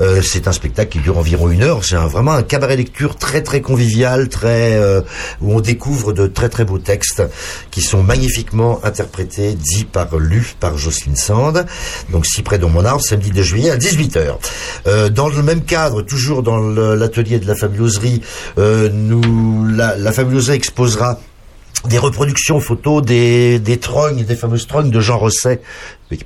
Euh, 0.00 0.20
c'est 0.22 0.48
un 0.48 0.52
spectacle 0.52 0.90
qui 0.92 0.98
dure 0.98 1.18
environ 1.18 1.50
une 1.50 1.62
heure, 1.62 1.84
c'est 1.84 1.96
un- 1.96 2.06
vraiment 2.06 2.32
un 2.32 2.42
cabaret 2.42 2.76
lecture 2.76 3.16
très 3.16 3.42
très 3.42 3.60
convivial, 3.60 4.28
très 4.28 4.74
euh, 4.76 5.00
où 5.40 5.54
on 5.56 5.60
découvre 5.60 6.12
de 6.12 6.26
très 6.26 6.48
très 6.48 6.64
beaux 6.64 6.78
textes 6.78 7.22
qui 7.70 7.80
sont 7.82 8.02
magnifiquement 8.02 8.80
interprétés, 8.84 9.54
dits 9.54 9.84
par 9.84 10.16
lus 10.18 10.54
par 10.60 10.76
Jocelyne 10.78 11.16
Sand. 11.16 11.66
Donc 12.10 12.26
si 12.26 12.42
près 12.42 12.58
de 12.58 12.66
mon 12.66 12.84
arbre, 12.84 13.02
samedi 13.02 13.30
2 13.30 13.42
juillet 13.42 13.70
à 13.70 13.76
18h. 13.76 14.36
Euh, 14.86 15.08
dans 15.08 15.28
le 15.28 15.42
même 15.42 15.62
cadre, 15.62 16.02
toujours 16.02 16.42
dans 16.42 16.58
l'atelier 16.58 17.38
de 17.38 17.46
la 17.46 17.54
fabuloserie, 17.54 18.22
nous 18.56 19.66
la, 19.68 19.96
la 19.96 20.12
fabuloserie 20.12 20.56
exposera 20.56 21.18
des 21.84 21.98
reproductions 21.98 22.60
photos 22.60 23.02
des, 23.02 23.58
des 23.58 23.78
trognes, 23.78 24.24
des 24.24 24.36
fameuses 24.36 24.66
trognes 24.66 24.90
de 24.90 25.00
Jean 25.00 25.18
Rosset, 25.18 25.60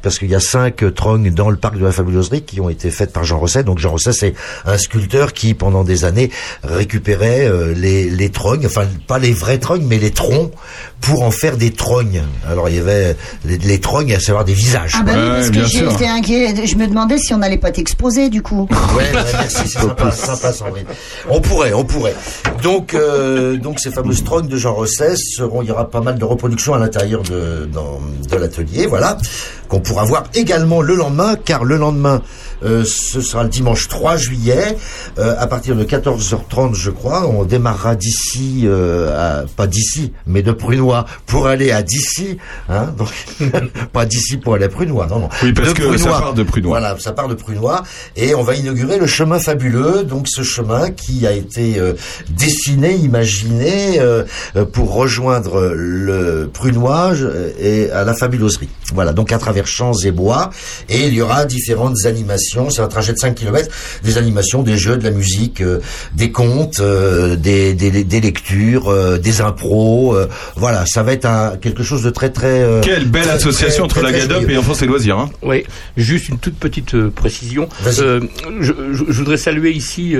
parce 0.02 0.18
qu'il 0.18 0.28
y 0.30 0.34
a 0.34 0.40
cinq 0.40 0.82
trognes 0.94 1.30
dans 1.32 1.48
le 1.50 1.56
parc 1.56 1.78
de 1.78 1.84
la 1.84 1.92
fabuloserie 1.92 2.42
qui 2.42 2.60
ont 2.60 2.68
été 2.68 2.90
faites 2.90 3.12
par 3.12 3.24
Jean 3.24 3.38
Rosset. 3.38 3.64
Donc 3.64 3.78
Jean 3.78 3.90
Rosset, 3.92 4.12
c'est 4.12 4.34
un 4.66 4.76
sculpteur 4.76 5.32
qui, 5.32 5.54
pendant 5.54 5.84
des 5.84 6.04
années, 6.04 6.30
récupérait 6.62 7.46
euh, 7.46 7.72
les, 7.74 8.10
les 8.10 8.28
trognes, 8.30 8.66
enfin 8.66 8.86
pas 9.06 9.18
les 9.18 9.32
vrais 9.32 9.58
trognes, 9.58 9.86
mais 9.86 9.98
les 9.98 10.10
troncs, 10.10 10.52
pour 11.00 11.22
en 11.22 11.30
faire 11.30 11.56
des 11.56 11.70
trognes. 11.70 12.22
Alors 12.48 12.68
il 12.68 12.76
y 12.76 12.78
avait 12.78 13.16
les, 13.44 13.58
les 13.58 13.80
trognes, 13.80 14.14
à 14.14 14.20
savoir 14.20 14.44
des 14.44 14.52
visages. 14.52 14.92
Ah 14.98 15.02
bah 15.02 15.12
oui, 15.14 15.28
parce 15.28 15.50
que 15.50 15.64
j'étais 15.64 16.06
inquiet. 16.06 16.66
Je 16.66 16.74
me 16.76 16.86
demandais 16.86 17.18
si 17.18 17.32
on 17.32 17.38
n'allait 17.38 17.58
pas 17.58 17.70
t'exposer 17.70 18.28
du 18.28 18.42
coup. 18.42 18.68
Ouais, 18.96 19.04
ouais, 19.14 19.22
merci, 19.32 19.56
c'est 19.66 19.78
sympa, 19.78 20.10
sympa, 20.10 20.52
Sandrine. 20.52 20.84
On 21.28 21.40
pourrait, 21.40 21.72
on 21.72 21.84
pourrait. 21.84 22.14
Donc, 22.62 22.92
euh, 22.94 23.56
donc 23.56 23.80
ces 23.80 23.90
fameuses 23.90 24.24
trognes 24.24 24.48
de 24.48 24.56
Jean 24.56 24.74
Rosset 24.74 25.14
seront, 25.16 25.62
il 25.62 25.68
y 25.68 25.70
aura 25.70 25.88
pas 25.90 26.00
mal 26.00 26.18
de 26.18 26.24
reproductions 26.24 26.74
à 26.74 26.78
l'intérieur 26.78 27.22
de, 27.22 27.68
dans- 27.72 28.00
de 28.30 28.36
l'atelier, 28.36 28.86
voilà, 28.86 29.16
qu'on 29.70 29.80
pourra 29.80 30.04
voir 30.04 30.24
également 30.34 30.82
le 30.82 30.96
lendemain, 30.96 31.36
car 31.36 31.64
le 31.64 31.76
lendemain, 31.76 32.20
euh, 32.64 32.84
ce 32.84 33.20
sera 33.20 33.42
le 33.42 33.48
dimanche 33.48 33.88
3 33.88 34.16
juillet, 34.16 34.76
euh, 35.18 35.34
à 35.38 35.46
partir 35.46 35.76
de 35.76 35.84
14h30, 35.84 36.74
je 36.74 36.90
crois, 36.90 37.26
on 37.28 37.44
démarrera 37.44 37.94
d'ici, 37.94 38.62
euh, 38.64 39.42
à- 39.42 39.46
pas 39.56 39.66
d'ici, 39.66 40.12
mais 40.26 40.42
de 40.42 40.52
Prunois, 40.52 41.06
pour 41.26 41.46
aller 41.46 41.70
à 41.72 41.82
d'ici, 41.82 42.38
hein, 42.68 42.92
donc, 42.96 43.08
pas 43.92 44.06
d'ici 44.06 44.36
pour 44.36 44.54
aller 44.54 44.64
à 44.66 44.68
Prunois, 44.68 45.06
non, 45.06 45.20
non. 45.20 45.28
Oui, 45.42 45.52
parce 45.52 45.68
De 45.68 45.74
que 45.74 45.96
ça 45.96 46.08
part 46.10 46.34
de 46.34 46.42
Prunois. 46.42 46.78
Voilà, 46.80 46.96
ça 46.98 47.12
part 47.12 47.28
de 47.28 47.34
Prunois 47.34 47.82
et 48.16 48.34
on 48.34 48.42
va 48.42 48.54
inaugurer 48.54 48.98
le 48.98 49.06
chemin 49.06 49.38
fabuleux, 49.38 50.04
donc 50.04 50.26
ce 50.28 50.42
chemin 50.42 50.90
qui 50.90 51.26
a 51.26 51.32
été 51.32 51.78
euh, 51.78 51.94
dessiné, 52.30 52.94
imaginé 52.94 53.98
euh, 54.00 54.24
pour 54.72 54.92
rejoindre 54.94 55.72
le 55.74 56.48
Prunois 56.52 57.12
et 57.60 57.90
à 57.90 58.04
la 58.04 58.14
fabuloserie. 58.14 58.68
Voilà, 58.92 59.12
donc 59.12 59.30
à 59.32 59.38
travers 59.38 59.66
champs 59.66 59.92
et 60.04 60.10
bois 60.10 60.50
et 60.88 61.06
il 61.06 61.14
y 61.14 61.22
aura 61.22 61.44
différentes 61.44 62.04
animations, 62.06 62.49
c'est 62.70 62.80
un 62.82 62.88
trajet 62.88 63.12
de 63.12 63.18
5 63.18 63.34
km, 63.34 63.68
des 64.02 64.18
animations, 64.18 64.62
des 64.62 64.76
jeux, 64.76 64.96
de 64.96 65.04
la 65.04 65.10
musique, 65.10 65.60
euh, 65.60 65.80
des 66.14 66.32
contes, 66.32 66.80
euh, 66.80 67.36
des, 67.36 67.74
des, 67.74 68.02
des 68.04 68.20
lectures, 68.20 68.88
euh, 68.90 69.18
des 69.18 69.40
impros, 69.40 70.14
euh, 70.14 70.28
voilà, 70.56 70.84
ça 70.86 71.02
va 71.02 71.12
être 71.12 71.26
un, 71.26 71.56
quelque 71.56 71.82
chose 71.82 72.02
de 72.02 72.10
très 72.10 72.30
très 72.30 72.60
euh, 72.62 72.80
Quelle 72.80 73.06
belle 73.06 73.22
très, 73.22 73.32
association 73.32 73.86
très, 73.86 74.00
entre 74.00 74.10
la 74.12 74.18
très 74.18 74.26
GADOP 74.28 74.50
et 74.50 74.56
Enfance 74.56 74.82
et 74.82 74.86
Loisirs. 74.86 75.18
Hein. 75.18 75.30
Oui, 75.42 75.64
juste 75.96 76.28
une 76.28 76.38
toute 76.38 76.56
petite 76.58 77.08
précision. 77.10 77.68
Euh, 78.00 78.20
je, 78.60 78.72
je- 78.92 79.04
je 79.08 79.12
voudrais 79.18 79.36
saluer 79.36 79.70
ici 79.72 80.14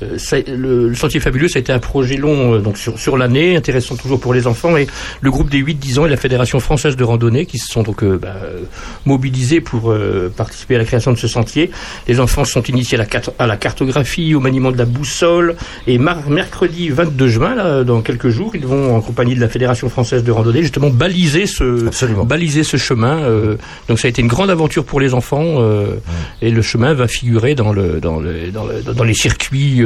le, 0.00 0.88
le 0.88 0.94
Sentier 0.94 1.20
Fabuleux, 1.20 1.48
ça 1.48 1.58
a 1.58 1.60
été 1.60 1.72
un 1.72 1.78
projet 1.78 2.16
long 2.16 2.54
euh, 2.54 2.58
donc 2.58 2.76
sur, 2.78 2.98
sur 2.98 3.16
l'année, 3.16 3.56
intéressant 3.56 3.96
toujours 3.96 4.20
pour 4.20 4.34
les 4.34 4.46
enfants. 4.46 4.76
Et 4.76 4.86
le 5.20 5.30
groupe 5.30 5.50
des 5.50 5.62
8-10 5.62 5.98
ans 6.00 6.06
et 6.06 6.10
la 6.10 6.16
Fédération 6.16 6.60
française 6.60 6.96
de 6.96 7.04
randonnée 7.04 7.46
qui 7.46 7.58
se 7.58 7.66
sont 7.72 7.82
donc 7.82 8.02
euh, 8.02 8.18
bah, 8.20 8.34
euh, 8.44 8.60
mobilisés 9.04 9.60
pour 9.60 9.90
euh, 9.90 10.32
participer 10.36 10.74
à 10.76 10.78
la 10.78 10.84
création 10.84 11.12
de 11.12 11.18
ce 11.18 11.28
sentier. 11.28 11.70
Les 12.08 12.20
enfants 12.20 12.44
sont 12.44 12.62
initiés 12.62 12.98
à 12.98 13.02
la, 13.04 13.20
à 13.38 13.46
la 13.46 13.56
cartographie, 13.56 14.34
au 14.34 14.40
maniement 14.40 14.70
de 14.72 14.78
la 14.78 14.84
boussole. 14.84 15.56
Et 15.86 15.98
mercredi 15.98 16.88
22 16.90 17.28
juin, 17.28 17.54
là, 17.54 17.84
dans 17.84 18.00
quelques 18.02 18.28
jours, 18.28 18.52
ils 18.54 18.66
vont 18.66 18.94
en 18.96 19.00
compagnie 19.00 19.34
de 19.34 19.40
la 19.40 19.48
Fédération 19.48 19.88
française 19.88 20.24
de 20.24 20.30
randonnée 20.32 20.62
justement 20.62 20.90
baliser 20.90 21.46
ce, 21.46 21.88
baliser 22.24 22.62
ce 22.64 22.76
chemin. 22.76 23.22
euh, 23.22 23.56
donc 23.88 23.98
ça 23.98 24.06
a 24.06 24.10
été 24.10 24.20
une 24.22 24.28
grande 24.28 24.50
aventure 24.50 24.84
pour 24.84 25.00
les 25.00 25.14
enfants 25.14 25.44
euh, 25.60 25.94
et 26.42 26.50
le 26.50 26.62
chemin 26.62 26.92
va 26.94 27.08
figurer 27.08 27.54
dans 27.54 27.72
le 27.72 28.00
dans 28.00 28.18
le 28.18 28.50
dans, 28.50 28.64
le- 28.66 28.82
dans 28.94 29.04
les 29.04 29.14
circuits 29.14 29.82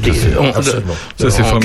des- 0.00 0.12
c'est- 0.12 0.36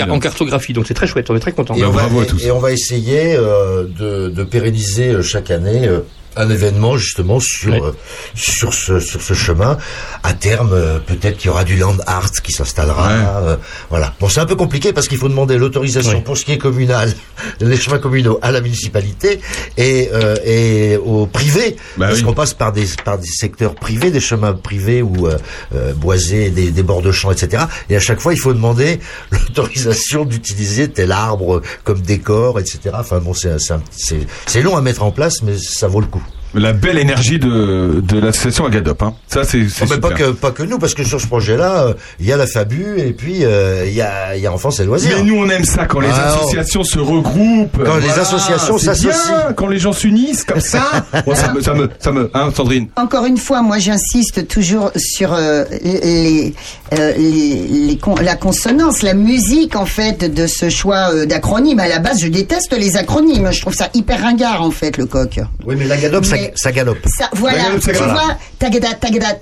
en, 0.09 0.19
cartographie. 0.19 0.73
Donc 0.73 0.87
c'est 0.87 0.93
très 0.93 1.07
chouette. 1.07 1.29
On 1.29 1.35
est 1.35 1.39
très 1.39 1.51
contents. 1.51 1.75
Et 1.75 1.83
on, 1.85 1.91
va, 1.91 2.03
et, 2.43 2.47
et 2.47 2.51
on 2.51 2.59
va 2.59 2.71
essayer 2.71 3.35
euh, 3.35 3.83
de, 3.99 4.29
de 4.29 4.43
pérenniser 4.43 5.09
euh, 5.09 5.21
chaque 5.21 5.51
année 5.51 5.87
euh, 5.87 5.99
un 6.35 6.49
événement 6.49 6.97
justement 6.97 7.39
sur 7.39 7.73
euh, 7.73 7.95
sur 8.35 8.73
ce 8.73 8.99
sur 8.99 9.21
ce 9.21 9.33
chemin. 9.33 9.77
À 10.23 10.33
terme, 10.33 10.71
euh, 10.73 10.99
peut-être 10.99 11.37
qu'il 11.37 11.47
y 11.47 11.49
aura 11.49 11.63
du 11.63 11.77
land 11.77 11.97
art 12.07 12.31
qui 12.43 12.51
s'installera. 12.51 13.09
euh, 13.11 13.57
voilà. 13.89 14.13
Bon, 14.19 14.29
c'est 14.29 14.39
un 14.39 14.45
peu 14.45 14.55
compliqué 14.55 14.93
parce 14.93 15.07
qu'il 15.07 15.17
faut 15.17 15.29
demander 15.29 15.57
l'autorisation 15.57 16.21
pour 16.21 16.37
ce 16.37 16.45
qui 16.45 16.53
est 16.53 16.57
communal, 16.57 17.13
les 17.59 17.77
chemins 17.77 17.99
communaux 17.99 18.39
à 18.41 18.51
la 18.51 18.61
municipalité 18.61 19.39
et 19.77 20.09
euh, 20.13 20.35
et 20.45 20.97
au 20.97 21.25
privé, 21.25 21.75
parce 21.97 22.21
qu'on 22.21 22.33
passe 22.33 22.53
par 22.53 22.71
des 22.71 22.85
par 23.03 23.17
des 23.17 23.27
secteurs 23.27 23.75
privés, 23.75 24.11
des 24.11 24.19
chemins 24.19 24.53
privés 24.53 25.01
ou 25.01 25.27
euh, 25.27 25.37
euh, 25.75 25.93
boisés, 25.93 26.49
des, 26.49 26.71
des 26.71 26.83
bords 26.83 27.01
de 27.01 27.11
champs, 27.11 27.31
etc. 27.31 27.63
Et 27.89 27.95
à 27.95 27.99
chaque 27.99 28.19
fois, 28.19 28.33
il 28.33 28.39
faut 28.39 28.53
demander 28.53 28.99
l'autorisation 29.31 30.25
d'utiliser 30.25 30.89
tel 30.89 31.11
arbre 31.11 31.61
comme 31.83 31.99
décor, 32.01 32.59
etc. 32.59 32.79
Enfin 32.93 33.19
bon, 33.19 33.33
c'est 33.33 33.57
c'est 33.59 34.19
c'est 34.45 34.61
long 34.61 34.77
à 34.77 34.81
mettre 34.81 35.03
en 35.03 35.11
place, 35.11 35.41
mais 35.43 35.57
ça 35.57 35.87
vaut 35.87 35.99
le 35.99 36.07
coup. 36.07 36.20
La 36.53 36.73
belle 36.73 36.97
énergie 36.97 37.39
de, 37.39 38.01
de 38.03 38.19
l'association 38.19 38.65
Agadop. 38.65 39.01
Hein. 39.03 39.13
Ça, 39.27 39.43
c'est 39.43 39.59
Oh, 39.81 39.85
mais 39.89 39.97
pas 39.99 40.11
que 40.11 40.31
pas 40.31 40.51
que 40.51 40.63
nous, 40.63 40.79
parce 40.79 40.93
que 40.93 41.03
sur 41.03 41.19
ce 41.21 41.27
projet-là, 41.27 41.83
euh, 41.87 41.93
il 42.19 42.25
y 42.25 42.33
a 42.33 42.37
la 42.37 42.45
Fabu 42.47 42.97
et 42.97 43.13
puis 43.13 43.45
euh, 43.45 43.85
il 43.87 43.93
y 43.93 44.01
a 44.01 44.35
il 44.35 44.41
y 44.41 44.47
a 44.47 44.51
Enfance 44.53 44.79
et 44.79 44.85
Loisirs. 44.85 45.13
Mais 45.17 45.23
nous, 45.23 45.35
on 45.35 45.49
aime 45.49 45.63
ça 45.63 45.85
quand 45.85 45.99
les 46.01 46.09
Ah, 46.11 46.33
associations 46.35 46.83
se 46.83 46.99
regroupent. 46.99 47.83
Quand 47.83 47.97
les 47.97 48.09
associations 48.09 48.77
c'est 48.77 48.85
s'associent. 48.87 49.09
bien, 49.45 49.53
Quand 49.55 49.67
les 49.67 49.79
gens 49.79 49.93
s'unissent 49.93 50.43
comme 50.43 50.59
ça. 50.59 50.81
Bon, 51.25 51.35
ça 51.35 51.53
me, 51.53 51.61
ça 51.61 51.73
me, 51.73 51.89
ça 51.99 52.11
me, 52.11 52.29
hein, 52.33 52.49
Sandrine? 52.55 52.87
Encore 52.95 53.25
une 53.25 53.37
fois, 53.37 53.61
moi 53.61 53.77
j'insiste 53.79 54.47
toujours 54.47 54.91
sur 54.95 55.33
euh, 55.33 55.63
les, 55.83 56.53
euh, 56.97 57.13
les, 57.17 57.67
les 57.87 57.97
con- 57.97 58.15
la 58.21 58.35
consonance, 58.35 59.03
la 59.03 59.13
musique 59.13 59.75
en 59.75 59.85
fait 59.85 60.33
de 60.33 60.47
ce 60.47 60.69
choix 60.69 61.13
euh, 61.13 61.25
d'acronyme. 61.25 61.79
À 61.79 61.87
la 61.87 61.99
base, 61.99 62.19
je 62.21 62.27
déteste 62.27 62.75
les 62.77 62.97
acronymes. 62.97 63.51
Je 63.51 63.61
trouve 63.61 63.73
ça 63.75 63.89
hyper 63.93 64.21
ringard 64.21 64.61
en 64.61 64.71
fait 64.71 64.97
le 64.97 65.05
coq. 65.05 65.39
Oui, 65.65 65.75
mais 65.77 65.85
la 65.85 65.97
galope, 65.97 66.25
ça, 66.25 66.35
ça 66.55 66.71
galope. 66.71 67.05
Ça, 67.17 67.29
voilà, 67.33 67.57
La 67.57 67.63
galope, 67.65 67.81
ça 67.81 67.91
tu 67.91 67.97
vois, 68.03 68.37
tagada, 68.59 68.93
tagada, 68.95 69.33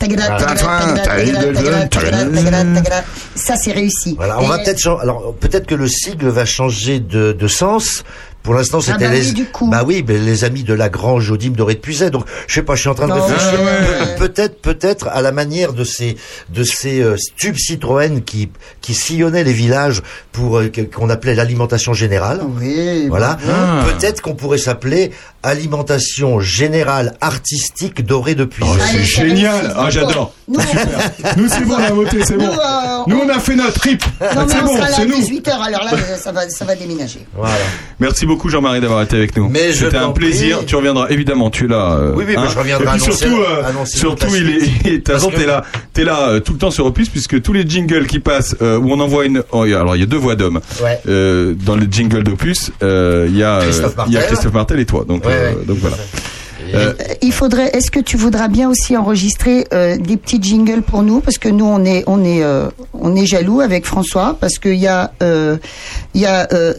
ça 3.35 3.55
c'est 3.55 3.71
réussi. 3.71 4.15
Voilà, 4.17 4.39
on 4.39 4.43
Et- 4.43 4.47
va 4.47 4.59
peut-être 4.59 4.87
alors 5.01 5.33
peut-être 5.39 5.65
que 5.65 5.75
le 5.75 5.87
sigle 5.87 6.27
va 6.27 6.45
changer 6.45 6.99
de, 6.99 7.31
de 7.31 7.47
sens. 7.47 8.03
Pour 8.49 8.57
l'instant, 8.57 8.81
c'était 8.81 9.05
bah 9.05 9.13
les 9.13 9.27
oui, 9.27 9.33
du 9.33 9.45
coup. 9.45 9.69
bah 9.69 9.83
oui, 9.85 10.03
mais 10.07 10.17
les 10.17 10.43
amis 10.43 10.63
de 10.63 10.73
Lagrange, 10.73 11.29
Audim, 11.29 11.51
Doré 11.51 11.75
de 11.75 11.79
Puiset. 11.79 12.09
Donc, 12.09 12.25
je 12.47 12.55
sais 12.55 12.63
pas, 12.63 12.73
je 12.73 12.79
suis 12.79 12.89
en 12.89 12.95
train 12.95 13.07
de 13.07 13.13
réfléchir. 13.13 13.59
Peut-être, 14.17 14.59
peut-être 14.59 15.07
à 15.07 15.21
la 15.21 15.31
manière 15.31 15.71
de 15.73 15.83
ces 15.83 16.17
de 16.49 16.63
ces 16.63 16.99
euh, 16.99 17.15
tubes 17.37 17.59
Citroën 17.59 18.23
qui 18.23 18.49
qui 18.81 18.95
sillonnaient 18.95 19.43
les 19.43 19.53
villages 19.53 20.01
pour 20.31 20.57
euh, 20.57 20.71
qu'on 20.91 21.11
appelait 21.11 21.35
l'alimentation 21.35 21.93
générale. 21.93 22.41
Oui. 22.59 23.07
Voilà. 23.07 23.37
Ah. 23.47 23.85
Peut-être 23.85 24.23
qu'on 24.23 24.33
pourrait 24.33 24.57
s'appeler 24.57 25.11
alimentation 25.43 26.39
générale 26.39 27.17
artistique 27.21 28.03
Doré 28.03 28.33
de 28.33 28.45
Puiset. 28.45 28.71
Oh, 28.73 28.83
c'est 28.91 29.03
génial. 29.03 29.73
Ah, 29.75 29.91
j'adore. 29.91 30.33
Nous, 30.47 30.57
Nous, 31.37 31.47
c'est 31.47 31.65
bon, 31.65 31.75
on 31.75 31.83
a 31.83 31.91
voté, 31.91 32.25
c'est 32.25 32.35
bon. 32.35 32.45
Nous, 32.45 32.51
euh, 32.51 33.03
Nous, 33.05 33.21
on 33.25 33.29
a 33.29 33.39
fait 33.39 33.55
notre 33.55 33.79
trip. 33.79 34.03
C'est 34.19 34.37
on 34.37 34.65
bon, 34.65 34.79
c'est 34.95 35.05
nous. 35.05 35.21
18h, 35.21 35.51
alors 35.51 35.83
là, 35.83 35.91
ça 36.17 36.31
va, 36.31 36.49
ça 36.49 36.65
va 36.65 36.75
déménager. 36.75 37.25
Voilà. 37.35 37.53
Merci 37.99 38.25
beaucoup 38.25 38.38
Jean-Marie 38.47 38.79
d'avoir 38.79 39.01
été 39.01 39.17
avec 39.17 39.35
nous. 39.35 39.49
Mais 39.49 39.73
C'était 39.73 39.97
un 39.97 40.11
plaisir. 40.11 40.57
prie. 40.57 40.65
Tu 40.67 40.75
reviendras 40.77 41.07
évidemment. 41.09 41.49
Tu 41.49 41.65
es 41.65 41.67
là. 41.67 41.95
euh, 41.99 42.13
Oui, 42.15 42.23
oui, 42.27 42.35
mais 42.37 42.47
je 42.49 42.57
reviendrai 42.57 42.85
Et 42.85 42.87
puis 42.87 42.95
annoncer- 43.01 43.11
surtout, 43.27 43.41
euh, 43.41 43.67
annoncer 43.67 43.97
surtout, 43.97 44.27
il 44.35 44.49
est. 44.49 44.59
De 44.89 44.95
toute 44.97 45.07
façon, 45.11 45.31
t'es 45.35 45.45
là, 45.45 45.63
t'es 45.93 46.03
là 46.05 46.29
euh, 46.29 46.39
tout 46.39 46.53
le 46.53 46.59
temps 46.59 46.71
sur 46.71 46.85
Opus 46.85 47.09
puisque 47.09 47.41
tous 47.41 47.51
les 47.51 47.67
jingles 47.67 48.07
qui 48.07 48.19
passent 48.19 48.55
euh, 48.61 48.77
où 48.77 48.91
on 48.93 48.99
envoie 49.01 49.25
une. 49.25 49.43
oh, 49.51 49.63
alors 49.63 49.95
il 49.95 49.99
y 49.99 50.03
a 50.03 50.05
deux 50.05 50.17
voix 50.17 50.35
d'hommes. 50.35 50.61
Ouais. 50.81 50.99
Euh, 51.09 51.53
dans 51.65 51.75
le 51.75 51.87
jingle 51.89 52.23
d'Opus, 52.23 52.71
il 52.81 53.35
y 53.35 53.43
a 53.43 53.59
Christophe 53.61 53.95
il 54.07 54.13
y 54.13 54.15
a 54.15 54.19
Martel. 54.19 54.27
Christophe 54.27 54.53
Martel 54.53 54.79
et 54.79 54.85
toi. 54.85 55.03
Donc 55.07 55.25
Ouais, 55.25 55.31
ouais. 55.31 55.57
donc 55.65 55.77
voilà. 55.79 55.97
Euh, 56.75 56.93
Il 57.21 57.31
faudrait. 57.31 57.69
Est-ce 57.75 57.91
que 57.91 57.99
tu 57.99 58.17
voudras 58.17 58.47
bien 58.47 58.69
aussi 58.69 58.95
enregistrer 58.97 59.67
euh, 59.73 59.97
des 59.97 60.17
petits 60.17 60.41
jingles 60.41 60.81
pour 60.81 61.03
nous? 61.03 61.19
Parce 61.19 61.37
que 61.37 61.49
nous 61.49 61.65
on 61.65 61.83
est 61.85 62.03
on 62.07 62.23
est 62.23 62.43
euh, 62.43 62.69
on 62.93 63.15
est 63.15 63.25
jaloux 63.25 63.61
avec 63.61 63.85
François 63.85 64.37
parce 64.39 64.59
qu'il 64.59 64.75
y 64.75 64.87
a 64.87 65.11
euh, 65.23 65.57
il 66.13 66.21
y 66.21 66.25
a 66.25 66.47
euh, 66.53 66.73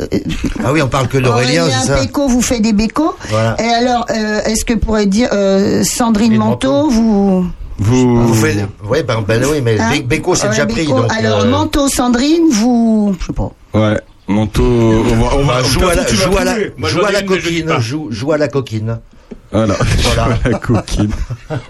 Ah 0.64 0.72
oui, 0.72 0.82
on 0.82 0.88
parle 0.88 1.08
que 1.08 1.18
d'Aurélien, 1.18 1.64
c'est 1.70 1.86
ça. 1.88 1.96
Péco 1.96 2.28
vous 2.28 2.42
fait 2.42 2.60
des 2.60 2.72
bécos. 2.72 3.14
Voilà. 3.28 3.56
Et 3.60 3.68
alors 3.68 4.06
euh, 4.10 4.40
est-ce 4.44 4.64
que 4.64 4.74
pourrait 4.74 5.06
dire 5.06 5.28
euh, 5.32 5.82
Sandrine 5.84 6.36
Manteau 6.36 6.88
vous 6.90 7.46
vous. 7.78 8.26
Vous 8.26 8.34
faites, 8.34 8.58
ouais, 8.90 9.02
ben, 9.02 9.24
ben 9.26 9.42
oui, 9.50 9.62
mais 9.62 9.80
hein 9.80 10.00
Beko, 10.04 10.34
c'est 10.34 10.44
Ouais, 10.44 10.50
déjà 10.50 10.66
pris, 10.66 10.82
Béco. 10.82 11.00
donc. 11.00 11.10
Alors 11.18 11.40
euh, 11.40 11.50
Manteau 11.50 11.88
Sandrine 11.88 12.48
vous 12.50 13.16
je 13.18 13.26
sais 13.26 13.32
pas. 13.32 13.50
Ouais. 13.72 13.98
Manteau. 14.28 14.62
On 14.62 15.16
va. 15.16 15.36
On 15.36 15.44
va 15.44 15.54
bah, 15.54 15.62
joue 15.64 15.88
à 15.88 15.94
la, 15.94 16.04
tu 16.04 16.14
vas 16.14 16.24
joue 16.30 16.36
à 16.36 16.44
la, 16.44 16.54
joue 16.88 17.00
à 17.04 17.22
coquine, 17.22 17.80
joue, 17.80 18.08
joue 18.10 18.32
à 18.32 18.38
la 18.38 18.48
coquine. 18.48 18.98
Voilà. 19.52 19.74
Voilà. 20.02 20.38
la 20.44 20.58
coquine. 20.58 21.10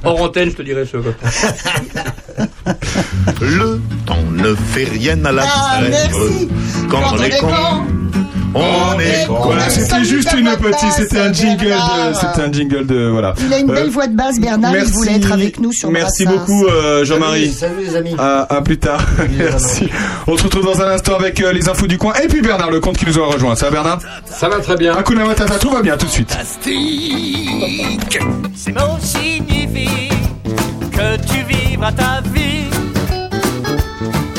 Hors 0.04 0.22
antenne, 0.22 0.50
je 0.50 0.56
te 0.56 0.62
dirais 0.62 0.84
ça. 0.86 0.98
quoi. 0.98 1.12
Le 3.40 3.80
temps 4.06 4.22
ne 4.32 4.54
fait 4.54 4.84
rien 4.84 5.24
à 5.24 5.32
la 5.32 5.44
Ah 5.46 5.80
merci. 5.88 6.48
Quand 6.90 7.02
on 7.12 7.22
est 7.22 7.38
con, 7.38 7.48
on 8.54 8.98
est. 9.00 9.26
Voilà, 9.28 9.68
c'était 9.70 10.04
juste 10.04 10.32
une 10.36 10.50
petite. 10.56 10.92
C'était 10.96 11.18
un 11.20 11.32
jingle. 11.32 11.74
C'était 12.14 12.42
un 12.42 12.52
jingle 12.52 12.86
de. 12.86 13.08
Voilà. 13.08 13.34
Il 13.46 13.52
a 13.52 13.58
une 13.58 13.66
belle 13.66 13.86
Euh, 13.86 13.90
voix 13.90 14.06
de 14.06 14.16
basse 14.16 14.38
Bernard, 14.40 14.74
il 14.76 14.84
voulait 14.84 15.16
être 15.16 15.32
avec 15.32 15.60
nous 15.60 15.72
sur 15.72 15.90
Merci 15.90 16.24
Brassens. 16.24 16.38
beaucoup 16.40 16.66
euh, 16.66 17.04
Jean-Marie. 17.04 17.52
Salut, 17.52 17.74
salut 17.74 17.86
les 17.88 17.96
amis. 17.96 18.14
À, 18.18 18.54
à 18.56 18.60
plus 18.62 18.78
tard. 18.78 19.00
Merci. 19.38 19.88
On 20.26 20.36
se 20.36 20.42
retrouve 20.44 20.64
dans 20.64 20.80
un 20.82 20.88
instant 20.90 21.14
avec 21.16 21.40
euh, 21.40 21.52
les 21.52 21.68
infos 21.68 21.86
du 21.86 21.98
coin 21.98 22.12
et 22.22 22.28
puis 22.28 22.40
Bernard 22.42 22.70
Lecomte 22.70 22.96
qui 22.98 23.06
nous 23.06 23.18
a 23.18 23.26
rejoint. 23.26 23.54
Ça 23.56 23.66
va 23.66 23.72
Bernard 23.72 23.98
Ça 24.26 24.48
va 24.48 24.58
très 24.60 24.76
bien. 24.76 24.94
Hakuna 24.96 25.24
Matata, 25.24 25.58
tout 25.58 25.70
va 25.70 25.82
bien 25.82 25.96
tout 25.96 26.06
de 26.06 26.10
suite. 26.10 26.36
Ces 28.54 28.72
mots 28.72 28.80
signifient 29.00 30.08
que 30.92 31.16
tu 31.26 31.44
vivras 31.48 31.92
ta 31.92 32.20
vie 32.32 32.64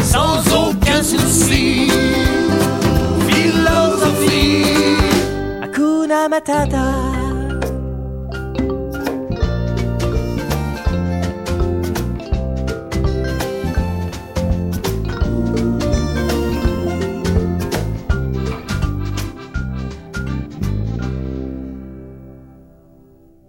sans 0.03 0.39
aucun 0.53 1.01
souci. 1.01 1.80
Hakuna 6.21 6.29
Matata. 6.29 6.85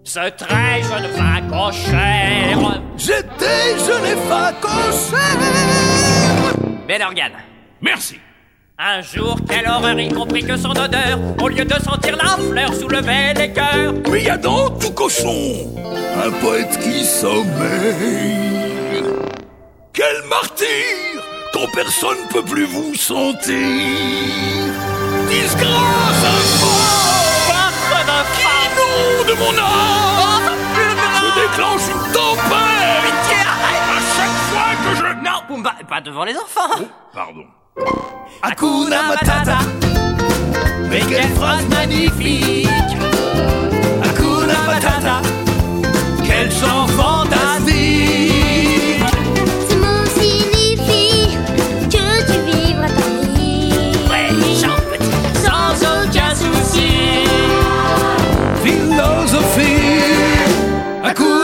Ce 0.04 0.30
très 0.36 0.82
jeune 0.82 1.08
facochère. 1.12 2.80
J'étais 2.96 3.78
jeune 3.78 4.16
facochère. 4.28 5.18
Bel 6.86 7.02
organe. 7.02 7.32
Merci. 7.80 8.18
Un 8.78 9.00
jour, 9.02 9.36
quelle 9.48 9.68
horreur, 9.68 9.98
il 9.98 10.12
comprit 10.12 10.44
que 10.44 10.56
son 10.56 10.70
odeur, 10.70 11.18
au 11.40 11.48
lieu 11.48 11.64
de 11.64 11.74
sentir 11.74 12.16
la 12.16 12.36
fleur, 12.36 12.74
soulevait 12.74 13.34
les 13.34 13.52
cœurs. 13.52 13.94
Mais 14.10 14.22
y 14.24 14.30
a 14.30 14.36
dans 14.36 14.70
tout 14.70 14.92
cochon 14.92 15.72
un 16.24 16.30
poète 16.40 16.78
qui 16.80 17.04
sommeille. 17.04 18.42
Quel 19.92 20.22
martyr 20.28 20.66
quand 21.52 21.70
personne 21.74 22.16
peut 22.30 22.42
plus 22.44 22.64
vous 22.64 22.94
sentir. 22.94 23.54
Disgrâce 25.28 26.24
infâme 26.24 27.72
qui 28.34 28.44
nom 28.78 29.24
de 29.28 29.34
mon 29.38 29.58
âme 29.58 30.56
Je 31.20 31.26
déclenche 31.40 31.86
une 31.88 32.12
tempête 32.12 33.32
à 33.88 34.00
chaque 34.16 34.38
fois 34.50 34.72
que 34.82 34.90
je... 34.96 35.04
Non, 35.22 35.62
pas 35.88 36.00
devant 36.00 36.24
les 36.24 36.36
enfants. 36.36 36.84
Pardon. 37.12 37.44
Hakuna 38.42 39.02
Matata. 39.08 39.58
Mais 40.90 41.00
quelle 41.08 41.28
phrase 41.30 41.66
magnifique. 41.70 42.68
Hakuna 44.02 44.58
Matata. 44.66 45.22
Quel 46.24 46.50
chant 46.50 46.86
fantastique. 46.88 47.72
Ce 49.68 49.74
mot 49.76 50.04
signifie 50.18 51.38
que 51.90 52.06
tu 52.26 52.38
vivras 52.46 52.88
ta 52.88 53.06
vie. 53.34 53.92
Ouais, 54.10 54.28
chant 54.60 54.80
petit. 54.90 55.16
Sans 55.42 55.74
aucun 55.82 56.32
souci. 56.34 56.92
Philosophie 58.62 59.82
Hakuna 61.02 61.41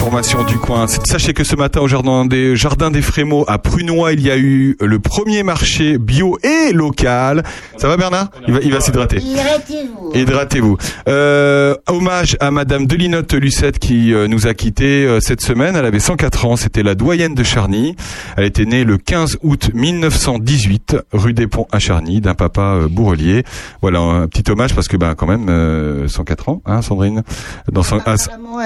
informations 0.00 0.44
du 0.44 0.56
coin. 0.56 0.86
Sachez 0.86 1.34
que 1.34 1.44
ce 1.44 1.56
matin 1.56 1.82
au 1.82 1.86
jardin 1.86 2.24
des 2.24 2.56
Jardins 2.56 2.90
des 2.90 3.02
Frémaux 3.02 3.44
à 3.46 3.58
Prunois, 3.58 4.14
il 4.14 4.22
y 4.22 4.30
a 4.30 4.38
eu 4.38 4.74
le 4.80 4.98
premier 4.98 5.42
marché 5.42 5.98
bio 5.98 6.38
et 6.42 6.72
local. 6.72 7.42
Ça 7.80 7.88
va 7.88 7.96
Bernard? 7.96 8.28
Il 8.46 8.52
va, 8.52 8.60
il 8.62 8.70
va 8.70 8.80
s'hydrater. 8.80 9.16
Hydratez-vous. 9.16 10.12
Hydratez-vous. 10.14 10.76
Euh, 11.08 11.74
hommage 11.88 12.36
à 12.38 12.50
Madame 12.50 12.86
Delinotte 12.86 13.32
Lucette 13.32 13.78
qui 13.78 14.12
euh, 14.12 14.28
nous 14.28 14.46
a 14.46 14.52
quittés 14.52 15.06
euh, 15.06 15.18
cette 15.20 15.40
semaine. 15.40 15.76
Elle 15.76 15.86
avait 15.86 15.98
104 15.98 16.44
ans. 16.44 16.56
C'était 16.56 16.82
la 16.82 16.94
doyenne 16.94 17.34
de 17.34 17.42
Charny. 17.42 17.96
Elle 18.36 18.44
était 18.44 18.66
née 18.66 18.84
le 18.84 18.98
15 18.98 19.38
août 19.42 19.70
1918, 19.72 20.98
rue 21.14 21.32
des 21.32 21.46
Ponts 21.46 21.68
à 21.72 21.78
Charny, 21.78 22.20
d'un 22.20 22.34
papa 22.34 22.74
euh, 22.82 22.88
bourrelier. 22.88 23.44
Voilà 23.80 24.00
un 24.00 24.28
petit 24.28 24.50
hommage 24.50 24.74
parce 24.74 24.86
que 24.86 24.98
ben 24.98 25.14
quand 25.14 25.26
même 25.26 25.46
euh, 25.48 26.06
104 26.06 26.50
ans, 26.50 26.60
hein, 26.66 26.82
Sandrine? 26.82 27.22
Dans 27.72 27.82
son, 27.82 27.98
ah, 28.04 28.14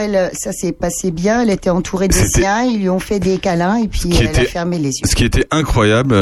elle, 0.01 0.31
ça 0.33 0.51
s'est 0.51 0.73
passé 0.73 1.13
bien. 1.13 1.43
Elle 1.43 1.51
était 1.51 1.71
entourée 1.71 2.09
des 2.09 2.27
siens. 2.27 2.65
Ils 2.65 2.81
lui 2.81 2.89
ont 2.89 2.99
fait 2.99 3.21
des 3.21 3.39
câlins 3.39 3.77
et 3.77 3.87
puis 3.87 4.11
elle 4.19 4.27
a 4.27 4.45
fermé 4.45 4.79
les 4.79 4.89
yeux. 4.89 5.07
Ce 5.07 5.15
qui 5.15 5.25
était 5.25 5.47
incroyable 5.53 6.17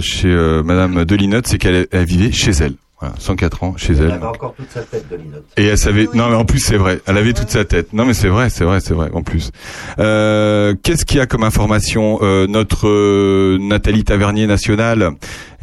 chez 0.00 0.28
Madame 0.64 1.04
Delinotte, 1.04 1.48
c'est 1.48 1.58
qu'elle 1.58 1.88
elle 1.90 2.04
vivait 2.04 2.35
chez 2.36 2.52
elle. 2.52 2.74
Voilà, 2.98 3.14
104 3.18 3.62
ans 3.62 3.74
chez 3.76 3.92
Elle 3.92 4.04
elle. 4.04 4.10
avait 4.12 4.24
encore 4.24 4.54
toute 4.54 4.70
sa 4.70 4.80
tête 4.80 5.06
de 5.10 5.16
linotte. 5.16 5.44
Et 5.58 5.66
elle 5.66 5.76
savait. 5.76 6.08
Non, 6.14 6.30
mais 6.30 6.34
en 6.36 6.46
plus 6.46 6.60
c'est 6.60 6.78
vrai. 6.78 7.00
Elle 7.06 7.18
avait 7.18 7.34
toute 7.34 7.50
sa 7.50 7.66
tête. 7.66 7.92
Non, 7.92 8.06
mais 8.06 8.14
c'est 8.14 8.28
vrai, 8.28 8.48
c'est 8.48 8.64
vrai, 8.64 8.80
c'est 8.80 8.94
vrai. 8.94 9.10
En 9.12 9.22
plus, 9.22 9.50
euh, 9.98 10.74
qu'est-ce 10.82 11.04
qu'il 11.04 11.18
y 11.18 11.20
a 11.20 11.26
comme 11.26 11.44
information 11.44 12.18
Euh, 12.22 12.46
Notre 12.46 12.88
euh, 12.88 13.58
Nathalie 13.60 14.04
Tavernier 14.04 14.46
nationale 14.46 15.10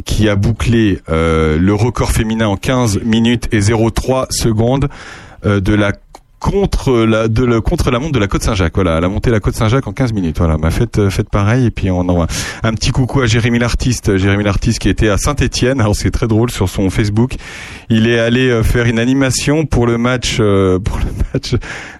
qui 0.05 0.29
a 0.29 0.35
bouclé 0.35 0.99
euh, 1.09 1.57
le 1.57 1.73
record 1.73 2.11
féminin 2.11 2.47
en 2.47 2.55
15 2.55 2.99
minutes 3.03 3.47
et 3.51 3.59
0,3 3.61 4.27
secondes 4.29 4.89
euh, 5.45 5.59
de 5.59 5.73
la 5.73 5.91
contre 6.43 7.05
la 7.05 7.29
de 7.29 7.45
le 7.45 7.61
contre 7.61 7.89
la 7.89 7.99
montre 7.99 8.11
de 8.11 8.19
la 8.19 8.27
côte 8.27 8.43
Saint-Jacques 8.43 8.75
voilà 8.75 8.97
elle 8.97 9.03
a 9.05 9.07
monté 9.07 9.31
la 9.31 9.39
côte 9.39 9.55
Saint-Jacques 9.55 9.87
en 9.87 9.93
15 9.93 10.11
minutes. 10.11 10.37
Voilà 10.39 10.57
bah 10.57 10.71
faites 10.71 10.99
euh, 10.99 11.09
faites 11.09 11.29
pareil 11.29 11.67
et 11.67 11.71
puis 11.71 11.89
on 11.89 12.01
envoie 12.01 12.27
un 12.63 12.73
petit 12.73 12.91
coucou 12.91 13.21
à 13.21 13.25
Jérémy 13.27 13.59
l'artiste 13.59 14.17
Jérémy 14.17 14.43
l'artiste 14.43 14.79
qui 14.79 14.89
était 14.89 15.07
à 15.07 15.17
Saint-Étienne. 15.17 15.79
Alors 15.79 15.95
c'est 15.95 16.11
très 16.11 16.27
drôle 16.27 16.51
sur 16.51 16.67
son 16.67 16.89
Facebook 16.89 17.35
il 17.89 18.07
est 18.07 18.19
allé 18.19 18.49
euh, 18.49 18.61
faire 18.61 18.85
une 18.87 18.99
animation 18.99 19.65
pour 19.65 19.87
le 19.87 19.97
match 19.97 20.37
euh, 20.41 20.79
pour 20.79 20.97
le 20.97 21.05
match 21.33 21.53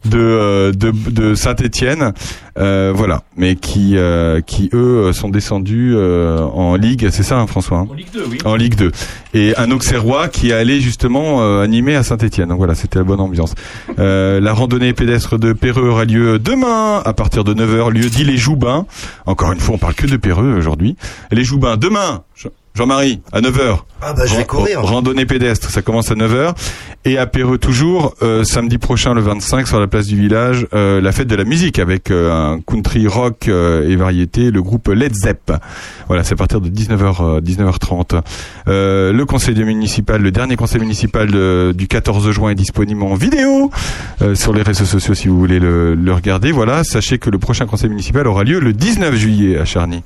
de 0.04 0.20
euh, 0.20 0.72
de, 0.74 0.92
de 0.92 1.36
Saint-Étienne. 1.36 2.12
Euh, 2.60 2.92
voilà. 2.94 3.24
Mais 3.38 3.56
qui 3.56 3.96
euh, 3.96 4.42
qui 4.42 4.70
eux 4.74 5.12
sont 5.14 5.30
descendus 5.30 5.94
euh, 5.96 6.40
en 6.40 6.76
ligue 6.76 7.08
c'est 7.12 7.24
ça 7.24 7.40
hein, 7.40 7.48
François 7.48 7.80
hein? 7.80 7.88
En 7.90 7.94
Ligue 7.94 8.12
2, 8.14 8.26
oui. 8.30 8.38
en 8.46 8.56
Ligue 8.56 8.76
2 8.76 8.92
et 9.34 9.54
un 9.58 9.72
Auxerrois 9.72 10.28
qui 10.28 10.50
est 10.50 10.54
allé 10.54 10.80
justement 10.82 11.42
euh, 11.42 11.64
animer 11.64 11.96
à 11.96 12.04
Saint-Étienne. 12.04 12.50
Donc 12.50 12.58
voilà 12.58 12.76
c'était 12.76 13.00
la 13.00 13.06
bonne 13.06 13.20
ambiance. 13.22 13.56
Euh, 14.00 14.33
la 14.40 14.54
randonnée 14.54 14.94
pédestre 14.94 15.38
de 15.38 15.54
Péreux 15.54 15.90
aura 15.90 16.06
lieu 16.06 16.40
demain 16.40 17.02
à 17.04 17.14
partir 17.14 17.44
de 17.44 17.54
9h 17.54 17.92
lieu 17.92 18.10
dit 18.10 18.24
les 18.24 18.38
Joubins 18.38 18.86
encore 19.26 19.52
une 19.52 19.60
fois 19.60 19.76
on 19.76 19.78
parle 19.78 19.96
que 19.96 20.08
de 20.08 20.18
Péreux 20.18 20.54
aujourd'hui. 20.58 20.96
Les 21.32 21.44
Joubins 21.44 21.78
demain 21.78 22.24
Jean-Marie 22.76 23.22
à 23.32 23.40
9h 23.40 23.78
Ah 24.02 24.14
bah 24.14 24.24
je 24.26 24.36
vais 24.36 24.46
courir. 24.46 24.82
Randonnée 24.82 25.26
pédestre, 25.28 25.70
ça 25.70 25.84
commence 25.84 26.10
à 26.10 26.16
9h. 26.16 26.54
Et 27.06 27.18
à 27.20 27.28
Péreux 27.28 27.58
toujours, 27.60 28.16
euh, 28.24 28.44
samedi 28.44 28.78
prochain 28.80 29.14
le 29.14 29.22
25 29.22 29.68
sur 29.68 29.80
la 29.80 29.88
place 29.88 30.08
du 30.08 30.16
village, 30.16 30.66
euh, 30.74 31.00
la 31.02 31.12
fête 31.12 31.28
de 31.28 31.36
la 31.36 31.44
musique 31.44 31.78
avec 31.78 32.10
euh, 32.10 32.32
un 32.32 32.60
country 32.62 33.06
rock 33.08 33.48
euh, 33.48 33.88
et 33.88 33.96
variété, 33.96 34.50
le 34.52 34.62
groupe 34.64 34.88
Led 34.88 35.14
Zepp. 35.14 35.52
Voilà, 36.08 36.24
c'est 36.24 36.34
à 36.34 36.38
partir 36.38 36.62
de 36.62 36.70
19h, 36.70 37.42
19h30. 37.42 38.22
Euh, 38.70 39.12
le 39.14 39.26
conseil 39.26 39.54
municipal, 39.64 40.22
le 40.22 40.32
dernier 40.32 40.56
conseil 40.56 40.80
municipal 40.82 41.30
de- 41.30 41.74
du 41.78 41.88
14 41.88 42.32
juin 42.32 42.52
est 42.52 42.56
disponible 42.56 43.04
en 43.04 43.14
vidéo 43.16 43.70
euh, 44.24 44.34
sur 44.34 44.52
les 44.54 44.64
réseaux 44.64 44.86
sociaux 44.86 45.14
si 45.14 45.28
vous 45.28 45.38
voulez 45.38 45.60
le, 45.60 45.94
le 45.94 46.14
regarder. 46.14 46.52
Voilà, 46.52 46.84
sachez 46.84 47.20
que 47.20 47.30
le 47.30 47.38
prochain 47.38 47.66
conseil 47.68 47.90
municipal 47.90 48.26
aura 48.28 48.44
lieu 48.46 48.60
le 48.60 48.74
19 48.74 49.14
juillet 49.16 49.60
à 49.60 49.66
Charny. 49.66 50.02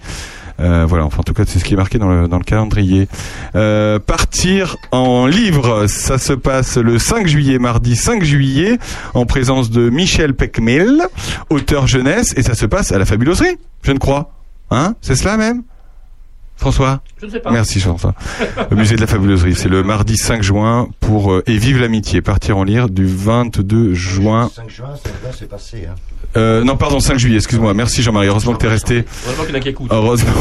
Euh, 0.60 0.86
voilà, 0.88 1.06
enfin 1.06 1.20
en 1.20 1.24
tout 1.24 1.34
cas 1.34 1.44
c'est 1.46 1.60
ce 1.60 1.66
qui 1.66 1.74
est 1.74 1.78
marqué 1.78 2.00
dans 2.00 2.10
le, 2.10 2.28
dans 2.28 2.38
le 2.38 2.44
calendrier. 2.44 3.08
Euh, 3.56 4.00
partir 4.00 4.78
en 4.92 5.26
livre, 5.26 5.88
ça 5.88 6.18
se 6.18 6.34
passe 6.34 6.78
le 6.78 6.98
5 6.98 7.28
juillet, 7.28 7.60
mardi 7.60 7.96
5 7.96 8.24
juillet, 8.24 8.78
en 9.14 9.26
présence 9.26 9.70
de 9.70 9.90
Michel 9.90 10.34
Pecmel, 10.34 11.04
auteur 11.50 11.88
jeunesse, 11.88 12.34
et 12.38 12.44
ça 12.44 12.56
se 12.56 12.66
passe 12.66 12.92
à 12.92 12.98
la 12.98 13.06
fabuloserie, 13.06 13.58
je 13.84 13.92
ne 13.92 14.00
crois. 14.00 14.32
Hein? 14.72 14.96
C'est 15.02 15.16
cela 15.16 15.38
même? 15.38 15.64
François 16.58 17.02
Je 17.22 17.28
ne 17.28 17.32
sais 17.32 17.40
pas. 17.40 17.52
Merci 17.52 17.80
François. 17.80 18.14
Le 18.70 18.76
musée 18.76 18.96
de 18.96 19.02
la 19.02 19.08
fabuloserie, 19.08 19.56
c'est 19.56 19.70
le 19.70 19.84
mardi 19.84 20.18
5 20.18 20.44
juin 20.44 20.90
pour 21.00 21.32
euh, 21.32 21.44
Et 21.48 21.58
vive 21.58 21.80
l'amitié, 21.80 22.22
partir 22.22 22.58
en 22.58 22.64
lire 22.64 22.90
du 22.90 23.06
22 23.06 23.94
juin. 23.94 24.50
5 24.54 24.70
juin, 24.70 24.90
c'est 25.34 25.48
passé. 25.48 25.88
Hein. 25.90 25.96
Euh, 26.36 26.64
non, 26.64 26.78
pardon, 26.78 27.00
5 27.00 27.18
juillet, 27.18 27.38
excuse-moi. 27.38 27.74
Merci 27.74 28.04
Jean-Marie, 28.04 28.28
heureusement 28.28 28.54
que 28.54 28.60
t'es 28.60 28.68
resté. 28.68 29.06
Heureusement 29.26 29.44
qu'il 29.46 29.54
y 29.54 29.58
en 29.58 29.60
a 29.60 29.62
qui 29.62 29.70
écoutent. 29.70 29.92
Heureusement, 29.92 30.32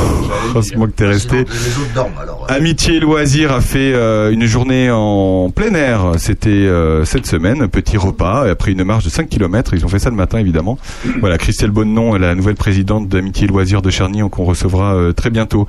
heureusement 0.48 0.86
que 0.86 0.90
t'es 0.90 1.06
resté. 1.06 1.36
Les 1.36 1.42
autres 1.44 1.94
dorment 1.94 2.18
alors. 2.20 2.46
Amitié 2.48 2.96
et 2.96 3.00
loisirs 3.00 3.52
a 3.52 3.60
fait 3.60 3.92
euh, 3.94 4.30
une 4.30 4.44
journée 4.46 4.90
en 4.90 5.50
plein 5.50 5.74
air. 5.74 6.12
C'était 6.18 6.50
euh, 6.50 7.04
cette 7.04 7.26
semaine, 7.26 7.68
petit 7.68 7.96
repas, 7.96 8.46
et 8.46 8.50
après 8.50 8.72
une 8.72 8.84
marche 8.84 9.04
de 9.04 9.10
5 9.10 9.28
km. 9.28 9.74
Ils 9.74 9.84
ont 9.84 9.88
fait 9.88 9.98
ça 9.98 10.10
le 10.10 10.16
matin, 10.16 10.38
évidemment. 10.38 10.78
Voilà, 11.20 11.38
Christelle 11.38 11.70
Bonnenon, 11.70 12.14
la 12.14 12.34
nouvelle 12.34 12.56
présidente 12.56 13.08
d'Amitié 13.08 13.44
et 13.44 13.48
loisirs 13.48 13.80
de 13.80 13.90
Charny, 13.90 14.20
qu'on 14.30 14.44
recevra 14.44 14.94
euh, 14.94 15.12
très 15.12 15.30
bientôt. 15.30 15.66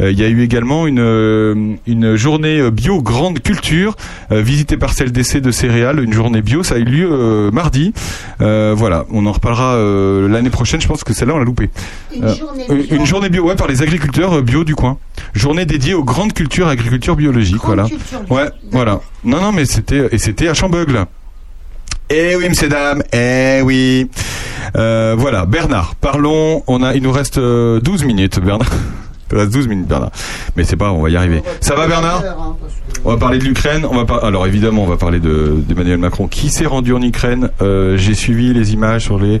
Euh, 0.00 0.10
Il 0.10 0.18
y 0.18 0.24
a 0.24 0.28
eu 0.28 0.42
également 0.42 0.86
une, 0.86 1.00
euh, 1.00 1.74
une 1.86 2.16
journée 2.16 2.60
euh, 2.60 2.70
bio 2.70 3.02
grande 3.02 3.40
culture, 3.40 3.96
visitée 4.30 4.76
par 4.76 4.92
celle 4.92 5.12
d'essai 5.12 5.40
de 5.40 5.50
céréales, 5.50 6.02
une 6.02 6.12
journée 6.12 6.42
bio. 6.42 6.62
Ça 6.62 6.76
a 6.76 6.78
eu 6.78 6.84
lieu 6.84 7.50
mardi. 7.52 7.92
Voilà, 8.38 9.06
on 9.10 9.26
en 9.26 9.32
reparlera 9.32 9.76
l'année 10.28 10.50
prochaine. 10.50 10.80
Je 10.80 10.88
pense 10.88 11.04
que 11.04 11.12
celle-là, 11.12 11.34
on 11.34 11.38
l'a 11.38 11.44
loupé. 11.44 11.70
Une 12.14 12.28
journée 12.34 12.66
bio. 12.68 12.96
une 12.96 13.06
journée 13.06 13.28
bio, 13.28 13.44
ouais, 13.44 13.56
par 13.56 13.66
les 13.66 13.82
agriculteurs 13.82 14.42
bio 14.42 14.64
du 14.64 14.74
coin. 14.74 14.98
Journée 15.34 15.64
dédiée 15.64 15.94
aux 15.94 16.04
grandes 16.04 16.32
cultures, 16.32 16.68
agriculture 16.68 17.16
biologique, 17.16 17.56
Grande 17.56 17.76
voilà. 17.76 17.88
culture 17.88 18.20
bio. 18.20 18.36
Ouais, 18.36 18.50
voilà. 18.70 19.00
Non, 19.24 19.40
non, 19.40 19.52
mais 19.52 19.64
c'était 19.64 20.08
et 20.12 20.18
c'était 20.18 20.48
à 20.48 20.54
Chambeugle. 20.54 21.06
Eh 22.12 22.34
oui, 22.36 22.48
monsieur 22.48 22.68
dame, 22.68 23.02
eh 23.12 23.60
oui. 23.62 24.10
Euh, 24.76 25.14
voilà, 25.16 25.46
Bernard, 25.46 25.94
parlons. 25.94 26.62
On 26.66 26.82
a, 26.82 26.94
il 26.94 27.02
nous 27.02 27.12
reste 27.12 27.38
euh, 27.38 27.80
12 27.80 28.04
minutes, 28.04 28.40
Bernard. 28.40 28.70
Reste 29.32 29.52
12 29.52 29.68
minutes, 29.68 29.86
Bernard. 29.88 30.10
Mais 30.56 30.64
c'est 30.64 30.76
pas, 30.76 30.86
grave, 30.86 30.96
on 30.98 31.02
va 31.02 31.10
y 31.10 31.16
arriver. 31.16 31.42
Ça 31.60 31.74
va, 31.74 31.86
Bernard 31.86 32.22
On 33.04 33.10
va 33.10 33.16
parler 33.16 33.38
de 33.38 33.44
l'Ukraine. 33.44 33.86
On 33.88 33.96
va 33.96 34.04
pas. 34.04 34.18
Alors 34.18 34.46
évidemment, 34.46 34.84
on 34.84 34.88
va 34.88 34.96
parler 34.96 35.20
de 35.20 35.62
d'Emmanuel 35.66 35.98
Macron 35.98 36.26
qui 36.26 36.50
s'est 36.50 36.66
rendu 36.66 36.92
en 36.92 37.02
Ukraine? 37.02 37.50
Euh, 37.62 37.96
J'ai 37.96 38.14
suivi 38.14 38.52
les 38.52 38.72
images 38.72 39.04
sur 39.04 39.18
les 39.18 39.40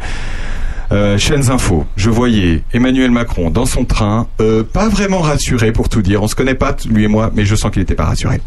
euh, 0.92 1.18
chaînes 1.18 1.50
info. 1.50 1.86
Je 1.96 2.10
voyais 2.10 2.64
Emmanuel 2.72 3.12
Macron 3.12 3.50
dans 3.50 3.66
son 3.66 3.84
train, 3.84 4.26
euh, 4.40 4.64
pas 4.64 4.88
vraiment 4.88 5.20
rassuré 5.20 5.70
pour 5.70 5.88
tout 5.88 6.02
dire. 6.02 6.20
On 6.22 6.26
se 6.26 6.34
connaît 6.34 6.54
pas 6.56 6.74
lui 6.88 7.04
et 7.04 7.08
moi, 7.08 7.30
mais 7.32 7.44
je 7.44 7.54
sens 7.54 7.70
qu'il 7.70 7.80
n'était 7.80 7.94
pas 7.94 8.06
rassuré. 8.06 8.40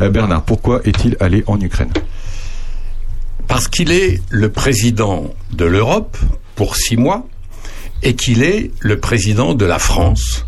Euh, 0.00 0.10
Bernard, 0.10 0.42
pourquoi 0.42 0.80
est-il 0.84 1.16
allé 1.20 1.44
en 1.46 1.60
Ukraine? 1.60 1.92
Parce 3.46 3.68
qu'il 3.68 3.92
est 3.92 4.20
le 4.30 4.48
président 4.50 5.30
de 5.52 5.64
l'Europe 5.64 6.16
pour 6.56 6.74
six 6.76 6.96
mois 6.96 7.28
et 8.02 8.14
qu'il 8.14 8.42
est 8.42 8.72
le 8.80 8.98
président 8.98 9.54
de 9.54 9.64
la 9.64 9.78
France. 9.78 10.46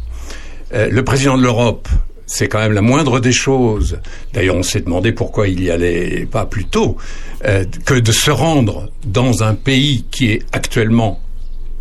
Euh, 0.74 0.88
le 0.90 1.04
président 1.04 1.36
de 1.36 1.42
l'Europe, 1.42 1.88
c'est 2.26 2.48
quand 2.48 2.58
même 2.58 2.72
la 2.72 2.82
moindre 2.82 3.20
des 3.20 3.32
choses. 3.32 3.98
D'ailleurs, 4.32 4.56
on 4.56 4.62
s'est 4.62 4.80
demandé 4.80 5.12
pourquoi 5.12 5.48
il 5.48 5.62
y 5.62 5.70
allait 5.70 6.26
pas 6.26 6.44
plus 6.46 6.64
tôt 6.64 6.96
euh, 7.44 7.64
que 7.84 7.94
de 7.94 8.12
se 8.12 8.30
rendre 8.30 8.90
dans 9.04 9.44
un 9.44 9.54
pays 9.54 10.04
qui 10.10 10.30
est 10.30 10.42
actuellement 10.52 11.20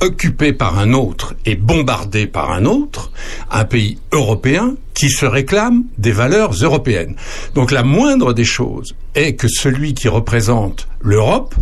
occupé 0.02 0.54
par 0.54 0.78
un 0.78 0.94
autre 0.94 1.36
et 1.46 1.56
bombardé 1.56 2.28
par 2.28 2.52
un 2.52 2.66
autre, 2.66 3.12
un 3.50 3.66
pays 3.66 3.98
européen 4.12 4.76
qui 4.94 5.10
se 5.10 5.26
réclame 5.26 5.86
des 5.98 6.12
valeurs 6.12 6.52
européennes. 6.52 7.16
Donc 7.56 7.72
la 7.72 7.84
moindre 7.84 8.34
des 8.34 8.44
choses 8.44 8.96
est 9.16 9.36
que 9.36 9.48
celui 9.48 9.94
qui 9.94 10.08
représente 10.10 10.88
l'Europe 11.02 11.56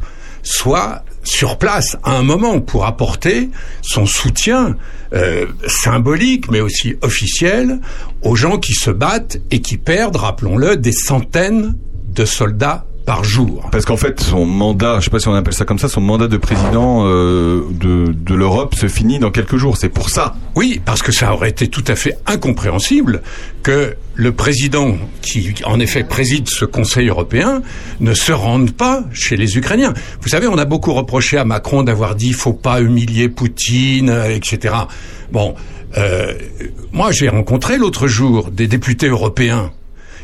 soit 0.44 1.04
sur 1.24 1.58
place 1.58 1.98
à 2.04 2.18
un 2.18 2.24
moment 2.24 2.60
pour 2.60 2.86
apporter 2.86 3.50
son 3.82 4.06
soutien 4.06 4.76
euh, 5.14 5.48
symbolique 5.68 6.52
mais 6.52 6.60
aussi 6.60 6.96
officiel 7.02 7.80
aux 8.22 8.36
gens 8.36 8.58
qui 8.58 8.74
se 8.74 8.92
battent 8.92 9.38
et 9.52 9.62
qui 9.62 9.78
perdent, 9.78 10.18
rappelons-le, 10.18 10.78
des 10.78 10.92
centaines 10.92 11.78
de 12.10 12.26
soldats 12.26 12.86
par 13.06 13.24
jour. 13.24 13.68
Parce 13.72 13.86
qu'en 13.86 13.98
fait, 13.98 14.20
son 14.22 14.46
mandat, 14.46 15.00
je 15.00 15.06
sais 15.06 15.10
pas 15.10 15.20
si 15.20 15.28
on 15.28 15.34
appelle 15.34 15.54
ça 15.54 15.66
comme 15.66 15.80
ça, 15.80 15.90
son 15.90 16.02
mandat 16.02 16.28
de 16.28 16.38
président 16.38 17.06
euh, 17.06 17.64
de, 17.72 18.14
de 18.14 18.36
l'Europe 18.36 18.76
se 18.76 18.88
finit 18.88 19.20
dans 19.20 19.32
quelques 19.32 19.58
jours. 19.58 19.78
C'est 19.78 19.90
pour 19.90 20.10
ça. 20.10 20.36
Oui, 20.56 20.82
parce 20.84 21.02
que 21.02 21.12
ça 21.12 21.34
aurait 21.34 21.50
été 21.50 21.68
tout 21.68 21.84
à 21.88 21.96
fait 21.96 22.18
incompréhensible 22.26 23.22
que 23.62 23.96
le 24.16 24.32
président, 24.32 24.96
qui 25.22 25.54
en 25.66 25.80
effet 25.80 26.04
préside 26.04 26.48
ce 26.48 26.66
Conseil 26.66 27.08
européen, 27.08 27.62
ne 28.00 28.14
se 28.14 28.32
rende 28.32 28.72
pas 28.72 29.04
chez 29.12 29.36
les 29.36 29.58
Ukrainiens. 29.58 29.94
Vous 30.22 30.30
savez, 30.30 30.48
on 30.48 30.58
a 30.58 30.66
beaucoup 30.66 30.94
reproché 30.94 31.38
à 31.38 31.46
Macron 31.46 31.84
d'avoir 31.84 32.16
dit 32.16 32.34
faut 32.34 32.54
pas 32.54 32.82
humilier 32.82 33.30
Poutine, 33.30 34.10
euh, 34.10 34.36
etc. 34.36 34.76
Bon, 35.32 35.56
euh, 35.98 36.34
moi 36.92 37.12
j'ai 37.12 37.30
rencontré 37.30 37.78
l'autre 37.78 38.08
jour 38.08 38.50
des 38.52 38.68
députés 38.68 39.08
européens 39.08 39.72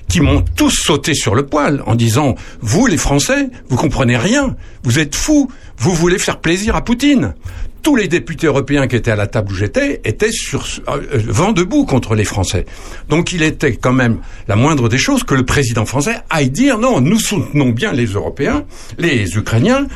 qui 0.10 0.22
m'ont 0.22 0.44
tous 0.56 0.72
sauté 0.72 1.14
sur 1.14 1.36
le 1.36 1.45
poil 1.45 1.84
en 1.86 1.95
disant 1.95 2.36
vous 2.61 2.88
les 2.88 2.98
Français, 2.98 3.49
vous 3.69 3.77
comprenez 3.77 4.18
rien, 4.18 4.56
vous 4.84 4.99
êtes 4.99 5.15
fous, 5.15 5.49
vous 5.77 5.94
voulez 5.94 6.18
faire 6.18 6.40
plaisir 6.40 6.76
à 6.76 6.84
Poutine. 6.84 7.36
Tous 7.84 7.95
les 7.95 8.10
députés 8.10 8.48
européens 8.48 8.88
qui 8.88 8.98
étaient 8.98 9.11
à 9.11 9.15
la 9.15 9.27
table 9.27 9.53
où 9.53 9.56
j'étais 9.56 10.02
étaient 10.03 10.34
sur 10.34 10.65
euh, 10.90 10.99
euh, 11.14 11.22
vent 11.27 11.53
debout 11.53 11.86
contre 11.86 12.14
les 12.14 12.26
Français. 12.26 12.65
Donc 13.07 13.31
il 13.31 13.41
était 13.41 13.76
quand 13.76 13.94
même 13.94 14.19
la 14.49 14.57
moindre 14.57 14.90
des 14.90 14.98
choses 14.98 15.23
que 15.23 15.36
le 15.36 15.45
président 15.45 15.86
français 15.86 16.18
aille 16.30 16.49
dire 16.49 16.77
non, 16.77 16.99
nous 16.99 17.19
soutenons 17.19 17.69
bien 17.69 17.94
les 17.94 18.07
Européens, 18.07 18.65
les 18.98 19.38
Ukrainiens. 19.38 19.88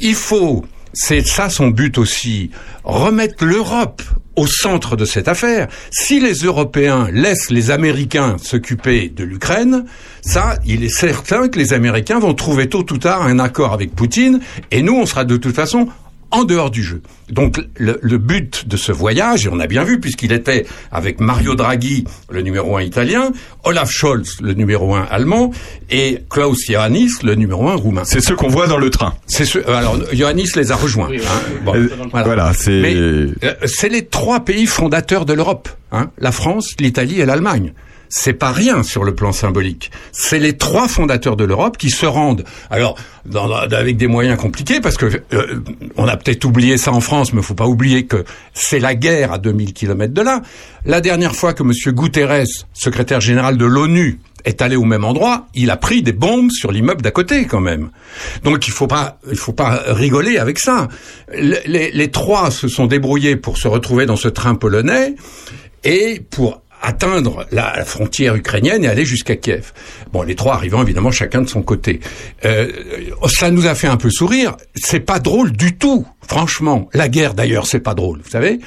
Il 0.00 0.16
faut, 0.16 0.66
c'est 0.92 1.26
ça 1.26 1.48
son 1.48 1.68
but 1.68 1.96
aussi, 1.96 2.50
remettre 2.82 3.44
l'Europe 3.44 4.02
au 4.36 4.46
centre 4.46 4.96
de 4.96 5.04
cette 5.04 5.28
affaire. 5.28 5.68
Si 5.90 6.20
les 6.20 6.34
Européens 6.34 7.08
laissent 7.12 7.50
les 7.50 7.70
Américains 7.70 8.36
s'occuper 8.42 9.08
de 9.08 9.24
l'Ukraine, 9.24 9.84
ça, 10.22 10.58
il 10.64 10.84
est 10.84 10.94
certain 10.94 11.48
que 11.48 11.58
les 11.58 11.72
Américains 11.72 12.18
vont 12.18 12.34
trouver 12.34 12.68
tôt 12.68 12.86
ou 12.90 12.98
tard 12.98 13.22
un 13.22 13.38
accord 13.38 13.72
avec 13.72 13.94
Poutine, 13.94 14.40
et 14.70 14.82
nous, 14.82 14.94
on 14.94 15.06
sera 15.06 15.24
de 15.24 15.36
toute 15.36 15.54
façon 15.54 15.88
en 16.34 16.44
dehors 16.44 16.70
du 16.70 16.82
jeu. 16.82 17.00
Donc 17.30 17.58
le, 17.76 17.98
le 18.02 18.18
but 18.18 18.68
de 18.68 18.76
ce 18.76 18.92
voyage, 18.92 19.46
et 19.46 19.48
on 19.50 19.60
a 19.60 19.66
bien 19.66 19.84
vu 19.84 20.00
puisqu'il 20.00 20.32
était 20.32 20.66
avec 20.92 21.20
Mario 21.20 21.54
Draghi, 21.54 22.04
le 22.28 22.42
numéro 22.42 22.76
un 22.76 22.82
italien, 22.82 23.30
Olaf 23.62 23.90
Scholz, 23.90 24.40
le 24.42 24.52
numéro 24.54 24.94
un 24.94 25.06
allemand, 25.10 25.52
et 25.90 26.18
Klaus 26.28 26.68
Iohannis, 26.68 27.10
le 27.22 27.34
numéro 27.36 27.68
un 27.68 27.76
roumain. 27.76 28.02
C'est 28.04 28.20
ceux 28.20 28.34
qu'on 28.36 28.48
voit 28.48 28.66
dans 28.66 28.78
le 28.78 28.90
train. 28.90 29.14
C'est 29.26 29.44
ceux, 29.46 29.66
alors 29.70 29.96
Iohannis 30.12 30.50
les 30.56 30.72
a 30.72 30.76
rejoints. 30.76 31.08
hein. 31.12 31.40
Bon, 31.64 31.74
Euh, 31.74 31.88
voilà, 32.24 32.52
c'est- 32.52 32.80
Mais 32.80 32.94
euh, 32.94 33.32
c'est 33.66 33.88
les 33.88 34.04
trois 34.04 34.40
pays 34.40 34.66
fondateurs 34.66 35.24
de 35.24 35.32
l'Europe, 35.32 35.68
hein, 35.92 36.10
la 36.18 36.32
France, 36.32 36.74
l'Italie 36.80 37.20
et 37.20 37.26
l'Allemagne. 37.26 37.72
C'est 38.16 38.32
pas 38.34 38.52
rien 38.52 38.84
sur 38.84 39.02
le 39.02 39.12
plan 39.12 39.32
symbolique. 39.32 39.90
C'est 40.12 40.38
les 40.38 40.56
trois 40.56 40.86
fondateurs 40.86 41.34
de 41.34 41.42
l'Europe 41.42 41.76
qui 41.76 41.90
se 41.90 42.06
rendent. 42.06 42.44
Alors, 42.70 42.96
dans- 43.26 43.50
avec 43.52 43.96
des 43.96 44.06
moyens 44.06 44.38
compliqués, 44.38 44.80
parce 44.80 44.96
que 44.96 45.06
euh, 45.32 45.60
on 45.96 46.06
a 46.06 46.16
peut-être 46.16 46.44
oublié 46.44 46.76
ça 46.76 46.92
en 46.92 47.00
France, 47.00 47.32
mais 47.32 47.42
faut 47.42 47.54
pas 47.54 47.66
oublier 47.66 48.06
que 48.06 48.24
c'est 48.52 48.78
la 48.78 48.94
guerre 48.94 49.32
à 49.32 49.38
2000 49.38 49.72
kilomètres 49.72 50.14
de 50.14 50.22
là. 50.22 50.42
La 50.84 51.00
dernière 51.00 51.34
fois 51.34 51.54
que 51.54 51.64
Monsieur 51.64 51.90
Guterres, 51.90 52.44
secrétaire 52.72 53.20
général 53.20 53.56
de 53.56 53.64
l'ONU, 53.64 54.20
est 54.44 54.62
allé 54.62 54.76
au 54.76 54.84
même 54.84 55.04
endroit, 55.04 55.48
il 55.54 55.70
a 55.72 55.76
pris 55.76 56.02
des 56.02 56.12
bombes 56.12 56.52
sur 56.52 56.70
l'immeuble 56.70 57.02
d'à 57.02 57.10
côté 57.10 57.46
quand 57.46 57.60
même. 57.60 57.90
Donc 58.44 58.68
il 58.68 58.72
faut 58.72 58.86
pas, 58.86 59.18
il 59.28 59.36
faut 59.38 59.54
pas 59.54 59.82
rigoler 59.88 60.38
avec 60.38 60.60
ça. 60.60 60.86
Le- 61.32 61.56
Les, 61.66 61.90
les 61.90 62.10
trois 62.12 62.52
se 62.52 62.68
sont 62.68 62.86
débrouillés 62.86 63.34
pour 63.34 63.58
se 63.58 63.66
retrouver 63.66 64.06
dans 64.06 64.16
ce 64.16 64.28
train 64.28 64.54
polonais 64.54 65.14
et 65.82 66.20
pour 66.30 66.60
atteindre 66.84 67.46
la, 67.50 67.84
frontière 67.84 68.34
ukrainienne 68.34 68.84
et 68.84 68.88
aller 68.88 69.04
jusqu'à 69.04 69.36
Kiev. 69.36 69.72
Bon, 70.12 70.22
les 70.22 70.34
trois 70.34 70.54
arrivant 70.54 70.82
évidemment 70.82 71.10
chacun 71.10 71.42
de 71.42 71.48
son 71.48 71.62
côté. 71.62 72.00
Euh, 72.44 72.70
ça 73.26 73.50
nous 73.50 73.66
a 73.66 73.74
fait 73.74 73.88
un 73.88 73.96
peu 73.96 74.10
sourire. 74.10 74.56
C'est 74.74 75.00
pas 75.00 75.18
drôle 75.18 75.52
du 75.52 75.76
tout, 75.76 76.06
franchement. 76.26 76.88
La 76.92 77.08
guerre 77.08 77.34
d'ailleurs, 77.34 77.66
c'est 77.66 77.80
pas 77.80 77.94
drôle, 77.94 78.20
vous 78.22 78.30
savez. 78.30 78.58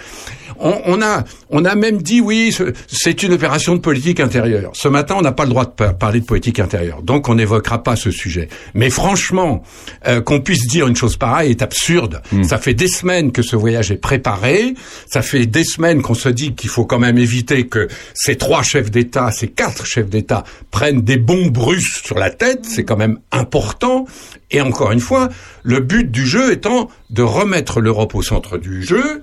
On, 0.59 0.81
on 0.85 1.01
a, 1.01 1.23
on 1.49 1.65
a 1.65 1.75
même 1.75 2.01
dit 2.01 2.21
oui, 2.21 2.51
ce- 2.51 2.73
c'est 2.87 3.23
une 3.23 3.33
opération 3.33 3.75
de 3.75 3.79
politique 3.79 4.19
intérieure. 4.19 4.71
Ce 4.73 4.87
matin, 4.87 5.15
on 5.17 5.21
n'a 5.21 5.31
pas 5.31 5.43
le 5.43 5.49
droit 5.49 5.65
de 5.65 5.71
par- 5.71 5.97
parler 5.97 6.19
de 6.19 6.25
politique 6.25 6.59
intérieure, 6.59 7.01
donc 7.03 7.29
on 7.29 7.35
n'évoquera 7.35 7.83
pas 7.83 7.95
ce 7.95 8.11
sujet. 8.11 8.49
Mais 8.73 8.89
franchement, 8.89 9.63
euh, 10.07 10.21
qu'on 10.21 10.39
puisse 10.41 10.67
dire 10.67 10.87
une 10.87 10.95
chose 10.95 11.17
pareille 11.17 11.51
est 11.51 11.61
absurde. 11.61 12.21
Ça 12.43 12.57
fait 12.57 12.73
des 12.73 12.87
semaines 12.87 13.31
que 13.31 13.41
ce 13.41 13.55
voyage 13.55 13.91
est 13.91 13.97
préparé. 13.97 14.73
Ça 15.07 15.21
fait 15.21 15.45
des 15.45 15.63
semaines 15.63 16.01
qu'on 16.01 16.13
se 16.13 16.29
dit 16.29 16.53
qu'il 16.55 16.69
faut 16.69 16.85
quand 16.85 16.99
même 16.99 17.17
éviter 17.17 17.67
que 17.67 17.87
ces 18.13 18.35
trois 18.35 18.63
chefs 18.63 18.91
d'État, 18.91 19.31
ces 19.31 19.47
quatre 19.47 19.85
chefs 19.85 20.09
d'État 20.09 20.43
prennent 20.71 21.01
des 21.01 21.17
bombes 21.17 21.57
russes 21.57 22.01
sur 22.03 22.17
la 22.17 22.29
tête. 22.29 22.65
C'est 22.65 22.83
quand 22.83 22.97
même 22.97 23.19
important. 23.31 24.05
Et 24.51 24.61
encore 24.61 24.91
une 24.91 24.99
fois, 24.99 25.29
le 25.63 25.79
but 25.81 26.09
du 26.09 26.25
jeu 26.25 26.51
étant 26.53 26.89
de 27.09 27.21
remettre 27.21 27.81
l'Europe 27.81 28.15
au 28.15 28.21
centre 28.21 28.57
du 28.57 28.81
jeu 28.83 29.21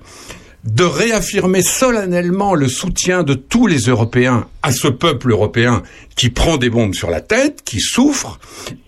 de 0.65 0.83
réaffirmer 0.83 1.61
solennellement 1.61 2.55
le 2.55 2.67
soutien 2.67 3.23
de 3.23 3.35
tous 3.35 3.67
les 3.67 3.81
Européens 3.81 4.47
à 4.63 4.71
ce 4.71 4.87
peuple 4.87 5.31
européen 5.31 5.83
qui 6.15 6.29
prend 6.29 6.57
des 6.57 6.69
bombes 6.69 6.95
sur 6.95 7.09
la 7.09 7.21
tête, 7.21 7.61
qui 7.63 7.79
souffre, 7.79 8.39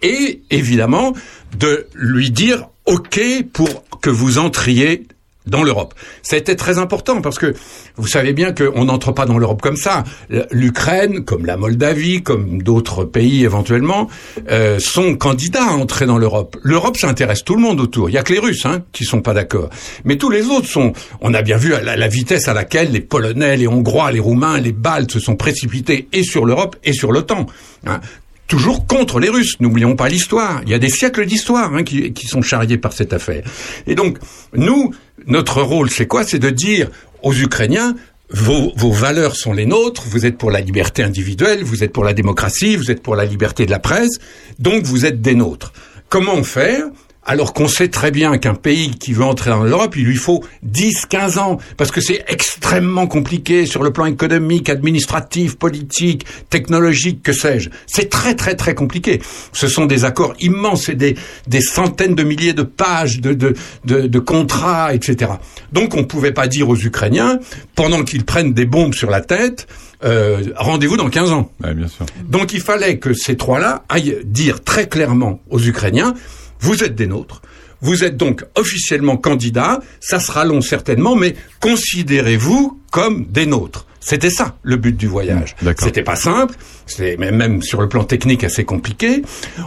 et 0.02 0.42
évidemment 0.50 1.14
de 1.58 1.88
lui 1.94 2.32
dire 2.32 2.68
OK 2.86 3.20
pour 3.54 3.84
que 4.02 4.10
vous 4.10 4.40
entriez 4.40 5.08
dans 5.48 5.64
l'Europe. 5.64 5.94
Été 6.38 6.56
très 6.56 6.78
important 6.78 7.20
parce 7.22 7.40
que 7.40 7.56
vous 7.96 8.06
savez 8.06 8.32
bien 8.32 8.54
qu'on 8.54 8.86
n'entre 8.86 9.12
pas 9.12 9.26
dans 9.26 9.40
l'Europe 9.40 9.60
comme 9.60 9.76
ça. 9.76 10.04
L'Ukraine, 10.52 11.26
comme 11.26 11.48
la 11.48 11.58
Moldavie, 11.58 12.22
comme 12.22 12.62
d'autres 12.62 13.06
pays 13.06 13.44
éventuellement, 13.44 14.08
euh, 14.52 14.78
sont 14.78 15.16
candidats 15.16 15.64
à 15.64 15.72
entrer 15.72 16.06
dans 16.06 16.20
l'Europe. 16.20 16.58
L'Europe, 16.62 16.96
ça 16.96 17.10
intéresse 17.10 17.44
tout 17.44 17.56
le 17.56 17.62
monde 17.62 17.82
autour. 17.82 18.12
Il 18.12 18.14
y 18.14 18.20
a 18.20 18.24
que 18.24 18.34
les 18.34 18.40
Russes 18.40 18.68
hein, 18.68 18.84
qui 18.92 19.04
sont 19.04 19.22
pas 19.22 19.34
d'accord. 19.34 19.72
Mais 20.06 20.18
tous 20.18 20.30
les 20.30 20.46
autres 20.46 20.68
sont. 20.68 20.94
On 21.22 21.34
a 21.34 21.42
bien 21.42 21.58
vu 21.58 21.72
la, 21.72 21.96
la 21.96 22.08
vitesse 22.08 22.48
à 22.48 22.54
laquelle 22.54 22.92
les 22.92 23.02
Polonais, 23.02 23.58
les 23.58 23.68
Hongrois, 23.68 24.12
les 24.12 24.20
Roumains, 24.20 24.60
les 24.60 24.74
Baltes 24.74 25.10
se 25.10 25.20
sont 25.20 25.36
précipités 25.36 26.08
et 26.14 26.22
sur 26.22 26.46
l'Europe 26.46 26.76
et 26.84 26.94
sur 26.94 27.12
l'OTAN. 27.12 27.48
Hein 27.88 28.00
toujours 28.48 28.88
contre 28.88 29.20
les 29.20 29.30
Russes. 29.30 29.60
N'oublions 29.60 29.96
pas 29.96 30.10
l'histoire. 30.10 30.62
Il 30.64 30.70
y 30.70 30.74
a 30.74 30.80
des 30.80 30.90
siècles 30.90 31.26
d'histoire 31.26 31.74
hein, 31.74 31.84
qui, 31.84 32.28
sont 32.28 32.42
charriés 32.42 32.78
par 32.78 32.94
cette 32.94 33.14
affaire. 33.14 33.44
Et 33.86 33.96
donc, 33.96 34.18
nous, 34.54 34.94
notre 35.26 35.62
rôle, 35.62 35.90
c'est 35.90 36.08
quoi? 36.08 36.24
C'est 36.24 36.40
de 36.40 36.50
dire 36.50 36.90
aux 37.22 37.34
Ukrainiens, 37.34 37.96
vos 38.30 38.92
valeurs 38.92 39.36
sont 39.36 39.54
les 39.54 39.66
nôtres, 39.66 40.04
vous 40.08 40.26
êtes 40.26 40.38
pour 40.38 40.52
la 40.52 40.60
liberté 40.60 41.04
individuelle, 41.04 41.64
vous 41.64 41.84
êtes 41.84 41.94
pour 41.94 42.04
la 42.04 42.14
démocratie, 42.14 42.76
vous 42.76 42.92
êtes 42.92 43.02
pour 43.02 43.16
la 43.16 43.26
liberté 43.26 43.66
de 43.66 43.72
la 43.72 43.80
presse, 43.80 44.18
donc 44.60 44.84
vous 44.84 45.06
êtes 45.06 45.22
des 45.22 45.36
nôtres. 45.36 45.72
Comment 46.10 46.44
faire? 46.44 46.86
Alors 47.28 47.54
qu'on 47.54 47.68
sait 47.68 47.90
très 47.90 48.10
bien 48.10 48.38
qu'un 48.38 48.56
pays 48.56 48.92
qui 48.92 49.14
veut 49.14 49.26
entrer 49.26 49.50
dans 49.50 49.64
l'Europe, 49.64 49.96
il 49.98 50.06
lui 50.06 50.16
faut 50.16 50.44
10, 50.64 51.06
15 51.08 51.38
ans, 51.38 51.58
parce 51.76 51.92
que 51.92 52.00
c'est 52.00 52.24
extrêmement 52.28 53.06
compliqué 53.06 53.66
sur 53.66 53.84
le 53.84 53.92
plan 53.92 54.06
économique, 54.06 54.70
administratif, 54.70 55.58
politique, 55.58 56.26
technologique, 56.50 57.22
que 57.22 57.34
sais-je. 57.34 57.70
C'est 57.86 58.10
très, 58.10 58.34
très, 58.34 58.56
très 58.56 58.74
compliqué. 58.74 59.22
Ce 59.52 59.68
sont 59.68 59.86
des 59.86 60.06
accords 60.06 60.34
immenses 60.40 60.88
et 60.88 60.96
des, 60.96 61.16
des 61.48 61.62
centaines 61.62 62.16
de 62.16 62.24
milliers 62.24 62.54
de 62.54 62.64
pages 62.64 63.20
de, 63.20 63.34
de, 63.34 63.54
de, 63.84 64.08
de 64.08 64.20
contrats, 64.20 64.94
etc. 64.94 65.32
Donc 65.74 65.96
on 65.96 66.02
ne 66.02 66.06
pouvait 66.06 66.32
pas 66.32 66.48
dire 66.48 66.70
aux 66.70 66.78
Ukrainiens, 66.78 67.40
pendant 67.76 68.04
qu'ils 68.04 68.24
prennent 68.24 68.54
des 68.54 68.66
bombes 68.66 68.94
sur 68.94 69.10
la 69.10 69.20
tête, 69.20 69.68
euh, 70.04 70.44
rendez-vous 70.56 70.96
dans 70.96 71.10
15 71.10 71.32
ans. 71.32 71.52
bien 71.60 71.88
sûr. 71.88 72.06
Donc 72.24 72.54
il 72.54 72.62
fallait 72.62 73.00
que 73.00 73.14
ces 73.14 73.36
trois-là 73.36 73.84
aillent 73.90 74.20
dire 74.24 74.64
très 74.64 74.88
clairement 74.88 75.42
aux 75.50 75.62
Ukrainiens, 75.62 76.14
vous 76.60 76.84
êtes 76.84 76.96
des 76.96 77.08
nôtres. 77.08 77.42
Vous 77.82 78.04
êtes 78.04 78.18
donc 78.18 78.44
officiellement 78.56 79.18
candidats, 79.18 79.82
ça 80.00 80.20
sera 80.20 80.46
long 80.46 80.62
certainement, 80.62 81.16
mais 81.16 81.36
considérez-vous 81.60 82.80
comme 82.92 83.26
des 83.26 83.46
nôtres. 83.46 83.86
C'était 84.00 84.30
ça 84.30 84.56
le 84.64 84.78
but 84.78 84.96
du 84.96 85.08
voyage. 85.08 85.56
C'était 85.80 86.02
pas 86.02 86.16
simple, 86.16 86.56
même 87.00 87.36
même 87.36 87.62
sur 87.62 87.82
le 87.82 87.90
plan 87.90 88.04
technique 88.04 88.44
assez 88.44 88.64
compliqué. 88.64 89.22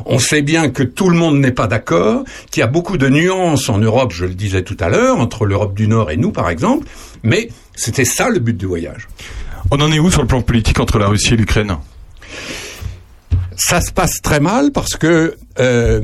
On 0.07 0.19
sait 0.19 0.41
bien 0.41 0.71
que 0.71 0.83
tout 0.83 1.11
le 1.11 1.17
monde 1.17 1.39
n'est 1.39 1.53
pas 1.53 1.67
d'accord, 1.67 2.25
qu'il 2.51 2.63
y 2.63 2.65
a 2.65 2.67
beaucoup 2.67 2.97
de 2.97 3.09
nuances 3.09 3.69
en 3.69 3.79
Europe, 3.79 4.13
je 4.13 4.25
le 4.25 4.35
disais 4.35 4.63
tout 4.63 4.79
à 4.81 4.89
l'heure, 4.89 5.19
entre 5.19 5.45
l'Europe 5.45 5.75
du 5.75 5.87
Nord 5.89 6.11
et 6.11 6.17
nous 6.17 6.33
par 6.33 6.49
exemple, 6.49 6.87
mais 7.23 7.51
c'était 7.77 8.07
ça 8.07 8.31
le 8.31 8.39
but 8.39 8.57
du 8.57 8.67
voyage. 8.67 9.09
On 9.71 9.81
en 9.81 9.93
est 9.93 9.99
où 9.99 10.11
sur 10.11 10.23
le 10.23 10.27
plan 10.27 10.41
politique 10.41 10.81
entre 10.81 10.99
la 10.99 11.09
Russie 11.09 11.35
et 11.35 11.37
l'Ukraine? 11.37 11.77
Ça 13.61 13.83
se 13.83 13.93
passe 13.93 14.23
très 14.23 14.41
mal 14.41 14.73
parce 14.73 14.97
que 14.97 15.37
euh, 15.59 16.01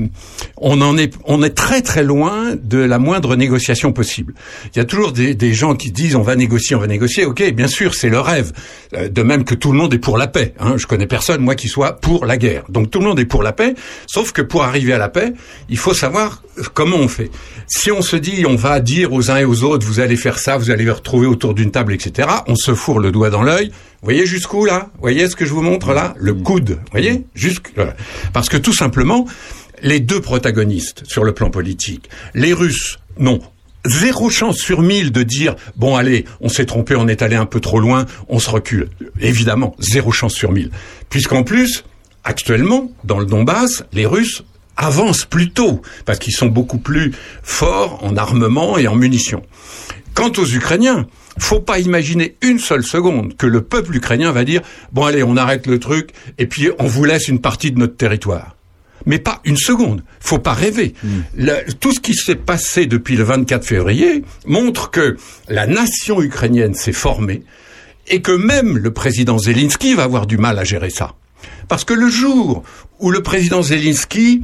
on 0.59 0.83
en 0.83 0.99
est 0.99 1.15
on 1.24 1.43
est 1.43 1.57
très 1.57 1.81
très 1.81 2.03
loin 2.03 2.55
de 2.55 2.77
la 2.77 2.99
moindre 2.99 3.35
négociation 3.35 3.93
possible. 3.93 4.35
Il 4.74 4.78
y 4.78 4.81
a 4.81 4.85
toujours 4.85 5.12
des, 5.12 5.35
des 5.35 5.55
gens 5.55 5.74
qui 5.74 5.91
disent 5.91 6.16
on 6.16 6.23
va 6.23 6.37
négocier, 6.37 6.77
on 6.77 6.81
va 6.81 6.87
négocier. 6.87 7.24
Ok, 7.24 7.43
bien 7.55 7.66
sûr, 7.66 7.95
c'est 7.95 8.11
le 8.11 8.20
rêve. 8.20 8.53
Euh, 8.93 9.09
de 9.09 9.23
même 9.23 9.45
que 9.45 9.55
tout 9.55 9.73
le 9.73 9.78
monde 9.78 9.95
est 9.95 9.99
pour 9.99 10.19
la 10.19 10.27
paix. 10.27 10.53
Hein. 10.61 10.74
Je 10.77 10.87
connais 10.87 11.07
personne 11.07 11.41
moi 11.41 11.55
qui 11.55 11.69
soit 11.69 11.95
pour 11.99 12.27
la 12.27 12.37
guerre. 12.37 12.65
Donc 12.69 12.91
tout 12.91 12.99
le 12.99 13.07
monde 13.07 13.19
est 13.19 13.24
pour 13.24 13.43
la 13.43 13.53
paix. 13.53 13.74
Sauf 14.07 14.33
que 14.33 14.43
pour 14.43 14.62
arriver 14.62 14.93
à 14.93 14.99
la 14.99 15.09
paix, 15.09 15.33
il 15.70 15.78
faut 15.78 15.95
savoir 15.95 16.43
comment 16.74 16.99
on 16.99 17.09
fait. 17.09 17.31
Si 17.69 17.91
on 17.91 18.03
se 18.03 18.16
dit 18.16 18.45
on 18.47 18.57
va 18.57 18.81
dire 18.81 19.15
aux 19.15 19.31
uns 19.31 19.39
et 19.39 19.45
aux 19.47 19.62
autres 19.65 19.87
vous 19.87 20.01
allez 20.01 20.16
faire 20.16 20.39
ça, 20.39 20.59
vous 20.59 20.70
allez 20.70 20.85
vous 20.85 20.95
retrouver 20.95 21.27
autour 21.27 21.55
d'une 21.55 21.70
table, 21.70 21.95
etc. 21.95 22.28
On 22.49 22.55
se 22.55 22.74
fourre 22.74 22.99
le 22.99 23.12
doigt 23.12 23.31
dans 23.31 23.43
l'œil. 23.43 23.73
Vous 24.02 24.06
voyez 24.06 24.27
jusqu'où 24.27 24.64
là 24.64 24.90
Vous 24.94 25.01
voyez 25.01 25.28
ce 25.28 25.36
que 25.36 25.44
je 25.44 25.52
vous 25.52 25.62
montre 25.62 25.93
là 25.93 26.14
Le 26.18 26.35
coude. 26.35 26.70
Vous 26.70 26.90
voyez 26.93 27.27
Jusque 27.35 27.73
voilà. 27.74 27.94
parce 28.32 28.48
que 28.48 28.56
tout 28.56 28.74
simplement 28.74 29.27
les 29.82 30.01
deux 30.01 30.20
protagonistes 30.20 31.02
sur 31.06 31.24
le 31.24 31.32
plan 31.32 31.51
politique, 31.51 32.09
les 32.35 32.52
Russes, 32.52 32.98
non. 33.18 33.40
Zéro 33.85 34.31
chance 34.31 34.56
sur 34.56 34.82
mille 34.82 35.12
de 35.12 35.23
dire 35.23 35.55
bon 35.77 35.97
allez, 35.97 36.24
on 36.40 36.48
s'est 36.48 36.66
trompé, 36.66 36.97
on 36.97 37.06
est 37.09 37.23
allé 37.23 37.36
un 37.36 37.47
peu 37.47 37.60
trop 37.60 37.78
loin, 37.78 38.06
on 38.28 38.39
se 38.39 38.51
recule. 38.51 38.89
Évidemment, 39.20 39.77
zéro 39.78 40.10
chance 40.12 40.35
sur 40.35 40.51
mille. 40.51 40.70
Puisqu'en 41.09 41.44
plus, 41.44 41.85
actuellement, 42.24 42.90
dans 43.05 43.18
le 43.18 43.27
Donbass, 43.27 43.85
les 43.93 44.06
Russes 44.06 44.43
avancent 44.77 45.24
plus 45.24 45.51
tôt, 45.51 45.82
parce 46.05 46.18
qu'ils 46.18 46.35
sont 46.35 46.47
beaucoup 46.47 46.78
plus 46.78 47.12
forts 47.43 48.02
en 48.02 48.16
armement 48.16 48.77
et 48.77 48.89
en 48.89 48.97
munitions. 48.97 49.43
Quant 50.14 50.32
aux 50.36 50.47
Ukrainiens, 50.47 51.06
faut 51.39 51.61
pas 51.61 51.79
imaginer 51.79 52.37
une 52.43 52.59
seule 52.59 52.85
seconde 52.85 53.37
que 53.37 53.47
le 53.47 53.61
peuple 53.63 53.97
ukrainien 53.97 54.33
va 54.33 54.45
dire 54.45 54.63
bon 54.93 55.05
allez, 55.05 55.23
on 55.23 55.37
arrête 55.37 55.67
le 55.67 55.79
truc 55.79 56.11
et 56.39 56.47
puis 56.47 56.71
on 56.79 56.87
vous 56.87 57.05
laisse 57.05 57.29
une 57.29 57.41
partie 57.41 57.71
de 57.73 57.79
notre 57.79 57.97
territoire. 57.97 58.57
Mais 59.05 59.19
pas 59.19 59.41
une 59.45 59.57
seconde. 59.59 60.03
Faut 60.19 60.39
pas 60.39 60.55
rêver. 60.55 60.95
Le- 61.37 61.73
tout 61.75 61.93
ce 61.93 62.01
qui 62.01 62.15
s'est 62.15 62.35
passé 62.35 62.87
depuis 62.87 63.17
le 63.17 63.23
24 63.25 63.65
février 63.65 64.25
montre 64.47 64.91
que 64.91 65.17
la 65.49 65.67
nation 65.69 66.21
ukrainienne 66.23 66.75
s'est 66.75 66.93
formée 66.93 67.43
et 68.09 68.21
que 68.23 68.33
même 68.33 68.79
le 68.79 68.93
président 68.93 69.39
Zelensky 69.39 69.95
va 69.95 70.05
avoir 70.05 70.27
du 70.27 70.39
mal 70.39 70.59
à 70.59 70.65
gérer 70.65 70.91
ça. 70.91 71.15
Parce 71.69 71.85
que 71.85 71.95
le 71.95 72.09
jour 72.09 72.65
où 72.99 73.11
le 73.11 73.23
président 73.23 73.63
Zelensky, 73.63 74.43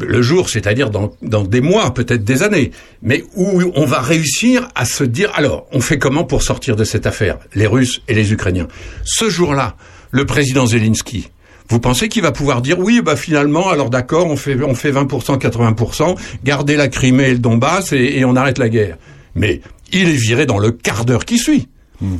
le 0.00 0.22
jour, 0.22 0.48
c'est-à-dire 0.48 0.90
dans, 0.90 1.12
dans 1.22 1.44
des 1.44 1.60
mois, 1.60 1.92
peut-être 1.92 2.24
des 2.24 2.42
années, 2.42 2.70
mais 3.02 3.24
où 3.34 3.62
on 3.74 3.84
va 3.84 4.00
réussir 4.00 4.68
à 4.74 4.84
se 4.84 5.04
dire, 5.04 5.30
alors, 5.34 5.66
on 5.72 5.80
fait 5.80 5.98
comment 5.98 6.24
pour 6.24 6.42
sortir 6.42 6.76
de 6.76 6.84
cette 6.84 7.06
affaire, 7.06 7.38
les 7.54 7.66
Russes 7.66 8.02
et 8.08 8.14
les 8.14 8.32
Ukrainiens? 8.32 8.68
Ce 9.04 9.28
jour-là, 9.28 9.76
le 10.10 10.24
président 10.24 10.66
Zelensky, 10.66 11.30
vous 11.68 11.80
pensez 11.80 12.08
qu'il 12.08 12.22
va 12.22 12.32
pouvoir 12.32 12.62
dire 12.62 12.78
oui, 12.78 13.02
bah 13.04 13.16
finalement, 13.16 13.68
alors 13.68 13.90
d'accord, 13.90 14.26
on 14.26 14.36
fait 14.36 14.56
on 14.62 14.74
fait 14.74 14.90
20%, 14.90 15.38
80%, 15.38 16.16
gardez 16.42 16.76
la 16.76 16.88
Crimée 16.88 17.28
et 17.28 17.32
le 17.32 17.38
Donbass 17.38 17.92
et 17.92 18.24
on 18.24 18.36
arrête 18.36 18.58
la 18.58 18.70
guerre. 18.70 18.96
Mais 19.34 19.60
il 19.92 20.08
est 20.08 20.12
viré 20.12 20.46
dans 20.46 20.58
le 20.58 20.70
quart 20.70 21.04
d'heure 21.04 21.26
qui 21.26 21.38
suit. 21.38 21.68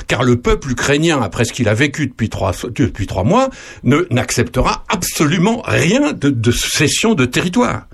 Car 0.07 0.25
le 0.25 0.37
peuple 0.37 0.73
ukrainien, 0.73 1.21
après 1.23 1.45
ce 1.45 1.53
qu'il 1.53 1.69
a 1.69 1.75
vécu 1.75 2.07
depuis 2.07 2.29
trois, 2.29 3.25
mois, 3.25 3.49
n'acceptera 3.85 4.85
absolument 4.89 5.63
rien 5.65 6.13
de, 6.13 6.51
cession 6.51 7.15
de 7.15 7.25
territoire. 7.25 7.87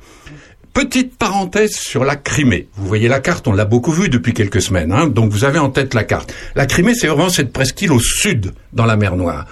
Petite 0.73 1.17
parenthèse 1.17 1.77
sur 1.77 2.05
la 2.05 2.17
Crimée. 2.17 2.69
Vous 2.77 2.89
voyez 2.89 3.07
la 3.07 3.21
carte, 3.21 3.47
on 3.47 3.53
l'a 3.53 3.65
beaucoup 3.65 3.93
vue 3.93 4.09
depuis 4.09 4.35
quelques 4.35 4.61
semaines, 4.61 4.91
hein, 4.91 5.07
donc 5.07 5.31
vous 5.31 5.45
avez 5.45 5.61
en 5.61 5.71
tête 5.71 5.95
la 5.95 6.03
carte. 6.03 6.35
La 6.57 6.67
Crimée, 6.67 6.95
c'est 6.95 7.07
vraiment 7.07 7.29
cette 7.29 7.53
presqu'île 7.53 7.93
au 7.93 8.01
sud, 8.01 8.55
dans 8.73 8.87
la 8.87 8.97
mer 8.97 9.15
Noire. 9.15 9.47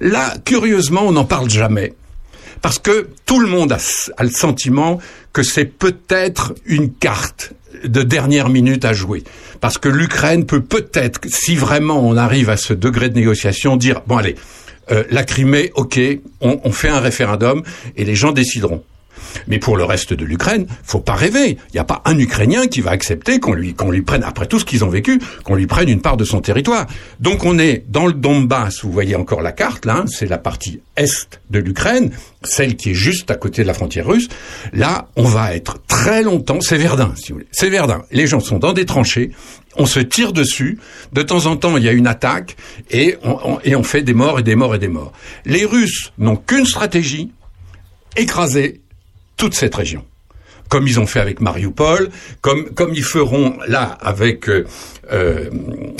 Là, 0.00 0.34
curieusement, 0.44 1.02
on 1.02 1.12
n'en 1.12 1.24
parle 1.24 1.50
jamais. 1.50 1.94
Parce 2.62 2.78
que 2.78 3.08
tout 3.26 3.40
le 3.40 3.48
monde 3.48 3.72
a 3.72 4.22
le 4.22 4.30
sentiment 4.30 5.00
que 5.32 5.42
c'est 5.42 5.64
peut-être 5.64 6.54
une 6.66 6.92
carte 6.92 7.52
de 7.84 8.02
dernière 8.02 8.48
minute 8.48 8.84
à 8.84 8.92
jouer. 8.92 9.24
Parce 9.60 9.78
que 9.78 9.88
l'Ukraine 9.88 10.46
peut 10.46 10.62
peut-être, 10.62 11.20
si 11.28 11.56
vraiment 11.56 12.06
on 12.06 12.16
arrive 12.16 12.50
à 12.50 12.56
ce 12.56 12.72
degré 12.72 13.08
de 13.08 13.14
négociation, 13.14 13.76
dire, 13.76 14.02
bon 14.06 14.16
allez, 14.16 14.36
euh, 14.90 15.04
la 15.10 15.24
Crimée, 15.24 15.70
ok, 15.74 16.00
on, 16.40 16.60
on 16.64 16.72
fait 16.72 16.88
un 16.88 17.00
référendum 17.00 17.62
et 17.96 18.04
les 18.04 18.14
gens 18.14 18.32
décideront. 18.32 18.82
Mais 19.46 19.58
pour 19.58 19.76
le 19.76 19.84
reste 19.84 20.12
de 20.12 20.24
l'Ukraine, 20.24 20.66
faut 20.82 21.00
pas 21.00 21.14
rêver. 21.14 21.58
Il 21.70 21.74
n'y 21.74 21.80
a 21.80 21.84
pas 21.84 22.02
un 22.04 22.18
Ukrainien 22.18 22.66
qui 22.66 22.80
va 22.80 22.90
accepter 22.90 23.40
qu'on 23.40 23.52
lui, 23.52 23.74
qu'on 23.74 23.90
lui 23.90 24.02
prenne, 24.02 24.22
après 24.22 24.46
tout 24.46 24.58
ce 24.58 24.64
qu'ils 24.64 24.84
ont 24.84 24.88
vécu, 24.88 25.20
qu'on 25.44 25.54
lui 25.54 25.66
prenne 25.66 25.88
une 25.88 26.00
part 26.00 26.16
de 26.16 26.24
son 26.24 26.40
territoire. 26.40 26.86
Donc 27.20 27.44
on 27.44 27.58
est 27.58 27.84
dans 27.88 28.06
le 28.06 28.12
Donbass, 28.12 28.82
vous 28.82 28.92
voyez 28.92 29.16
encore 29.16 29.42
la 29.42 29.52
carte, 29.52 29.84
là, 29.84 30.04
c'est 30.08 30.26
la 30.26 30.38
partie 30.38 30.80
est 30.96 31.40
de 31.50 31.58
l'Ukraine, 31.58 32.10
celle 32.42 32.76
qui 32.76 32.90
est 32.90 32.94
juste 32.94 33.30
à 33.30 33.36
côté 33.36 33.62
de 33.62 33.66
la 33.66 33.74
frontière 33.74 34.06
russe. 34.06 34.28
Là, 34.72 35.08
on 35.16 35.24
va 35.24 35.54
être 35.54 35.78
très 35.86 36.22
longtemps, 36.22 36.60
c'est 36.60 36.76
Verdun, 36.76 37.12
si 37.16 37.28
vous 37.28 37.36
voulez. 37.36 37.48
C'est 37.52 37.70
Verdun. 37.70 38.02
Les 38.10 38.26
gens 38.26 38.40
sont 38.40 38.58
dans 38.58 38.72
des 38.72 38.84
tranchées, 38.84 39.30
on 39.76 39.86
se 39.86 40.00
tire 40.00 40.32
dessus. 40.32 40.78
De 41.12 41.22
temps 41.22 41.46
en 41.46 41.56
temps, 41.56 41.76
il 41.76 41.84
y 41.84 41.88
a 41.88 41.92
une 41.92 42.06
attaque 42.06 42.56
et 42.90 43.16
et 43.64 43.76
on 43.76 43.82
fait 43.82 44.02
des 44.02 44.14
morts 44.14 44.38
et 44.38 44.42
des 44.42 44.56
morts 44.56 44.74
et 44.74 44.78
des 44.78 44.88
morts. 44.88 45.12
Les 45.46 45.64
Russes 45.64 46.12
n'ont 46.18 46.36
qu'une 46.36 46.66
stratégie, 46.66 47.30
écraser 48.16 48.80
toute 49.38 49.54
cette 49.54 49.74
région. 49.74 50.04
Comme 50.68 50.86
ils 50.86 51.00
ont 51.00 51.06
fait 51.06 51.20
avec 51.20 51.40
Mariupol, 51.40 52.10
comme, 52.42 52.68
comme 52.74 52.92
ils 52.92 53.02
feront 53.02 53.56
là 53.66 53.96
avec 54.02 54.50
euh, 54.50 54.66
euh, 55.10 55.48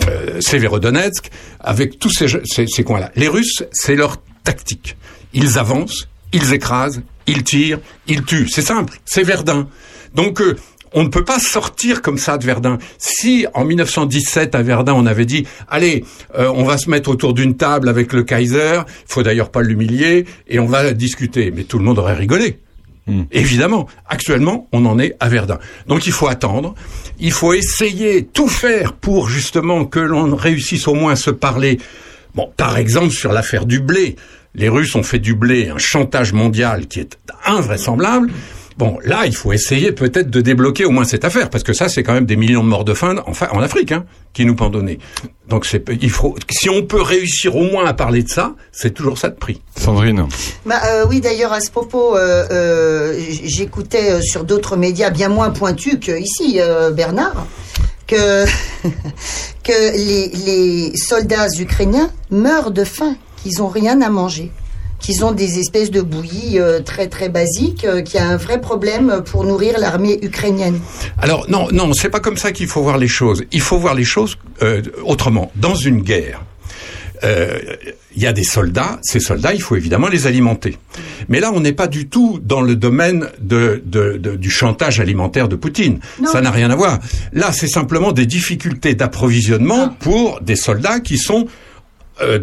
euh, 0.07 0.41
Severodonetsk, 0.43 1.31
avec 1.59 1.99
tous 1.99 2.11
ces, 2.11 2.27
ces, 2.45 2.67
ces 2.67 2.85
coins-là. 2.85 3.11
Les 3.17 3.29
Russes, 3.29 3.65
c'est 3.73 3.95
leur 3.95 4.19
tactique. 4.45 4.99
Ils 5.33 5.59
avancent, 5.59 6.09
ils 6.35 6.53
écrasent, 6.53 7.01
ils 7.27 7.45
tirent, 7.45 7.81
ils 8.07 8.25
tuent. 8.25 8.49
C'est 8.49 8.63
simple, 8.63 8.99
c'est 9.07 9.23
Verdun. 9.23 9.69
Donc 10.15 10.41
euh, 10.41 10.57
on 10.93 11.05
ne 11.05 11.09
peut 11.09 11.25
pas 11.25 11.39
sortir 11.39 12.03
comme 12.03 12.19
ça 12.19 12.39
de 12.39 12.45
Verdun. 12.45 12.79
Si 12.99 13.47
en 13.55 13.65
1917 13.65 14.55
à 14.55 14.63
Verdun 14.63 14.95
on 14.95 15.07
avait 15.07 15.27
dit 15.27 15.47
allez 15.69 16.05
euh, 16.39 16.51
on 16.55 16.65
va 16.65 16.79
se 16.79 16.91
mettre 16.91 17.11
autour 17.11 17.35
d'une 17.35 17.57
table 17.57 17.89
avec 17.89 18.13
le 18.13 18.23
Kaiser, 18.23 18.81
il 18.87 19.13
faut 19.13 19.23
d'ailleurs 19.23 19.51
pas 19.51 19.63
l'humilier 19.63 20.25
et 20.49 20.59
on 20.59 20.67
va 20.67 20.93
discuter, 20.93 21.53
mais 21.55 21.65
tout 21.65 21.79
le 21.79 21.85
monde 21.85 21.99
aurait 21.99 22.15
rigolé. 22.15 22.59
Évidemment, 23.33 23.87
actuellement, 24.07 24.69
on 24.73 24.85
en 24.85 24.99
est 24.99 25.17
à 25.21 25.29
Verdun. 25.29 25.59
Donc 25.87 26.07
il 26.07 26.13
faut 26.13 26.29
attendre, 26.29 26.75
il 27.19 27.33
faut 27.33 27.53
essayer 27.55 28.25
tout 28.25 28.49
faire 28.49 28.93
pour 28.93 29.29
justement 29.29 29.85
que 29.85 30.01
l'on 30.01 30.35
réussisse 30.37 30.89
au 30.89 30.95
moins 30.95 31.13
à 31.13 31.17
se 31.17 31.31
parler. 31.31 31.79
Bon, 32.35 32.51
par 32.57 32.77
exemple 32.77 33.11
sur 33.11 33.33
l'affaire 33.33 33.67
du 33.67 33.81
blé, 33.81 34.17
les 34.55 34.69
Russes 34.69 34.95
ont 34.95 35.03
fait 35.03 35.19
du 35.19 35.35
blé 35.35 35.69
un 35.69 35.79
chantage 35.79 36.33
mondial 36.33 36.87
qui 36.87 37.01
est 37.01 37.19
invraisemblable. 37.47 38.31
Bon, 38.79 38.97
là, 39.05 39.27
il 39.27 39.35
faut 39.35 39.53
essayer 39.53 39.91
peut-être 39.91 40.31
de 40.31 40.41
débloquer 40.41 40.85
au 40.85 40.91
moins 40.91 41.03
cette 41.03 41.25
affaire, 41.25 41.51
parce 41.51 41.65
que 41.65 41.73
ça, 41.73 41.89
c'est 41.89 42.05
quand 42.05 42.13
même 42.13 42.27
des 42.27 42.37
millions 42.37 42.63
de 42.63 42.69
morts 42.69 42.85
de 42.85 42.95
faim 42.95 43.17
en, 43.27 43.61
Afrique, 43.61 43.91
hein, 43.91 44.05
qui 44.33 44.45
nous 44.45 44.55
pendent 44.55 44.73
donner. 44.73 45.01
Donc, 45.49 45.67
c'est, 45.67 45.85
il 46.01 46.11
faut, 46.11 46.37
si 46.49 46.71
on 46.71 46.85
peut 46.85 47.03
réussir 47.03 47.57
au 47.57 47.65
moins 47.65 47.87
à 47.87 47.93
parler 47.93 48.23
de 48.23 48.29
ça, 48.29 48.55
c'est 48.71 48.95
toujours 48.95 49.19
ça 49.19 49.31
de 49.31 49.35
prix. 49.35 49.61
Sandrine. 49.77 50.29
Bah, 50.65 50.81
euh, 50.87 51.07
oui, 51.09 51.21
d'ailleurs, 51.21 51.53
à 51.53 51.61
ce 51.61 51.73
propos, 51.73 52.17
euh, 52.17 52.47
euh, 52.53 53.21
j'écoutais 53.43 54.13
euh, 54.13 54.21
sur 54.23 54.45
d'autres 54.45 54.77
médias 54.77 55.11
bien 55.11 55.29
moins 55.29 55.51
pointus 55.51 55.99
que 56.01 56.17
ici, 56.17 56.61
euh, 56.61 56.93
Bernard, 56.93 57.49
que, 58.07 58.45
que 59.65 59.97
les, 59.97 60.29
les 60.29 60.97
soldats 60.97 61.49
ukrainiens 61.59 62.13
meurent 62.31 62.71
de 62.71 62.85
faim, 62.85 63.17
qu'ils 63.43 63.61
ont 63.61 63.69
rien 63.69 64.01
à 64.03 64.09
manger, 64.09 64.53
qu'ils 65.01 65.25
ont 65.25 65.33
des 65.33 65.59
espèces 65.59 65.91
de 65.91 66.01
bouillies 66.01 66.59
euh, 66.59 66.81
très 66.81 67.07
très 67.09 67.29
basiques, 67.29 67.85
euh, 67.85 68.03
qu'il 68.03 68.19
y 68.19 68.23
a 68.23 68.29
un 68.29 68.37
vrai 68.37 68.61
problème 68.61 69.23
pour 69.25 69.45
nourrir 69.45 69.79
l'armée 69.79 70.19
ukrainienne. 70.23 70.81
Alors 71.19 71.49
non, 71.49 71.69
non, 71.73 71.93
c'est 71.93 72.11
pas 72.11 72.21
comme 72.21 72.37
ça 72.37 72.53
qu'il 72.53 72.67
faut 72.67 72.83
voir 72.83 72.99
les 72.99 73.09
choses. 73.09 73.45
Il 73.53 73.61
faut 73.61 73.79
voir 73.79 73.95
les 73.95 74.05
choses 74.05 74.37
euh, 74.63 74.83
autrement. 75.05 75.53
Dans 75.57 75.75
une 75.75 76.03
guerre, 76.03 76.43
il 78.15 78.23
y 78.23 78.27
a 78.27 78.33
des 78.33 78.45
soldats. 78.45 79.01
Ces 79.03 79.19
soldats, 79.19 79.53
il 79.53 79.61
faut 79.61 79.75
évidemment 79.75 80.07
les 80.09 80.27
alimenter. 80.29 80.79
Mais 81.29 81.41
là, 81.41 81.51
on 81.53 81.59
n'est 81.61 81.73
pas 81.73 81.89
du 81.89 82.09
tout 82.09 82.39
dans 82.43 82.61
le 82.61 82.77
domaine 82.77 83.27
de, 83.41 83.83
de- 83.85 84.17
de- 84.19 84.37
du 84.37 84.51
chantage 84.51 85.01
alimentaire 85.01 85.49
de 85.49 85.57
Poutine. 85.57 85.99
Non. 86.23 86.31
Ça 86.31 86.41
n'a 86.41 86.51
rien 86.53 86.71
à 86.71 86.77
voir. 86.77 86.99
Là, 87.33 87.51
c'est 87.53 87.67
simplement 87.67 88.13
des 88.13 88.25
difficultés 88.27 88.95
d'approvisionnement 88.95 89.89
pour 89.99 90.41
des 90.43 90.55
soldats 90.57 91.01
qui 91.01 91.19
sont 91.19 91.47
euh, 92.21 92.39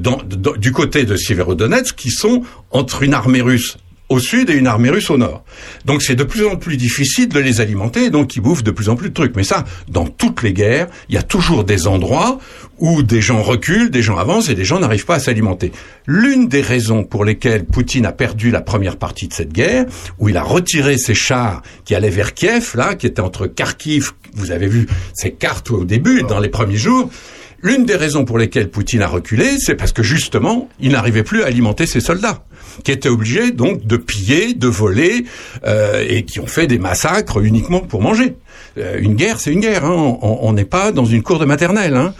du 0.57 0.71
côté 0.71 1.03
de 1.05 1.15
Severodonetsk, 1.15 1.95
qui 1.95 2.11
sont 2.11 2.43
entre 2.71 3.03
une 3.03 3.13
armée 3.13 3.41
russe 3.41 3.77
au 4.09 4.19
sud 4.19 4.49
et 4.49 4.53
une 4.53 4.67
armée 4.67 4.89
russe 4.89 5.09
au 5.09 5.17
nord. 5.17 5.43
Donc 5.85 6.03
c'est 6.03 6.15
de 6.15 6.23
plus 6.23 6.45
en 6.45 6.57
plus 6.57 6.77
difficile 6.77 7.27
de 7.27 7.39
les 7.39 7.59
alimenter, 7.59 8.09
donc 8.09 8.35
ils 8.35 8.39
bouffent 8.39 8.63
de 8.63 8.71
plus 8.71 8.89
en 8.89 8.95
plus 8.95 9.09
de 9.09 9.13
trucs. 9.13 9.35
Mais 9.35 9.43
ça, 9.43 9.63
dans 9.87 10.05
toutes 10.05 10.43
les 10.43 10.53
guerres, 10.53 10.87
il 11.09 11.15
y 11.15 11.17
a 11.17 11.23
toujours 11.23 11.63
des 11.63 11.87
endroits 11.87 12.39
où 12.77 13.03
des 13.03 13.21
gens 13.21 13.41
reculent, 13.41 13.89
des 13.89 14.03
gens 14.03 14.17
avancent 14.17 14.49
et 14.49 14.55
des 14.55 14.65
gens 14.65 14.79
n'arrivent 14.79 15.05
pas 15.05 15.15
à 15.15 15.19
s'alimenter. 15.19 15.71
L'une 16.05 16.47
des 16.47 16.61
raisons 16.61 17.03
pour 17.03 17.25
lesquelles 17.25 17.65
Poutine 17.65 18.05
a 18.05 18.11
perdu 18.11 18.51
la 18.51 18.61
première 18.61 18.97
partie 18.97 19.27
de 19.27 19.33
cette 19.33 19.53
guerre, 19.53 19.85
où 20.19 20.29
il 20.29 20.37
a 20.37 20.43
retiré 20.43 20.97
ses 20.97 21.15
chars 21.15 21.63
qui 21.83 21.95
allaient 21.95 22.09
vers 22.09 22.33
Kiev, 22.33 22.73
là, 22.75 22.95
qui 22.95 23.07
étaient 23.07 23.21
entre 23.21 23.47
Kharkiv, 23.47 24.11
vous 24.33 24.51
avez 24.51 24.67
vu 24.67 24.87
ces 25.13 25.31
cartes 25.31 25.71
au 25.71 25.85
début, 25.85 26.23
dans 26.23 26.39
les 26.39 26.49
premiers 26.49 26.75
jours, 26.75 27.09
L'une 27.65 27.83
des 27.83 27.95
raisons 27.95 28.25
pour 28.25 28.37
lesquelles 28.37 28.69
Poutine 28.69 29.01
a 29.01 29.07
reculé, 29.07 29.57
c'est 29.57 29.73
parce 29.73 29.91
que 29.91 30.03
justement, 30.03 30.69
il 30.79 30.91
n'arrivait 30.91 31.23
plus 31.23 31.41
à 31.41 31.47
alimenter 31.47 31.87
ses 31.87 31.99
soldats, 31.99 32.43
qui 32.83 32.91
étaient 32.91 33.09
obligés 33.09 33.49
donc 33.49 33.87
de 33.87 33.97
piller, 33.97 34.53
de 34.53 34.67
voler, 34.67 35.25
euh, 35.65 36.05
et 36.07 36.25
qui 36.25 36.39
ont 36.39 36.45
fait 36.45 36.67
des 36.67 36.77
massacres 36.77 37.43
uniquement 37.43 37.79
pour 37.79 38.03
manger. 38.03 38.35
Euh, 38.77 38.99
une 38.99 39.15
guerre, 39.15 39.39
c'est 39.39 39.51
une 39.51 39.61
guerre. 39.61 39.83
Hein. 39.83 40.19
On 40.21 40.53
n'est 40.53 40.63
pas 40.63 40.91
dans 40.91 41.05
une 41.05 41.23
cour 41.23 41.39
de 41.39 41.45
maternelle. 41.45 41.95
Hein. 41.95 42.13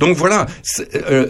Donc 0.00 0.18
voilà, 0.18 0.44
euh, 1.10 1.28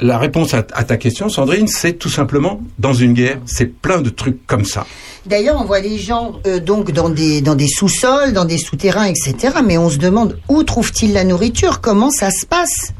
la 0.00 0.18
réponse 0.18 0.52
à 0.52 0.62
ta 0.62 0.96
question, 0.96 1.28
Sandrine, 1.28 1.68
c'est 1.68 1.92
tout 1.92 2.08
simplement 2.08 2.60
dans 2.80 2.94
une 2.94 3.12
guerre, 3.12 3.38
c'est 3.46 3.66
plein 3.66 4.00
de 4.00 4.10
trucs 4.10 4.44
comme 4.48 4.64
ça. 4.64 4.88
D'ailleurs, 5.26 5.60
on 5.60 5.64
voit 5.64 5.80
les 5.80 5.98
gens 5.98 6.40
euh, 6.46 6.60
donc 6.60 6.92
dans 6.92 7.08
des 7.10 7.40
dans 7.40 7.54
des 7.54 7.68
sous-sols, 7.68 8.32
dans 8.32 8.44
des 8.44 8.58
souterrains, 8.58 9.06
etc. 9.06 9.34
Mais 9.64 9.76
on 9.78 9.90
se 9.90 9.98
demande 9.98 10.38
où 10.48 10.62
trouvent-ils 10.62 11.12
la 11.12 11.24
nourriture? 11.24 11.80
Comment 11.80 12.10
ça 12.10 12.30
se 12.30 12.46
passe? 12.46 12.92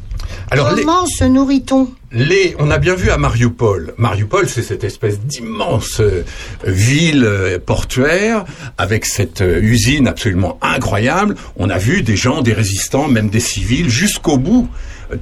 Alors, 0.50 0.72
les- 0.74 0.82
Comment 0.82 1.06
se 1.06 1.24
nourrit-on? 1.24 1.88
Les, 2.12 2.56
on 2.58 2.70
a 2.72 2.78
bien 2.78 2.94
vu 2.96 3.10
à 3.10 3.16
Mariupol. 3.18 3.94
Mariupol, 3.96 4.48
c'est 4.48 4.62
cette 4.62 4.82
espèce 4.84 5.20
d'immense 5.20 6.00
euh, 6.00 6.24
ville 6.64 7.24
euh, 7.24 7.58
portuaire 7.64 8.44
avec 8.78 9.06
cette 9.06 9.42
euh, 9.42 9.60
usine 9.60 10.08
absolument 10.08 10.58
incroyable. 10.60 11.36
On 11.56 11.70
a 11.70 11.78
vu 11.78 12.02
des 12.02 12.16
gens, 12.16 12.42
des 12.42 12.52
résistants, 12.52 13.06
même 13.08 13.28
des 13.28 13.38
civils, 13.40 13.88
jusqu'au 13.88 14.38
bout 14.38 14.68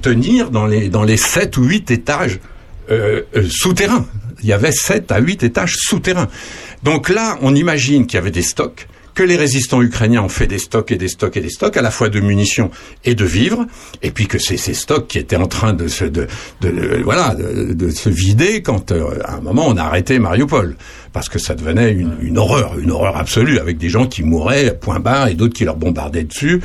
tenir 0.01 0.49
dans 0.51 0.65
les 0.67 0.89
dans 0.89 1.03
les 1.03 1.17
sept 1.17 1.57
ou 1.57 1.63
huit 1.63 1.89
étages 1.91 2.39
souterrains. 3.49 4.05
Il 4.41 4.47
y 4.47 4.53
avait 4.53 4.71
sept 4.71 5.11
à 5.11 5.19
huit 5.19 5.43
étages 5.43 5.75
souterrains. 5.77 6.27
Donc 6.83 7.09
là, 7.09 7.37
on 7.41 7.55
imagine 7.55 8.05
qu'il 8.07 8.15
y 8.17 8.21
avait 8.21 8.31
des 8.31 8.41
stocks 8.41 8.87
que 9.15 9.23
les 9.23 9.35
résistants 9.35 9.81
ukrainiens 9.81 10.21
ont 10.23 10.29
fait 10.29 10.47
des 10.47 10.59
stocks 10.59 10.93
et 10.93 10.95
des 10.95 11.09
stocks 11.09 11.35
et 11.35 11.41
des 11.41 11.49
stocks, 11.49 11.75
à 11.75 11.81
la 11.81 11.91
fois 11.91 12.07
de 12.07 12.21
munitions 12.21 12.71
et 13.03 13.15
de 13.15 13.25
vivres, 13.25 13.65
et 14.01 14.11
puis 14.11 14.27
que 14.27 14.39
c'est 14.39 14.55
ces 14.55 14.73
stocks 14.73 15.07
qui 15.09 15.17
étaient 15.17 15.35
en 15.35 15.47
train 15.47 15.73
de 15.73 15.89
se, 15.89 16.05
de, 16.05 16.27
de- 16.61 16.69
de- 16.69 17.01
voilà, 17.03 17.35
de, 17.35 17.73
de 17.73 17.89
se 17.89 18.07
vider 18.07 18.61
quand, 18.61 18.93
euh, 18.93 19.19
à 19.25 19.35
un 19.35 19.41
moment, 19.41 19.65
on 19.67 19.75
a 19.75 19.83
arrêté 19.83 20.19
Mariupol, 20.19 20.77
parce 21.11 21.27
que 21.27 21.37
ça 21.37 21.53
devenait 21.53 21.91
une, 21.91 22.13
une 22.21 22.37
horreur, 22.37 22.79
une 22.79 22.91
horreur 22.91 23.17
absolue, 23.17 23.59
avec 23.59 23.77
des 23.77 23.89
gens 23.89 24.07
qui 24.07 24.23
mouraient 24.23 24.77
point 24.79 25.01
barre 25.01 25.27
et 25.27 25.33
d'autres 25.33 25.55
qui 25.55 25.65
leur 25.65 25.75
bombardaient 25.75 26.23
dessus. 26.23 26.61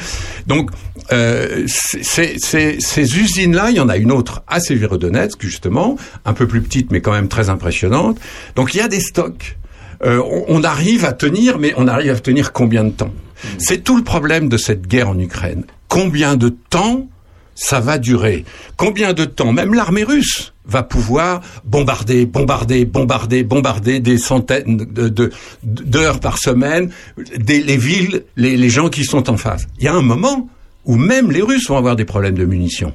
Donc, 0.47 0.71
euh, 1.13 1.65
c'est- 1.67 2.37
c'est- 2.39 2.77
ces 2.79 3.19
usines-là, 3.19 3.71
il 3.71 3.77
y 3.79 3.81
en 3.81 3.89
a 3.89 3.97
une 3.97 4.13
autre 4.13 4.45
à 4.47 4.61
Severodonetsk, 4.61 5.43
justement, 5.43 5.97
un 6.25 6.35
peu 6.35 6.47
plus 6.47 6.61
petite, 6.63 6.93
mais 6.93 7.01
quand 7.01 7.13
même 7.13 7.27
très 7.29 7.49
impressionnante. 7.51 8.19
Donc, 8.55 8.75
il 8.75 8.77
y 8.77 8.81
a 8.81 8.87
des 8.89 9.01
stocks. 9.01 9.57
Euh, 10.05 10.21
on, 10.25 10.45
on 10.49 10.63
arrive 10.65 11.05
à 11.05 11.13
tenir, 11.13 11.59
mais 11.59 11.73
on 11.77 11.89
arrive 11.89 12.11
à 12.13 12.19
tenir 12.21 12.53
combien 12.53 12.85
de 12.85 12.91
temps 12.91 13.13
C'est 13.59 13.83
tout 13.85 13.97
le 13.97 14.05
problème 14.05 14.49
de 14.49 14.57
cette 14.57 14.87
guerre 14.87 15.09
en 15.09 15.19
Ukraine. 15.19 15.65
Combien 15.89 16.37
de 16.37 16.49
temps 16.71 17.09
ça 17.55 17.79
va 17.81 17.99
durer 17.99 18.45
Combien 18.77 19.13
de 19.13 19.25
temps 19.25 19.53
même 19.53 19.75
l'armée 19.75 20.03
russe 20.05 20.53
va 20.67 20.83
pouvoir 20.83 21.41
bombarder, 21.65 22.27
bombarder, 22.27 22.85
bombarder, 22.85 23.45
bombarder 23.45 24.01
des 24.01 24.19
centaines 24.19 24.79
de- 24.79 25.09
de- 25.09 25.31
d'heures 25.63 26.21
par 26.21 26.39
semaine 26.39 26.91
des, 27.39 27.63
les 27.63 27.77
villes, 27.77 28.25
les, 28.37 28.57
les 28.57 28.71
gens 28.71 28.89
qui 28.89 29.05
sont 29.05 29.31
en 29.31 29.37
face 29.37 29.67
Il 29.79 29.85
y 29.85 29.89
a 29.89 29.95
un 29.95 30.03
moment 30.03 30.49
où 30.85 30.97
même 30.97 31.31
les 31.31 31.43
Russes 31.43 31.69
vont 31.69 31.77
avoir 31.79 31.97
des 31.97 32.05
problèmes 32.05 32.35
de 32.35 32.45
munitions. 32.45 32.93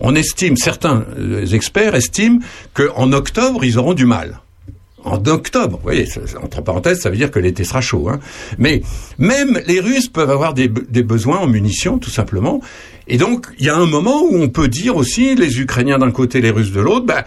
On 0.00 0.14
estime, 0.14 0.56
certains 0.56 1.04
euh, 1.18 1.44
experts 1.46 1.94
estiment 1.94 2.38
qu'en 2.74 3.12
octobre, 3.12 3.64
ils 3.64 3.78
auront 3.78 3.94
du 3.94 4.06
mal 4.06 4.40
en 5.04 5.22
octobre. 5.26 5.76
Vous 5.76 5.82
voyez, 5.82 6.06
ça- 6.06 6.26
ça- 6.26 6.42
entre 6.42 6.62
parenthèses, 6.62 7.00
ça 7.00 7.10
veut 7.10 7.16
dire 7.16 7.30
que 7.30 7.38
l'été 7.38 7.64
sera 7.64 7.80
chaud. 7.80 8.08
Hein. 8.08 8.18
Mais 8.58 8.82
même 9.18 9.60
les 9.66 9.80
Russes 9.80 10.08
peuvent 10.08 10.30
avoir 10.30 10.54
des, 10.54 10.68
be- 10.68 10.84
des 10.90 11.02
besoins 11.02 11.38
en 11.38 11.46
munitions, 11.46 11.98
tout 11.98 12.10
simplement. 12.10 12.60
Et 13.06 13.16
donc, 13.16 13.46
il 13.58 13.66
y 13.66 13.70
a 13.70 13.76
un 13.76 13.86
moment 13.86 14.22
où 14.22 14.36
on 14.42 14.48
peut 14.48 14.68
dire 14.68 14.96
aussi, 14.96 15.34
les 15.34 15.60
Ukrainiens 15.60 15.98
d'un 15.98 16.10
côté, 16.10 16.40
les 16.40 16.50
Russes 16.50 16.72
de 16.72 16.80
l'autre, 16.80 17.06
ben, 17.06 17.22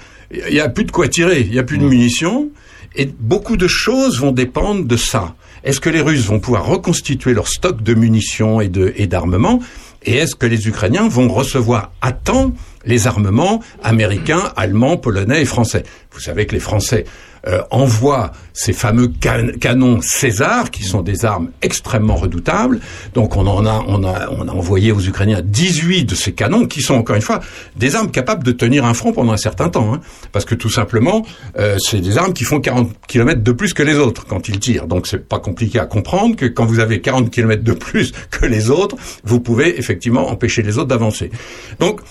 il 0.48 0.53
y 0.53 0.60
a 0.60 0.69
plus 0.69 0.84
de 0.85 0.91
quoi 0.91 1.07
tirer, 1.07 1.41
il 1.41 1.53
y 1.53 1.60
a 1.60 1.64
plus 1.64 1.77
de 1.77 1.85
munitions. 1.85 2.49
Et 2.95 3.06
beaucoup 3.19 3.56
de 3.57 3.68
choses 3.68 4.19
vont 4.19 4.31
dépendre 4.34 4.84
de 4.85 4.98
ça. 4.98 5.34
Est-ce 5.64 5.80
que 5.80 5.89
les 5.89 6.02
Russes 6.02 6.26
vont 6.26 6.39
pouvoir 6.39 6.65
reconstituer 6.65 7.34
leur 7.34 7.48
stock 7.48 7.81
de 7.81 7.93
munitions 7.93 8.60
et 8.61 8.68
de 8.68 8.93
et 8.98 9.07
d'armement? 9.07 9.60
Et 10.03 10.15
est-ce 10.15 10.35
que 10.35 10.48
les 10.48 10.68
Ukrainiens 10.68 11.07
vont 11.07 11.30
recevoir 11.30 11.91
à 12.02 12.11
temps 12.11 12.52
les 12.85 13.06
armements 13.07 13.61
américains, 13.84 14.52
allemands, 14.57 14.98
polonais 14.98 15.41
et 15.43 15.45
français? 15.45 15.84
Vous 16.11 16.19
savez 16.19 16.45
que 16.48 16.53
les 16.53 16.60
Français 16.60 17.06
euh, 17.47 17.61
envoient 17.72 18.31
ces 18.53 18.73
fameux 18.73 19.07
can- 19.22 19.51
canons 19.59 19.99
César, 20.01 20.72
qui 20.72 20.84
sont 20.84 21.01
des 21.01 21.26
armes 21.26 21.49
extrêmement 21.61 22.15
redoutables. 22.15 22.80
Donc 23.13 23.35
on 23.38 23.47
en 23.47 23.65
a, 23.65 23.84
on 23.88 24.03
a, 24.03 24.30
on 24.30 24.47
a 24.47 24.51
envoyé 24.51 24.91
aux 24.91 24.99
Ukrainiens 25.01 25.41
18 25.43 26.05
de 26.05 26.15
ces 26.15 26.34
canons, 26.34 26.65
qui 26.68 26.81
sont 26.81 26.95
encore 26.95 27.15
une 27.15 27.22
fois 27.22 27.39
des 27.76 27.95
armes 27.95 28.11
capables 28.11 28.43
de 28.43 28.51
tenir 28.51 28.85
un 28.85 28.93
front 28.93 29.13
pendant 29.13 29.31
un 29.34 29.38
certain 29.38 29.69
temps, 29.69 29.93
hein. 29.93 30.01
parce 30.31 30.45
que 30.45 30.55
tout 30.55 30.69
simplement, 30.69 31.26
euh, 31.57 31.77
c'est 31.80 31.99
des 31.99 32.18
armes 32.18 32.34
qui 32.34 32.43
font 32.43 32.59
40 32.59 32.91
km 33.07 33.41
de 33.41 33.51
plus 33.51 33.73
que 33.73 33.84
les 33.84 33.95
autres 33.95 34.26
quand 34.27 34.47
ils 34.47 34.59
tirent. 34.59 34.88
Donc 34.88 35.07
c'est 35.07 35.27
pas 35.27 35.39
compliqué 35.39 35.80
à 35.80 35.85
comprendre 35.85 36.35
que 36.35 36.45
quand 36.45 36.65
vous 36.65 36.80
avez 36.80 37.01
40 37.01 37.31
km 37.31 37.63
de 37.63 37.73
plus 37.73 38.11
que 38.30 38.45
les 38.45 38.69
autres, 38.69 38.95
vous 39.23 39.39
pouvez 39.39 39.80
effectivement 39.80 40.30
empêcher 40.30 40.61
les 40.61 40.77
autres 40.77 40.88
d'avancer. 40.89 41.31
Donc 41.80 42.01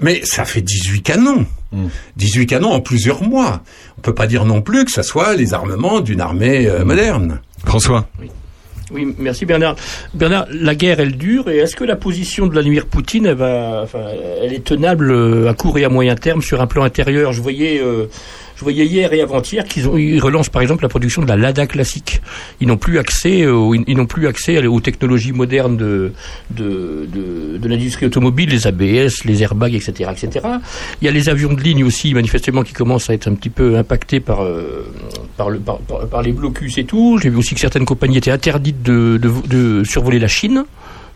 mais 0.00 0.20
ça 0.24 0.44
fait 0.44 0.62
18 0.62 1.02
canons. 1.02 1.46
18 2.16 2.46
canons 2.46 2.72
en 2.72 2.80
plusieurs 2.80 3.22
mois. 3.22 3.62
On 3.98 4.00
peut 4.02 4.14
pas 4.14 4.26
dire 4.26 4.44
non 4.44 4.60
plus 4.60 4.84
que 4.84 4.90
ça 4.90 5.02
soit 5.02 5.34
les 5.34 5.54
armements 5.54 6.00
d'une 6.00 6.20
armée 6.20 6.66
euh, 6.66 6.84
moderne. 6.84 7.40
François. 7.64 8.06
Oui, 8.92 9.14
merci 9.18 9.46
Bernard. 9.46 9.76
Bernard, 10.12 10.46
la 10.50 10.74
guerre, 10.74 11.00
elle 11.00 11.16
dure, 11.16 11.48
et 11.48 11.58
est-ce 11.58 11.76
que 11.76 11.84
la 11.84 11.96
position 11.96 12.46
de 12.46 12.52
Vladimir 12.52 12.86
Poutine, 12.86 13.26
elle, 13.26 13.36
va, 13.36 13.80
enfin, 13.82 14.00
elle 14.42 14.52
est 14.52 14.64
tenable 14.64 15.10
euh, 15.10 15.48
à 15.48 15.54
court 15.54 15.78
et 15.78 15.84
à 15.84 15.88
moyen 15.88 16.14
terme 16.14 16.42
sur 16.42 16.60
un 16.60 16.66
plan 16.66 16.82
intérieur? 16.82 17.32
Je 17.32 17.40
voyais, 17.40 17.80
euh, 17.80 18.06
je 18.62 18.64
voyais 18.64 18.86
hier 18.86 19.12
et 19.12 19.20
avant-hier 19.22 19.64
qu'ils 19.64 20.20
relancent 20.22 20.48
par 20.48 20.62
exemple 20.62 20.84
la 20.84 20.88
production 20.88 21.20
de 21.20 21.26
la 21.26 21.36
Lada 21.36 21.66
classique. 21.66 22.22
Ils 22.60 22.68
n'ont 22.68 22.76
plus 22.76 23.00
accès, 23.00 23.42
euh, 23.42 23.52
aux- 23.54 23.74
ils 23.74 23.96
n'ont 23.96 24.06
plus 24.06 24.28
accès 24.28 24.64
aux 24.64 24.78
technologies 24.80 25.32
modernes 25.32 25.76
de 25.76 26.12
de, 26.50 27.08
de, 27.58 27.68
l'industrie 27.68 28.06
automobile, 28.06 28.50
les 28.50 28.68
ABS, 28.68 29.24
les 29.24 29.42
airbags, 29.42 29.74
etc., 29.74 30.10
etc. 30.12 30.46
Il 31.00 31.06
y 31.06 31.08
a 31.08 31.10
les 31.10 31.28
avions 31.28 31.52
de 31.54 31.60
ligne 31.60 31.82
aussi, 31.82 32.14
manifestement, 32.14 32.62
qui 32.62 32.72
commencent 32.72 33.10
à 33.10 33.14
être 33.14 33.26
un 33.26 33.34
petit 33.34 33.50
peu 33.50 33.76
impactés 33.76 34.20
par 34.20 34.44
euh, 34.44 34.86
par, 35.36 35.50
le, 35.50 35.58
par, 35.58 35.78
par- 35.78 36.06
par 36.06 36.22
les 36.22 36.30
blocus 36.32 36.78
et 36.78 36.84
tout. 36.84 37.18
J'ai 37.20 37.30
vu 37.30 37.38
aussi 37.38 37.54
que 37.56 37.60
certaines 37.60 37.84
compagnies 37.84 38.18
étaient 38.18 38.30
interdites 38.30 38.82
de 38.84 39.82
survoler 39.84 40.20
la 40.20 40.28
Chine 40.28 40.64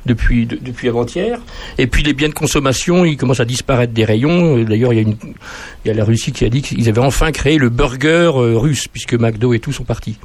depuis, 0.06 0.46
de- 0.46 0.56
depuis 0.60 0.88
avant-hier. 0.88 1.38
Et 1.78 1.86
puis 1.86 2.02
les 2.02 2.12
biens 2.14 2.28
de 2.28 2.34
consommation, 2.34 3.04
ils 3.04 3.16
commencent 3.16 3.40
à 3.40 3.44
disparaître 3.44 3.92
des 3.92 4.04
rayons. 4.04 4.56
Euh, 4.58 4.64
D'ailleurs, 4.64 4.92
il 4.92 5.16
y, 5.84 5.90
a 5.90 5.94
la 5.94 6.04
Russie 6.04 6.32
qui 6.32 6.44
a 6.44 6.48
dit 6.48 6.62
qu'ils 6.62 6.88
avaient 6.88 7.00
enfin 7.00 7.32
créé 7.32 7.58
le 7.58 7.68
burger 7.68 8.30
euh, 8.36 8.56
russe, 8.56 8.88
puisque 8.88 9.14
McDo 9.14 9.52
et 9.52 9.58
tout 9.58 9.72
sont 9.72 9.84
partis. 9.84 10.18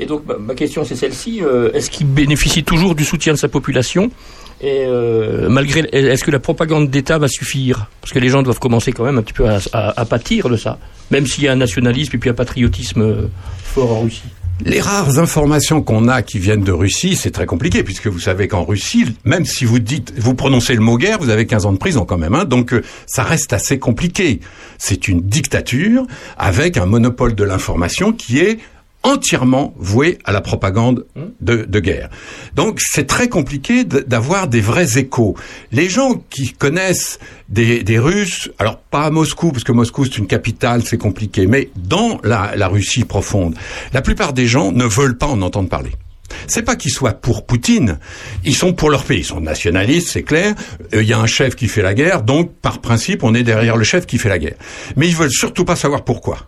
Et 0.00 0.06
donc 0.06 0.22
ma, 0.38 0.54
question 0.54 0.84
c'est 0.84 0.96
celle-ci 0.96 1.42
euh, 1.42 1.70
est-ce 1.74 1.90
qu'il 1.90 2.06
bénéficie 2.06 2.64
toujours 2.64 2.94
du 2.94 3.04
soutien 3.04 3.32
de 3.34 3.38
sa 3.38 3.48
population? 3.48 4.10
Et 4.64 4.86
malgré 5.48 5.80
est-ce 5.92 6.22
que 6.22 6.30
la 6.30 6.38
propagande 6.38 6.88
d'État 6.88 7.18
va 7.18 7.26
suffire? 7.26 7.86
Parce 8.00 8.12
que 8.12 8.20
les 8.20 8.28
gens 8.28 8.42
doivent 8.44 8.60
commencer 8.60 8.92
quand 8.92 9.04
même 9.04 9.18
un 9.18 9.22
petit 9.22 9.32
peu 9.32 9.48
à, 9.48 9.58
à, 9.72 10.00
à 10.00 10.04
pâtir 10.04 10.48
de 10.48 10.56
ça, 10.56 10.78
même 11.10 11.26
s'il 11.26 11.42
y 11.44 11.48
a 11.48 11.52
un 11.52 11.56
nationalisme 11.56 12.14
et 12.14 12.18
puis 12.18 12.30
un 12.30 12.34
patriotisme 12.34 13.28
fort 13.64 13.90
en 13.92 14.00
Russie. 14.02 14.22
Les 14.64 14.80
rares 14.80 15.18
informations 15.18 15.82
qu'on 15.82 16.06
a 16.08 16.22
qui 16.22 16.38
viennent 16.38 16.62
de 16.62 16.72
Russie, 16.72 17.16
c'est 17.16 17.32
très 17.32 17.46
compliqué 17.46 17.82
puisque 17.82 18.06
vous 18.06 18.20
savez 18.20 18.46
qu'en 18.46 18.64
Russie, 18.64 19.16
même 19.24 19.44
si 19.44 19.64
vous 19.64 19.80
dites, 19.80 20.12
vous 20.16 20.34
prononcez 20.34 20.74
le 20.74 20.80
mot 20.80 20.96
guerre, 20.96 21.18
vous 21.18 21.30
avez 21.30 21.46
15 21.46 21.66
ans 21.66 21.72
de 21.72 21.78
prison 21.78 22.04
quand 22.04 22.18
même. 22.18 22.34
Hein, 22.34 22.44
donc 22.44 22.72
euh, 22.72 22.82
ça 23.06 23.24
reste 23.24 23.52
assez 23.52 23.78
compliqué. 23.78 24.40
C'est 24.78 25.08
une 25.08 25.20
dictature 25.20 26.06
avec 26.38 26.76
un 26.76 26.86
monopole 26.86 27.34
de 27.34 27.42
l'information 27.42 28.12
qui 28.12 28.38
est 28.38 28.58
entièrement 29.02 29.74
voué 29.78 30.18
à 30.24 30.32
la 30.32 30.40
propagande 30.40 31.06
de, 31.40 31.64
de 31.64 31.80
guerre. 31.80 32.08
Donc 32.54 32.78
c'est 32.80 33.06
très 33.06 33.28
compliqué 33.28 33.84
d'avoir 33.84 34.48
des 34.48 34.60
vrais 34.60 34.98
échos. 34.98 35.36
Les 35.72 35.88
gens 35.88 36.22
qui 36.30 36.52
connaissent 36.52 37.18
des, 37.48 37.82
des 37.82 37.98
Russes, 37.98 38.50
alors 38.58 38.78
pas 38.78 39.02
à 39.04 39.10
Moscou, 39.10 39.50
parce 39.52 39.64
que 39.64 39.72
Moscou 39.72 40.04
c'est 40.04 40.18
une 40.18 40.26
capitale, 40.26 40.82
c'est 40.84 40.98
compliqué, 40.98 41.46
mais 41.46 41.70
dans 41.76 42.20
la, 42.22 42.54
la 42.56 42.68
Russie 42.68 43.04
profonde, 43.04 43.54
la 43.92 44.02
plupart 44.02 44.32
des 44.32 44.46
gens 44.46 44.72
ne 44.72 44.84
veulent 44.84 45.18
pas 45.18 45.26
en 45.26 45.42
entendre 45.42 45.68
parler. 45.68 45.90
C'est 46.46 46.62
pas 46.62 46.76
qu'ils 46.76 46.92
soient 46.92 47.12
pour 47.12 47.44
Poutine, 47.44 47.98
ils 48.44 48.54
sont 48.54 48.72
pour 48.72 48.88
leur 48.88 49.04
pays, 49.04 49.18
ils 49.18 49.24
sont 49.24 49.40
nationalistes, 49.40 50.08
c'est 50.08 50.22
clair. 50.22 50.54
Euh, 50.94 51.02
Il 51.02 51.08
y 51.08 51.12
a 51.12 51.18
un 51.18 51.26
chef 51.26 51.56
qui 51.56 51.68
fait 51.68 51.82
la 51.82 51.92
guerre, 51.92 52.22
donc 52.22 52.52
par 52.54 52.80
principe 52.80 53.22
on 53.22 53.34
est 53.34 53.42
derrière 53.42 53.76
le 53.76 53.84
chef 53.84 54.06
qui 54.06 54.16
fait 54.16 54.30
la 54.30 54.38
guerre. 54.38 54.56
Mais 54.96 55.08
ils 55.08 55.16
veulent 55.16 55.30
surtout 55.30 55.64
pas 55.66 55.76
savoir 55.76 56.04
pourquoi. 56.04 56.46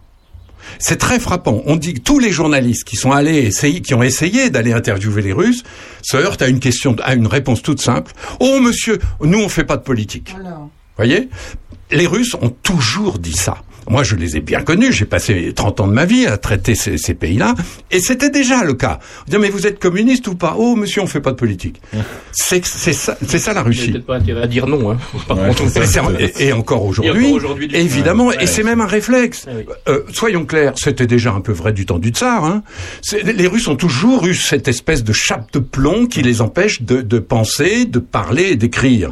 C'est 0.78 0.96
très 0.96 1.18
frappant. 1.18 1.62
On 1.66 1.76
dit 1.76 1.94
que 1.94 2.00
tous 2.00 2.18
les 2.18 2.32
journalistes 2.32 2.84
qui 2.84 2.96
sont 2.96 3.12
allés 3.12 3.38
essayer, 3.38 3.80
qui 3.80 3.94
ont 3.94 4.02
essayé 4.02 4.50
d'aller 4.50 4.72
interviewer 4.72 5.22
les 5.22 5.32
Russes, 5.32 5.62
se 6.02 6.16
heurtent 6.16 6.42
à 6.42 6.48
une 6.48 6.60
question, 6.60 6.96
à 7.02 7.14
une 7.14 7.26
réponse 7.26 7.62
toute 7.62 7.80
simple. 7.80 8.12
Oh 8.40 8.60
monsieur, 8.60 8.98
nous 9.20 9.40
on 9.40 9.48
fait 9.48 9.64
pas 9.64 9.76
de 9.76 9.82
politique. 9.82 10.34
Voyez? 10.96 11.28
Les 11.90 12.06
Russes 12.06 12.34
ont 12.40 12.50
toujours 12.50 13.18
dit 13.18 13.32
ça. 13.32 13.58
Moi, 13.88 14.02
je 14.02 14.16
les 14.16 14.36
ai 14.36 14.40
bien 14.40 14.62
connus. 14.62 14.92
J'ai 14.92 15.04
passé 15.04 15.52
30 15.54 15.80
ans 15.80 15.86
de 15.86 15.92
ma 15.92 16.04
vie 16.04 16.26
à 16.26 16.36
traiter 16.38 16.74
ces, 16.74 16.98
ces 16.98 17.14
pays-là. 17.14 17.54
Et 17.90 18.00
c'était 18.00 18.30
déjà 18.30 18.64
le 18.64 18.74
cas. 18.74 18.98
On 19.26 19.30
dit, 19.30 19.38
mais 19.38 19.50
vous 19.50 19.66
êtes 19.66 19.78
communiste 19.78 20.26
ou 20.28 20.34
pas? 20.34 20.54
Oh, 20.58 20.74
monsieur, 20.76 21.02
on 21.02 21.06
fait 21.06 21.20
pas 21.20 21.30
de 21.32 21.36
politique. 21.36 21.80
C'est 22.32 22.64
c'est 22.64 22.92
ça, 22.92 23.16
c'est 23.26 23.38
ça 23.38 23.52
la 23.54 23.62
Russie. 23.62 23.92
peut-être 23.92 24.06
pas 24.06 24.16
intérêt 24.16 24.42
à 24.42 24.46
dire 24.46 24.66
non. 24.66 24.90
Hein. 24.90 24.98
Par 25.28 25.38
Ouais, 25.38 25.48
contre, 25.48 25.68
c'est- 25.68 25.86
c'est- 25.86 26.00
et, 26.40 26.48
et 26.48 26.52
encore 26.52 26.84
aujourd'hui, 26.84 27.24
Et 27.24 27.26
encore 27.26 27.36
aujourd'hui, 27.36 27.68
du- 27.68 27.76
évidemment, 27.76 28.26
Ouais. 28.26 28.36
et 28.40 28.46
c'est 28.46 28.62
même 28.64 28.80
un 28.80 28.86
réflexe. 28.86 29.46
Euh, 29.88 30.00
soyons 30.12 30.44
clairs, 30.44 30.72
c'était 30.76 31.06
déjà 31.06 31.32
un 31.32 31.40
peu 31.40 31.52
vrai 31.52 31.72
du 31.72 31.86
temps 31.86 31.98
du 31.98 32.10
tsar. 32.10 32.44
Hein. 32.44 32.62
C'est- 33.02 33.22
Les 33.22 33.46
Russes 33.46 33.68
ont 33.68 33.76
toujours 33.76 34.26
eu 34.26 34.34
cette 34.34 34.66
espèce 34.68 35.04
de 35.04 35.12
chape 35.12 35.52
de 35.52 35.58
plomb 35.60 36.06
qui 36.06 36.22
les 36.22 36.40
empêche 36.40 36.82
de, 36.82 37.00
de 37.02 37.18
penser, 37.18 37.84
de 37.84 37.98
parler 38.00 38.44
et 38.50 38.56
d'écrire. 38.56 39.10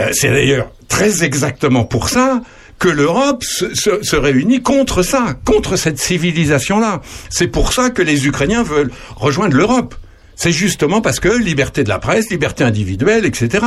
Euh, 0.00 0.08
c'est 0.12 0.28
d'ailleurs 0.30 0.70
très 0.88 1.22
exactement 1.24 1.84
pour 1.84 2.08
ça 2.08 2.40
que 2.78 2.88
l'Europe 2.88 3.42
se, 3.42 4.16
réunit 4.16 4.62
contre 4.62 5.02
ça, 5.02 5.34
contre 5.44 5.76
cette 5.76 5.98
civilisation-là. 5.98 7.00
C'est 7.30 7.48
pour 7.48 7.72
ça 7.72 7.90
que 7.90 8.02
les 8.02 8.26
Ukrainiens 8.26 8.62
veulent 8.62 8.90
rejoindre 9.16 9.56
l'Europe. 9.56 9.94
C'est 10.38 10.52
justement 10.52 11.00
parce 11.00 11.18
que 11.18 11.30
liberté 11.30 11.82
de 11.82 11.88
la 11.88 11.98
presse, 11.98 12.28
liberté 12.28 12.62
individuelle, 12.62 13.24
etc. 13.24 13.64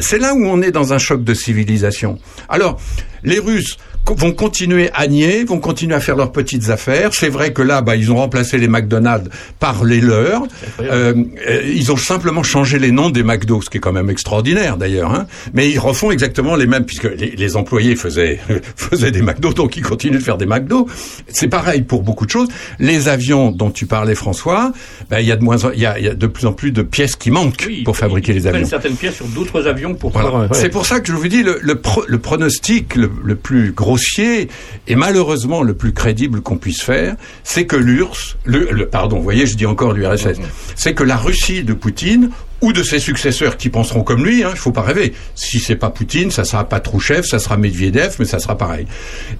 C'est 0.00 0.20
là 0.20 0.32
où 0.34 0.46
on 0.46 0.62
est 0.62 0.70
dans 0.70 0.92
un 0.92 0.98
choc 0.98 1.24
de 1.24 1.34
civilisation. 1.34 2.20
Alors, 2.48 2.80
les 3.22 3.38
Russes 3.38 3.76
vont 4.16 4.32
continuer 4.32 4.88
à 4.94 5.06
nier, 5.06 5.44
vont 5.44 5.58
continuer 5.60 5.94
à 5.94 6.00
faire 6.00 6.16
leurs 6.16 6.32
petites 6.32 6.70
affaires. 6.70 7.10
C'est 7.12 7.28
vrai 7.28 7.52
que 7.52 7.60
là, 7.60 7.82
bah, 7.82 7.94
ils 7.94 8.10
ont 8.10 8.16
remplacé 8.16 8.56
les 8.56 8.66
McDonald's 8.68 9.28
par 9.60 9.84
les 9.84 10.00
leurs. 10.00 10.44
Euh, 10.80 11.12
euh, 11.46 11.62
ils 11.66 11.92
ont 11.92 11.96
simplement 11.98 12.42
changé 12.42 12.78
les 12.78 12.90
noms 12.90 13.10
des 13.10 13.22
McDo, 13.22 13.60
ce 13.60 13.68
qui 13.68 13.76
est 13.76 13.80
quand 13.80 13.92
même 13.92 14.08
extraordinaire 14.08 14.78
d'ailleurs. 14.78 15.12
Hein. 15.12 15.26
Mais 15.52 15.68
ils 15.68 15.78
refont 15.78 16.10
exactement 16.10 16.56
les 16.56 16.66
mêmes, 16.66 16.86
puisque 16.86 17.04
les, 17.04 17.32
les 17.36 17.56
employés 17.56 17.96
faisaient, 17.96 18.40
faisaient 18.76 19.10
des 19.10 19.20
McDo, 19.20 19.52
donc 19.52 19.76
ils 19.76 19.82
continuent 19.82 20.16
de 20.18 20.22
faire 20.22 20.38
des 20.38 20.46
McDo. 20.46 20.88
C'est 21.28 21.48
pareil 21.48 21.82
pour 21.82 22.02
beaucoup 22.02 22.24
de 22.24 22.30
choses. 22.30 22.48
Les 22.78 23.08
avions 23.08 23.50
dont 23.50 23.70
tu 23.70 23.84
parlais, 23.84 24.14
François, 24.14 24.72
ben, 25.10 25.18
il 25.20 25.26
y 25.26 25.32
a 25.32 25.36
de 25.36 25.44
moins, 25.44 25.58
y 25.76 25.84
a, 25.84 25.98
il 25.98 26.04
y 26.06 26.08
a 26.08 26.14
de 26.14 26.26
plus 26.26 26.46
en 26.46 26.54
plus 26.54 26.72
de 26.72 26.80
pièces 26.80 27.14
qui 27.16 27.30
manquent 27.30 27.68
pour 27.84 27.96
fabriquer 27.96 28.32
les 28.32 28.40
Ils 28.44 28.48
avions. 28.48 28.66
certaines 28.66 28.96
pièces 28.96 29.16
sur 29.16 29.26
d'autres 29.26 29.66
avions 29.66 29.94
pour 29.94 30.12
Voilà. 30.12 30.28
euh. 30.44 30.48
C'est 30.52 30.70
pour 30.70 30.86
ça 30.86 31.00
que 31.00 31.08
je 31.08 31.12
vous 31.12 31.28
dis 31.28 31.42
le, 31.42 31.58
le, 31.60 31.74
pro- 31.74 32.04
le 32.08 32.18
pronostic 32.18 32.94
le, 32.94 33.07
le 33.24 33.34
plus 33.34 33.72
grossier 33.72 34.48
et 34.86 34.94
malheureusement 34.96 35.62
le 35.62 35.74
plus 35.74 35.92
crédible 35.92 36.40
qu'on 36.40 36.58
puisse 36.58 36.82
faire, 36.82 37.16
c'est 37.44 37.66
que 37.66 37.76
l'URSS, 37.76 38.36
le, 38.44 38.68
le- 38.70 38.86
pardon, 38.88 39.16
vous 39.18 39.22
voyez, 39.22 39.46
je 39.46 39.56
dis 39.56 39.66
encore 39.66 39.92
l'URSS, 39.92 40.38
c'est 40.74 40.94
que 40.94 41.04
la 41.04 41.16
Russie 41.16 41.62
de 41.64 41.72
Poutine 41.72 42.30
ou 42.60 42.72
de 42.72 42.82
ses 42.82 42.98
successeurs 42.98 43.56
qui 43.56 43.68
penseront 43.68 44.02
comme 44.02 44.24
lui, 44.24 44.42
hein, 44.42 44.50
il 44.52 44.58
faut 44.58 44.72
pas 44.72 44.82
rêver. 44.82 45.12
Si 45.36 45.60
c'est 45.60 45.76
pas 45.76 45.90
Poutine, 45.90 46.32
ça 46.32 46.42
sera 46.42 46.68
Patrouchev, 46.68 47.22
ça 47.22 47.38
sera 47.38 47.56
Medvedev, 47.56 48.16
mais 48.18 48.24
ça 48.24 48.40
sera 48.40 48.58
pareil. 48.58 48.86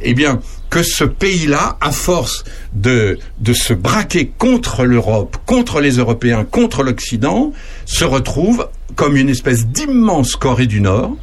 Eh 0.03 0.15
bien, 0.15 0.41
que 0.71 0.85
ce 0.85 1.03
pays-là, 1.03 1.79
à 1.81 1.91
force 1.91 2.45
de, 2.75 3.19
de 3.41 3.53
se 3.53 3.73
braquer 3.75 4.31
contre 4.39 4.85
l'Europe, 4.85 5.37
contre 5.47 5.81
les 5.81 5.97
Européens, 5.97 6.45
contre 6.49 6.85
l'Occident, 6.85 7.53
se 7.87 8.05
retrouve 8.05 8.69
comme 8.95 9.17
une 9.17 9.31
espèce 9.31 9.67
d'immense 9.67 10.37
Corée 10.37 10.67
du 10.67 10.81
Nord, 10.81 11.17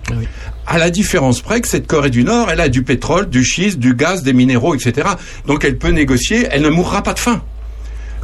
à 0.68 0.78
la 0.78 0.90
différence 0.90 1.42
près 1.42 1.62
que 1.62 1.68
cette 1.68 1.88
Corée 1.88 2.10
du 2.10 2.24
Nord, 2.24 2.50
elle 2.52 2.62
a 2.62 2.70
du 2.70 2.84
pétrole, 2.84 3.30
du 3.30 3.44
schiste, 3.44 3.80
du 3.80 3.96
gaz, 3.96 4.24
des 4.24 4.34
minéraux, 4.34 4.76
etc. 4.76 5.10
Donc 5.46 5.64
elle 5.64 5.78
peut 5.78 5.90
négocier, 5.90 6.48
elle 6.50 6.62
ne 6.62 6.70
mourra 6.70 7.04
pas 7.04 7.14
de 7.14 7.20
faim. 7.20 7.42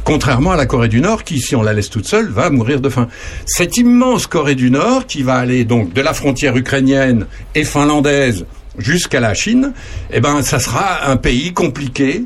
Contrairement 0.04 0.50
à 0.50 0.56
la 0.56 0.66
Corée 0.66 0.88
du 0.88 1.00
Nord, 1.00 1.22
qui, 1.22 1.40
si 1.40 1.54
on 1.54 1.62
la 1.62 1.72
laisse 1.72 1.88
toute 1.88 2.06
seule, 2.06 2.28
va 2.28 2.50
mourir 2.50 2.80
de 2.80 2.88
faim. 2.88 3.08
Cette 3.46 3.76
immense 3.76 4.26
Corée 4.26 4.56
du 4.56 4.70
Nord, 4.70 5.06
qui 5.06 5.22
va 5.22 5.36
aller 5.36 5.64
donc 5.64 5.92
de 5.92 6.00
la 6.00 6.12
frontière 6.12 6.56
ukrainienne 6.56 7.26
et 7.54 7.64
finlandaise 7.64 8.44
jusqu'à 8.78 9.20
la 9.20 9.34
Chine, 9.34 9.72
eh 10.10 10.20
ben, 10.20 10.42
ça 10.42 10.58
sera 10.58 11.08
un 11.08 11.16
pays 11.16 11.52
compliqué, 11.52 12.24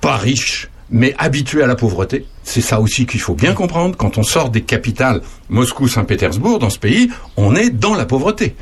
pas 0.00 0.16
riche, 0.16 0.68
mais 0.90 1.14
habitué 1.18 1.62
à 1.62 1.66
la 1.66 1.74
pauvreté. 1.74 2.24
C'est 2.44 2.60
ça 2.60 2.80
aussi 2.80 3.04
qu'il 3.04 3.20
faut 3.20 3.34
bien 3.34 3.52
comprendre. 3.52 3.96
Quand 3.96 4.16
on 4.16 4.22
sort 4.22 4.50
des 4.50 4.62
capitales, 4.62 5.20
Moscou, 5.48 5.88
Saint-Pétersbourg, 5.88 6.60
dans 6.60 6.70
ce 6.70 6.78
pays, 6.78 7.10
on 7.36 7.56
est 7.56 7.70
dans 7.70 7.94
la 7.94 8.06
pauvreté. 8.06 8.54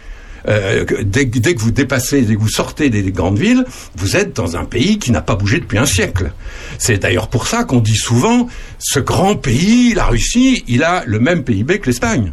Euh, 0.49 0.85
dès, 1.03 1.29
que- 1.29 1.59
vous 1.61 1.71
dépassez, 1.73 2.23
dès 2.23 2.35
que 2.37 2.41
vous 2.41 2.49
sortez 2.49 2.89
des, 2.91 3.03
des 3.03 3.11
grandes 3.13 3.39
villes, 3.39 3.65
vous 3.97 4.17
êtes 4.17 4.35
dans 4.37 4.57
un 4.57 4.65
pays 4.65 4.99
qui 4.99 5.11
n'a 5.11 5.21
pas 5.23 5.35
bougé 5.35 5.59
depuis 5.61 5.79
un 5.79 5.87
siècle. 5.87 6.31
C'est 6.79 6.99
d'ailleurs 6.99 7.29
pour 7.29 7.47
ça 7.47 7.65
qu'on 7.65 7.81
dit 7.81 7.97
souvent, 7.97 8.49
ce 8.79 9.01
grand 9.01 9.35
pays, 9.37 9.95
la 9.95 10.05
Russie, 10.05 10.63
il 10.69 10.85
a 10.85 11.03
le 11.07 11.19
même 11.19 11.43
PIB 11.43 11.81
que 11.81 11.87
l'Espagne. 11.87 12.33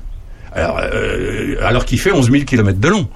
Alors, 0.55 0.79
euh, 0.79 1.55
alors 1.63 1.85
qu'il 1.85 1.99
fait 1.99 2.11
11 2.11 2.29
000 2.31 2.43
kilomètres 2.43 2.79
de 2.79 2.87
long. 2.87 3.07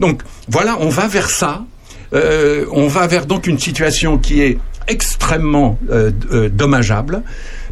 Donc 0.00 0.22
voilà, 0.48 0.76
on 0.80 0.88
va 0.88 1.06
vers 1.06 1.30
ça. 1.30 1.64
Euh, 2.12 2.66
on 2.72 2.88
va 2.88 3.06
vers 3.06 3.26
donc 3.26 3.46
une 3.46 3.58
situation 3.60 4.18
qui 4.18 4.40
est 4.42 4.58
extrêmement 4.88 5.78
euh, 5.90 6.10
dommageable 6.50 7.22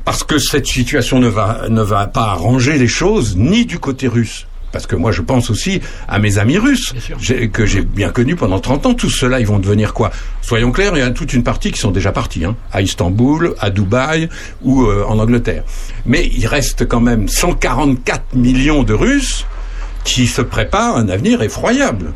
parce 0.05 0.23
que 0.23 0.39
cette 0.39 0.67
situation 0.67 1.19
ne 1.19 1.27
va 1.29 1.67
ne 1.69 1.83
va 1.83 2.07
pas 2.07 2.23
arranger 2.31 2.79
les 2.79 2.87
choses 2.89 3.37
ni 3.37 3.67
du 3.67 3.79
côté 3.81 4.07
russe. 4.07 4.47
Parce 4.73 4.87
que 4.87 4.95
moi, 4.97 5.11
je 5.13 5.21
pense 5.23 5.51
aussi 5.51 5.81
à 6.09 6.19
mes 6.19 6.39
amis 6.39 6.59
russes 6.59 6.95
j'ai- 7.21 7.49
que 7.49 7.67
j'ai 7.67 7.83
bien 7.83 8.11
connus 8.11 8.37
pendant 8.37 8.61
30 8.61 8.87
ans. 8.87 8.95
Tous 8.95 9.11
ceux-là, 9.11 9.41
ils 9.41 9.47
vont 9.47 9.59
devenir 9.59 9.93
quoi? 9.95 10.11
Soyons 10.43 10.71
clairs, 10.73 10.93
il 10.97 11.01
y 11.01 11.03
a 11.03 11.11
toute 11.11 11.33
une 11.33 11.43
partie 11.43 11.73
qui 11.73 11.81
sont 11.81 11.91
déjà 11.91 12.13
partis, 12.13 12.45
hein, 12.45 12.55
à 12.73 12.81
Istanbul, 12.83 13.55
à 13.59 13.71
Dubaï 13.71 14.29
ou 14.63 14.85
euh, 14.87 15.05
en 15.09 15.19
Angleterre. 15.19 15.65
Mais 16.07 16.31
il 16.37 16.47
reste 16.47 16.87
quand 16.87 17.01
même 17.01 17.29
144 17.29 18.35
millions 18.35 18.83
de 18.83 18.95
Russes 18.95 19.45
qui 20.05 20.27
se 20.27 20.41
préparent 20.41 20.97
un 20.97 21.09
avenir 21.09 21.43
effroyable. 21.43 22.15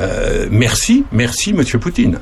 Euh, 0.00 0.46
merci, 0.50 1.04
merci, 1.12 1.52
Monsieur 1.52 1.78
Poutine. 1.78 2.18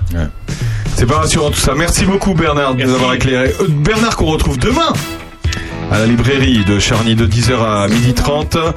C'est 0.96 1.06
pas 1.06 1.18
rassurant 1.18 1.50
tout 1.50 1.58
ça. 1.60 1.74
Merci 1.76 2.06
beaucoup 2.06 2.32
Bernard 2.34 2.74
de 2.74 2.84
nous 2.84 2.94
avoir 2.94 3.12
éclairé. 3.14 3.52
Euh, 3.60 3.66
Bernard 3.68 4.16
qu'on 4.16 4.26
retrouve 4.26 4.58
demain 4.58 4.92
à 5.92 5.98
la 6.00 6.06
librairie 6.06 6.64
de 6.64 6.78
Charny 6.80 7.14
de 7.14 7.26
10h 7.26 7.52
à 7.60 7.86
12h30 7.88 8.72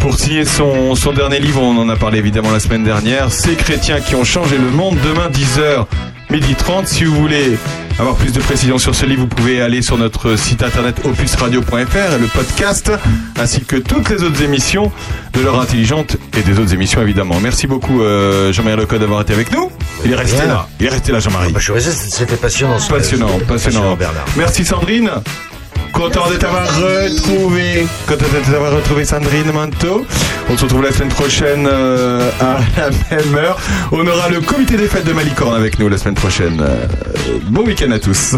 pour 0.00 0.18
signer 0.18 0.44
son, 0.44 0.94
son 0.94 1.12
dernier 1.12 1.38
livre. 1.38 1.60
On 1.62 1.76
en 1.78 1.88
a 1.88 1.96
parlé 1.96 2.18
évidemment 2.18 2.50
la 2.50 2.60
semaine 2.60 2.84
dernière. 2.84 3.32
Ces 3.32 3.54
chrétiens 3.54 4.00
qui 4.00 4.14
ont 4.14 4.24
changé 4.24 4.56
le 4.58 4.70
monde. 4.70 4.96
Demain 5.04 5.28
10h, 5.28 5.86
12h30. 6.30 6.86
Si 6.86 7.04
vous 7.04 7.14
voulez 7.14 7.56
avoir 7.98 8.16
plus 8.16 8.32
de 8.32 8.40
précisions 8.40 8.78
sur 8.78 8.94
ce 8.94 9.04
livre, 9.06 9.22
vous 9.22 9.26
pouvez 9.28 9.60
aller 9.60 9.82
sur 9.82 9.98
notre 9.98 10.36
site 10.36 10.62
internet 10.62 10.96
opusradio.fr 11.04 12.14
et 12.14 12.18
le 12.18 12.26
podcast 12.26 12.90
ainsi 13.38 13.60
que 13.64 13.76
toutes 13.76 14.08
les 14.10 14.22
autres 14.22 14.42
émissions 14.42 14.90
de 15.34 15.40
l'heure 15.40 15.60
intelligente 15.60 16.16
et 16.36 16.42
des 16.42 16.58
autres 16.58 16.72
émissions 16.74 17.02
évidemment. 17.02 17.38
Merci 17.40 17.66
beaucoup 17.66 18.02
euh, 18.02 18.52
Jean-Marie 18.52 18.76
Lecoq 18.78 18.98
d'avoir 18.98 19.20
été 19.20 19.32
avec 19.34 19.52
nous. 19.52 19.70
Il 20.04 20.12
est 20.12 20.16
resté 20.16 20.46
là. 20.46 20.66
Il 20.80 20.86
est 20.86 20.90
resté 20.90 21.12
là 21.12 21.20
Jean-Marie. 21.20 21.52
Bah, 21.52 21.58
je 21.60 21.64
suis 21.64 21.72
resté, 21.72 21.90
c'était 21.92 22.36
passionnant. 22.36 22.78
ce- 22.78 22.90
Passionnant, 22.90 23.38
ce- 23.38 23.44
passionnant. 23.44 23.94
Bernard. 23.96 24.24
Merci 24.36 24.64
Sandrine. 24.64 25.10
Content 25.92 26.30
de 26.30 26.36
t'avoir 26.36 26.66
retrouvé. 26.76 27.86
Content 28.06 28.24
de 28.24 28.50
t'avoir 28.50 28.72
retrouvé 28.72 29.04
Sandrine 29.04 29.52
Manteau. 29.52 30.06
On 30.48 30.56
se 30.56 30.64
retrouve 30.64 30.82
la 30.82 30.92
semaine 30.92 31.08
prochaine 31.08 31.68
euh, 31.70 32.30
à 32.40 32.58
la 32.76 32.90
même 33.16 33.34
heure. 33.36 33.58
On 33.92 34.06
aura 34.06 34.28
le 34.28 34.40
comité 34.40 34.76
des 34.76 34.86
fêtes 34.88 35.04
de 35.06 35.12
Malicorne 35.12 35.54
avec 35.54 35.78
nous 35.78 35.88
la 35.88 35.98
semaine 35.98 36.14
prochaine. 36.14 36.60
Euh, 36.60 36.86
bon 37.48 37.62
week-end 37.64 37.90
à 37.90 37.98
tous. 37.98 38.36